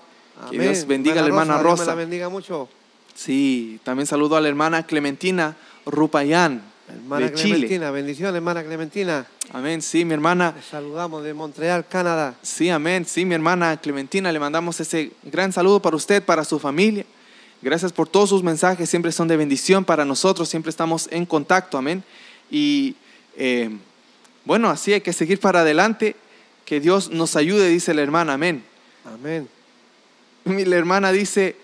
Que 0.49 0.57
Amén. 0.57 0.71
Dios 0.73 0.85
bendiga 0.85 1.15
a 1.19 1.21
la 1.21 1.27
hermana 1.27 1.53
Dios 1.55 1.63
me 1.63 1.69
Rosa. 1.71 1.85
la 1.85 1.95
bendiga 1.95 2.29
mucho. 2.29 2.69
Sí, 3.15 3.79
también 3.83 4.05
saludo 4.05 4.35
a 4.35 4.41
la 4.41 4.49
hermana 4.49 4.85
Clementina 4.85 5.55
Rupayán 5.85 6.61
Hermana 6.89 7.29
de 7.29 7.33
Chile. 7.33 7.55
Clementina, 7.55 7.91
bendiciones, 7.91 8.35
hermana 8.35 8.63
Clementina. 8.63 9.27
Amén, 9.51 9.81
sí, 9.81 10.05
mi 10.05 10.13
hermana. 10.13 10.53
Les 10.55 10.65
saludamos 10.65 11.23
de 11.23 11.33
Montreal, 11.33 11.85
Canadá. 11.87 12.35
Sí, 12.41 12.69
amén. 12.69 13.05
Sí, 13.05 13.25
mi 13.25 13.35
hermana 13.35 13.75
Clementina, 13.77 14.31
le 14.31 14.39
mandamos 14.39 14.79
ese 14.79 15.11
gran 15.23 15.51
saludo 15.51 15.81
para 15.81 15.97
usted, 15.97 16.23
para 16.23 16.45
su 16.45 16.59
familia. 16.59 17.05
Gracias 17.61 17.91
por 17.91 18.07
todos 18.07 18.29
sus 18.29 18.41
mensajes, 18.41 18.89
siempre 18.89 19.11
son 19.11 19.27
de 19.27 19.35
bendición 19.35 19.83
para 19.83 20.05
nosotros, 20.05 20.47
siempre 20.47 20.69
estamos 20.69 21.09
en 21.11 21.25
contacto, 21.25 21.77
amén. 21.77 22.03
Y 22.49 22.95
eh, 23.35 23.69
bueno, 24.45 24.69
así 24.69 24.93
hay 24.93 25.01
que 25.01 25.11
seguir 25.11 25.39
para 25.39 25.61
adelante. 25.61 26.15
Que 26.63 26.79
Dios 26.79 27.09
nos 27.09 27.35
ayude, 27.35 27.67
dice 27.67 27.93
la 27.93 28.01
hermana, 28.01 28.33
amén. 28.33 28.63
Amén. 29.05 29.49
La 30.45 30.75
hermana 30.77 31.11
dice, 31.11 31.57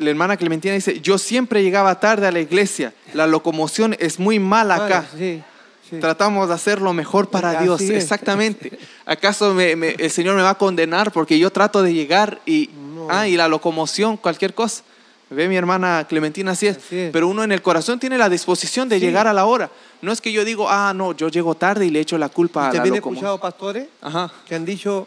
la 0.00 0.10
hermana 0.10 0.36
Clementina 0.36 0.74
dice, 0.74 1.00
yo 1.00 1.18
siempre 1.18 1.62
llegaba 1.62 1.98
tarde 2.00 2.26
a 2.26 2.32
la 2.32 2.40
iglesia, 2.40 2.92
la 3.14 3.26
locomoción 3.26 3.94
es 3.98 4.18
muy 4.18 4.38
mala 4.38 4.76
acá. 4.76 5.06
Vale, 5.12 5.40
sí, 5.40 5.42
sí. 5.90 5.96
Tratamos 6.00 6.48
de 6.48 6.54
hacer 6.54 6.80
lo 6.80 6.92
mejor 6.92 7.28
para 7.28 7.50
Así 7.50 7.64
Dios, 7.64 7.80
es. 7.82 7.90
exactamente. 7.90 8.78
¿Acaso 9.06 9.54
me- 9.54 9.76
me- 9.76 9.94
el 9.98 10.10
Señor 10.10 10.36
me 10.36 10.42
va 10.42 10.50
a 10.50 10.54
condenar 10.58 11.12
porque 11.12 11.38
yo 11.38 11.50
trato 11.50 11.82
de 11.82 11.92
llegar 11.94 12.40
y, 12.46 12.70
No. 12.94 13.08
ah, 13.10 13.28
y 13.28 13.36
la 13.36 13.48
locomoción, 13.48 14.16
cualquier 14.16 14.54
cosa? 14.54 14.82
Ve 15.30 15.46
mi 15.48 15.54
hermana 15.56 16.06
Clementina, 16.08 16.52
así 16.52 16.66
es. 16.66 16.76
Así 16.78 16.98
es. 16.98 17.12
Pero 17.12 17.28
uno 17.28 17.44
en 17.44 17.52
el 17.52 17.62
corazón 17.62 18.00
tiene 18.00 18.18
la 18.18 18.28
disposición 18.28 18.88
de 18.88 18.98
Sí. 18.98 19.06
llegar 19.06 19.28
a 19.28 19.32
la 19.32 19.44
hora. 19.46 19.70
No 20.02 20.10
es 20.10 20.20
que 20.20 20.32
yo 20.32 20.44
digo, 20.44 20.68
ah, 20.68 20.92
no, 20.94 21.12
yo 21.14 21.28
llego 21.28 21.54
tarde 21.54 21.86
y 21.86 21.90
le 21.90 22.00
echo 22.00 22.18
la 22.18 22.28
culpa 22.28 22.64
a 22.64 22.66
la 22.68 22.72
también 22.74 22.94
he 22.94 22.98
escuchado 22.98 23.38
pastores 23.38 23.86
Ajá. 24.02 24.32
que 24.48 24.54
han 24.56 24.64
dicho, 24.64 25.06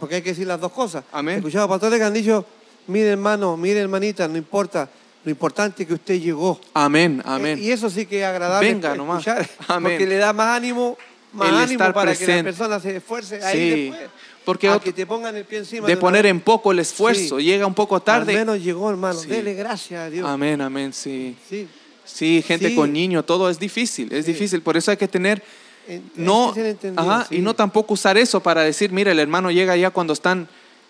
porque 0.00 0.16
hay 0.16 0.22
que 0.22 0.30
decir 0.30 0.46
las 0.46 0.60
dos 0.60 0.72
cosas. 0.72 1.04
Amén. 1.12 1.36
He 1.36 1.38
escuchado 1.38 1.66
pastores 1.68 1.98
que 1.98 2.04
han 2.04 2.12
dicho, 2.12 2.44
mire 2.86 3.08
hermano, 3.08 3.56
mire 3.56 3.80
hermanita, 3.80 4.26
no 4.28 4.36
importa, 4.36 4.88
lo 5.24 5.30
importante 5.30 5.82
es 5.82 5.88
que 5.88 5.94
usted 5.94 6.20
llegó. 6.20 6.60
Amén, 6.74 7.22
amén. 7.24 7.58
Eh, 7.58 7.62
Y 7.62 7.70
eso 7.70 7.88
sí 7.90 8.06
que 8.06 8.20
es 8.20 8.24
agradable 8.26 8.68
Venga 8.72 8.92
escuchar, 8.94 9.36
nomás. 9.38 9.68
Amén. 9.68 9.92
porque 9.92 10.06
le 10.06 10.16
da 10.16 10.32
más 10.32 10.56
ánimo, 10.56 10.96
más 11.32 11.48
El 11.48 11.54
ánimo 11.56 11.92
para 11.92 12.14
que 12.14 12.26
la 12.26 12.42
persona 12.42 12.78
se 12.80 12.96
esfuerce 12.96 13.42
ahí 13.42 13.58
Sí, 13.58 13.80
después. 13.90 14.10
porque 14.44 14.68
a 14.68 14.78
que 14.78 14.92
te 14.92 15.06
pongan 15.06 15.34
el 15.36 15.44
pie 15.44 15.58
encima. 15.58 15.86
de 15.86 15.96
poner 15.96 16.26
en 16.26 16.40
poco 16.40 16.72
el 16.72 16.78
esfuerzo, 16.78 17.38
Sí. 17.38 17.44
llega 17.44 17.66
un 17.66 17.74
poco 17.74 17.96
Al 17.96 18.02
tarde. 18.02 18.34
menos 18.34 18.62
llegó 18.62 18.90
hermano, 18.90 19.18
Sí. 19.18 19.28
dele 19.28 19.54
gracias 19.54 20.00
a 20.00 20.10
Dios. 20.10 20.28
Amén, 20.28 20.60
amén, 20.60 20.92
sí. 20.92 21.36
Sí. 21.48 21.66
Sí, 22.04 22.44
gente 22.46 22.74
con 22.74 22.92
niños, 22.92 23.24
todo 23.24 23.48
es 23.48 23.58
difícil, 23.58 24.12
es 24.12 24.26
difícil. 24.26 24.60
Por 24.60 24.76
eso 24.76 24.90
hay 24.90 24.98
que 24.98 25.08
tener, 25.08 25.42
En- 25.88 26.02
no, 26.16 26.52
ajá, 26.96 27.26
sí. 27.30 27.36
y 27.36 27.38
no 27.40 27.54
tampoco 27.54 27.94
usar 27.94 28.18
eso 28.18 28.40
para 28.40 28.60
decir, 28.62 28.92
mira, 28.92 29.10
el 29.10 29.18
hermano 29.18 29.50
llega 29.50 29.74
ya 29.74 29.88
cuando 29.90 30.12
están 30.12 30.46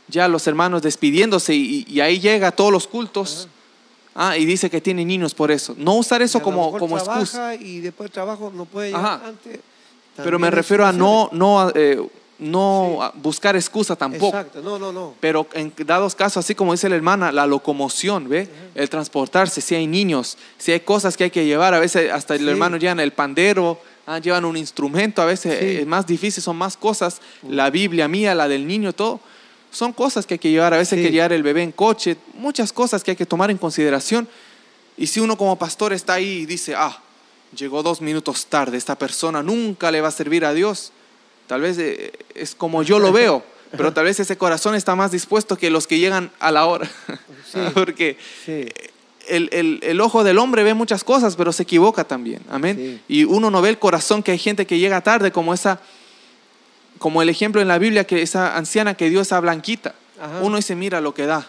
ya 0.08 0.28
los 0.28 0.46
hermanos 0.46 0.82
despidiéndose 0.82 1.54
y, 1.54 1.84
y 1.88 2.00
ahí 2.00 2.20
llega 2.20 2.48
a 2.48 2.52
todos 2.52 2.72
los 2.72 2.86
cultos. 2.86 3.48
Ah, 4.16 4.38
y 4.38 4.44
dice 4.44 4.70
que 4.70 4.80
tiene 4.80 5.04
niños 5.04 5.34
por 5.34 5.50
eso. 5.50 5.74
No 5.76 5.94
usar 5.94 6.22
eso 6.22 6.40
como, 6.40 6.78
como 6.78 6.96
excusa. 6.96 7.56
Y 7.56 7.80
después 7.80 8.12
trabajo 8.12 8.52
no 8.54 8.64
puede 8.64 8.88
llegar 8.92 9.20
antes. 9.24 9.58
Pero 10.16 10.38
me 10.38 10.50
refiero 10.52 10.86
a 10.86 10.92
no, 10.92 11.28
no, 11.32 11.72
eh, 11.74 12.00
no 12.38 13.02
a 13.02 13.10
buscar 13.16 13.56
excusa 13.56 13.96
tampoco. 13.96 14.36
Exacto, 14.36 14.62
no, 14.62 14.78
no, 14.78 14.92
no. 14.92 15.14
Pero 15.18 15.48
en 15.54 15.72
dados 15.84 16.14
casos, 16.14 16.44
así 16.44 16.54
como 16.54 16.70
dice 16.70 16.88
la 16.88 16.94
hermana, 16.94 17.32
la 17.32 17.44
locomoción, 17.48 18.28
¿ve? 18.28 18.48
El 18.76 18.88
transportarse, 18.88 19.60
si 19.60 19.74
hay 19.74 19.88
niños, 19.88 20.38
si 20.58 20.70
hay 20.70 20.80
cosas 20.80 21.16
que 21.16 21.24
hay 21.24 21.30
que 21.30 21.44
llevar, 21.44 21.74
a 21.74 21.80
veces 21.80 22.12
hasta 22.12 22.34
el 22.36 22.42
Sí. 22.42 22.48
hermano 22.48 22.76
llevan 22.76 23.00
el 23.00 23.12
pandero, 23.12 23.80
ah, 24.06 24.18
llevan 24.20 24.44
un 24.44 24.56
instrumento, 24.56 25.22
a 25.22 25.24
veces 25.24 25.58
Sí. 25.58 25.78
es 25.78 25.86
más 25.88 26.06
difícil, 26.06 26.40
son 26.40 26.56
más 26.56 26.76
cosas, 26.76 27.20
la 27.48 27.70
Biblia 27.70 28.06
mía, 28.06 28.32
la 28.36 28.46
del 28.46 28.64
niño, 28.68 28.92
todo, 28.92 29.18
son 29.74 29.92
cosas 29.92 30.24
que 30.26 30.34
hay 30.34 30.38
que 30.38 30.50
llevar, 30.50 30.72
a 30.72 30.78
veces 30.78 30.94
hay 30.94 30.98
Sí. 31.00 31.04
que 31.06 31.12
llevar 31.12 31.32
el 31.32 31.42
bebé 31.42 31.62
en 31.62 31.72
coche, 31.72 32.16
muchas 32.34 32.72
cosas 32.72 33.02
que 33.04 33.10
hay 33.10 33.16
que 33.16 33.26
tomar 33.26 33.50
en 33.50 33.58
consideración. 33.58 34.26
Y 34.96 35.06
si 35.08 35.20
uno 35.20 35.36
como 35.36 35.56
pastor 35.58 35.92
está 35.92 36.14
ahí 36.14 36.38
y 36.42 36.46
dice, 36.46 36.74
ah, 36.76 36.98
llegó 37.56 37.82
dos 37.82 38.00
minutos 38.00 38.46
tarde, 38.46 38.76
esta 38.76 38.96
persona 38.96 39.42
nunca 39.42 39.90
le 39.90 40.00
va 40.00 40.08
a 40.08 40.12
servir 40.12 40.44
a 40.44 40.54
Dios, 40.54 40.92
tal 41.46 41.60
vez 41.60 41.76
eh, 41.78 42.12
es 42.34 42.54
como 42.54 42.82
yo 42.82 42.98
lo 42.98 43.12
veo, 43.12 43.44
pero 43.76 43.92
tal 43.92 44.04
vez 44.04 44.20
ese 44.20 44.36
corazón 44.36 44.74
está 44.74 44.94
más 44.94 45.10
dispuesto 45.10 45.56
que 45.58 45.68
los 45.70 45.86
que 45.86 45.98
llegan 45.98 46.30
a 46.38 46.50
la 46.52 46.66
hora. 46.66 46.88
Sí. 47.52 47.58
Porque 47.74 48.16
Sí. 48.46 48.66
el, 49.28 49.48
el- 49.52 49.80
el 49.82 50.00
ojo 50.00 50.22
del 50.22 50.38
hombre 50.38 50.62
ve 50.62 50.74
muchas 50.74 51.02
cosas, 51.02 51.34
pero 51.36 51.52
se 51.52 51.64
equivoca 51.64 52.04
también. 52.04 52.40
Amén. 52.50 53.00
Y 53.08 53.24
uno 53.24 53.50
no 53.50 53.60
ve 53.62 53.70
el 53.70 53.78
corazón 53.78 54.22
que 54.22 54.30
hay 54.32 54.38
gente 54.38 54.66
que 54.66 54.78
llega 54.78 55.00
tarde, 55.00 55.32
como 55.32 55.52
esa, 55.54 55.80
como 57.04 57.20
el 57.20 57.28
ejemplo 57.28 57.60
en 57.60 57.68
la 57.68 57.76
Biblia, 57.76 58.04
que 58.04 58.22
esa 58.22 58.56
anciana 58.56 58.94
que 58.94 59.10
dio 59.10 59.20
esa 59.20 59.38
blanquita. 59.38 59.94
Ajá. 60.18 60.40
Uno 60.40 60.56
dice, 60.56 60.74
mira 60.74 61.02
lo 61.02 61.12
que 61.12 61.26
da. 61.26 61.46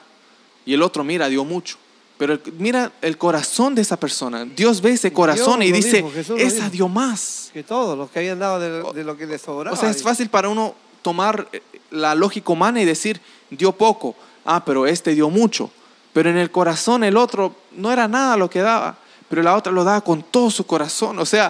Y 0.66 0.74
el 0.74 0.82
otro, 0.82 1.06
mira, 1.06 1.30
dio 1.30 1.45
mucho. 1.45 1.78
Pero 2.18 2.38
mira 2.58 2.91
el 3.01 3.18
corazón 3.18 3.74
de 3.74 3.82
esa 3.82 3.97
persona. 3.97 4.43
Dios 4.43 4.82
ve 4.82 4.91
ese 4.91 5.14
corazón 5.14 5.64
y 5.64 5.72
dice, 5.72 6.01
dijo, 6.01 6.36
esa 6.36 6.70
dio 6.70 6.89
más. 6.89 7.51
Que 7.53 7.64
todos 7.64 7.97
los 7.97 8.12
que 8.12 8.20
habían 8.20 8.38
dado 8.38 8.60
de, 8.60 8.93
de 8.99 9.06
lo 9.06 9.16
que 9.16 9.26
les 9.26 9.43
sobraba. 9.43 9.78
O 9.78 9.80
sea, 9.80 9.89
es 9.89 10.03
fácil 10.03 10.28
para 10.28 10.49
uno 10.49 10.76
tomar 11.01 11.47
eh, 11.53 11.62
la 11.89 12.16
lógica 12.16 12.51
humana 12.51 12.82
y 12.82 12.84
decir, 12.84 13.22
dio 13.49 13.72
poco, 13.72 14.14
ah, 14.43 14.62
pero 14.66 14.86
este 14.86 15.16
dio 15.16 15.30
mucho. 15.30 15.72
Pero 16.12 16.30
en 16.30 16.36
el 16.36 16.51
corazón 16.51 17.06
el 17.06 17.16
otro 17.16 17.56
no 17.72 17.93
era 17.93 18.10
nada 18.10 18.36
lo 18.36 18.49
que 18.49 18.60
daba, 18.60 18.97
pero 19.30 19.41
la 19.41 19.56
otra 19.56 19.72
lo 19.72 19.86
daba 19.86 20.01
con 20.01 20.22
todo 20.22 20.51
su 20.51 20.66
corazón. 20.66 21.18
O 21.18 21.26
sea, 21.26 21.49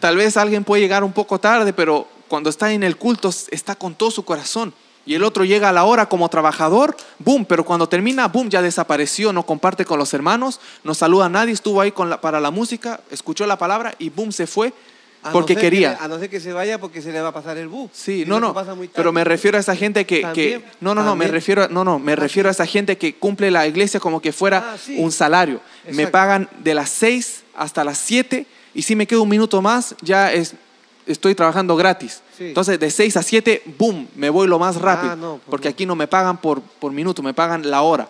tal 0.00 0.16
vez 0.16 0.38
alguien 0.38 0.64
puede 0.64 0.80
llegar 0.80 1.04
un 1.04 1.12
poco 1.12 1.38
tarde, 1.38 1.74
pero 1.74 2.15
cuando 2.28 2.50
está 2.50 2.72
en 2.72 2.82
el 2.82 2.96
culto 2.96 3.30
está 3.50 3.74
con 3.74 3.94
todo 3.94 4.10
su 4.10 4.24
corazón. 4.24 4.72
Y 5.04 5.14
el 5.14 5.22
otro 5.22 5.44
llega 5.44 5.68
a 5.68 5.72
la 5.72 5.84
hora 5.84 6.08
como 6.08 6.28
trabajador, 6.28 6.96
boom, 7.20 7.44
pero 7.44 7.64
cuando 7.64 7.88
termina, 7.88 8.26
boom, 8.26 8.48
ya 8.50 8.60
desapareció, 8.60 9.32
no 9.32 9.44
comparte 9.46 9.84
con 9.84 9.98
los 10.00 10.12
hermanos, 10.14 10.60
no 10.82 10.94
saluda 10.94 11.26
a 11.26 11.28
nadie, 11.28 11.52
estuvo 11.54 11.80
ahí 11.80 11.92
con 11.92 12.10
la- 12.10 12.20
para 12.20 12.40
la 12.40 12.50
música, 12.50 13.00
escuchó 13.12 13.46
la 13.46 13.56
palabra 13.56 13.94
y 14.00 14.10
boom, 14.10 14.32
se 14.32 14.48
fue 14.48 14.72
no 15.24 15.30
porque 15.32 15.54
que 15.54 15.60
quería. 15.60 15.90
le- 15.92 15.96
a 16.04 16.08
no 16.08 16.18
ser 16.18 16.28
que 16.28 16.40
se 16.40 16.52
vaya 16.52 16.80
porque 16.80 17.00
se 17.02 17.12
le 17.12 17.20
va 17.20 17.28
a 17.28 17.32
pasar 17.32 17.56
el 17.56 17.68
bus. 17.68 17.90
Sí, 17.92 18.24
no, 18.26 18.40
no, 18.40 18.52
pero 18.94 19.12
me 19.12 19.22
refiero 19.22 19.56
a 19.56 19.60
esa 19.60 19.76
gente 19.76 20.06
que, 20.06 20.22
que 20.34 20.64
no, 20.80 20.92
no, 20.92 21.04
no, 21.04 21.14
me 21.14 21.28
refiero, 21.28 21.62
a- 21.64 21.68
no, 21.68 21.84
no, 21.84 22.00
me 22.00 22.16
refiero 22.16 22.48
a 22.48 22.52
esa 22.52 22.66
gente 22.66 22.98
que 22.98 23.14
cumple 23.14 23.52
la 23.52 23.64
iglesia 23.66 24.00
como 24.00 24.20
que 24.20 24.32
fuera 24.32 24.72
Ah, 24.74 24.76
sí. 24.76 24.96
un 24.98 25.12
salario. 25.12 25.60
Me 25.92 26.08
pagan 26.08 26.48
de 26.64 26.74
las 26.74 26.90
6 26.90 27.44
hasta 27.56 27.84
las 27.84 27.98
7 27.98 28.44
y 28.74 28.82
si 28.82 28.96
me 28.96 29.06
quedo 29.06 29.22
un 29.22 29.28
minuto 29.28 29.62
más 29.62 29.94
ya 30.02 30.32
es, 30.32 30.54
estoy 31.06 31.34
trabajando 31.34 31.76
gratis. 31.76 32.20
Sí. 32.36 32.46
Entonces 32.48 32.78
de 32.80 32.90
6 32.90 33.16
a 33.16 33.22
7, 33.22 33.62
boom, 33.78 34.08
me 34.16 34.28
voy 34.30 34.46
lo 34.48 34.58
más 34.58 34.76
rápido, 34.76 35.12
Ah, 35.12 35.16
no, 35.16 35.30
pues 35.36 35.42
porque 35.50 35.68
no. 35.68 35.72
aquí 35.72 35.86
no 35.86 35.94
me 35.96 36.06
pagan 36.08 36.38
por, 36.40 36.60
por 36.60 36.92
minuto, 36.92 37.22
me 37.22 37.32
pagan 37.34 37.68
la 37.70 37.82
hora. 37.82 38.08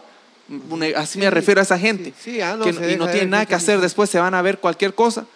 Una- 0.70 0.86
Así 0.96 1.18
me 1.18 1.24
Sí, 1.26 1.30
refiero 1.30 1.60
a 1.60 1.62
esa 1.64 1.78
gente. 1.78 2.12
sí, 2.18 2.40
ah, 2.40 2.56
no, 2.56 2.64
que 2.64 2.70
y 2.70 2.96
no 2.96 3.08
tienen 3.08 3.30
nada 3.30 3.46
que 3.46 3.54
hacer, 3.54 3.74
así. 3.76 3.82
después 3.82 4.08
se 4.10 4.18
van 4.18 4.34
a 4.34 4.42
ver 4.42 4.58
cualquier 4.58 4.94
cosa. 4.94 5.26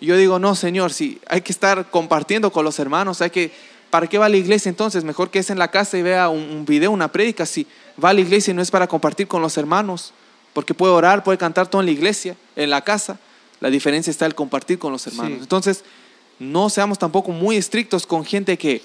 Y 0.00 0.06
yo 0.06 0.16
digo, 0.16 0.38
no, 0.38 0.54
Señor, 0.54 0.92
sí, 0.92 1.20
hay 1.28 1.40
que 1.42 1.52
estar 1.52 1.90
compartiendo 1.90 2.50
con 2.50 2.64
los 2.64 2.78
hermanos, 2.78 3.20
hay 3.22 3.30
que, 3.30 3.52
¿para 3.90 4.06
qué 4.06 4.18
va 4.18 4.26
a 4.26 4.28
la 4.28 4.36
iglesia 4.36 4.68
entonces? 4.68 5.04
Mejor 5.04 5.30
que 5.30 5.38
es 5.38 5.50
en 5.50 5.58
la 5.58 5.68
casa 5.68 5.96
y 5.98 6.02
vea 6.02 6.28
un, 6.28 6.42
un 6.42 6.64
video, 6.66 6.90
una 6.90 7.08
prédica, 7.12 7.46
si 7.46 7.66
va 8.02 8.10
a 8.10 8.12
la 8.14 8.20
iglesia 8.20 8.50
y 8.50 8.54
no 8.54 8.62
es 8.62 8.70
para 8.70 8.86
compartir 8.86 9.28
con 9.28 9.40
los 9.40 9.56
hermanos, 9.56 10.12
porque 10.52 10.74
puede 10.74 10.92
orar, 10.92 11.22
puede 11.22 11.38
cantar 11.38 11.68
todo 11.68 11.80
en 11.82 11.86
la 11.86 11.92
iglesia, 11.92 12.36
en 12.56 12.70
la 12.70 12.80
casa, 12.82 13.18
la 13.60 13.70
diferencia 13.70 14.10
está 14.10 14.26
el 14.26 14.34
compartir 14.34 14.78
con 14.78 14.92
los 14.92 15.06
hermanos. 15.06 15.38
Entonces, 15.40 15.84
no 16.38 16.68
seamos 16.70 16.98
tampoco 16.98 17.30
muy 17.32 17.56
estrictos 17.56 18.06
con 18.06 18.24
gente 18.24 18.58
que 18.58 18.82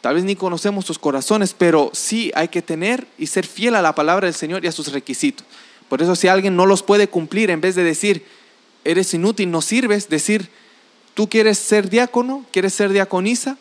tal 0.00 0.16
vez 0.16 0.24
ni 0.24 0.36
conocemos 0.36 0.84
sus 0.84 0.98
corazones, 0.98 1.54
pero 1.56 1.90
sí 1.94 2.30
hay 2.34 2.48
que 2.48 2.62
tener 2.62 3.06
y 3.18 3.26
ser 3.26 3.46
fiel 3.46 3.74
a 3.74 3.82
la 3.82 3.94
palabra 3.94 4.26
del 4.26 4.34
Señor 4.34 4.64
y 4.64 4.68
a 4.68 4.72
sus 4.72 4.92
requisitos. 4.92 5.46
Por 5.88 6.02
eso 6.02 6.14
si 6.14 6.28
alguien 6.28 6.56
no 6.56 6.66
los 6.66 6.82
puede 6.82 7.08
cumplir, 7.08 7.50
en 7.50 7.60
vez 7.60 7.74
de 7.74 7.84
decir, 7.84 8.24
eres 8.84 9.12
inútil, 9.14 9.50
no 9.50 9.62
sirves, 9.62 10.08
decir, 10.08 10.50
tú 11.14 11.28
quieres 11.28 11.58
ser 11.58 11.88
diácono, 11.88 12.44
quieres 12.52 12.74
ser 12.74 12.92
diaconisa, 12.92 13.56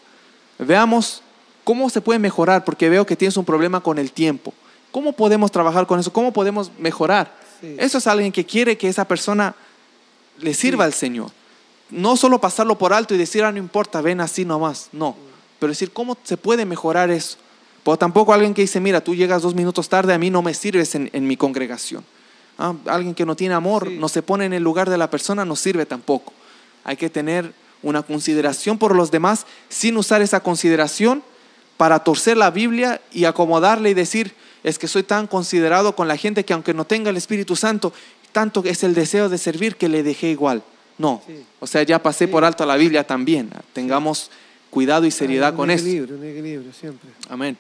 veamos 0.60 1.22
cómo 1.64 1.90
se 1.90 2.02
puede 2.02 2.20
mejorar, 2.20 2.66
porque 2.66 2.90
veo 2.90 3.06
que 3.06 3.16
tienes 3.16 3.38
un 3.38 3.46
problema 3.46 3.80
con 3.82 3.98
el 3.98 4.12
tiempo. 4.12 4.54
¿Cómo 4.92 5.14
podemos 5.14 5.52
trabajar 5.52 5.88
con 5.88 6.00
eso? 6.00 6.12
¿Cómo 6.12 6.34
podemos 6.34 6.72
mejorar? 6.78 7.34
Sí. 7.62 7.76
Eso 7.80 7.98
es 8.00 8.08
alguien 8.08 8.32
que 8.32 8.46
quiere 8.46 8.78
que 8.78 8.90
esa 8.90 9.08
persona 9.08 9.56
le 10.40 10.54
sirva 10.54 10.84
Sí. 10.84 10.88
al 10.88 10.94
Señor. 10.94 11.32
No 11.90 12.18
solo 12.18 12.40
pasarlo 12.42 12.78
por 12.78 12.94
alto 12.94 13.14
y 13.14 13.18
decir, 13.18 13.44
ah, 13.44 13.52
no 13.52 13.58
importa, 13.60 14.02
ven 14.02 14.22
así 14.22 14.46
nomás. 14.46 14.90
No. 14.92 15.16
Pero 15.60 15.72
decir, 15.72 15.92
¿cómo 15.92 16.18
se 16.24 16.38
puede 16.38 16.66
mejorar 16.66 17.12
eso? 17.12 17.38
Pero 17.84 17.98
tampoco 17.98 18.34
alguien 18.34 18.54
que 18.54 18.62
dice, 18.62 18.80
mira, 18.80 19.02
tú 19.02 19.14
llegas 19.14 19.42
dos 19.42 19.56
minutos 19.56 19.90
tarde, 19.90 20.14
a 20.14 20.18
mí 20.18 20.30
no 20.30 20.42
me 20.42 20.54
sirves 20.54 20.96
en, 20.96 21.10
en 21.14 21.28
mi 21.28 21.38
congregación. 21.38 22.04
Ah, 22.58 22.74
alguien 22.86 23.14
que 23.14 23.26
no 23.26 23.36
tiene 23.36 23.54
amor, 23.56 23.88
Sí. 23.90 23.98
no 23.98 24.10
se 24.10 24.22
pone 24.22 24.46
en 24.46 24.54
el 24.54 24.64
lugar 24.64 24.90
de 24.90 24.98
la 24.98 25.10
persona, 25.10 25.44
no 25.46 25.56
sirve 25.56 25.86
tampoco. 25.86 26.34
Hay 26.84 26.96
que 26.98 27.10
tener 27.10 27.54
una 27.82 28.02
consideración 28.04 28.78
por 28.78 28.96
los 28.96 29.12
demás 29.12 29.46
sin 29.70 29.98
usar 29.98 30.22
esa 30.22 30.40
consideración 30.42 31.24
para 31.78 32.00
torcer 32.04 32.38
la 32.38 32.50
Biblia 32.52 33.02
y 33.12 33.26
acomodarle 33.26 33.90
y 33.90 33.94
decir, 33.94 34.34
es 34.64 34.80
que 34.80 34.88
soy 34.88 35.04
tan 35.04 35.28
considerado 35.28 35.96
con 35.96 36.08
la 36.08 36.16
gente 36.16 36.46
que 36.46 36.54
aunque 36.54 36.74
no 36.74 36.86
tenga 36.86 37.10
el 37.10 37.18
Espíritu 37.18 37.56
Santo, 37.56 37.92
tanto 38.32 38.64
es 38.64 38.84
el 38.84 38.94
deseo 38.94 39.28
de 39.28 39.38
servir 39.38 39.76
que 39.76 39.90
le 39.90 40.04
dejé 40.04 40.30
igual. 40.30 40.64
No, 40.98 41.22
Sí. 41.26 41.44
o 41.60 41.68
sea, 41.68 41.84
ya 41.84 42.02
pasé 42.02 42.26
Sí. 42.26 42.32
por 42.32 42.46
alto 42.46 42.66
la 42.66 42.76
Biblia 42.76 43.04
también. 43.06 43.50
Tengamos 43.74 44.30
cuidado 44.70 45.06
y 45.06 45.12
seriedad 45.12 45.50
Ah, 45.54 45.56
con 45.56 45.66
un 45.66 45.72
eso. 45.72 45.86
equilibrio, 45.86 46.16
Un 46.18 46.24
equilibrio, 46.26 46.74
siempre. 46.74 47.10
Amén. 47.30 47.58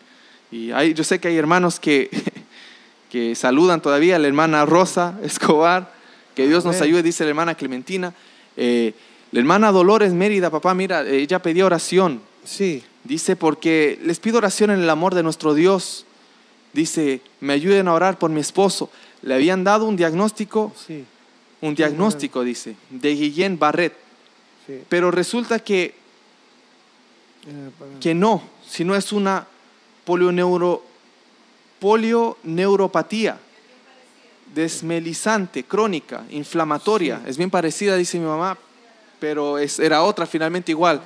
Y 0.51 0.71
hay, 0.71 0.93
yo 0.93 1.03
sé 1.03 1.19
que 1.19 1.27
hay 1.29 1.37
hermanos 1.37 1.79
que, 1.79 2.09
que 3.09 3.35
saludan 3.35 3.81
todavía 3.81 4.15
a 4.15 4.19
la 4.19 4.27
hermana 4.27 4.65
Rosa 4.65 5.17
Escobar. 5.23 5.91
Que 6.35 6.47
Dios 6.47 6.65
nos 6.65 6.81
ayude, 6.81 7.03
dice 7.03 7.23
la 7.23 7.29
hermana 7.29 7.53
Clementina. 7.55 8.13
Eh, 8.57 8.93
la 9.31 9.39
hermana 9.39 9.71
Dolores 9.71 10.13
Mérida, 10.13 10.49
papá, 10.49 10.73
mira, 10.73 11.07
ella 11.07 11.39
pedía 11.41 11.65
oración. 11.65 12.21
Sí, 12.43 12.83
Dice, 13.03 13.35
porque 13.35 13.99
les 14.03 14.19
pido 14.19 14.37
oración 14.37 14.71
en 14.71 14.79
el 14.81 14.89
amor 14.89 15.13
de 15.13 15.23
nuestro 15.23 15.53
Dios. 15.53 16.05
Dice, 16.71 17.19
me 17.41 17.51
ayuden 17.53 17.87
a 17.89 17.93
orar 17.93 18.17
por 18.17 18.31
mi 18.31 18.39
esposo. 18.39 18.89
Le 19.21 19.33
habían 19.33 19.63
dado 19.65 19.85
un 19.85 19.97
diagnóstico, 19.97 20.73
sí, 20.87 21.03
un 21.67 21.75
diagnóstico, 21.75 22.43
dice, 22.43 22.75
de 22.89 23.15
Guillén 23.15 23.57
Barret. 23.57 23.93
Sí. 24.67 24.81
Pero 24.87 25.11
resulta 25.11 25.59
que, 25.59 25.95
Eh, 27.45 27.71
que 27.99 28.13
no, 28.13 28.41
sino 28.65 28.95
es 28.95 29.11
una 29.11 29.45
polioneuro, 30.05 30.81
polioneuropatía 31.79 33.37
desmelizante, 34.55 35.65
crónica, 35.65 36.23
inflamatoria. 36.29 37.19
Sí. 37.23 37.31
Es 37.31 37.37
bien 37.37 37.49
parecida, 37.49 37.97
dice 37.97 38.17
mi 38.17 38.25
mamá, 38.25 38.57
pero 39.19 39.57
es, 39.57 39.79
era 39.79 40.03
otra 40.03 40.25
finalmente 40.25 40.71
igual. 40.71 41.01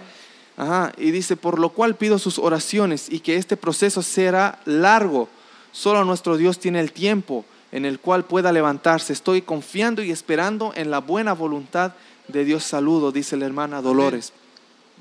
Ajá, 0.57 0.91
y 0.97 1.09
dice, 1.09 1.35
por 1.35 1.57
lo 1.57 1.69
cual 1.69 1.95
pido 1.95 2.19
sus 2.19 2.38
oraciones 2.38 3.09
y 3.09 3.19
que 3.19 3.38
este 3.38 3.57
proceso 3.57 4.03
será 4.03 4.59
largo. 4.65 5.29
Solo 5.71 6.03
nuestro 6.03 6.38
Dios 6.38 6.59
tiene 6.59 6.79
el 6.79 6.91
tiempo 6.91 7.45
en 7.78 7.86
el 7.86 7.99
cual 7.99 8.26
pueda 8.26 8.52
levantarse. 8.52 9.14
Estoy 9.14 9.44
confiando 9.44 10.02
y 10.02 10.10
esperando 10.12 10.74
en 10.76 10.90
la 10.90 10.99
buena 10.99 11.34
voluntad 11.34 11.94
de 12.28 12.44
Dios. 12.44 12.64
Saludo, 12.64 13.12
dice 13.12 13.38
la 13.38 13.45
hermana 13.45 13.82
Dolores 13.84 14.34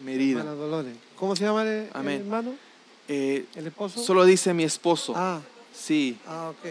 Merida. 0.04 0.40
Hermana 0.40 0.56
Dolores. 0.56 0.92
¿Cómo 1.16 1.34
se 1.34 1.44
llama 1.44 1.62
el, 1.62 1.88
hermano? 1.94 2.54
Eh, 3.08 3.46
¿El 3.54 3.66
esposo? 3.68 4.02
solo 4.02 4.26
dice 4.26 4.52
mi 4.52 4.64
esposo. 4.64 5.14
Ah, 5.16 5.40
Sí, 5.72 6.18
ah, 6.26 6.50
ok. 6.50 6.70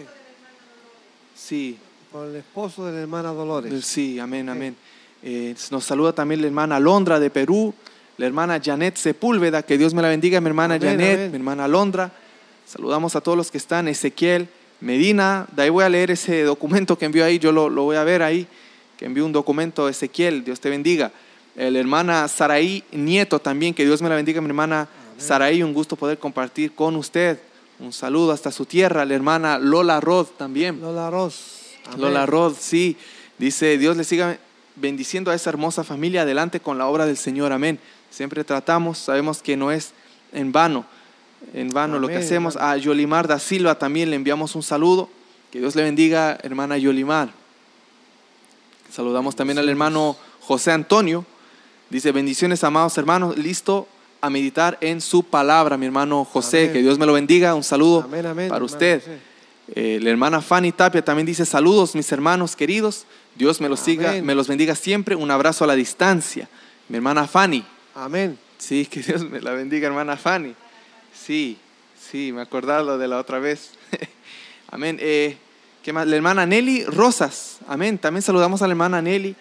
sí. 1.36 1.78
Por 2.12 2.28
el 2.28 2.36
esposo 2.38 2.86
de 2.86 2.94
la 2.94 3.02
hermana 3.02 3.30
Dolores. 3.34 3.84
Sí, 3.86 4.20
amén, 4.20 4.48
amén. 4.48 4.76
Eh, 5.24 5.56
nos 5.72 5.84
saluda 5.84 6.14
también 6.14 6.40
la 6.42 6.48
hermana 6.48 6.76
Alondra 6.78 7.20
de 7.20 7.30
Perú, 7.32 7.74
la 8.18 8.26
hermana 8.28 8.62
Janet 8.64 8.96
Sepúlveda, 8.96 9.64
que 9.64 9.78
Dios 9.78 9.94
me 9.94 10.02
la 10.02 10.08
bendiga, 10.10 10.40
mi 10.40 10.48
hermana 10.48 10.76
Amén, 10.76 10.90
Janet, 10.92 11.16
amén. 11.16 11.32
mi 11.32 11.38
hermana 11.38 11.66
Alondra. 11.66 12.12
Saludamos 12.68 13.16
a 13.16 13.22
todos 13.22 13.38
los 13.38 13.52
que 13.52 13.58
están, 13.58 13.88
Ezequiel, 13.88 14.48
Medina, 14.86 15.48
de 15.52 15.64
ahí 15.64 15.70
voy 15.72 15.84
a 15.84 15.90
leer 15.90 16.12
ese 16.12 16.44
documento 16.44 16.96
que 16.96 17.06
envió 17.06 17.26
ahí, 17.26 17.40
yo 17.40 17.52
lo, 17.52 17.72
lo 17.72 17.82
voy 17.86 17.96
a 17.96 18.04
ver 18.04 18.22
ahí, 18.22 18.46
que 18.98 19.06
envió 19.06 19.26
un 19.26 19.32
documento, 19.32 19.90
Ezequiel, 19.90 20.44
Dios 20.44 20.60
te 20.60 20.70
bendiga. 20.70 21.12
La 21.56 21.80
hermana 21.80 22.28
Saraí 22.28 22.84
Nieto 22.92 23.40
también, 23.40 23.74
que 23.74 23.84
Dios 23.84 24.04
me 24.04 24.10
la 24.10 24.16
bendiga, 24.16 24.42
mi 24.42 24.48
hermana 24.48 24.88
Saraí, 25.18 25.64
un 25.64 25.74
gusto 25.74 25.96
poder 25.96 26.20
compartir 26.20 26.74
con 26.74 26.96
usted. 26.98 27.40
Un 27.80 27.94
saludo 27.94 28.32
hasta 28.32 28.52
su 28.52 28.66
tierra, 28.66 29.06
la 29.06 29.16
hermana 29.16 29.58
Lola 29.58 30.00
Rod 30.00 30.28
también. 30.38 30.80
Lola. 30.80 31.08
Amén. 31.08 31.32
Lola 31.98 32.26
Rod, 32.28 32.54
sí. 32.60 32.96
Dice, 33.40 33.80
Dios 33.80 33.98
le 33.98 34.04
siga 34.04 34.38
bendiciendo 34.76 35.32
a 35.32 35.36
esa 35.36 35.50
hermosa 35.50 35.84
familia 35.84 36.22
adelante 36.22 36.60
con 36.60 36.78
la 36.78 36.86
obra 36.86 37.08
del 37.08 37.18
Señor. 37.18 37.54
Amén. 37.54 37.80
Siempre 38.12 38.44
tratamos, 38.44 39.00
sabemos 39.00 39.42
que 39.42 39.58
no 39.58 39.72
es 39.72 39.94
en 40.32 40.52
vano, 40.52 40.86
en 41.54 41.70
vano 41.70 42.00
lo 42.00 42.08
que 42.08 42.18
hacemos. 42.18 42.58
A 42.58 42.76
Yolimar 42.78 43.28
da 43.28 43.40
Silva 43.40 43.78
también 43.78 44.10
le 44.10 44.16
enviamos 44.16 44.56
un 44.56 44.64
saludo. 44.64 45.10
Que 45.52 45.60
Dios 45.60 45.76
le 45.76 45.84
bendiga, 45.84 46.38
hermana 46.44 46.78
Yolimar. 46.78 47.30
Saludamos 48.92 49.36
también 49.36 49.58
al 49.58 49.70
hermano 49.70 50.18
José 50.42 50.72
Antonio. 50.72 51.26
Dice, 51.90 52.12
bendiciones, 52.12 52.64
amados 52.64 52.98
hermanos, 52.98 53.38
listo 53.38 53.88
a 54.22 54.30
meditar 54.30 54.78
en 54.82 55.02
su 55.02 55.24
palabra, 55.24 55.78
mi 55.78 55.86
hermano 55.86 56.26
José. 56.26 56.64
Amén. 56.64 56.74
Que 56.74 56.82
Dios 56.82 56.98
me 56.98 57.06
lo 57.06 57.14
bendiga. 57.14 57.54
Un 57.56 57.64
saludo 57.64 58.02
Amén, 58.04 58.26
amén, 58.26 58.50
para 58.50 58.64
usted. 58.66 59.02
Eh, 59.74 60.00
la 60.02 60.10
hermana 60.10 60.42
Fanny 60.42 60.72
Tapia 60.72 61.04
también 61.04 61.26
dice 61.26 61.46
saludos 61.46 61.96
mis 61.96 62.12
hermanos 62.12 62.56
queridos. 62.56 63.06
Dios 63.36 63.60
me 63.62 63.68
los, 63.68 63.80
siga, 63.80 64.14
me 64.22 64.36
los 64.36 64.48
bendiga 64.48 64.76
siempre. 64.76 65.16
Un 65.16 65.32
abrazo 65.32 65.64
a 65.64 65.68
la 65.68 65.76
distancia. 65.76 66.50
Mi 66.88 66.98
hermana 66.98 67.28
Fanny. 67.28 67.66
Amén. 67.94 68.38
Sí, 68.58 68.86
que 68.90 69.02
Dios 69.02 69.24
me 69.30 69.42
la 69.42 69.52
bendiga, 69.52 69.88
hermana 69.88 70.18
Fanny. 70.18 70.56
Sí, 71.24 71.58
sí, 72.00 72.32
me 72.32 72.42
acordaba 72.42 72.84
lo 72.84 72.98
de 72.98 73.08
la 73.08 73.20
otra 73.20 73.40
vez. 73.40 73.72
Amén. 74.72 74.98
Eh, 75.02 75.38
¿Qué 75.84 75.94
más? 75.94 76.08
La 76.08 76.16
hermana 76.16 76.46
Nelly 76.46 76.86
Rosas. 76.86 77.60
Amén. 77.68 77.98
También 77.98 78.22
saludamos 78.22 78.62
a 78.62 78.68
la 78.68 78.74
hermana 78.74 79.02
Nelly. 79.02 79.36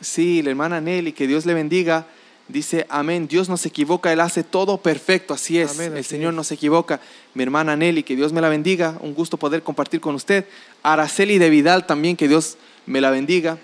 Sí, 0.00 0.42
la 0.42 0.50
hermana 0.50 0.80
Nelly, 0.80 1.12
que 1.12 1.26
Dios 1.26 1.46
le 1.46 1.54
bendiga. 1.54 2.06
Dice, 2.50 2.84
amén, 2.88 3.28
Dios 3.28 3.48
no 3.48 3.56
se 3.56 3.68
equivoca, 3.68 4.12
Él 4.12 4.18
hace 4.18 4.42
todo 4.42 4.78
perfecto, 4.78 5.34
así 5.34 5.60
es, 5.60 5.78
Amén, 5.78 5.96
el 5.96 6.04
Señor 6.04 6.32
es. 6.32 6.36
no 6.36 6.42
se 6.42 6.54
equivoca. 6.54 7.00
Mi 7.32 7.44
hermana 7.44 7.76
Nelly, 7.76 8.02
que 8.02 8.16
Dios 8.16 8.32
me 8.32 8.40
la 8.40 8.48
bendiga, 8.48 8.96
un 9.02 9.14
gusto 9.14 9.36
poder 9.36 9.62
compartir 9.62 10.00
con 10.00 10.16
usted. 10.16 10.46
Araceli 10.82 11.38
de 11.38 11.48
Vidal 11.48 11.86
también, 11.86 12.16
que 12.16 12.26
Dios 12.26 12.56
me 12.86 13.00
la 13.00 13.10
bendiga. 13.10 13.58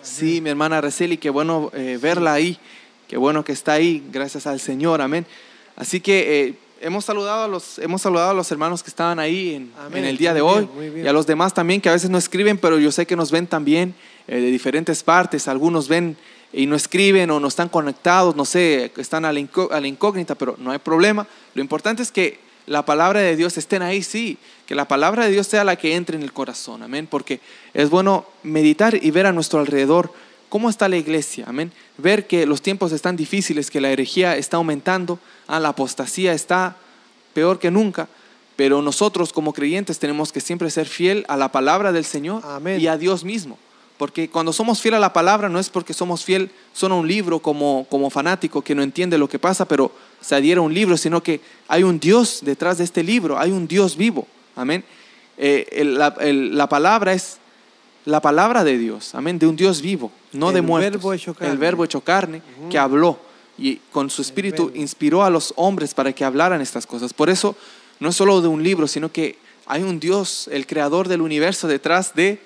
Sí, 0.00 0.40
mi 0.40 0.48
hermana 0.48 0.78
Araceli, 0.78 1.18
qué 1.18 1.28
bueno 1.28 1.70
eh, 1.74 1.98
verla 2.00 2.32
ahí, 2.32 2.58
qué 3.08 3.18
bueno 3.18 3.44
que 3.44 3.52
está 3.52 3.74
ahí, 3.74 4.02
gracias 4.10 4.46
al 4.46 4.58
Señor, 4.58 5.02
amén. 5.02 5.26
Así 5.76 6.00
que 6.00 6.46
eh, 6.48 6.54
hemos, 6.80 7.04
saludado 7.04 7.44
a 7.44 7.48
los, 7.48 7.78
hemos 7.78 8.02
saludado 8.02 8.30
a 8.30 8.34
los 8.34 8.50
hermanos 8.50 8.82
que 8.82 8.90
estaban 8.90 9.18
ahí 9.18 9.54
en, 9.54 9.72
Amén. 9.78 10.04
en 10.04 10.10
el 10.10 10.16
día 10.18 10.32
de 10.34 10.40
hoy 10.40 10.68
y 11.02 11.06
a 11.06 11.12
los 11.12 11.26
demás 11.26 11.52
también 11.54 11.80
que 11.80 11.88
a 11.88 11.92
veces 11.92 12.10
no 12.10 12.18
escriben, 12.18 12.58
pero 12.58 12.78
yo 12.78 12.90
sé 12.90 13.06
que 13.06 13.16
nos 13.16 13.30
ven 13.30 13.46
también 13.46 13.94
eh, 14.26 14.36
de 14.36 14.50
diferentes 14.50 15.02
partes, 15.02 15.48
algunos 15.48 15.88
ven 15.88 16.16
y 16.52 16.66
no 16.66 16.76
escriben 16.76 17.30
o 17.30 17.40
no 17.40 17.48
están 17.48 17.68
conectados, 17.68 18.34
no 18.36 18.44
sé, 18.44 18.90
están 18.96 19.24
a 19.26 19.32
la, 19.32 19.40
incó- 19.40 19.70
a 19.70 19.80
la 19.80 19.88
incógnita, 19.88 20.34
pero 20.34 20.56
no 20.58 20.70
hay 20.70 20.78
problema. 20.78 21.26
Lo 21.54 21.60
importante 21.60 22.02
es 22.02 22.10
que 22.10 22.38
la 22.66 22.84
palabra 22.84 23.20
de 23.20 23.36
Dios 23.36 23.58
estén 23.58 23.82
ahí, 23.82 24.02
sí, 24.02 24.38
que 24.64 24.74
la 24.74 24.88
palabra 24.88 25.24
de 25.26 25.30
Dios 25.32 25.46
sea 25.46 25.62
la 25.64 25.76
que 25.76 25.94
entre 25.94 26.16
en 26.16 26.22
el 26.22 26.32
corazón, 26.32 26.82
amén, 26.82 27.06
porque 27.08 27.40
es 27.74 27.90
bueno 27.90 28.24
meditar 28.42 28.94
y 29.00 29.10
ver 29.10 29.26
a 29.26 29.32
nuestro 29.32 29.60
alrededor 29.60 30.12
cómo 30.48 30.68
está 30.70 30.88
la 30.88 30.96
iglesia, 30.96 31.44
amén, 31.48 31.72
ver 31.98 32.26
que 32.26 32.46
los 32.46 32.62
tiempos 32.62 32.92
están 32.92 33.16
difíciles, 33.16 33.70
que 33.70 33.80
la 33.80 33.90
herejía 33.90 34.36
está 34.36 34.56
aumentando, 34.58 35.18
ah, 35.46 35.60
la 35.60 35.68
apostasía 35.70 36.32
está 36.32 36.76
peor 37.32 37.58
que 37.58 37.70
nunca, 37.70 38.08
pero 38.56 38.80
nosotros 38.82 39.32
como 39.32 39.52
creyentes 39.52 39.98
tenemos 39.98 40.32
que 40.32 40.40
siempre 40.40 40.70
ser 40.70 40.86
fiel 40.86 41.24
a 41.28 41.36
la 41.36 41.52
palabra 41.52 41.92
del 41.92 42.04
Señor 42.04 42.42
Amén. 42.44 42.80
y 42.80 42.86
a 42.86 42.96
Dios 42.96 43.24
mismo. 43.24 43.58
Porque 43.98 44.28
cuando 44.28 44.52
somos 44.52 44.80
fiel 44.82 44.92
a 44.94 44.98
la 44.98 45.14
palabra 45.14 45.48
no 45.48 45.58
es 45.58 45.70
porque 45.70 45.94
somos 45.94 46.22
fiel 46.22 46.50
solo 46.74 46.96
a 46.96 46.98
un 46.98 47.08
libro 47.08 47.38
como, 47.40 47.86
como 47.88 48.10
fanático 48.10 48.60
que 48.62 48.74
no 48.74 48.82
entiende 48.82 49.16
lo 49.16 49.26
que 49.28 49.38
pasa, 49.38 49.66
pero 49.66 49.90
se 50.20 50.34
adhiere 50.34 50.58
a 50.58 50.62
un 50.62 50.74
libro, 50.74 50.96
sino 50.98 51.22
que 51.22 51.40
hay 51.66 51.82
un 51.82 51.98
Dios 51.98 52.40
detrás 52.42 52.76
de 52.78 52.84
este 52.84 53.02
libro, 53.02 53.38
hay 53.38 53.50
un 53.52 53.66
Dios 53.66 53.96
vivo. 53.96 54.26
Amén. 54.54 54.84
Eh, 55.38 55.66
el- 55.72 55.94
la, 55.98 56.14
el- 56.20 56.56
la 56.56 56.68
palabra 56.68 57.14
es 57.14 57.38
la 58.06 58.22
palabra 58.22 58.64
de 58.64 58.78
Dios, 58.78 59.14
amén, 59.14 59.38
de 59.38 59.46
un 59.46 59.56
Dios 59.56 59.82
vivo, 59.82 60.10
no 60.32 60.52
de 60.52 60.60
El 60.60 60.64
muertos. 60.64 60.92
verbo 60.92 61.12
hecho 61.12 61.34
carne. 61.34 61.52
El 61.52 61.58
verbo 61.58 61.84
hecho 61.84 62.00
carne 62.00 62.40
que 62.70 62.78
habló 62.78 63.18
y 63.58 63.76
con 63.90 64.10
su 64.10 64.22
espíritu 64.22 64.70
inspiró 64.74 65.24
a 65.24 65.28
los 65.30 65.52
hombres 65.56 65.92
para 65.92 66.12
que 66.12 66.24
hablaran 66.24 66.60
estas 66.60 66.86
cosas. 66.86 67.12
Por 67.12 67.28
eso 67.28 67.56
no 67.98 68.10
es 68.10 68.16
solo 68.16 68.40
de 68.40 68.48
un 68.48 68.62
libro, 68.62 68.86
sino 68.86 69.10
que 69.10 69.38
hay 69.66 69.82
un 69.82 69.98
Dios, 69.98 70.48
el 70.52 70.66
creador 70.68 71.08
del 71.08 71.20
universo 71.20 71.66
detrás 71.66 72.14
de, 72.14 72.38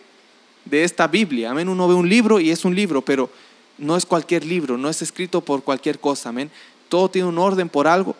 de 0.64 0.82
esta 0.84 1.06
Biblia. 1.06 1.50
Amén. 1.50 1.68
Uno 1.68 1.86
ve 1.86 1.94
un 1.94 2.08
libro 2.08 2.40
y 2.40 2.50
es 2.50 2.64
un 2.64 2.74
libro, 2.74 3.02
pero 3.02 3.28
no 3.76 3.96
es 3.96 4.06
cualquier 4.06 4.44
libro, 4.46 4.78
no 4.78 4.88
es 4.88 5.02
escrito 5.02 5.42
por 5.42 5.62
cualquier 5.62 5.98
cosa. 5.98 6.30
Amén. 6.30 6.50
Todo 6.88 7.10
tiene 7.10 7.28
un 7.28 7.38
orden 7.38 7.68
por 7.68 7.86
algo 7.86 8.16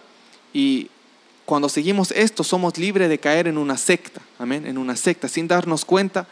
y 0.53 0.89
cuando 1.47 1.71
seguimos 1.71 2.11
esto 2.13 2.45
somos 2.45 2.77
libres 2.77 3.09
de 3.09 3.19
caer 3.19 3.49
en 3.49 3.57
una 3.57 3.79
secta. 3.79 4.21
Amén. 4.39 4.67
En 4.67 4.77
una 4.77 4.95
secta 4.95 5.27
sin 5.27 5.49
darnos 5.49 5.87
cuenta. 5.87 6.29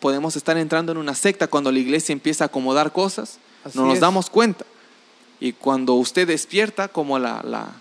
Podemos 0.00 0.36
estar 0.36 0.56
entrando 0.56 0.92
en 0.92 0.98
una 0.98 1.14
secta 1.14 1.46
cuando 1.48 1.72
la 1.72 1.78
iglesia 1.78 2.12
empieza 2.12 2.44
a 2.44 2.46
acomodar 2.46 2.92
cosas. 2.92 3.38
Así 3.64 3.76
no 3.78 3.84
nos 3.86 3.94
es. 3.94 4.00
damos 4.00 4.30
cuenta. 4.30 4.64
Y 5.40 5.52
cuando 5.52 5.94
usted 5.94 6.26
despierta 6.26 6.88
como 6.88 7.18
la, 7.18 7.42
la- 7.44 7.72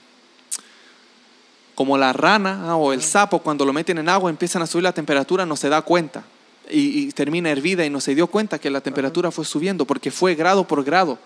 como 1.75 1.97
la 1.97 2.11
rana 2.11 2.63
ah, 2.69 2.75
o 2.75 2.91
el 2.91 3.03
sapo, 3.03 3.39
cuando 3.39 3.63
lo 3.63 3.71
meten 3.73 3.99
en 3.99 4.09
agua 4.09 4.29
empiezan 4.29 4.61
a 4.63 4.67
subir 4.67 4.83
la 4.83 4.93
temperatura, 4.93 5.45
no 5.45 5.55
se 5.55 5.69
da 5.69 5.81
cuenta. 5.81 6.23
Y, 6.69 6.99
y 7.07 7.11
termina 7.11 7.49
hervida 7.49 7.85
y 7.85 7.89
no 7.89 8.01
se 8.01 8.13
dio 8.15 8.27
cuenta 8.27 8.59
que 8.59 8.69
la 8.69 8.81
temperatura 8.81 9.31
fue 9.31 9.45
subiendo 9.45 9.85
porque 9.85 10.11
fue 10.11 10.35
grado 10.35 10.67
por 10.67 10.83
grado 10.83 11.17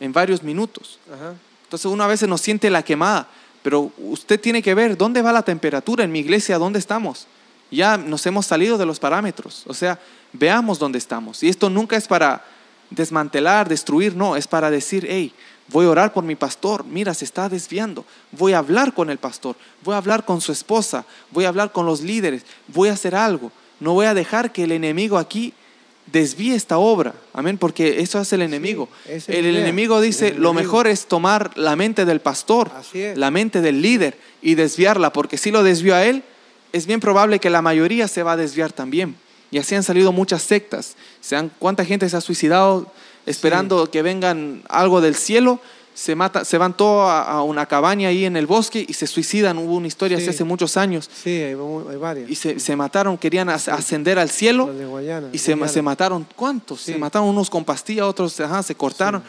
en 0.00 0.12
varios 0.12 0.42
minutos. 0.42 0.98
Ajá. 1.12 1.34
Entonces 1.64 1.86
uno 1.86 2.02
a 2.04 2.08
veces 2.08 2.28
no 2.28 2.36
siente 2.36 2.68
la 2.68 2.82
quemada, 2.82 3.28
pero 3.62 3.90
usted 3.98 4.38
tiene 4.40 4.60
que 4.60 4.74
ver 4.74 4.98
dónde 4.98 5.22
va 5.22 5.32
la 5.32 5.42
temperatura 5.44 6.04
en 6.04 6.12
mi 6.12 6.18
iglesia, 6.18 6.58
dónde 6.58 6.78
estamos. 6.80 7.26
Ya 7.70 7.96
nos 7.96 8.26
hemos 8.26 8.44
salido 8.44 8.76
de 8.76 8.84
los 8.84 8.98
parámetros, 9.00 9.62
o 9.66 9.72
sea, 9.72 9.98
veamos 10.32 10.78
dónde 10.78 10.98
estamos. 10.98 11.42
Y 11.42 11.48
esto 11.48 11.70
nunca 11.70 11.96
es 11.96 12.06
para 12.06 12.44
desmantelar, 12.90 13.68
destruir, 13.68 14.14
no, 14.14 14.36
es 14.36 14.46
para 14.46 14.70
decir, 14.70 15.06
hey, 15.08 15.32
voy 15.68 15.86
a 15.86 15.90
orar 15.90 16.12
por 16.12 16.24
mi 16.24 16.36
pastor, 16.36 16.84
mira, 16.84 17.14
se 17.14 17.24
está 17.24 17.48
desviando, 17.48 18.04
voy 18.32 18.52
a 18.52 18.58
hablar 18.58 18.92
con 18.94 19.10
el 19.10 19.18
pastor, 19.18 19.56
voy 19.82 19.94
a 19.94 19.98
hablar 19.98 20.24
con 20.24 20.40
su 20.40 20.52
esposa, 20.52 21.04
voy 21.30 21.44
a 21.44 21.48
hablar 21.48 21.72
con 21.72 21.86
los 21.86 22.02
líderes, 22.02 22.44
voy 22.68 22.88
a 22.88 22.92
hacer 22.92 23.14
algo. 23.14 23.50
No 23.80 23.94
voy 23.94 24.06
a 24.06 24.14
dejar 24.14 24.52
que 24.52 24.62
el 24.62 24.70
enemigo 24.70 25.18
aquí 25.18 25.54
desvíe 26.06 26.54
esta 26.54 26.78
obra, 26.78 27.14
amén, 27.32 27.58
porque 27.58 28.00
eso 28.00 28.18
hace 28.18 28.36
el 28.36 28.42
enemigo. 28.42 28.88
el, 29.06 29.56
enemigo 29.56 30.00
dice, 30.00 30.28
el 30.28 30.40
lo 30.40 30.52
mejor 30.52 30.86
es 30.86 31.06
tomar 31.06 31.56
la 31.56 31.74
mente 31.74 32.04
del 32.04 32.20
pastor, 32.20 32.70
la 33.16 33.30
mente 33.30 33.60
del 33.60 33.82
líder 33.82 34.16
y 34.40 34.54
desviarla, 34.54 35.12
porque 35.12 35.36
si 35.36 35.50
lo 35.50 35.62
desvió 35.62 35.94
a 35.94 36.04
él, 36.04 36.22
es 36.72 36.86
bien 36.86 37.00
probable 37.00 37.38
que 37.38 37.50
la 37.50 37.62
mayoría 37.62 38.08
se 38.08 38.22
va 38.22 38.32
a 38.32 38.36
desviar 38.36 38.72
también. 38.72 39.16
Y 39.52 39.58
así 39.58 39.74
han 39.76 39.84
salido 39.84 40.10
muchas 40.10 40.42
sectas. 40.42 40.96
¿Se 41.20 41.36
dan- 41.36 41.52
¿Cuánta 41.60 41.84
gente 41.84 42.08
se 42.08 42.16
ha 42.16 42.20
suicidado 42.20 42.90
esperando 43.26 43.88
que 43.90 44.02
vengan 44.02 44.62
algo 44.68 45.00
del 45.00 45.14
cielo? 45.14 45.60
se, 45.94 46.14
mata, 46.14 46.42
se 46.46 46.56
van 46.56 46.74
todos 46.74 47.06
a, 47.06 47.20
a 47.22 47.42
una 47.42 47.66
cabaña 47.66 48.08
ahí 48.08 48.24
en 48.24 48.34
el 48.38 48.46
bosque 48.46 48.82
y 48.88 48.94
se 48.94 49.06
suicidan. 49.06 49.58
Hubo 49.58 49.74
una 49.76 49.86
historia 49.88 50.16
Sí. 50.16 50.22
así 50.22 50.30
hace 50.30 50.42
muchos 50.44 50.78
años. 50.78 51.10
Sí, 51.22 51.28
hay, 51.28 51.54
varias. 51.54 52.30
Y 52.30 52.34
se, 52.34 52.58
se 52.60 52.74
mataron, 52.76 53.18
querían 53.18 53.50
as- 53.50 53.68
ascender 53.68 54.18
al 54.18 54.30
cielo 54.30 54.68
Las 54.68 54.78
de 54.78 54.86
Guayana. 54.86 55.28
y 55.34 55.36
se, 55.38 55.52
Guayana. 55.52 55.70
se 55.70 55.82
mataron. 55.82 56.26
¿Cuántos? 56.34 56.80
Sí. 56.80 56.92
Se 56.94 56.98
mataron 56.98 57.28
unos 57.28 57.50
con 57.50 57.62
pastilla, 57.66 58.06
otros 58.06 58.40
ajá, 58.40 58.62
se 58.62 58.74
cortaron. 58.74 59.22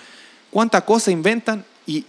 ¿Cuánta 0.49 0.85
cosa 0.85 1.11
inventan? 1.11 1.65
Y, 1.85 2.05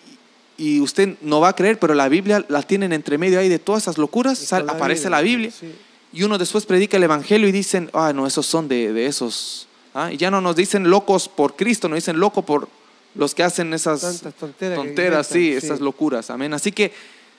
y 0.57 0.81
usted 0.81 1.17
no 1.21 1.41
va 1.41 1.49
a 1.49 1.57
creer, 1.57 1.81
pero 1.81 1.93
la 1.95 2.09
Biblia 2.09 2.45
la 2.49 2.63
tienen 2.63 2.93
entre 2.93 3.19
medio 3.19 3.41
ahí 3.41 3.49
de 3.49 3.59
todas 3.59 3.83
esas 3.83 3.99
locuras. 3.99 4.53
Aparece 4.53 5.11
la 5.11 5.21
Biblia. 5.21 5.51
Sí. 5.51 5.75
Y 6.15 6.23
uno 6.23 6.39
después 6.39 6.65
predica 6.65 6.97
el 6.97 7.03
Evangelio 7.03 7.49
y 7.49 7.53
dicen, 7.53 7.91
ah, 7.93 8.13
no, 8.13 8.25
esos 8.25 8.47
son 8.47 8.69
de, 8.69 8.93
de 8.93 9.07
esos. 9.07 9.67
¿ah? 9.95 10.13
Y 10.13 10.17
ya 10.17 10.31
no 10.31 10.41
nos 10.41 10.55
dicen 10.55 10.89
locos 10.89 11.29
por 11.29 11.57
Cristo, 11.57 11.89
nos 11.89 11.97
dicen 11.97 12.21
loco 12.21 12.43
por 12.43 12.69
los 13.17 13.35
que 13.35 13.43
hacen 13.43 13.75
esas 13.75 14.23
tonteras. 14.39 15.27
sí, 15.27 15.51
esas 15.51 15.81
locuras. 15.81 16.31
Amén. 16.31 16.55
Así 16.55 16.71
que 16.71 16.93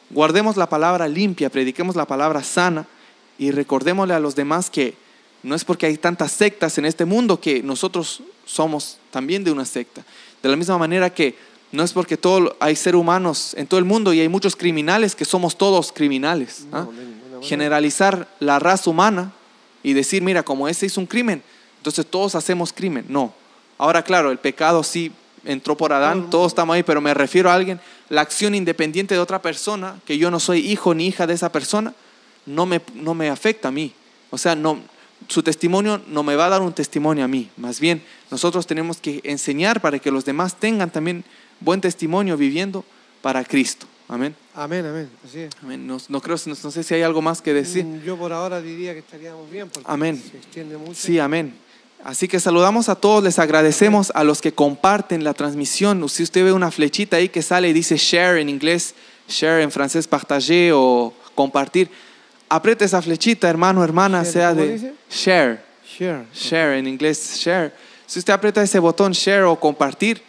guardemos 0.10 0.58
la 0.58 0.68
palabra 0.68 1.08
limpia, 1.08 1.50
prediquemos 1.50 1.96
la 1.96 2.06
palabra 2.06 2.44
sana 2.44 2.86
y 3.38 3.52
recordémosle 3.52 4.14
a 4.14 4.20
los 4.20 4.36
demás 4.36 4.70
que 4.70 4.94
no 5.42 5.56
es 5.56 5.64
porque 5.64 5.86
hay 5.86 5.98
tantas 5.98 6.34
sectas 6.34 6.78
en 6.78 6.86
este 6.86 7.06
mundo 7.06 7.40
que 7.40 7.64
nosotros 7.64 8.24
somos 8.46 8.98
también 9.10 9.46
de 9.46 9.52
una 9.52 9.64
secta. 9.64 10.04
De 10.44 10.50
la 10.50 10.58
misma 10.58 10.78
manera 10.78 11.10
que 11.10 11.36
no 11.72 11.84
es 11.84 11.94
porque 11.94 12.18
todo, 12.18 12.56
hay 12.60 12.76
seres 12.76 13.00
humanos 13.00 13.54
en 13.58 13.68
todo 13.68 13.78
el 13.78 13.86
mundo 13.86 14.14
y 14.14 14.20
hay 14.20 14.30
muchos 14.30 14.56
criminales 14.56 15.16
que 15.16 15.26
somos 15.26 15.58
todos 15.58 15.92
criminales. 15.92 16.66
No, 16.72 16.78
¿ah? 16.78 16.88
Generalizar 17.46 18.28
la 18.40 18.60
raza 18.60 18.90
humana 18.90 19.32
y 19.84 19.94
decir, 19.94 20.22
mira, 20.22 20.44
como 20.44 20.68
ese 20.68 20.86
hizo 20.86 21.00
un 21.00 21.08
crimen, 21.08 21.44
entonces 21.78 22.06
todos 22.06 22.36
hacemos 22.36 22.74
crimen. 22.74 23.06
No. 23.08 23.34
Ahora, 23.78 24.04
claro, 24.04 24.32
el 24.32 24.38
pecado 24.38 24.84
sí 24.84 25.12
entró 25.44 25.78
por 25.78 25.94
Adán, 25.94 26.30
todos 26.30 26.52
estamos 26.52 26.76
ahí, 26.76 26.84
pero 26.84 27.02
me 27.02 27.14
refiero 27.14 27.52
a 27.52 27.54
alguien, 27.54 27.80
la 28.10 28.22
acción 28.22 28.56
independiente 28.56 29.14
de 29.14 29.20
otra 29.20 29.42
persona, 29.42 30.00
que 30.06 30.18
yo 30.18 30.32
no 30.32 30.40
soy 30.40 30.60
hijo 30.60 30.94
ni 30.94 31.08
hija 31.08 31.28
de 31.28 31.34
esa 31.34 31.52
persona, 31.52 31.94
no 32.46 32.66
me, 32.66 32.82
no 32.96 33.14
me 33.14 33.30
afecta 33.30 33.68
a 33.68 33.72
mí. 33.72 33.94
O 34.32 34.38
sea, 34.38 34.56
no, 34.56 34.80
su 35.28 35.44
testimonio 35.44 36.02
no 36.08 36.24
me 36.24 36.36
va 36.36 36.48
a 36.48 36.50
dar 36.50 36.62
un 36.62 36.74
testimonio 36.74 37.24
a 37.24 37.28
mí. 37.28 37.50
Más 37.58 37.80
bien, 37.80 38.04
nosotros 38.32 38.68
tenemos 38.68 38.98
que 38.98 39.22
enseñar 39.24 39.82
para 39.82 40.00
que 40.00 40.12
los 40.12 40.26
demás 40.26 40.56
tengan 40.56 40.90
también 40.90 41.24
buen 41.60 41.82
testimonio 41.82 42.38
viviendo 42.38 42.84
para 43.22 43.44
Cristo. 43.44 43.88
Amén. 44.08 44.36
Amén, 44.54 44.86
amén. 44.86 45.10
Así 45.26 45.40
es. 45.42 45.52
Amén. 45.64 45.86
No, 45.88 45.98
no 46.10 46.22
creo, 46.22 46.38
no, 46.46 46.54
no 46.64 46.72
sé 46.72 46.84
si 46.84 46.94
hay 46.94 47.02
algo 47.02 47.22
más 47.22 47.42
que 47.42 47.54
decir. 47.54 47.84
Mm, 47.86 48.04
Yo 48.04 48.18
por 48.18 48.32
ahora 48.32 48.62
diría 48.62 48.94
que 48.94 49.00
estaríamos 49.00 49.50
bien 49.50 49.68
porque 49.70 49.90
Amén. 49.92 50.22
se 50.32 50.38
extiende 50.38 50.78
mucho. 50.78 50.94
Sí, 50.96 51.18
amén. 51.20 51.56
Así 52.04 52.28
que 52.28 52.40
saludamos 52.40 52.88
a 52.88 52.96
todos, 52.96 53.24
les 53.24 53.40
agradecemos 53.40 54.12
a 54.14 54.24
los 54.24 54.40
que 54.42 54.54
comparten 54.54 55.24
la 55.24 55.34
transmisión. 55.34 56.08
Si 56.08 56.22
usted 56.22 56.44
ve 56.44 56.54
una 56.54 56.70
flechita 56.70 57.18
ahí 57.18 57.30
que 57.30 57.42
sale 57.42 57.70
y 57.70 57.74
dice 57.74 57.98
share 57.98 58.38
en 58.38 58.48
inglés, 58.50 58.94
share 59.28 59.62
en 59.64 59.72
francés, 59.72 60.08
partager 60.08 60.74
o 60.76 61.12
compartir, 61.34 61.90
apriete 62.48 62.86
esa 62.86 63.02
flechita, 63.02 63.50
hermano, 63.50 63.84
hermana, 63.84 64.22
Share, 64.22 64.32
sea 64.34 64.50
¿cómo 64.50 64.62
de 64.62 64.74
dice? 64.74 64.94
share, 65.10 65.64
Share. 65.98 66.26
share 66.32 66.78
en 66.78 66.88
inglés, 66.88 67.38
share. 67.40 67.74
Si 68.06 68.20
usted 68.20 68.34
aprieta 68.34 68.62
ese 68.62 68.78
botón 68.78 69.14
share 69.14 69.46
o 69.46 69.60
compartir 69.60 70.22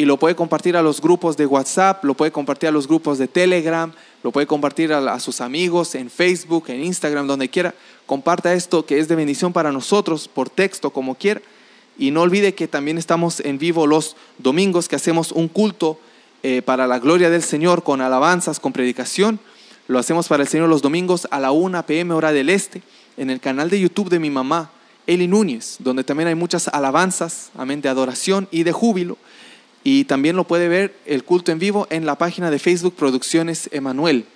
y 0.00 0.06
lo 0.06 0.16
puede 0.16 0.34
compartir 0.34 0.78
a 0.78 0.82
los 0.82 0.98
grupos 1.02 1.36
de 1.36 1.44
WhatsApp, 1.44 2.02
lo 2.06 2.14
puede 2.14 2.32
compartir 2.32 2.70
a 2.70 2.72
los 2.72 2.88
grupos 2.88 3.18
de 3.18 3.28
Telegram, 3.28 3.92
lo 4.22 4.32
puede 4.32 4.46
compartir 4.46 4.94
a, 4.94 5.20
sus 5.20 5.42
amigos 5.42 5.94
en 5.94 6.08
Facebook, 6.08 6.64
en 6.68 6.82
Instagram, 6.82 7.26
donde 7.26 7.50
quiera. 7.50 7.74
Comparta 8.06 8.54
esto 8.54 8.86
que 8.86 8.98
es 8.98 9.08
de 9.08 9.14
bendición 9.14 9.52
para 9.52 9.72
nosotros 9.72 10.26
por 10.26 10.48
texto, 10.48 10.88
como 10.88 11.16
quiera. 11.16 11.42
Y 11.98 12.12
no 12.12 12.22
olvide 12.22 12.54
que 12.54 12.66
también 12.66 12.96
estamos 12.96 13.40
en 13.40 13.58
vivo 13.58 13.86
los 13.86 14.16
domingos, 14.38 14.88
que 14.88 14.96
hacemos 14.96 15.32
un 15.32 15.48
culto 15.48 16.00
eh, 16.42 16.62
para 16.62 16.86
la 16.86 16.98
gloria 16.98 17.28
del 17.28 17.42
Señor 17.42 17.82
con 17.82 18.00
alabanzas, 18.00 18.58
con 18.58 18.72
predicación. 18.72 19.38
Lo 19.86 19.98
hacemos 19.98 20.28
para 20.28 20.44
el 20.44 20.48
Señor 20.48 20.70
los 20.70 20.80
domingos 20.80 21.28
a 21.30 21.38
la 21.38 21.50
1 21.50 21.84
p.m. 21.84 22.14
hora 22.14 22.32
del 22.32 22.48
este, 22.48 22.80
en 23.18 23.28
el 23.28 23.38
canal 23.38 23.68
de 23.68 23.78
YouTube 23.78 24.08
de 24.08 24.18
mi 24.18 24.30
mamá, 24.30 24.70
Eli 25.06 25.28
Núñez, 25.28 25.76
donde 25.78 26.04
también 26.04 26.28
hay 26.28 26.36
muchas 26.36 26.68
alabanzas, 26.68 27.50
amén, 27.54 27.82
de 27.82 27.90
adoración 27.90 28.48
y 28.50 28.62
de 28.62 28.72
júbilo. 28.72 29.18
Y 29.82 30.04
también 30.04 30.36
lo 30.36 30.44
puede 30.44 30.68
ver 30.68 30.94
el 31.06 31.24
culto 31.24 31.52
en 31.52 31.58
vivo 31.58 31.86
en 31.90 32.04
la 32.04 32.16
página 32.18 32.50
de 32.50 32.58
Facebook 32.58 32.94
Producciones 32.96 33.68
Emanuel. 33.72 34.26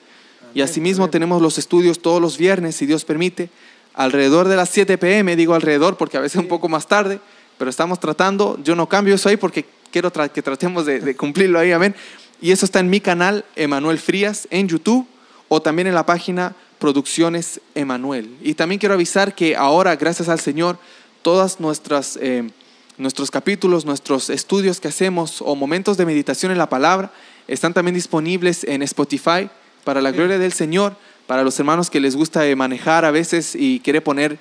Y 0.55 0.63
asimismo 0.63 1.11
tenemos 1.11 1.43
los 1.43 1.59
estudios 1.59 2.01
todos 2.01 2.23
los 2.23 2.39
viernes, 2.39 2.77
si 2.77 2.87
Dios 2.87 3.05
permite, 3.05 3.51
alrededor 3.93 4.49
de 4.49 4.57
las 4.57 4.71
7 4.71 4.97
pm, 4.99 5.37
digo 5.37 5.55
alrededor 5.55 5.97
porque 5.97 6.17
a 6.17 6.21
veces 6.21 6.41
un 6.41 6.49
poco 6.49 6.69
más 6.69 6.87
tarde, 6.87 7.21
pero 7.59 7.69
estamos 7.71 8.01
tratando, 8.01 8.59
yo 8.65 8.75
no 8.75 8.89
cambio 8.89 9.15
eso 9.17 9.29
ahí 9.29 9.37
porque 9.37 9.65
quiero 9.91 10.13
tra- 10.13 10.31
que 10.31 10.43
tratemos 10.43 10.87
de, 10.87 11.01
de 11.01 11.15
cumplirlo 11.17 11.59
ahí, 11.59 11.73
amén. 11.73 11.95
Y 12.41 12.51
eso 12.51 12.65
está 12.65 12.81
en 12.81 12.89
mi 12.89 13.01
canal, 13.01 13.45
Emanuel 13.57 13.99
Frías, 13.99 14.49
en 14.51 14.69
YouTube, 14.69 15.07
o 15.49 15.61
también 15.61 15.87
en 15.89 15.95
la 15.95 16.07
página 16.07 16.55
Producciones 16.79 17.61
Emanuel. 17.75 18.31
Y 18.43 18.55
también 18.55 18.79
quiero 18.79 18.95
avisar 18.95 19.35
que 19.35 19.57
ahora, 19.57 19.95
gracias 19.97 20.29
al 20.29 20.41
Señor, 20.41 20.79
todas 21.23 21.61
nuestras... 21.61 22.17
eh, 22.21 22.49
Nuestros 22.97 23.31
capítulos, 23.31 23.85
nuestros 23.85 24.31
estudios 24.31 24.81
que 24.81 24.89
hacemos 24.89 25.43
o 25.43 25.57
momentos 25.57 25.97
de 25.97 26.07
meditación 26.07 26.53
en 26.53 26.59
la 26.59 26.69
palabra 26.69 27.13
están 27.49 27.75
también 27.75 27.95
disponibles 27.95 28.65
en 28.65 28.83
Spotify 28.83 29.49
para 29.83 30.01
la 30.01 30.13
gloria 30.13 30.39
del 30.39 30.53
Señor, 30.53 30.97
para 31.27 31.43
los 31.43 31.59
hermanos 31.59 31.91
que 31.91 32.01
les 32.01 32.15
gusta 32.15 32.47
eh, 32.47 32.55
manejar 32.55 33.05
a 33.05 33.11
veces 33.11 33.55
y 33.55 33.81
quiere 33.81 34.01
poner 34.01 34.39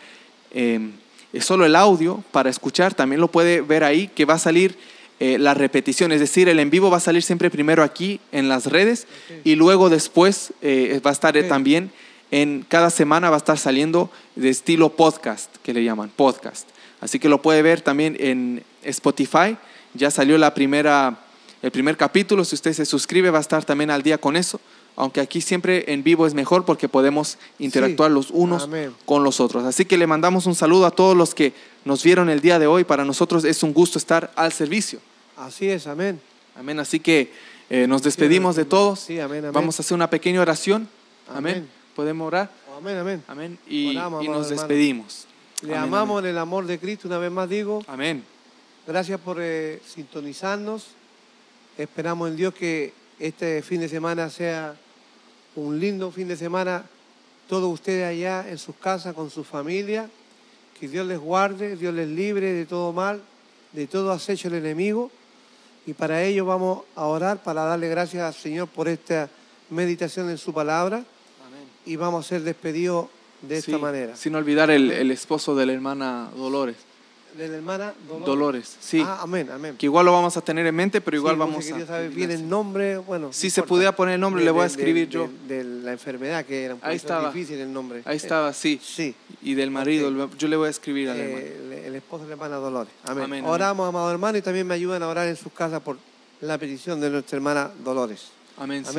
eh, 0.51 0.91
solo 1.39 1.65
el 1.65 1.75
audio 1.75 2.23
para 2.31 2.49
escuchar, 2.49 2.93
también 2.93 3.19
lo 3.19 3.27
puede 3.29 3.61
ver 3.61 3.83
ahí 3.83 4.07
que 4.07 4.25
va 4.25 4.35
a 4.35 4.39
salir 4.39 4.77
eh, 5.19 5.37
la 5.39 5.53
repetición, 5.53 6.11
es 6.11 6.19
decir, 6.19 6.49
el 6.49 6.59
en 6.59 6.69
vivo 6.69 6.91
va 6.91 6.97
a 6.97 6.99
salir 6.99 7.23
siempre 7.23 7.49
primero 7.49 7.81
aquí 7.81 8.19
en 8.31 8.49
las 8.49 8.65
redes 8.65 9.07
y 9.43 9.55
luego 9.55 9.89
después 9.89 10.53
eh, 10.61 10.99
va 11.05 11.11
a 11.11 11.13
estar 11.13 11.33
también 11.47 11.91
en 12.33 12.65
cada 12.67 12.89
semana 12.89 13.29
va 13.29 13.35
a 13.35 13.37
estar 13.37 13.59
saliendo 13.59 14.09
de 14.35 14.49
estilo 14.49 14.89
podcast, 14.89 15.55
que 15.61 15.71
le 15.71 15.83
llaman 15.83 16.09
podcast. 16.09 16.67
Así 16.99 17.19
que 17.19 17.29
lo 17.29 17.43
puede 17.43 17.61
ver 17.61 17.81
también 17.81 18.17
en 18.19 18.63
Spotify. 18.81 19.55
Ya 19.93 20.09
salió 20.09 20.39
la 20.39 20.55
primera, 20.55 21.19
el 21.61 21.69
primer 21.69 21.95
capítulo. 21.95 22.43
Si 22.43 22.55
usted 22.55 22.73
se 22.73 22.87
suscribe, 22.87 23.29
va 23.29 23.37
a 23.37 23.41
estar 23.41 23.63
también 23.65 23.91
al 23.91 24.01
día 24.01 24.17
con 24.17 24.35
eso. 24.35 24.59
Aunque 24.95 25.21
aquí 25.21 25.41
siempre 25.41 25.93
en 25.93 26.03
vivo 26.03 26.25
es 26.25 26.33
mejor 26.33 26.65
porque 26.65 26.89
podemos 26.89 27.37
interactuar 27.59 28.09
los 28.09 28.31
unos 28.31 28.63
Amén. 28.63 28.95
con 29.05 29.23
los 29.23 29.39
otros. 29.39 29.63
Así 29.65 29.85
que 29.85 29.95
le 29.95 30.07
mandamos 30.07 30.47
un 30.47 30.55
saludo 30.55 30.87
a 30.87 30.91
todos 30.91 31.15
los 31.15 31.35
que 31.35 31.53
nos 31.85 32.01
vieron 32.01 32.31
el 32.31 32.41
día 32.41 32.57
de 32.57 32.65
hoy. 32.65 32.83
Para 32.83 33.05
nosotros 33.05 33.43
es 33.43 33.61
un 33.61 33.73
gusto 33.73 33.99
estar 33.99 34.31
al 34.35 34.51
servicio. 34.51 34.97
Así 35.37 35.69
es, 35.69 35.85
amén. 35.85 36.19
Amén. 36.55 36.79
Así 36.79 36.99
que 36.99 37.31
eh, 37.69 37.85
nos 37.85 38.01
despedimos 38.01 38.55
de 38.55 38.65
todos. 38.65 39.01
Sí, 39.01 39.19
amén, 39.19 39.39
amén. 39.39 39.53
Vamos 39.53 39.77
a 39.77 39.83
hacer 39.83 39.93
una 39.93 40.09
pequeña 40.09 40.41
oración. 40.41 40.89
Amén. 41.29 41.57
Amén. 41.57 41.82
Podemos 41.95 42.27
orar. 42.27 42.49
Amén, 42.75 42.97
amén. 42.97 43.23
Amén. 43.27 43.59
Y, 43.67 43.95
Oramos, 43.95 44.23
y 44.23 44.27
nos 44.27 44.49
despedimos. 44.49 45.27
Le 45.61 45.75
Amén, 45.75 45.83
amamos 45.83 46.23
en 46.23 46.29
el 46.29 46.37
amor 46.37 46.65
de 46.65 46.79
Cristo, 46.79 47.07
una 47.07 47.19
vez 47.19 47.31
más 47.31 47.47
digo. 47.47 47.83
Amén. 47.87 48.23
Gracias 48.87 49.19
por 49.19 49.37
eh, 49.39 49.79
sintonizarnos. 49.85 50.87
Esperamos 51.77 52.29
en 52.29 52.35
Dios 52.35 52.53
que 52.53 52.93
este 53.19 53.61
fin 53.61 53.79
de 53.79 53.87
semana 53.87 54.29
sea 54.29 54.75
un 55.55 55.79
lindo 55.79 56.11
fin 56.11 56.27
de 56.27 56.35
semana. 56.35 56.83
Todos 57.47 57.71
ustedes 57.71 58.05
allá 58.05 58.49
en 58.49 58.57
sus 58.57 58.75
casas, 58.75 59.13
con 59.13 59.29
su 59.29 59.43
familia. 59.43 60.09
Que 60.79 60.87
Dios 60.87 61.05
les 61.05 61.19
guarde, 61.19 61.77
Dios 61.77 61.93
les 61.93 62.07
libre 62.07 62.51
de 62.51 62.65
todo 62.65 62.91
mal, 62.91 63.21
de 63.71 63.87
todo 63.87 64.11
acecho 64.11 64.49
del 64.49 64.65
enemigo. 64.65 65.11
Y 65.85 65.93
para 65.93 66.23
ello 66.23 66.45
vamos 66.45 66.83
a 66.95 67.05
orar 67.05 67.43
para 67.43 67.63
darle 67.65 67.87
gracias 67.87 68.23
al 68.23 68.33
Señor 68.33 68.67
por 68.67 68.87
esta 68.87 69.29
meditación 69.69 70.29
en 70.29 70.37
su 70.37 70.53
palabra. 70.53 71.05
Amén. 71.85 71.93
Y 71.93 71.95
vamos 71.97 72.25
a 72.25 72.29
ser 72.29 72.41
despedidos 72.43 73.07
de 73.41 73.57
esta 73.57 73.71
Sí, 73.71 73.77
manera. 73.77 74.15
Sin 74.15 74.35
olvidar 74.35 74.69
el, 74.71 74.91
el 74.91 75.11
esposo 75.11 75.55
de 75.55 75.65
la 75.65 75.73
hermana 75.73 76.29
Dolores. 76.35 76.75
De 77.37 77.47
la 77.47 77.55
hermana 77.57 77.93
Dolores. 78.07 78.25
Dolores, 78.27 78.77
sí. 78.79 79.01
Ah, 79.03 79.17
amén, 79.23 79.49
amén. 79.51 79.75
Que 79.75 79.87
igual 79.87 80.05
lo 80.05 80.11
vamos 80.11 80.37
a 80.37 80.41
tener 80.41 80.67
en 80.67 80.75
mente, 80.75 81.01
pero 81.01 81.17
igual 81.17 81.33
Sí, 81.33 81.39
vamos 81.39 81.71
a. 81.71 81.85
saber 81.87 82.11
bien 82.11 82.29
el 82.29 82.47
nombre, 82.47 82.99
bueno. 82.99 83.33
Si 83.33 83.49
se 83.49 83.63
pudiera 83.63 83.95
poner 83.95 84.15
el 84.15 84.21
nombre, 84.21 84.41
De- 84.41 84.45
le 84.45 84.51
voy 84.51 84.59
a 84.61 84.63
de- 84.65 84.67
escribir 84.69 85.07
de- 85.07 85.13
yo. 85.13 85.29
De, 85.47 85.63
la 85.63 85.93
enfermedad, 85.93 86.45
que 86.45 86.63
era 86.63 86.75
un 86.75 86.79
Ahí 86.83 86.95
estaba. 86.95 87.31
difícil 87.33 87.57
el 87.59 87.73
nombre. 87.73 88.03
Ahí 88.05 88.17
estaba, 88.17 88.53
sí. 88.53 88.79
Sí. 88.83 89.15
Y 89.41 89.55
del 89.55 89.71
marido, 89.71 90.09
el- 90.09 90.29
yo 90.37 90.47
le 90.47 90.55
voy 90.55 90.67
a 90.67 90.69
escribir 90.69 91.09
al 91.09 91.17
Eh, 91.17 91.23
hermano. 91.23 91.73
el, 91.73 91.85
el 91.85 91.95
esposo 91.95 92.21
de 92.23 92.27
la 92.29 92.33
hermana 92.33 92.55
Dolores. 92.57 92.93
Amén. 93.05 93.23
Amén, 93.23 93.39
amén. 93.39 93.51
Oramos, 93.51 93.89
amado 93.89 94.11
hermano, 94.11 94.37
y 94.37 94.41
también 94.43 94.67
me 94.67 94.75
ayudan 94.75 95.01
a 95.01 95.07
orar 95.07 95.27
en 95.27 95.35
sus 95.35 95.51
casas 95.53 95.81
por 95.81 95.97
la 96.39 96.59
petición 96.59 97.01
de 97.01 97.09
nuestra 97.09 97.35
hermana 97.37 97.71
Dolores. 97.83 98.27
Amén. 98.57 98.85
sí. 98.85 98.91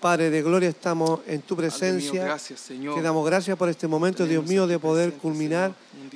Padre 0.00 0.30
de 0.30 0.40
gloria, 0.40 0.70
estamos 0.70 1.20
en 1.26 1.42
tu 1.42 1.54
presencia. 1.54 2.12
Mío, 2.12 2.24
gracias, 2.24 2.60
Señor. 2.60 2.94
Te 2.94 3.02
damos 3.02 3.26
gracias 3.26 3.54
por 3.58 3.68
este 3.68 3.86
momento, 3.86 4.24
Dios 4.24 4.46
mío, 4.46 4.66
de 4.66 4.78
poder 4.78 5.12
culminar 5.12 5.74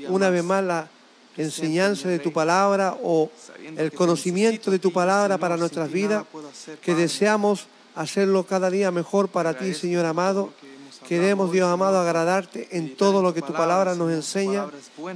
una 0.09 0.31
vez 0.31 0.43
más 0.43 0.65
la 0.65 0.89
enseñanza 1.37 2.09
de 2.09 2.19
tu 2.19 2.33
palabra 2.33 2.97
o 3.03 3.31
el 3.77 3.93
conocimiento 3.93 4.71
de 4.71 4.79
tu 4.79 4.91
palabra 4.91 5.37
para 5.37 5.59
nuestras 5.59 5.93
vidas, 5.93 6.25
que 6.81 6.95
deseamos 6.95 7.67
hacerlo 7.95 8.45
cada 8.45 8.71
día 8.71 8.91
mejor 8.91 9.29
para 9.29 9.53
ti, 9.53 9.75
Señor 9.75 10.07
amado. 10.07 10.51
Queremos, 11.07 11.53
Dios 11.53 11.69
amado, 11.69 11.99
agradarte 11.99 12.69
en 12.71 12.97
todo 12.97 13.21
lo 13.21 13.35
que 13.35 13.43
tu 13.43 13.53
palabra 13.53 13.95
nos 13.95 14.11
enseña. 14.11 14.67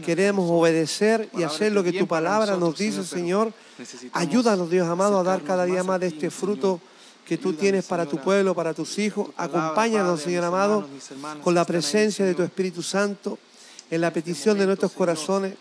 Queremos 0.04 0.44
obedecer 0.50 1.30
y 1.32 1.42
hacer 1.42 1.72
lo 1.72 1.82
que 1.82 1.94
tu 1.94 2.06
palabra 2.06 2.56
nos 2.58 2.76
dice, 2.76 3.02
Señor. 3.02 3.50
Ayúdanos, 4.12 4.68
Dios 4.68 4.86
amado, 4.86 5.18
a 5.18 5.22
dar 5.22 5.40
cada 5.42 5.64
día 5.64 5.82
más 5.82 6.00
de 6.00 6.08
este 6.08 6.28
fruto 6.30 6.82
que 7.28 7.36
tú 7.36 7.52
tienes 7.52 7.84
para 7.84 8.06
tu 8.06 8.16
pueblo, 8.16 8.54
para 8.54 8.72
tus 8.72 8.98
hijos. 8.98 9.28
Acompáñanos, 9.36 10.22
Señor 10.22 10.44
amado, 10.44 10.88
con 11.44 11.54
la 11.54 11.66
presencia 11.66 12.24
de 12.24 12.34
tu 12.34 12.42
Espíritu 12.42 12.82
Santo 12.82 13.38
en 13.90 14.00
la 14.00 14.10
petición 14.10 14.58
de 14.58 14.64
nuestros 14.64 14.92
corazones. 14.92 15.54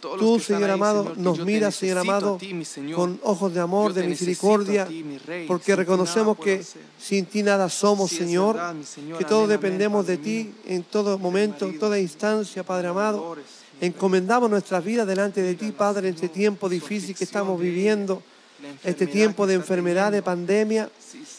Tú, 0.00 0.40
Señor 0.40 0.70
amado, 0.70 1.12
nos 1.16 1.44
miras, 1.44 1.76
Señor 1.76 1.98
amado, 1.98 2.38
con 2.94 3.20
ojos 3.22 3.54
de 3.54 3.60
amor, 3.60 3.92
de 3.92 4.06
misericordia, 4.06 4.88
porque 5.46 5.76
reconocemos 5.76 6.38
que 6.38 6.64
sin 6.98 7.26
ti 7.26 7.42
nada 7.42 7.68
somos, 7.68 8.10
Señor, 8.10 8.58
que 9.16 9.24
todos 9.24 9.48
dependemos 9.48 10.06
de 10.06 10.16
ti 10.16 10.52
en 10.66 10.82
todo 10.82 11.18
momento, 11.18 11.66
en 11.66 11.78
toda 11.78 12.00
instancia, 12.00 12.64
Padre 12.64 12.88
amado. 12.88 13.36
Encomendamos 13.80 14.50
nuestras 14.50 14.84
vidas 14.84 15.06
delante 15.06 15.42
de 15.42 15.54
ti, 15.54 15.72
Padre, 15.72 16.08
en 16.08 16.14
este 16.14 16.28
tiempo 16.28 16.68
difícil 16.68 17.14
que 17.14 17.24
estamos 17.24 17.60
viviendo 17.60 18.22
este 18.84 19.06
tiempo 19.06 19.46
de 19.46 19.54
enfermedad, 19.54 20.12
de 20.12 20.22
pandemia, 20.22 20.90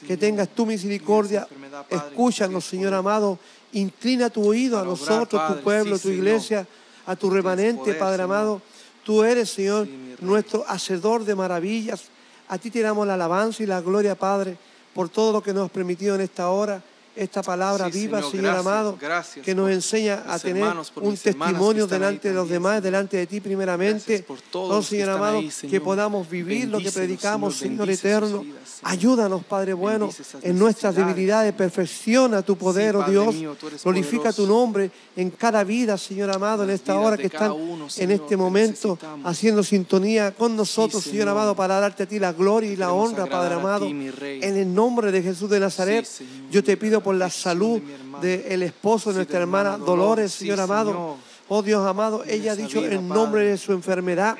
que 0.07 0.17
tengas 0.17 0.49
tu 0.49 0.65
misericordia. 0.65 1.47
Escúchanos, 1.89 2.65
Señor 2.65 2.93
amado. 2.93 3.39
Inclina 3.71 4.29
tu 4.29 4.45
oído 4.45 4.79
a 4.79 4.83
nosotros, 4.83 5.41
tu 5.47 5.61
pueblo, 5.61 5.97
tu 5.97 6.09
iglesia, 6.09 6.67
a 7.05 7.15
tu 7.15 7.29
remanente, 7.29 7.93
Padre 7.95 8.23
amado. 8.23 8.61
Tú 9.03 9.23
eres, 9.23 9.49
Señor, 9.49 9.87
nuestro 10.21 10.63
hacedor 10.67 11.25
de 11.25 11.35
maravillas. 11.35 12.03
A 12.47 12.57
ti 12.57 12.69
te 12.69 12.81
damos 12.81 13.07
la 13.07 13.15
alabanza 13.15 13.63
y 13.63 13.65
la 13.65 13.81
gloria, 13.81 14.15
Padre, 14.15 14.57
por 14.93 15.09
todo 15.09 15.31
lo 15.31 15.41
que 15.41 15.53
nos 15.53 15.65
has 15.65 15.71
permitido 15.71 16.15
en 16.15 16.21
esta 16.21 16.49
hora 16.49 16.83
esta 17.15 17.43
palabra 17.43 17.89
viva, 17.89 18.21
Señor, 18.21 18.57
amado, 18.57 18.97
que 19.43 19.53
nos 19.53 19.69
enseña 19.69 20.23
a 20.27 20.39
tener 20.39 20.73
un 20.95 21.15
testimonio 21.15 21.87
delante 21.87 22.29
de 22.29 22.33
los 22.33 22.49
demás, 22.49 22.81
delante 22.81 23.17
de 23.17 23.27
ti 23.27 23.39
primeramente. 23.39 24.23
Por 24.23 24.39
oh, 24.53 24.81
Señor 24.81 25.09
amado, 25.09 25.41
que 25.69 25.81
podamos 25.81 26.29
vivir 26.29 26.69
lo 26.69 26.79
que 26.79 26.91
predicamos, 26.91 27.55
Señor, 27.55 27.89
eterno. 27.89 28.41
Vidas, 28.41 28.79
Ayúdanos, 28.83 29.43
Padre 29.45 29.73
bueno, 29.73 30.09
en 30.41 30.59
nuestras 30.59 30.95
debilidades, 30.95 31.53
perfecciona 31.53 32.41
tu 32.41 32.57
poder, 32.57 32.95
oh 32.95 33.03
Dios. 33.03 33.35
Glorifica 33.83 34.33
tu 34.33 34.47
nombre 34.47 34.91
en 35.15 35.29
cada 35.29 35.63
vida, 35.63 35.97
Señor 35.97 36.31
amado, 36.31 36.63
en 36.63 36.71
esta 36.71 36.99
hora 36.99 37.17
que 37.17 37.27
están 37.27 37.53
en 37.97 38.11
este 38.11 38.35
momento 38.35 38.97
haciendo 39.23 39.63
sintonía 39.63 40.33
con 40.33 40.55
nosotros, 40.55 41.03
Señor 41.03 41.29
amado, 41.29 41.55
para 41.55 41.79
darte 41.79 42.03
a 42.03 42.05
ti 42.05 42.19
la 42.19 42.33
gloria 42.33 42.71
y 42.71 42.75
la 42.75 42.91
honra, 42.91 43.25
Padre 43.25 43.55
amado. 43.55 43.85
En 43.85 44.57
el 44.57 44.73
nombre 44.73 45.11
de 45.11 45.21
Jesús 45.21 45.49
de 45.49 45.59
Nazaret, 45.59 46.07
yo 46.51 46.63
te 46.63 46.75
pido 46.75 47.02
por 47.03 47.15
la 47.15 47.29
salud 47.29 47.81
del 48.21 48.59
de 48.59 48.65
esposo 48.65 49.09
de 49.09 49.17
nuestra 49.17 49.39
hermana 49.39 49.77
Dolores, 49.77 50.31
Señor 50.31 50.59
amado. 50.59 51.17
Oh 51.49 51.61
Dios 51.61 51.85
amado, 51.85 52.23
ella 52.25 52.53
ha 52.53 52.55
dicho 52.55 52.83
en 52.83 53.07
nombre 53.07 53.45
de 53.45 53.57
su 53.57 53.73
enfermedad, 53.73 54.37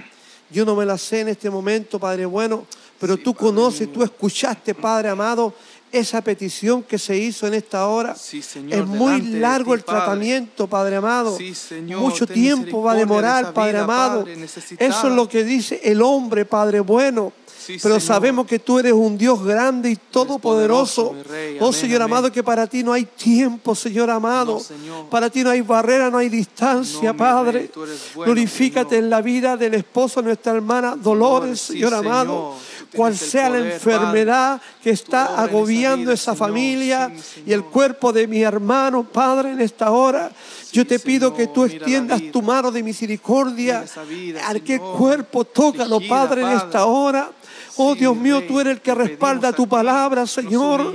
yo 0.50 0.66
no 0.66 0.76
me 0.76 0.86
la 0.86 0.98
sé 0.98 1.20
en 1.20 1.28
este 1.30 1.50
momento, 1.50 2.00
Padre 2.00 2.26
bueno, 2.26 2.66
pero 3.00 3.18
tú 3.18 3.34
conoces, 3.34 3.92
tú 3.92 4.04
escuchaste, 4.04 4.74
Padre 4.74 5.10
amado, 5.10 5.54
esa 5.92 6.22
petición 6.22 6.82
que 6.82 6.98
se 6.98 7.16
hizo 7.16 7.46
en 7.46 7.54
esta 7.54 7.88
hora. 7.88 8.16
Es 8.16 8.86
muy 8.86 9.22
largo 9.22 9.76
el 9.76 9.84
tratamiento, 9.84 10.68
Padre 10.68 10.96
amado. 10.96 11.38
Mucho 11.98 12.26
tiempo 12.26 12.82
va 12.82 12.94
a 12.94 12.96
demorar, 12.96 13.54
Padre 13.54 13.78
amado. 13.78 14.26
Eso 14.80 15.08
es 15.08 15.14
lo 15.14 15.30
que 15.30 15.44
dice 15.44 15.82
el 15.84 16.02
hombre, 16.02 16.46
Padre 16.46 16.80
bueno. 16.80 17.32
Pero 17.82 18.00
sabemos 18.00 18.46
que 18.46 18.60
tú 18.60 18.80
eres 18.80 18.94
un 18.94 19.18
Dios 19.18 19.44
grande 19.44 19.90
y 19.90 19.96
todopoderoso. 19.96 21.16
Oh 21.60 21.74
Señor 21.74 22.02
amado, 22.02 22.32
que 22.32 22.44
para 22.44 22.68
ti 22.68 22.84
no 22.84 22.94
hay 22.94 23.06
tiempo, 23.06 23.76
Señor 23.76 24.10
amado. 24.10 24.62
Para 25.10 25.30
ti 25.30 25.44
no 25.44 25.50
hay 25.50 25.62
barrera, 25.62 26.10
no 26.10 26.18
hay 26.18 26.30
distancia, 26.30 27.14
Padre. 27.14 27.72
Bueno, 28.16 28.34
Glorifícate 28.34 28.98
en 28.98 29.10
la 29.10 29.22
vida 29.22 29.58
del 29.58 29.76
esposo 29.76 30.22
de 30.22 30.28
nuestra 30.28 30.54
hermana 30.54 30.96
Dolores, 30.96 31.62
Señor 31.62 31.94
amado. 31.94 32.56
Cual 32.94 33.18
sea 33.18 33.50
la 33.50 33.58
enfermedad 33.58 34.62
que 34.84 34.92
está 34.92 35.42
agobiando 35.42 36.12
esa, 36.12 36.34
esa 36.34 36.36
familia 36.36 37.12
y 37.44 37.52
el 37.52 37.64
cuerpo 37.64 38.14
de 38.14 38.28
mi 38.28 38.44
hermano, 38.44 39.04
Padre, 39.04 39.52
en 39.52 39.62
esta 39.62 39.90
hora. 39.92 40.32
Yo 40.72 40.88
te 40.88 40.98
pido 41.00 41.36
que 41.36 41.48
tú 41.48 41.66
extiendas 41.66 42.20
tu 42.32 42.42
mano 42.42 42.72
de 42.72 42.82
misericordia 42.82 43.86
vida, 44.10 44.42
a 44.44 44.50
aquel 44.50 44.80
Señor, 44.80 44.98
cuerpo, 44.98 45.46
tócalo, 45.46 46.00
Padre, 46.08 46.42
en 46.42 46.50
esta 46.50 46.86
hora. 46.86 47.32
Oh 47.78 47.96
Dios 47.96 48.16
mío, 48.16 48.44
tú 48.48 48.60
eres 48.60 48.74
el 48.74 48.82
que 48.82 48.94
respalda 48.94 49.52
tu 49.52 49.68
palabra, 49.68 50.28
Señor. 50.28 50.94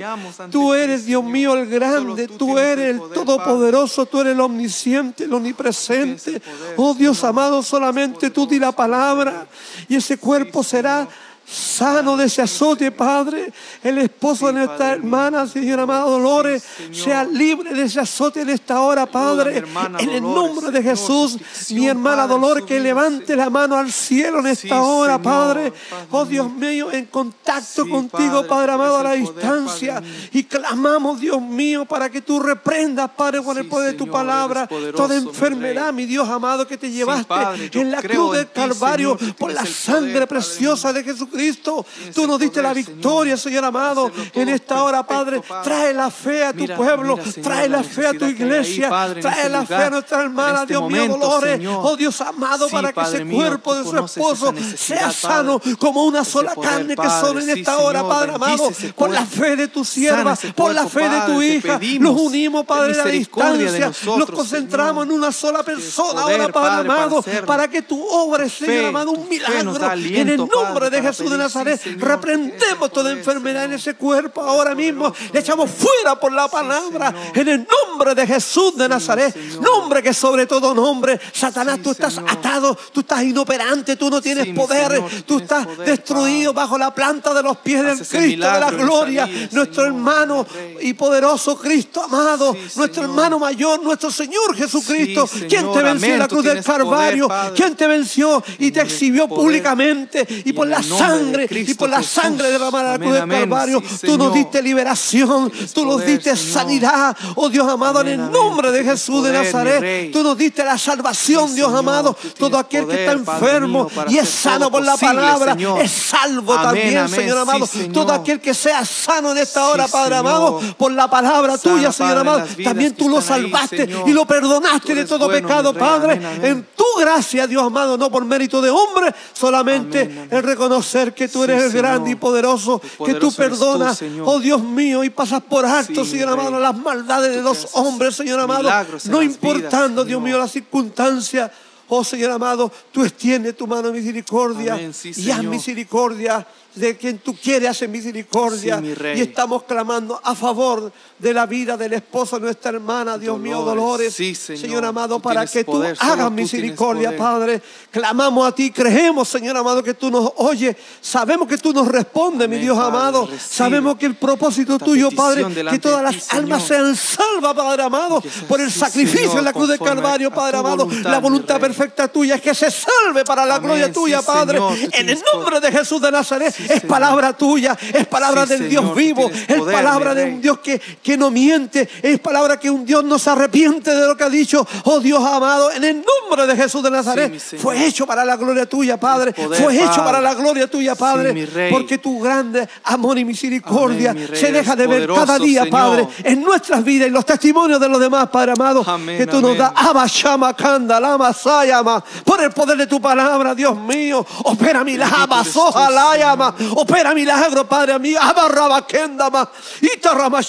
Tú 0.50 0.74
eres, 0.74 1.06
Dios 1.06 1.24
mío, 1.24 1.54
el 1.54 1.66
grande, 1.66 2.28
tú 2.28 2.58
eres 2.58 2.90
el 2.90 3.00
todopoderoso, 3.12 4.06
tú 4.06 4.20
eres 4.20 4.34
el 4.34 4.40
omnisciente, 4.40 5.24
el 5.24 5.32
omnipresente. 5.32 6.40
Oh 6.76 6.94
Dios 6.94 7.24
amado, 7.24 7.62
solamente 7.62 8.30
tú 8.30 8.46
di 8.46 8.58
la 8.58 8.72
palabra 8.72 9.46
y 9.88 9.96
ese 9.96 10.18
cuerpo 10.18 10.62
será 10.62 11.08
Sano 11.50 12.14
de 12.16 12.26
ese 12.26 12.42
azote, 12.42 12.90
Padre. 12.90 13.50
El 13.82 13.96
esposo 13.98 14.48
de 14.48 14.52
nuestra 14.52 14.92
hermana, 14.92 15.46
Señor 15.46 15.80
amado 15.80 16.10
Dolores, 16.10 16.62
sea 16.92 17.24
libre 17.24 17.72
de 17.72 17.84
ese 17.84 18.00
azote 18.00 18.42
en 18.42 18.50
esta 18.50 18.82
hora, 18.82 19.06
Padre. 19.06 19.64
En 19.98 20.10
el 20.10 20.22
nombre 20.22 20.70
de 20.70 20.82
Jesús, 20.82 21.38
mi 21.70 21.86
hermana 21.86 22.26
Dolores, 22.26 22.64
que 22.64 22.78
levante 22.78 23.34
la 23.34 23.48
mano 23.48 23.76
al 23.76 23.90
cielo 23.90 24.40
en 24.40 24.48
esta 24.48 24.82
hora, 24.82 25.22
Padre. 25.22 25.72
Oh 26.10 26.26
Dios 26.26 26.52
mío, 26.52 26.92
en 26.92 27.06
contacto 27.06 27.88
contigo, 27.88 28.46
Padre 28.46 28.72
amado, 28.72 28.98
a 28.98 29.04
la 29.04 29.12
distancia. 29.12 30.02
Y 30.32 30.44
clamamos, 30.44 31.18
Dios 31.18 31.40
mío, 31.40 31.86
para 31.86 32.10
que 32.10 32.20
tú 32.20 32.40
reprendas, 32.40 33.10
Padre, 33.16 33.42
con 33.42 33.56
el 33.56 33.66
poder 33.66 33.92
de 33.92 33.98
tu 33.98 34.10
palabra, 34.10 34.68
toda 34.94 35.16
enfermedad, 35.16 35.94
mi 35.94 36.04
Dios 36.04 36.28
amado, 36.28 36.66
que 36.66 36.76
te 36.76 36.90
llevaste 36.90 37.34
en 37.72 37.90
la 37.90 38.02
cruz 38.02 38.36
del 38.36 38.50
Calvario 38.50 39.16
por 39.38 39.50
la 39.50 39.64
sangre 39.64 40.26
preciosa 40.26 40.92
de 40.92 41.04
Jesucristo. 41.04 41.37
Cristo. 41.38 41.86
Tú 42.12 42.26
nos 42.26 42.40
diste 42.40 42.60
la 42.60 42.74
victoria, 42.74 43.36
Señor 43.36 43.64
amado, 43.64 44.10
en 44.34 44.48
esta 44.48 44.82
hora, 44.82 45.06
Padre. 45.06 45.40
Trae 45.62 45.94
la 45.94 46.10
fe 46.10 46.44
a 46.44 46.52
tu 46.52 46.66
pueblo, 46.66 47.16
trae 47.40 47.68
la 47.68 47.84
fe 47.84 48.08
a 48.08 48.12
tu 48.12 48.24
iglesia, 48.24 48.88
trae 49.20 49.48
la 49.48 49.64
fe 49.64 49.74
a 49.74 49.90
nuestra 49.90 50.22
hermana, 50.22 50.66
Dios 50.66 50.90
mío, 50.90 51.06
Dolores. 51.06 51.60
Oh 51.68 51.96
Dios 51.96 52.20
amado, 52.20 52.68
para 52.68 52.92
que 52.92 53.00
ese 53.00 53.24
cuerpo 53.24 53.74
de 53.76 53.84
su 53.84 53.96
esposo 54.04 54.52
sea 54.76 55.12
sano 55.12 55.60
como 55.78 56.04
una 56.04 56.24
sola 56.24 56.54
carne 56.60 56.96
que 56.96 57.08
son 57.08 57.40
en 57.40 57.50
esta 57.50 57.78
hora, 57.78 58.06
Padre 58.06 58.34
amado. 58.34 58.70
Por 58.96 59.10
la 59.10 59.24
fe 59.24 59.54
de 59.54 59.68
tu 59.68 59.84
sierva, 59.84 60.36
por 60.56 60.74
la 60.74 60.88
fe 60.88 61.08
de 61.08 61.20
tu 61.20 61.42
hija, 61.42 61.78
nos 62.00 62.20
unimos, 62.20 62.64
Padre, 62.66 62.94
a 62.94 63.04
la 63.04 63.10
distancia, 63.10 63.92
nos 64.04 64.30
concentramos 64.30 65.06
en 65.06 65.12
una 65.12 65.30
sola 65.30 65.62
persona 65.62 66.22
ahora, 66.22 66.48
Padre 66.48 66.80
amado, 66.80 67.24
para 67.46 67.68
que 67.68 67.82
tu 67.82 68.04
obra 68.04 68.48
Señor 68.48 68.86
amado, 68.86 69.12
un 69.12 69.28
milagro 69.28 69.76
en 69.94 70.28
el 70.28 70.36
nombre 70.36 70.90
de 70.90 71.02
Jesús 71.02 71.27
de 71.28 71.38
Nazaret. 71.38 71.80
Reprendemos 71.98 72.92
toda 72.92 73.12
enfermedad 73.12 73.64
en 73.64 73.74
ese 73.74 73.94
cuerpo 73.94 74.40
ahora 74.42 74.74
mismo. 74.74 75.12
Le 75.32 75.40
echamos 75.40 75.70
fuera 75.70 76.18
por 76.18 76.32
la 76.32 76.48
palabra. 76.48 77.14
en 77.34 77.48
el 77.48 77.66
nombre 77.66 78.14
de 78.14 78.26
Jesús 78.26 78.76
de 78.76 78.88
Nazaret. 78.88 79.34
Nombre 79.60 80.02
que 80.02 80.14
sobre 80.14 80.46
todo 80.46 80.74
nombre. 80.74 81.20
Satanás, 81.32 81.80
tú 81.82 81.90
estás 81.90 82.18
atado, 82.18 82.76
tú 82.92 83.00
estás 83.00 83.22
inoperante, 83.22 83.96
tú 83.96 84.10
no 84.10 84.20
tienes 84.20 84.46
poder, 84.54 85.02
tú 85.26 85.38
estás 85.38 85.66
destruido 85.78 86.52
bajo 86.52 86.78
la 86.78 86.94
planta 86.94 87.34
de 87.34 87.42
los 87.42 87.56
pies 87.58 87.82
del 87.82 88.06
Cristo 88.06 88.52
de 88.52 88.60
la 88.60 88.70
gloria. 88.70 89.28
Nuestro 89.50 89.86
hermano 89.86 90.46
y 90.80 90.94
poderoso 90.94 91.58
Cristo 91.58 92.02
amado, 92.02 92.56
nuestro 92.76 93.04
hermano 93.04 93.38
mayor, 93.38 93.82
nuestro 93.82 94.10
Señor 94.10 94.56
Jesucristo, 94.56 95.28
quien 95.48 95.72
te 95.72 95.82
venció 95.82 96.14
en 96.14 96.18
la 96.18 96.28
cruz 96.28 96.44
del 96.44 96.62
Calvario, 96.62 97.28
quien 97.54 97.74
te 97.76 97.86
venció 97.86 98.42
y 98.58 98.70
te 98.70 98.80
exhibió 98.80 99.28
públicamente 99.28 100.26
y 100.44 100.52
por 100.52 100.66
la 100.66 100.82
sangre 100.82 101.17
y 101.50 101.74
por 101.74 101.88
la 101.88 102.02
sangre 102.02 102.50
derramada 102.50 102.94
amén, 102.94 103.12
la 103.12 103.18
cruz 103.18 103.30
del 103.30 103.40
Calvario, 103.40 103.82
tú 104.04 104.18
nos 104.18 104.34
diste 104.34 104.62
liberación, 104.62 105.52
tú 105.74 105.84
nos 105.84 106.04
diste 106.04 106.36
sanidad, 106.36 107.16
oh 107.34 107.48
Dios 107.48 107.68
amado, 107.68 108.00
en 108.00 108.08
el 108.08 108.30
nombre 108.30 108.70
de 108.70 108.84
Jesús 108.84 109.24
de 109.24 109.32
Nazaret, 109.32 110.12
tú 110.12 110.22
nos 110.22 110.36
diste 110.36 110.64
la 110.64 110.78
salvación, 110.78 111.54
Dios 111.54 111.72
amado, 111.72 112.16
todo 112.38 112.58
aquel 112.58 112.86
que 112.86 113.04
está 113.04 113.12
enfermo 113.12 113.88
y 114.08 114.18
es 114.18 114.28
sano 114.28 114.70
por 114.70 114.84
la 114.84 114.96
palabra, 114.96 115.56
es 115.80 115.90
salvo 115.90 116.54
también, 116.54 117.08
Señor 117.08 117.38
amado, 117.38 117.68
todo 117.92 118.12
aquel 118.12 118.40
que 118.40 118.54
sea 118.54 118.84
sano 118.84 119.32
en 119.32 119.38
esta 119.38 119.68
hora, 119.68 119.88
Padre 119.88 120.16
amado, 120.16 120.60
por 120.76 120.92
la 120.92 121.08
palabra 121.08 121.58
tuya, 121.58 121.92
Señor 121.92 122.18
amado, 122.18 122.44
también 122.62 122.94
tú 122.94 123.08
lo 123.08 123.20
salvaste 123.20 123.88
y 124.06 124.12
lo 124.12 124.26
perdonaste 124.26 124.94
de 124.94 125.04
todo 125.04 125.28
pecado, 125.28 125.74
Padre, 125.74 126.20
en 126.42 126.66
tu 126.76 126.84
gracia, 126.98 127.46
Dios 127.46 127.62
amado, 127.62 127.96
no 127.96 128.10
por 128.10 128.24
mérito 128.24 128.60
de 128.60 128.70
hombre, 128.70 129.14
solamente 129.32 130.28
el 130.30 130.42
reconocer 130.42 131.07
que 131.12 131.28
tú 131.28 131.44
eres 131.44 131.64
el 131.64 131.72
grande 131.72 132.10
y 132.10 132.14
poderoso, 132.14 132.80
que 133.04 133.14
tú 133.14 133.32
perdonas, 133.32 134.02
oh 134.24 134.38
Dios 134.40 134.62
mío, 134.62 135.04
y 135.04 135.10
pasas 135.10 135.42
por 135.42 135.64
alto, 135.64 136.04
Señor 136.04 136.28
amado, 136.30 136.58
las 136.58 136.76
maldades 136.76 137.34
de 137.36 137.42
los 137.42 137.68
hombres, 137.74 138.16
Señor 138.16 138.40
amado, 138.40 138.70
no 139.04 139.22
importando, 139.22 140.04
Dios 140.04 140.20
mío, 140.20 140.38
las 140.38 140.52
circunstancias. 140.52 141.50
Oh 141.90 142.04
Señor 142.04 142.32
amado, 142.32 142.70
tú 142.92 143.02
extiendes 143.02 143.56
tu 143.56 143.66
mano 143.66 143.90
de 143.90 143.98
misericordia 143.98 144.78
y 145.16 145.30
haz 145.30 145.42
misericordia 145.42 146.46
de 146.74 146.96
quien 146.96 147.18
tú 147.18 147.34
quieres 147.34 147.70
hacer 147.70 147.88
misericordia. 147.88 148.82
Y 149.14 149.20
estamos 149.20 149.62
clamando 149.62 150.20
a 150.22 150.34
favor 150.34 150.92
de 151.18 151.34
la 151.34 151.46
vida 151.46 151.76
del 151.76 151.94
esposo 151.94 152.36
de 152.36 152.42
nuestra 152.42 152.70
hermana, 152.70 153.18
Dios 153.18 153.38
mío, 153.38 153.62
Dolores. 153.62 154.14
Sí, 154.14 154.34
Señor. 154.34 154.84
amado, 154.84 155.18
para 155.20 155.46
que 155.46 155.64
tú 155.64 155.72
poder, 155.72 155.96
hagas 155.98 156.30
misericordia. 156.30 157.16
Padre. 157.16 157.60
Clamamos 157.90 158.46
a 158.46 158.52
ti, 158.52 158.70
creemos, 158.70 159.28
Señor 159.28 159.56
amado, 159.56 159.82
que 159.82 159.94
tú 159.94 160.10
nos 160.10 160.32
oyes. 160.36 160.76
Sabemos 161.00 161.48
que 161.48 161.58
tú 161.58 161.72
nos 161.72 161.88
respondes, 161.88 162.48
mi 162.48 162.58
Dios 162.58 162.76
Padre, 162.76 162.96
amado. 162.96 163.26
recibe 163.26 163.40
Sabemos 163.48 163.96
que 163.96 164.06
el 164.06 164.14
propósito 164.14 164.78
tuyo, 164.78 165.10
Padre, 165.10 165.46
que 165.70 165.78
todas 165.78 166.02
las 166.02 166.28
ti, 166.28 166.36
almas 166.36 166.64
sean 166.64 166.94
salvas, 166.94 167.54
Padre 167.54 167.82
amado, 167.82 168.22
por 168.46 168.60
el 168.60 168.70
sacrificio 168.70 169.28
Señor, 169.28 169.38
en 169.38 169.44
la 169.44 169.52
cruz 169.52 169.68
del 169.68 169.78
Calvario, 169.78 170.30
Padre 170.30 170.58
amado. 170.58 170.86
voluntad, 170.86 171.10
la 171.10 171.18
voluntad 171.18 171.60
perfecta 171.60 172.08
tuya 172.08 172.36
es 172.36 172.42
que 172.42 172.54
se 172.54 172.70
salve 172.70 173.24
para 173.24 173.44
la 173.44 173.56
Amén, 173.56 173.68
gloria 173.68 173.86
sí, 173.86 173.92
tuya, 173.92 174.22
Padre. 174.22 174.58
Señor, 174.58 174.94
en 174.94 175.08
el 175.08 175.22
nombre 175.32 175.60
de 175.60 175.72
Jesús 175.72 176.00
de 176.00 176.12
Nazaret 176.12 176.54
es 176.70 176.80
palabra 176.82 177.36
tuya, 177.36 177.76
es 177.92 178.06
palabra 178.06 178.46
del 178.46 178.68
Dios 178.68 178.94
vivo, 178.94 179.30
es 179.30 179.60
palabra 179.60 180.14
de 180.14 180.24
un 180.24 180.40
Dios 180.40 180.58
que, 180.58 180.80
que 181.08 181.16
no 181.16 181.30
miente, 181.30 181.88
es 182.02 182.20
palabra 182.20 182.60
que 182.60 182.68
un 182.70 182.84
Dios 182.84 183.02
no 183.02 183.18
se 183.18 183.30
arrepiente 183.30 183.94
de 183.94 184.06
lo 184.06 184.14
que 184.14 184.24
ha 184.24 184.28
dicho. 184.28 184.66
Oh 184.84 185.00
Dios 185.00 185.24
amado, 185.24 185.72
en 185.72 185.82
el 185.82 186.04
nombre 186.04 186.46
de 186.46 186.54
Jesús 186.54 186.82
de 186.82 186.90
Nazaret 186.90 187.32
fue 187.56 187.86
hecho 187.86 188.06
para 188.06 188.26
la 188.26 188.36
gloria 188.36 188.66
tuya, 188.66 189.00
Padre. 189.00 189.32
Poder, 189.32 189.62
fue 189.62 189.74
hecho 189.74 189.86
Padre. 189.86 190.04
para 190.04 190.20
la 190.20 190.34
gloria 190.34 190.70
tuya, 190.70 190.94
Padre. 190.96 191.70
porque 191.70 191.96
tu 191.96 192.20
grande 192.20 192.68
amor 192.84 193.16
y 193.18 193.24
misericordia 193.24 194.10
Amén, 194.10 194.28
se 194.34 194.52
deja 194.52 194.76
de 194.76 194.86
ver 194.86 195.08
cada 195.08 195.38
día, 195.38 195.62
Señor. 195.62 195.70
Padre, 195.70 196.08
en 196.24 196.42
nuestras 196.42 196.84
vidas 196.84 197.08
y 197.08 197.10
los 197.10 197.24
testimonios 197.24 197.80
de 197.80 197.88
los 197.88 197.98
demás, 197.98 198.28
Padre 198.28 198.52
amado, 198.52 198.84
Amén, 198.86 199.16
que 199.16 199.26
tú 199.26 199.40
nos 199.40 199.56
das. 199.56 199.72
Abba, 199.74 200.04
Shama, 200.06 200.52
Kanda, 200.54 201.00
Lama, 201.00 201.32
Sayama, 201.32 202.04
por 202.22 202.42
el 202.42 202.50
poder 202.50 202.76
de 202.76 202.86
tu 202.86 203.00
palabra, 203.00 203.54
Dios 203.54 203.74
mío, 203.78 204.26
opera 204.44 204.84
milagros. 204.84 205.56
Layama, 205.90 206.54
opera 206.74 207.14
milagro, 207.14 207.66
Padre 207.66 207.98
mío, 207.98 208.18
Abba, 208.20 208.46
Raba, 208.48 208.86
Kendama, 208.86 209.48
Ita, 209.80 210.12
Rama, 210.12 210.42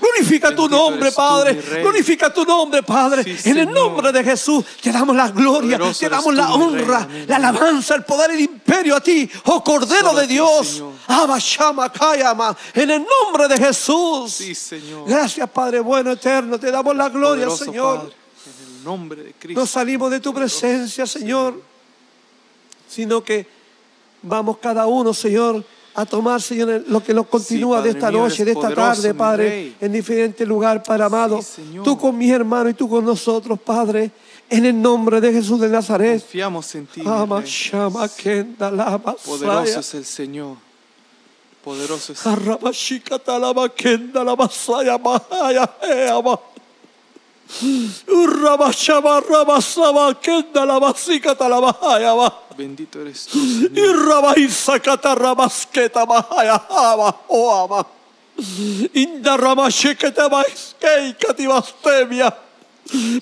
Glorifica 0.00 0.54
tu 0.54 0.68
nombre, 0.68 1.12
Padre, 1.12 1.54
glorifica 1.80 2.32
tu 2.32 2.44
nombre, 2.44 2.82
Padre, 2.82 3.36
en 3.44 3.58
el 3.58 3.70
nombre 3.70 4.12
de 4.12 4.22
Jesús, 4.22 4.64
te 4.80 4.92
damos 4.92 5.16
la 5.16 5.28
gloria, 5.30 5.78
te 5.98 6.08
damos 6.08 6.34
la 6.34 6.52
honra, 6.54 7.08
la 7.26 7.36
alabanza, 7.36 7.94
el 7.94 8.04
poder 8.04 8.32
el 8.32 8.40
imperio 8.40 8.96
a 8.96 9.00
ti, 9.00 9.30
oh 9.46 9.62
Cordero 9.62 10.14
de 10.14 10.26
Dios, 10.26 10.82
en 12.74 12.90
el 12.90 13.04
nombre 13.04 13.48
de 13.48 13.58
Jesús. 13.58 14.42
Gracias, 15.06 15.50
Padre 15.50 15.80
bueno, 15.80 16.12
eterno. 16.12 16.58
Te 16.58 16.70
damos 16.70 16.96
la 16.96 17.08
gloria, 17.08 17.50
Señor. 17.50 18.12
Nombre 18.84 19.22
de 19.22 19.32
Cristo. 19.34 19.60
No 19.60 19.66
salimos 19.66 20.10
de 20.10 20.18
tu 20.18 20.34
presencia, 20.34 21.06
Señor, 21.06 21.62
sino 22.88 23.22
que 23.22 23.46
vamos 24.22 24.58
cada 24.58 24.86
uno, 24.86 25.14
Señor, 25.14 25.64
a 25.94 26.06
tomar, 26.06 26.40
Señor, 26.40 26.84
lo 26.88 27.02
que 27.02 27.12
nos 27.12 27.26
continúa 27.26 27.82
de 27.82 27.90
esta 27.90 28.10
mío, 28.10 28.20
noche, 28.20 28.44
de 28.44 28.52
esta 28.52 28.68
poderoso, 28.68 29.02
tarde, 29.02 29.14
Padre, 29.14 29.72
en 29.80 29.92
diferentes 29.92 30.46
lugares, 30.46 30.82
Padre 30.86 31.04
amado. 31.04 31.42
Señor. 31.42 31.84
Tú 31.84 31.98
con 31.98 32.16
mis 32.16 32.30
hermanos 32.30 32.72
y 32.72 32.74
tú 32.74 32.88
con 32.88 33.04
nosotros, 33.04 33.58
Padre, 33.60 34.10
en 34.48 34.66
el 34.66 34.80
nombre 34.80 35.20
de 35.20 35.32
Jesús 35.32 35.60
de 35.60 35.68
Nazaret. 35.68 36.20
Confiamos 36.20 36.74
en 36.74 36.86
ti, 36.86 37.02
Ama, 37.04 37.42
shama, 37.44 38.08
kenda, 38.08 38.70
lama, 38.70 39.16
Poderoso 39.16 39.80
es 39.80 39.94
el 39.94 40.04
Señor. 40.04 40.56
Poderoso 41.62 42.12
es 42.12 42.26
Arrabashikata 42.26 43.38
lama, 43.38 43.70
Bendito 52.56 53.00
eres 53.00 53.26
tú, 53.26 53.38
Señor. 53.38 53.78
Irrabaisakata 53.78 55.14
ramasketa 55.14 56.06
mahaya 56.06 56.60
hama 56.68 57.14
oama. 57.28 57.86
Inda 58.94 59.36
ramasheketa 59.36 60.28
maiskeikati 60.28 61.46
bastemia. 61.46 62.32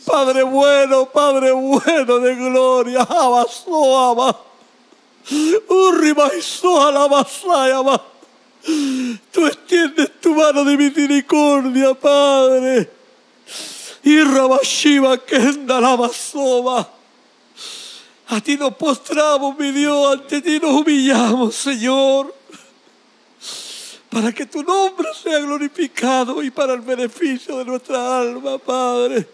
Padre 0.05 0.43
bueno, 0.43 1.07
Padre 1.07 1.53
bueno 1.53 2.19
de 2.19 2.35
gloria, 2.35 3.07
ama 3.09 3.45
soama. 3.49 4.37
Urrimaisoa 5.69 6.91
la 6.93 7.09
masaya 7.09 7.83
ma. 7.83 8.01
Tú 9.33 9.47
extiendes 9.47 10.21
tu 10.21 10.35
mano 10.35 10.65
de 10.65 10.77
misericordia, 10.77 11.95
Padre. 11.95 13.00
Irrabashiva 14.03 15.19
kenda 15.19 15.81
la 15.81 15.97
masoma. 15.97 16.89
A 18.29 18.41
ti 18.41 18.57
nos 18.57 18.75
postramos, 18.77 19.59
mi 19.59 19.73
Dios, 19.73 20.13
ante 20.13 20.41
ti 20.41 20.61
nos 20.61 20.71
humillamos, 20.71 21.55
Señor, 21.55 22.33
para 24.09 24.33
que 24.33 24.47
tu 24.47 24.63
nombre 24.63 25.09
sea 25.21 25.39
glorificado 25.41 26.43
y 26.43 26.51
para 26.51 26.75
el 26.75 26.81
beneficio 26.81 27.59
de 27.59 27.65
nuestra 27.65 28.21
alma, 28.21 28.57
Padre. 28.59 29.29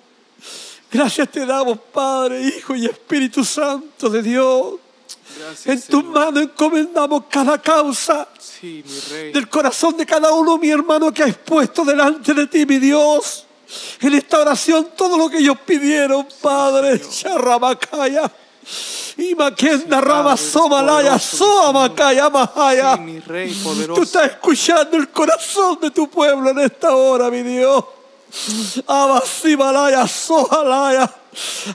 Gracias 0.91 1.31
te 1.31 1.45
damos, 1.45 1.79
Padre, 1.93 2.41
Hijo 2.43 2.75
y 2.75 2.87
Espíritu 2.87 3.45
Santo 3.45 4.09
de 4.09 4.23
Dios. 4.23 4.75
Gracias, 5.39 5.67
En 5.67 5.91
tus 5.91 6.05
manos 6.05 6.43
encomendamos 6.45 7.25
cada 7.29 7.61
causa 7.61 8.27
Sí, 8.39 8.83
mi 8.87 9.01
Rey. 9.15 9.33
del 9.33 9.49
corazón 9.49 9.97
de 9.97 10.07
cada 10.07 10.33
uno, 10.33 10.57
mi 10.57 10.71
hermano, 10.71 11.13
que 11.13 11.23
ha 11.23 11.29
expuesto 11.29 11.85
delante 11.85 12.33
de 12.33 12.47
ti, 12.47 12.65
mi 12.65 12.79
Dios. 12.79 13.46
En 14.01 14.15
esta 14.15 14.41
oración, 14.41 14.89
todo 14.97 15.17
lo 15.19 15.29
que 15.29 15.39
ellos 15.39 15.59
pidieron, 15.65 16.27
Padre, 16.41 17.01
Charrabacaya. 17.01 18.31
Somalaya, 20.37 21.19
mi 22.99 23.19
Rey 23.21 23.55
Tú 23.55 23.63
poderoso. 23.65 24.03
estás 24.03 24.27
escuchando 24.33 24.97
el 24.97 25.09
corazón 25.09 25.79
de 25.81 25.91
tu 25.91 26.09
pueblo 26.09 26.51
en 26.51 26.61
esta 26.61 26.95
hora, 26.95 27.31
mi 27.31 27.43
Dios. 27.43 27.85
Abasimalaya, 28.87 30.07
Soalaya. 30.07 31.11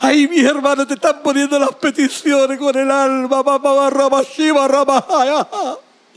Ahí 0.01 0.27
mis 0.27 0.43
hermanos 0.43 0.87
te 0.87 0.95
están 0.95 1.21
poniendo 1.23 1.57
las 1.57 1.73
peticiones 1.75 2.59
con 2.59 2.77
el 2.77 2.89
alma. 2.91 3.41
Mamá, 3.43 3.89
Ramashiva, 3.89 4.67
Ramahaya. 4.67 5.47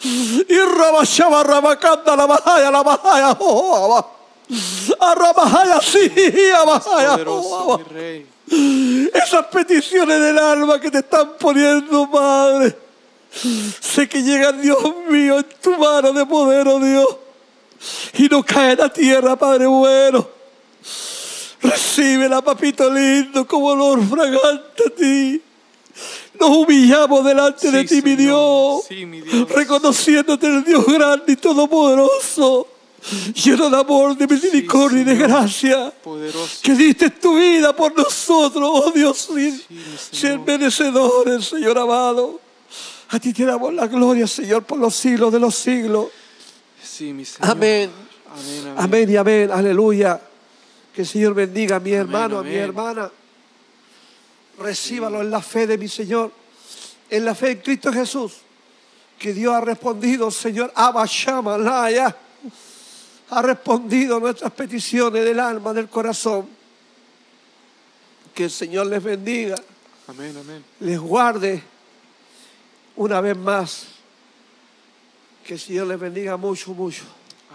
Y 0.03 0.59
Ramashaba, 0.59 1.43
Ramakanda, 1.43 2.17
la 2.17 2.27
Mahaya, 2.27 2.71
la 2.71 2.83
Mahaya, 2.83 3.37
oh, 3.39 4.14
Oh, 5.01 6.81
Poderoso, 6.81 7.79
mi 7.79 7.85
Rey. 7.85 8.27
Esas 9.13 9.47
peticiones 9.47 10.21
del 10.21 10.39
alma 10.39 10.81
que 10.81 10.91
te 10.91 10.99
están 10.99 11.33
poniendo, 11.39 12.11
Padre. 12.11 12.77
Sé 13.81 14.09
que 14.09 14.23
llegan, 14.23 14.61
Dios 14.61 14.79
mío, 15.09 15.39
en 15.39 15.47
tu 15.63 15.77
mano 15.77 16.13
de 16.13 16.25
poder, 16.27 16.69
oh 16.69 16.79
Dios. 16.79 17.17
Y 18.19 18.29
no 18.29 18.43
caen 18.43 18.81
a 18.81 18.89
tierra, 18.89 19.37
Padre 19.37 19.67
bueno. 19.67 20.29
Recíbela, 21.61 22.43
papito 22.43 22.91
lindo, 22.91 23.47
como 23.47 23.67
olor 23.67 24.07
fragante 24.07 24.85
a 24.87 24.91
ti. 24.91 25.43
Nos 26.39 26.51
humillamos 26.51 27.25
delante 27.25 27.71
de 27.71 27.85
ti, 27.85 28.03
mi. 28.03 28.17
Dios. 28.17 28.85
Sí, 28.89 29.07
mi 29.07 29.21
Dios. 29.21 29.49
Reconociéndote 29.49 30.47
el 30.47 30.65
Dios 30.65 30.85
grande 30.87 31.33
y 31.33 31.37
todopoderoso. 31.37 32.69
Lleno 33.35 33.69
de 33.69 33.77
amor, 33.77 34.17
de 34.17 34.27
misericordia 34.27 35.01
y 35.01 35.05
de 35.05 35.17
gracia 35.17 35.93
que 36.63 36.75
diste 36.75 37.11
tu 37.11 37.37
vida 37.37 37.75
por 37.75 37.95
nosotros, 37.95 38.71
oh 38.73 38.91
Dios, 38.91 39.29
sin 39.33 39.63
ser 40.11 40.39
merecedores, 40.39 41.45
Señor 41.45 41.79
amado. 41.79 42.41
A 43.11 43.21
ti 43.21 43.33
te 43.33 43.45
damos 43.45 43.75
la 43.75 43.87
gloria, 43.87 44.27
Señor, 44.27 44.65
por 44.65 44.79
los 44.79 44.95
siglos 44.95 45.33
de 45.33 45.39
los 45.39 45.55
siglos. 45.55 46.09
Amén. 47.41 47.91
Amén, 48.77 49.11
y 49.11 49.17
amén, 49.17 49.51
aleluya. 49.53 50.21
Que 50.95 51.03
el 51.03 51.07
Señor 51.07 51.35
bendiga 51.35 51.77
a 51.77 51.81
mi 51.81 51.93
hermano, 51.93 52.39
a 52.39 52.43
mi 52.43 52.55
hermana. 52.55 53.11
Recíbalo 54.59 55.21
en 55.21 55.31
la 55.31 55.43
fe 55.43 55.67
de 55.67 55.77
mi 55.77 55.89
Señor, 55.89 56.33
en 57.11 57.25
la 57.25 57.35
fe 57.35 57.51
en 57.51 57.59
Cristo 57.59 57.93
Jesús, 57.93 58.35
que 59.19 59.33
Dios 59.33 59.53
ha 59.53 59.61
respondido, 59.61 60.31
Señor, 60.31 60.73
Abba 60.75 61.05
Shama. 61.07 61.59
Ha 63.31 63.43
respondido 63.43 64.21
nuestras 64.21 64.53
peticiones 64.53 65.25
del 65.25 65.41
alma, 65.41 65.73
del 65.73 65.89
corazón. 65.89 66.49
Que 68.35 68.45
el 68.45 68.51
Señor 68.51 68.87
les 68.87 69.03
bendiga, 69.03 69.55
Amén, 70.09 70.37
amén. 70.37 70.65
les 70.81 70.99
guarde 70.99 71.63
una 72.97 73.21
vez 73.21 73.37
más. 73.37 73.87
Que 75.45 75.55
el 75.55 75.61
Señor 75.61 75.87
les 75.87 76.01
bendiga 76.01 76.37
mucho, 76.37 76.73
mucho. 76.73 77.05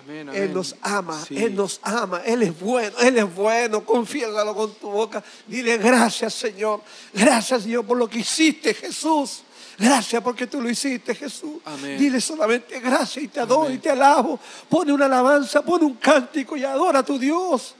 Amén, 0.03 0.29
amén. 0.29 0.43
Él 0.43 0.53
nos 0.53 0.75
ama, 0.81 1.23
Sí. 1.25 1.35
Él 1.37 1.55
nos 1.55 1.79
ama, 1.83 2.21
Él 2.25 2.43
es 2.43 2.59
bueno, 2.59 2.97
Él 2.99 3.17
es 3.17 3.35
bueno, 3.35 3.83
confiésalo 3.83 4.55
con 4.55 4.73
tu 4.75 4.89
boca. 4.89 5.23
Dile 5.47 5.77
gracias 5.77 6.33
Señor, 6.33 6.81
gracias 7.13 7.63
Señor 7.63 7.85
por 7.85 7.97
lo 7.97 8.09
que 8.09 8.19
hiciste 8.19 8.73
Jesús. 8.73 9.43
Gracias 9.80 10.22
porque 10.22 10.45
tú 10.45 10.61
lo 10.61 10.69
hiciste 10.69 11.15
Jesús. 11.15 11.57
Amén. 11.65 11.97
Dile 11.97 12.19
solamente 12.19 12.80
gracias 12.80 13.23
y 13.23 13.27
te 13.30 13.39
adoro 13.39 13.64
Amén. 13.68 13.76
y 13.76 13.77
te 13.80 13.89
alabo. 13.89 14.39
Pone 14.68 14.91
una 14.91 15.06
alabanza, 15.06 15.61
pone 15.64 15.85
un 15.85 15.95
cántico 15.95 16.57
y 16.57 16.64
adora 16.65 16.99
a 16.99 17.03
tu 17.03 17.18
Dios. 17.18 17.76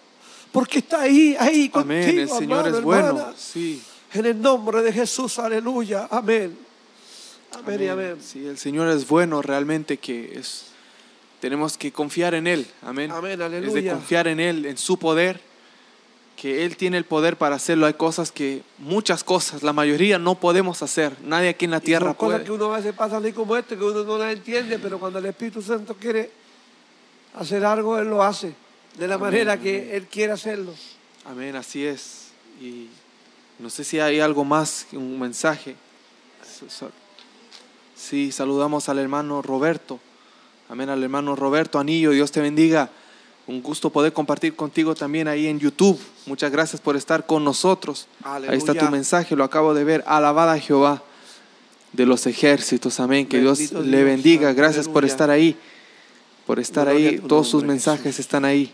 Porque 0.52 0.80
está 0.80 1.02
ahí, 1.02 1.36
ahí 1.38 1.70
contigo. 1.70 1.94
Amén. 1.94 2.20
El 2.20 2.30
Señor 2.30 2.66
hermano, 2.68 2.78
es 2.78 2.84
bueno. 2.84 3.34
Sí. 3.38 3.84
En 4.14 4.26
el 4.26 4.42
nombre 4.42 4.82
de 4.82 4.94
Jesús, 4.94 5.38
aleluya. 5.38 6.08
Amén. 6.10 6.58
Amén 7.52 7.84
y 7.84 7.88
amén. 7.88 8.18
Sí, 8.22 8.46
el 8.46 8.58
Señor 8.58 8.88
es 8.90 9.08
bueno 9.08 9.42
realmente 9.42 9.98
que 9.98 10.40
es 10.40 10.66
tenemos 11.40 11.78
que 11.78 11.92
confiar 11.92 12.34
en 12.34 12.48
él. 12.48 12.68
Amén. 12.82 13.12
Amén, 13.12 13.34
Es 13.34 13.38
de 13.40 13.46
aleluya. 13.46 13.94
confiar 13.94 14.28
en 14.28 14.40
él, 14.40 14.66
en 14.66 14.78
su 14.78 14.98
poder, 14.98 15.40
que 16.40 16.64
él 16.64 16.78
tiene 16.78 16.98
el 16.98 17.04
poder 17.04 17.36
para 17.36 17.58
hacerlo. 17.58 17.86
Hay 17.86 17.96
cosas 17.96 18.32
que 18.32 18.62
muchas 18.78 19.26
cosas, 19.26 19.62
la 19.62 19.74
mayoría 19.74 20.18
no 20.20 20.36
podemos 20.36 20.82
hacer. 20.82 21.14
Nadie 21.22 21.50
aquí 21.50 21.66
en 21.66 21.72
la 21.72 21.78
Y 21.78 21.80
son 21.82 21.86
tierra 21.86 22.14
cosas 22.14 22.36
puede. 22.36 22.44
que 22.46 22.52
uno 22.52 22.74
a 22.74 22.78
veces 22.78 22.94
pasa 22.94 23.18
así 23.18 23.34
como 23.34 23.58
este, 23.58 23.78
que 23.78 23.84
uno 23.84 24.04
no 24.06 24.18
las 24.18 24.32
entiende, 24.32 24.80
pero 24.80 25.00
cuando 25.00 25.20
el 25.20 25.26
Espíritu 25.26 25.62
Santo 25.62 25.96
quiere 25.96 26.32
hacer 27.34 27.66
algo, 27.66 28.00
Él 28.00 28.08
lo 28.10 28.24
hace 28.24 28.54
de 28.98 29.08
la 29.08 29.16
Amén, 29.16 29.32
manera 29.32 29.54
amén. 29.54 29.64
que 29.64 29.98
Él 29.98 30.08
quiere 30.08 30.32
hacerlo. 30.32 30.74
Amén, 31.26 31.58
así 31.58 31.86
es. 31.86 32.30
Y 32.62 32.88
no 33.60 33.70
sé 33.70 33.84
si 33.84 34.00
hay 34.00 34.22
algo 34.22 34.46
más, 34.46 34.88
un 34.94 35.20
mensaje. 35.20 35.76
Sí, 37.96 38.32
saludamos 38.32 38.88
al 38.88 39.00
hermano 39.00 39.42
Roberto. 39.42 40.00
Amén, 40.70 40.90
al 40.90 41.04
hermano 41.04 41.36
Roberto 41.36 41.80
Anillo. 41.80 42.12
Dios 42.12 42.32
te 42.32 42.40
bendiga. 42.40 42.90
Un 43.50 43.64
gusto 43.64 43.90
poder 43.90 44.14
compartir 44.14 44.56
contigo 44.56 44.94
también 44.94 45.28
ahí 45.28 45.48
en 45.48 45.58
YouTube. 45.58 46.00
Muchas 46.28 46.52
gracias 46.52 46.80
por 46.80 46.96
estar 46.96 47.26
con 47.26 47.44
nosotros. 47.44 48.08
Ahí 48.24 48.56
está 48.56 48.76
tu 48.76 48.86
mensaje, 48.92 49.36
lo 49.36 49.44
acabo 49.44 49.74
de 49.74 49.84
ver. 49.84 50.04
Alabada 50.06 50.54
a 50.54 50.60
Jehová 50.60 51.02
de 51.92 52.06
los 52.06 52.28
ejércitos. 52.28 53.00
Amén. 53.00 53.26
Que 53.26 53.40
Dios 53.40 53.72
le 53.72 54.04
bendiga. 54.04 54.54
Gracias 54.54 54.88
por 54.88 55.04
estar 55.04 55.32
ahí. 55.32 55.58
Por 56.46 56.60
estar 56.60 56.86
Gloria 56.88 57.10
ahí. 57.10 57.20
Todos 57.28 57.48
sus 57.48 57.64
mensajes 57.64 58.04
Jesús. 58.04 58.20
están 58.20 58.46
ahí. 58.46 58.72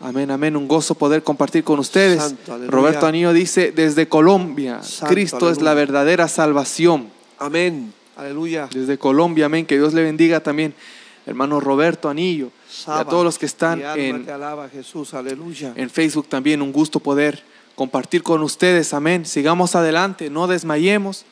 Amén, 0.00 0.32
amén. 0.32 0.56
Un 0.56 0.66
gozo 0.66 0.96
poder 0.96 1.22
compartir 1.22 1.62
con 1.62 1.78
ustedes. 1.78 2.20
Santo. 2.20 2.58
Roberto 2.66 3.06
Anillo 3.06 3.32
dice, 3.32 3.70
desde 3.70 4.08
Colombia, 4.08 4.82
Santo, 4.82 5.14
Cristo 5.14 5.48
es 5.48 5.62
la 5.62 5.74
verdadera 5.74 6.26
salvación. 6.26 7.08
Amén. 7.38 7.92
Aleluya. 8.16 8.68
Desde 8.72 8.98
Colombia, 8.98 9.46
amén. 9.46 9.64
Que 9.64 9.76
Dios 9.76 9.94
le 9.94 10.02
bendiga 10.02 10.40
también, 10.40 10.74
hermano 11.24 11.60
Roberto 11.60 12.08
Anillo. 12.08 12.50
Y 12.86 12.90
a 12.90 13.04
todos 13.04 13.24
los 13.24 13.38
que 13.38 13.46
están 13.46 13.82
en, 13.96 14.24
te 14.24 14.32
alaba, 14.32 14.68
Jesús. 14.68 15.14
Aleluya. 15.14 15.72
en 15.76 15.90
Facebook 15.90 16.28
también, 16.28 16.62
un 16.62 16.72
gusto 16.72 17.00
poder 17.00 17.42
compartir 17.74 18.22
con 18.22 18.42
ustedes. 18.42 18.92
Amén. 18.94 19.24
Sigamos 19.24 19.74
adelante, 19.74 20.30
no 20.30 20.46
desmayemos. 20.46 21.24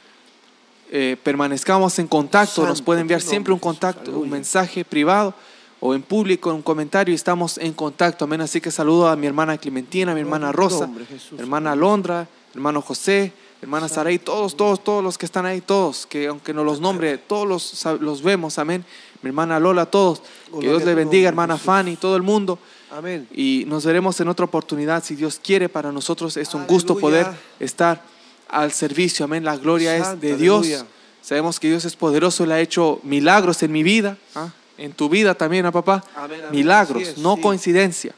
eh, 0.91 1.17
permanezcamos 1.23 1.99
en 1.99 2.07
contacto. 2.07 2.67
Nos 2.67 2.81
pueden 2.81 3.03
enviar 3.03 3.21
siempre 3.21 3.53
un 3.53 3.59
contacto, 3.59 4.19
un 4.19 4.31
mensaje 4.31 4.85
privado 4.85 5.35
o 5.81 5.95
en 5.95 6.03
público, 6.03 6.55
un 6.55 6.63
comentario 6.63 7.13
y 7.13 7.17
estamos 7.17 7.59
en 7.59 7.73
contacto. 7.73 8.25
Amén. 8.25 8.41
Así 8.41 8.61
que 8.61 8.71
saludo 8.71 9.09
a 9.09 9.17
mi 9.17 9.27
hermana 9.27 9.59
Clementina, 9.59 10.13
a 10.13 10.15
mi 10.15 10.21
hermana 10.21 10.53
Rosa, 10.53 10.87
nombre, 10.87 11.05
Jesús. 11.07 11.39
hermana 11.39 11.73
Alondra, 11.73 12.29
hermano 12.55 12.81
José, 12.81 13.33
hermana 13.61 13.89
Saray, 13.89 14.19
todos, 14.19 14.57
todos, 14.57 14.83
todos 14.83 15.03
los 15.03 15.19
que 15.19 15.27
están 15.27 15.45
ahí, 15.45 15.61
todos, 15.61 16.07
que 16.07 16.29
aunque 16.29 16.55
no 16.55 16.65
los 16.65 16.81
nombre, 16.81 17.19
todos 17.19 17.47
los, 17.47 18.01
los 18.01 18.23
vemos, 18.23 18.59
amén. 18.59 18.85
Mi 19.27 19.31
hermana 19.31 19.59
Lola, 19.59 19.87
todos. 19.87 20.23
Que 20.61 20.69
Dios 20.69 20.85
le 20.85 20.95
bendiga, 20.95 21.29
hermana 21.29 21.55
Jesús. 21.55 21.67
Fanny, 21.67 21.97
todo 21.97 22.15
el 22.15 22.23
mundo. 22.23 22.61
Amén. 22.93 23.27
Y 23.35 23.65
nos 23.67 23.85
veremos 23.85 24.21
en 24.21 24.29
otra 24.29 24.45
oportunidad, 24.45 25.03
si 25.03 25.17
Dios 25.17 25.41
quiere, 25.43 25.69
para 25.69 25.91
nosotros 25.91 26.37
es 26.37 26.55
un 26.55 26.65
gusto 26.65 26.97
poder 26.97 27.27
estar 27.59 28.05
al 28.49 28.71
servicio, 28.71 29.25
amén. 29.25 29.43
La 29.45 29.57
gloria 29.57 29.97
es 29.97 30.21
de 30.21 30.37
Dios. 30.37 30.65
aleluya. 30.65 30.87
Sabemos 31.23 31.59
que 31.59 31.67
Dios 31.67 31.85
es 31.85 31.97
poderoso, 31.97 32.45
Él 32.45 32.53
ha 32.53 32.61
hecho 32.61 33.01
milagros 33.03 33.65
en 33.65 33.73
mi 33.73 33.83
vida, 33.83 34.17
¿ah? 34.37 34.51
en 34.79 34.93
tu 34.93 35.09
vida 35.09 35.35
también, 35.35 35.67
¿ah, 35.67 35.73
papá? 35.73 36.05
Amén, 36.15 36.39
amén. 36.39 36.53
Milagros, 36.53 37.03
es, 37.03 37.19
no 37.19 37.35
sí. 37.35 37.43
coincidencia. 37.43 38.15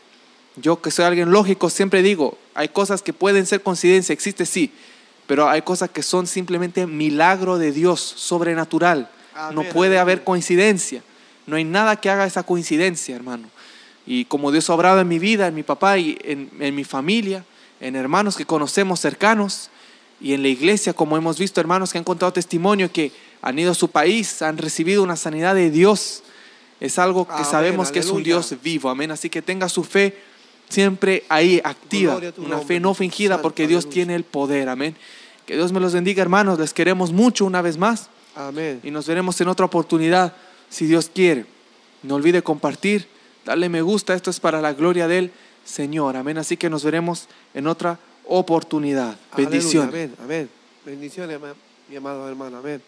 Yo 0.57 0.83
que 0.83 0.91
soy 0.91 1.07
alguien 1.07 1.31
lógico, 1.31 1.71
siempre 1.71 2.03
digo, 2.03 2.37
hay 2.55 2.69
cosas 2.69 3.01
que 3.01 3.15
pueden 3.15 3.47
ser 3.47 3.63
coincidencia, 3.63 4.13
existe 4.13 4.45
sí, 4.45 4.73
pero 5.27 5.49
hay 5.49 5.63
cosas 5.63 5.89
que 5.89 6.03
son 6.03 6.27
simplemente 6.27 6.87
milagro 6.87 7.57
de 7.57 7.73
Dios, 7.73 7.99
sobrenatural. 8.01 9.09
No 9.53 9.61
Amén, 9.61 9.73
puede 9.73 9.99
haber 9.99 10.25
coincidencia. 10.25 11.03
No 11.47 11.57
hay 11.57 11.65
nada 11.65 11.97
que 11.97 12.11
haga 12.11 12.27
esa 12.27 12.43
coincidencia, 12.43 13.15
hermano. 13.17 13.49
Y 14.07 14.25
como 14.25 14.51
Dios 14.51 14.69
ha 14.69 14.75
obrado 14.75 15.01
en 15.01 15.09
mi 15.09 15.19
vida, 15.19 15.47
en 15.47 15.55
mi 15.55 15.63
papá 15.63 15.99
y 15.99 16.19
en, 16.23 16.51
en 16.61 16.75
mi 16.75 16.85
familia, 16.85 17.45
en 17.81 17.97
hermanos 17.97 18.37
que 18.37 18.45
conocemos 18.45 19.01
cercanos 19.01 19.71
y 20.21 20.33
en 20.33 20.43
la 20.43 20.49
iglesia, 20.49 20.93
como 20.93 21.17
hemos 21.17 21.39
visto 21.39 21.61
hermanos 21.61 21.93
que 21.93 21.99
han 21.99 22.05
contado 22.05 22.33
testimonio 22.33 22.91
que 22.91 23.13
han 23.41 23.59
ido 23.59 23.71
a 23.71 23.75
su 23.75 23.89
país, 23.89 24.43
han 24.43 24.59
recibido 24.59 25.03
una 25.03 25.17
sanidad 25.17 25.55
de 25.55 25.71
Dios. 25.71 26.23
Es 26.81 26.99
algo 26.99 27.27
que 27.27 27.35
Amén, 27.35 27.47
sabemos 27.47 27.93
que 27.93 28.01
es 28.01 28.11
un. 28.11 28.23
Dios 28.23 28.55
vivo, 28.63 28.89
amén. 28.89 29.11
Así 29.11 29.31
que 29.31 29.43
tenga 29.43 29.69
su 29.69 29.85
fe 29.85 30.17
siempre 30.69 31.25
ahí 31.29 31.61
activa, 31.65 32.17
una 32.37 32.49
nombre, 32.49 32.67
fe 32.67 32.81
no 32.81 32.95
fingida 32.95 33.41
porque 33.41 33.67
Dios 33.67 33.85
aleluya. 33.85 33.95
tiene 33.95 34.15
el 34.17 34.25
poder, 34.25 34.69
amén. 34.69 34.97
Que 35.47 35.55
Dios 35.55 35.73
me 35.73 35.81
los 35.81 35.95
bendiga, 35.95 36.23
hermanos. 36.23 36.59
Les 36.59 36.75
queremos 36.75 37.13
mucho 37.13 37.45
una 37.45 37.63
vez 37.63 37.79
más 37.79 38.11
Amén. 38.39 38.81
y 38.85 38.91
nos 38.91 39.07
veremos 39.07 39.41
en 39.41 39.49
otra 39.49 39.67
oportunidad, 39.67 40.33
si 40.71 40.87
Dios 40.87 41.11
quiere. 41.13 41.45
No 42.05 42.15
olvide 42.15 42.43
compartir, 42.43 43.09
darle 43.45 43.69
me 43.69 43.83
gusta, 43.83 44.15
esto 44.15 44.31
es 44.31 44.39
para 44.39 44.61
la 44.61 44.73
gloria 44.73 45.09
del 45.09 45.33
Señor. 45.65 46.17
Amén. 46.17 46.39
Así 46.39 46.57
que 46.57 46.71
nos 46.71 46.85
veremos 46.85 47.29
en 47.53 47.67
otra 47.67 47.99
oportunidad. 48.25 49.19
Aleluya, 49.33 49.51
Bendiciones. 49.51 49.89
Amén. 49.89 50.15
Amén. 50.23 50.51
Bendiciones, 50.85 51.41
mi 51.89 51.97
amado 51.97 52.29
hermano. 52.29 52.59
Amén. 52.59 52.81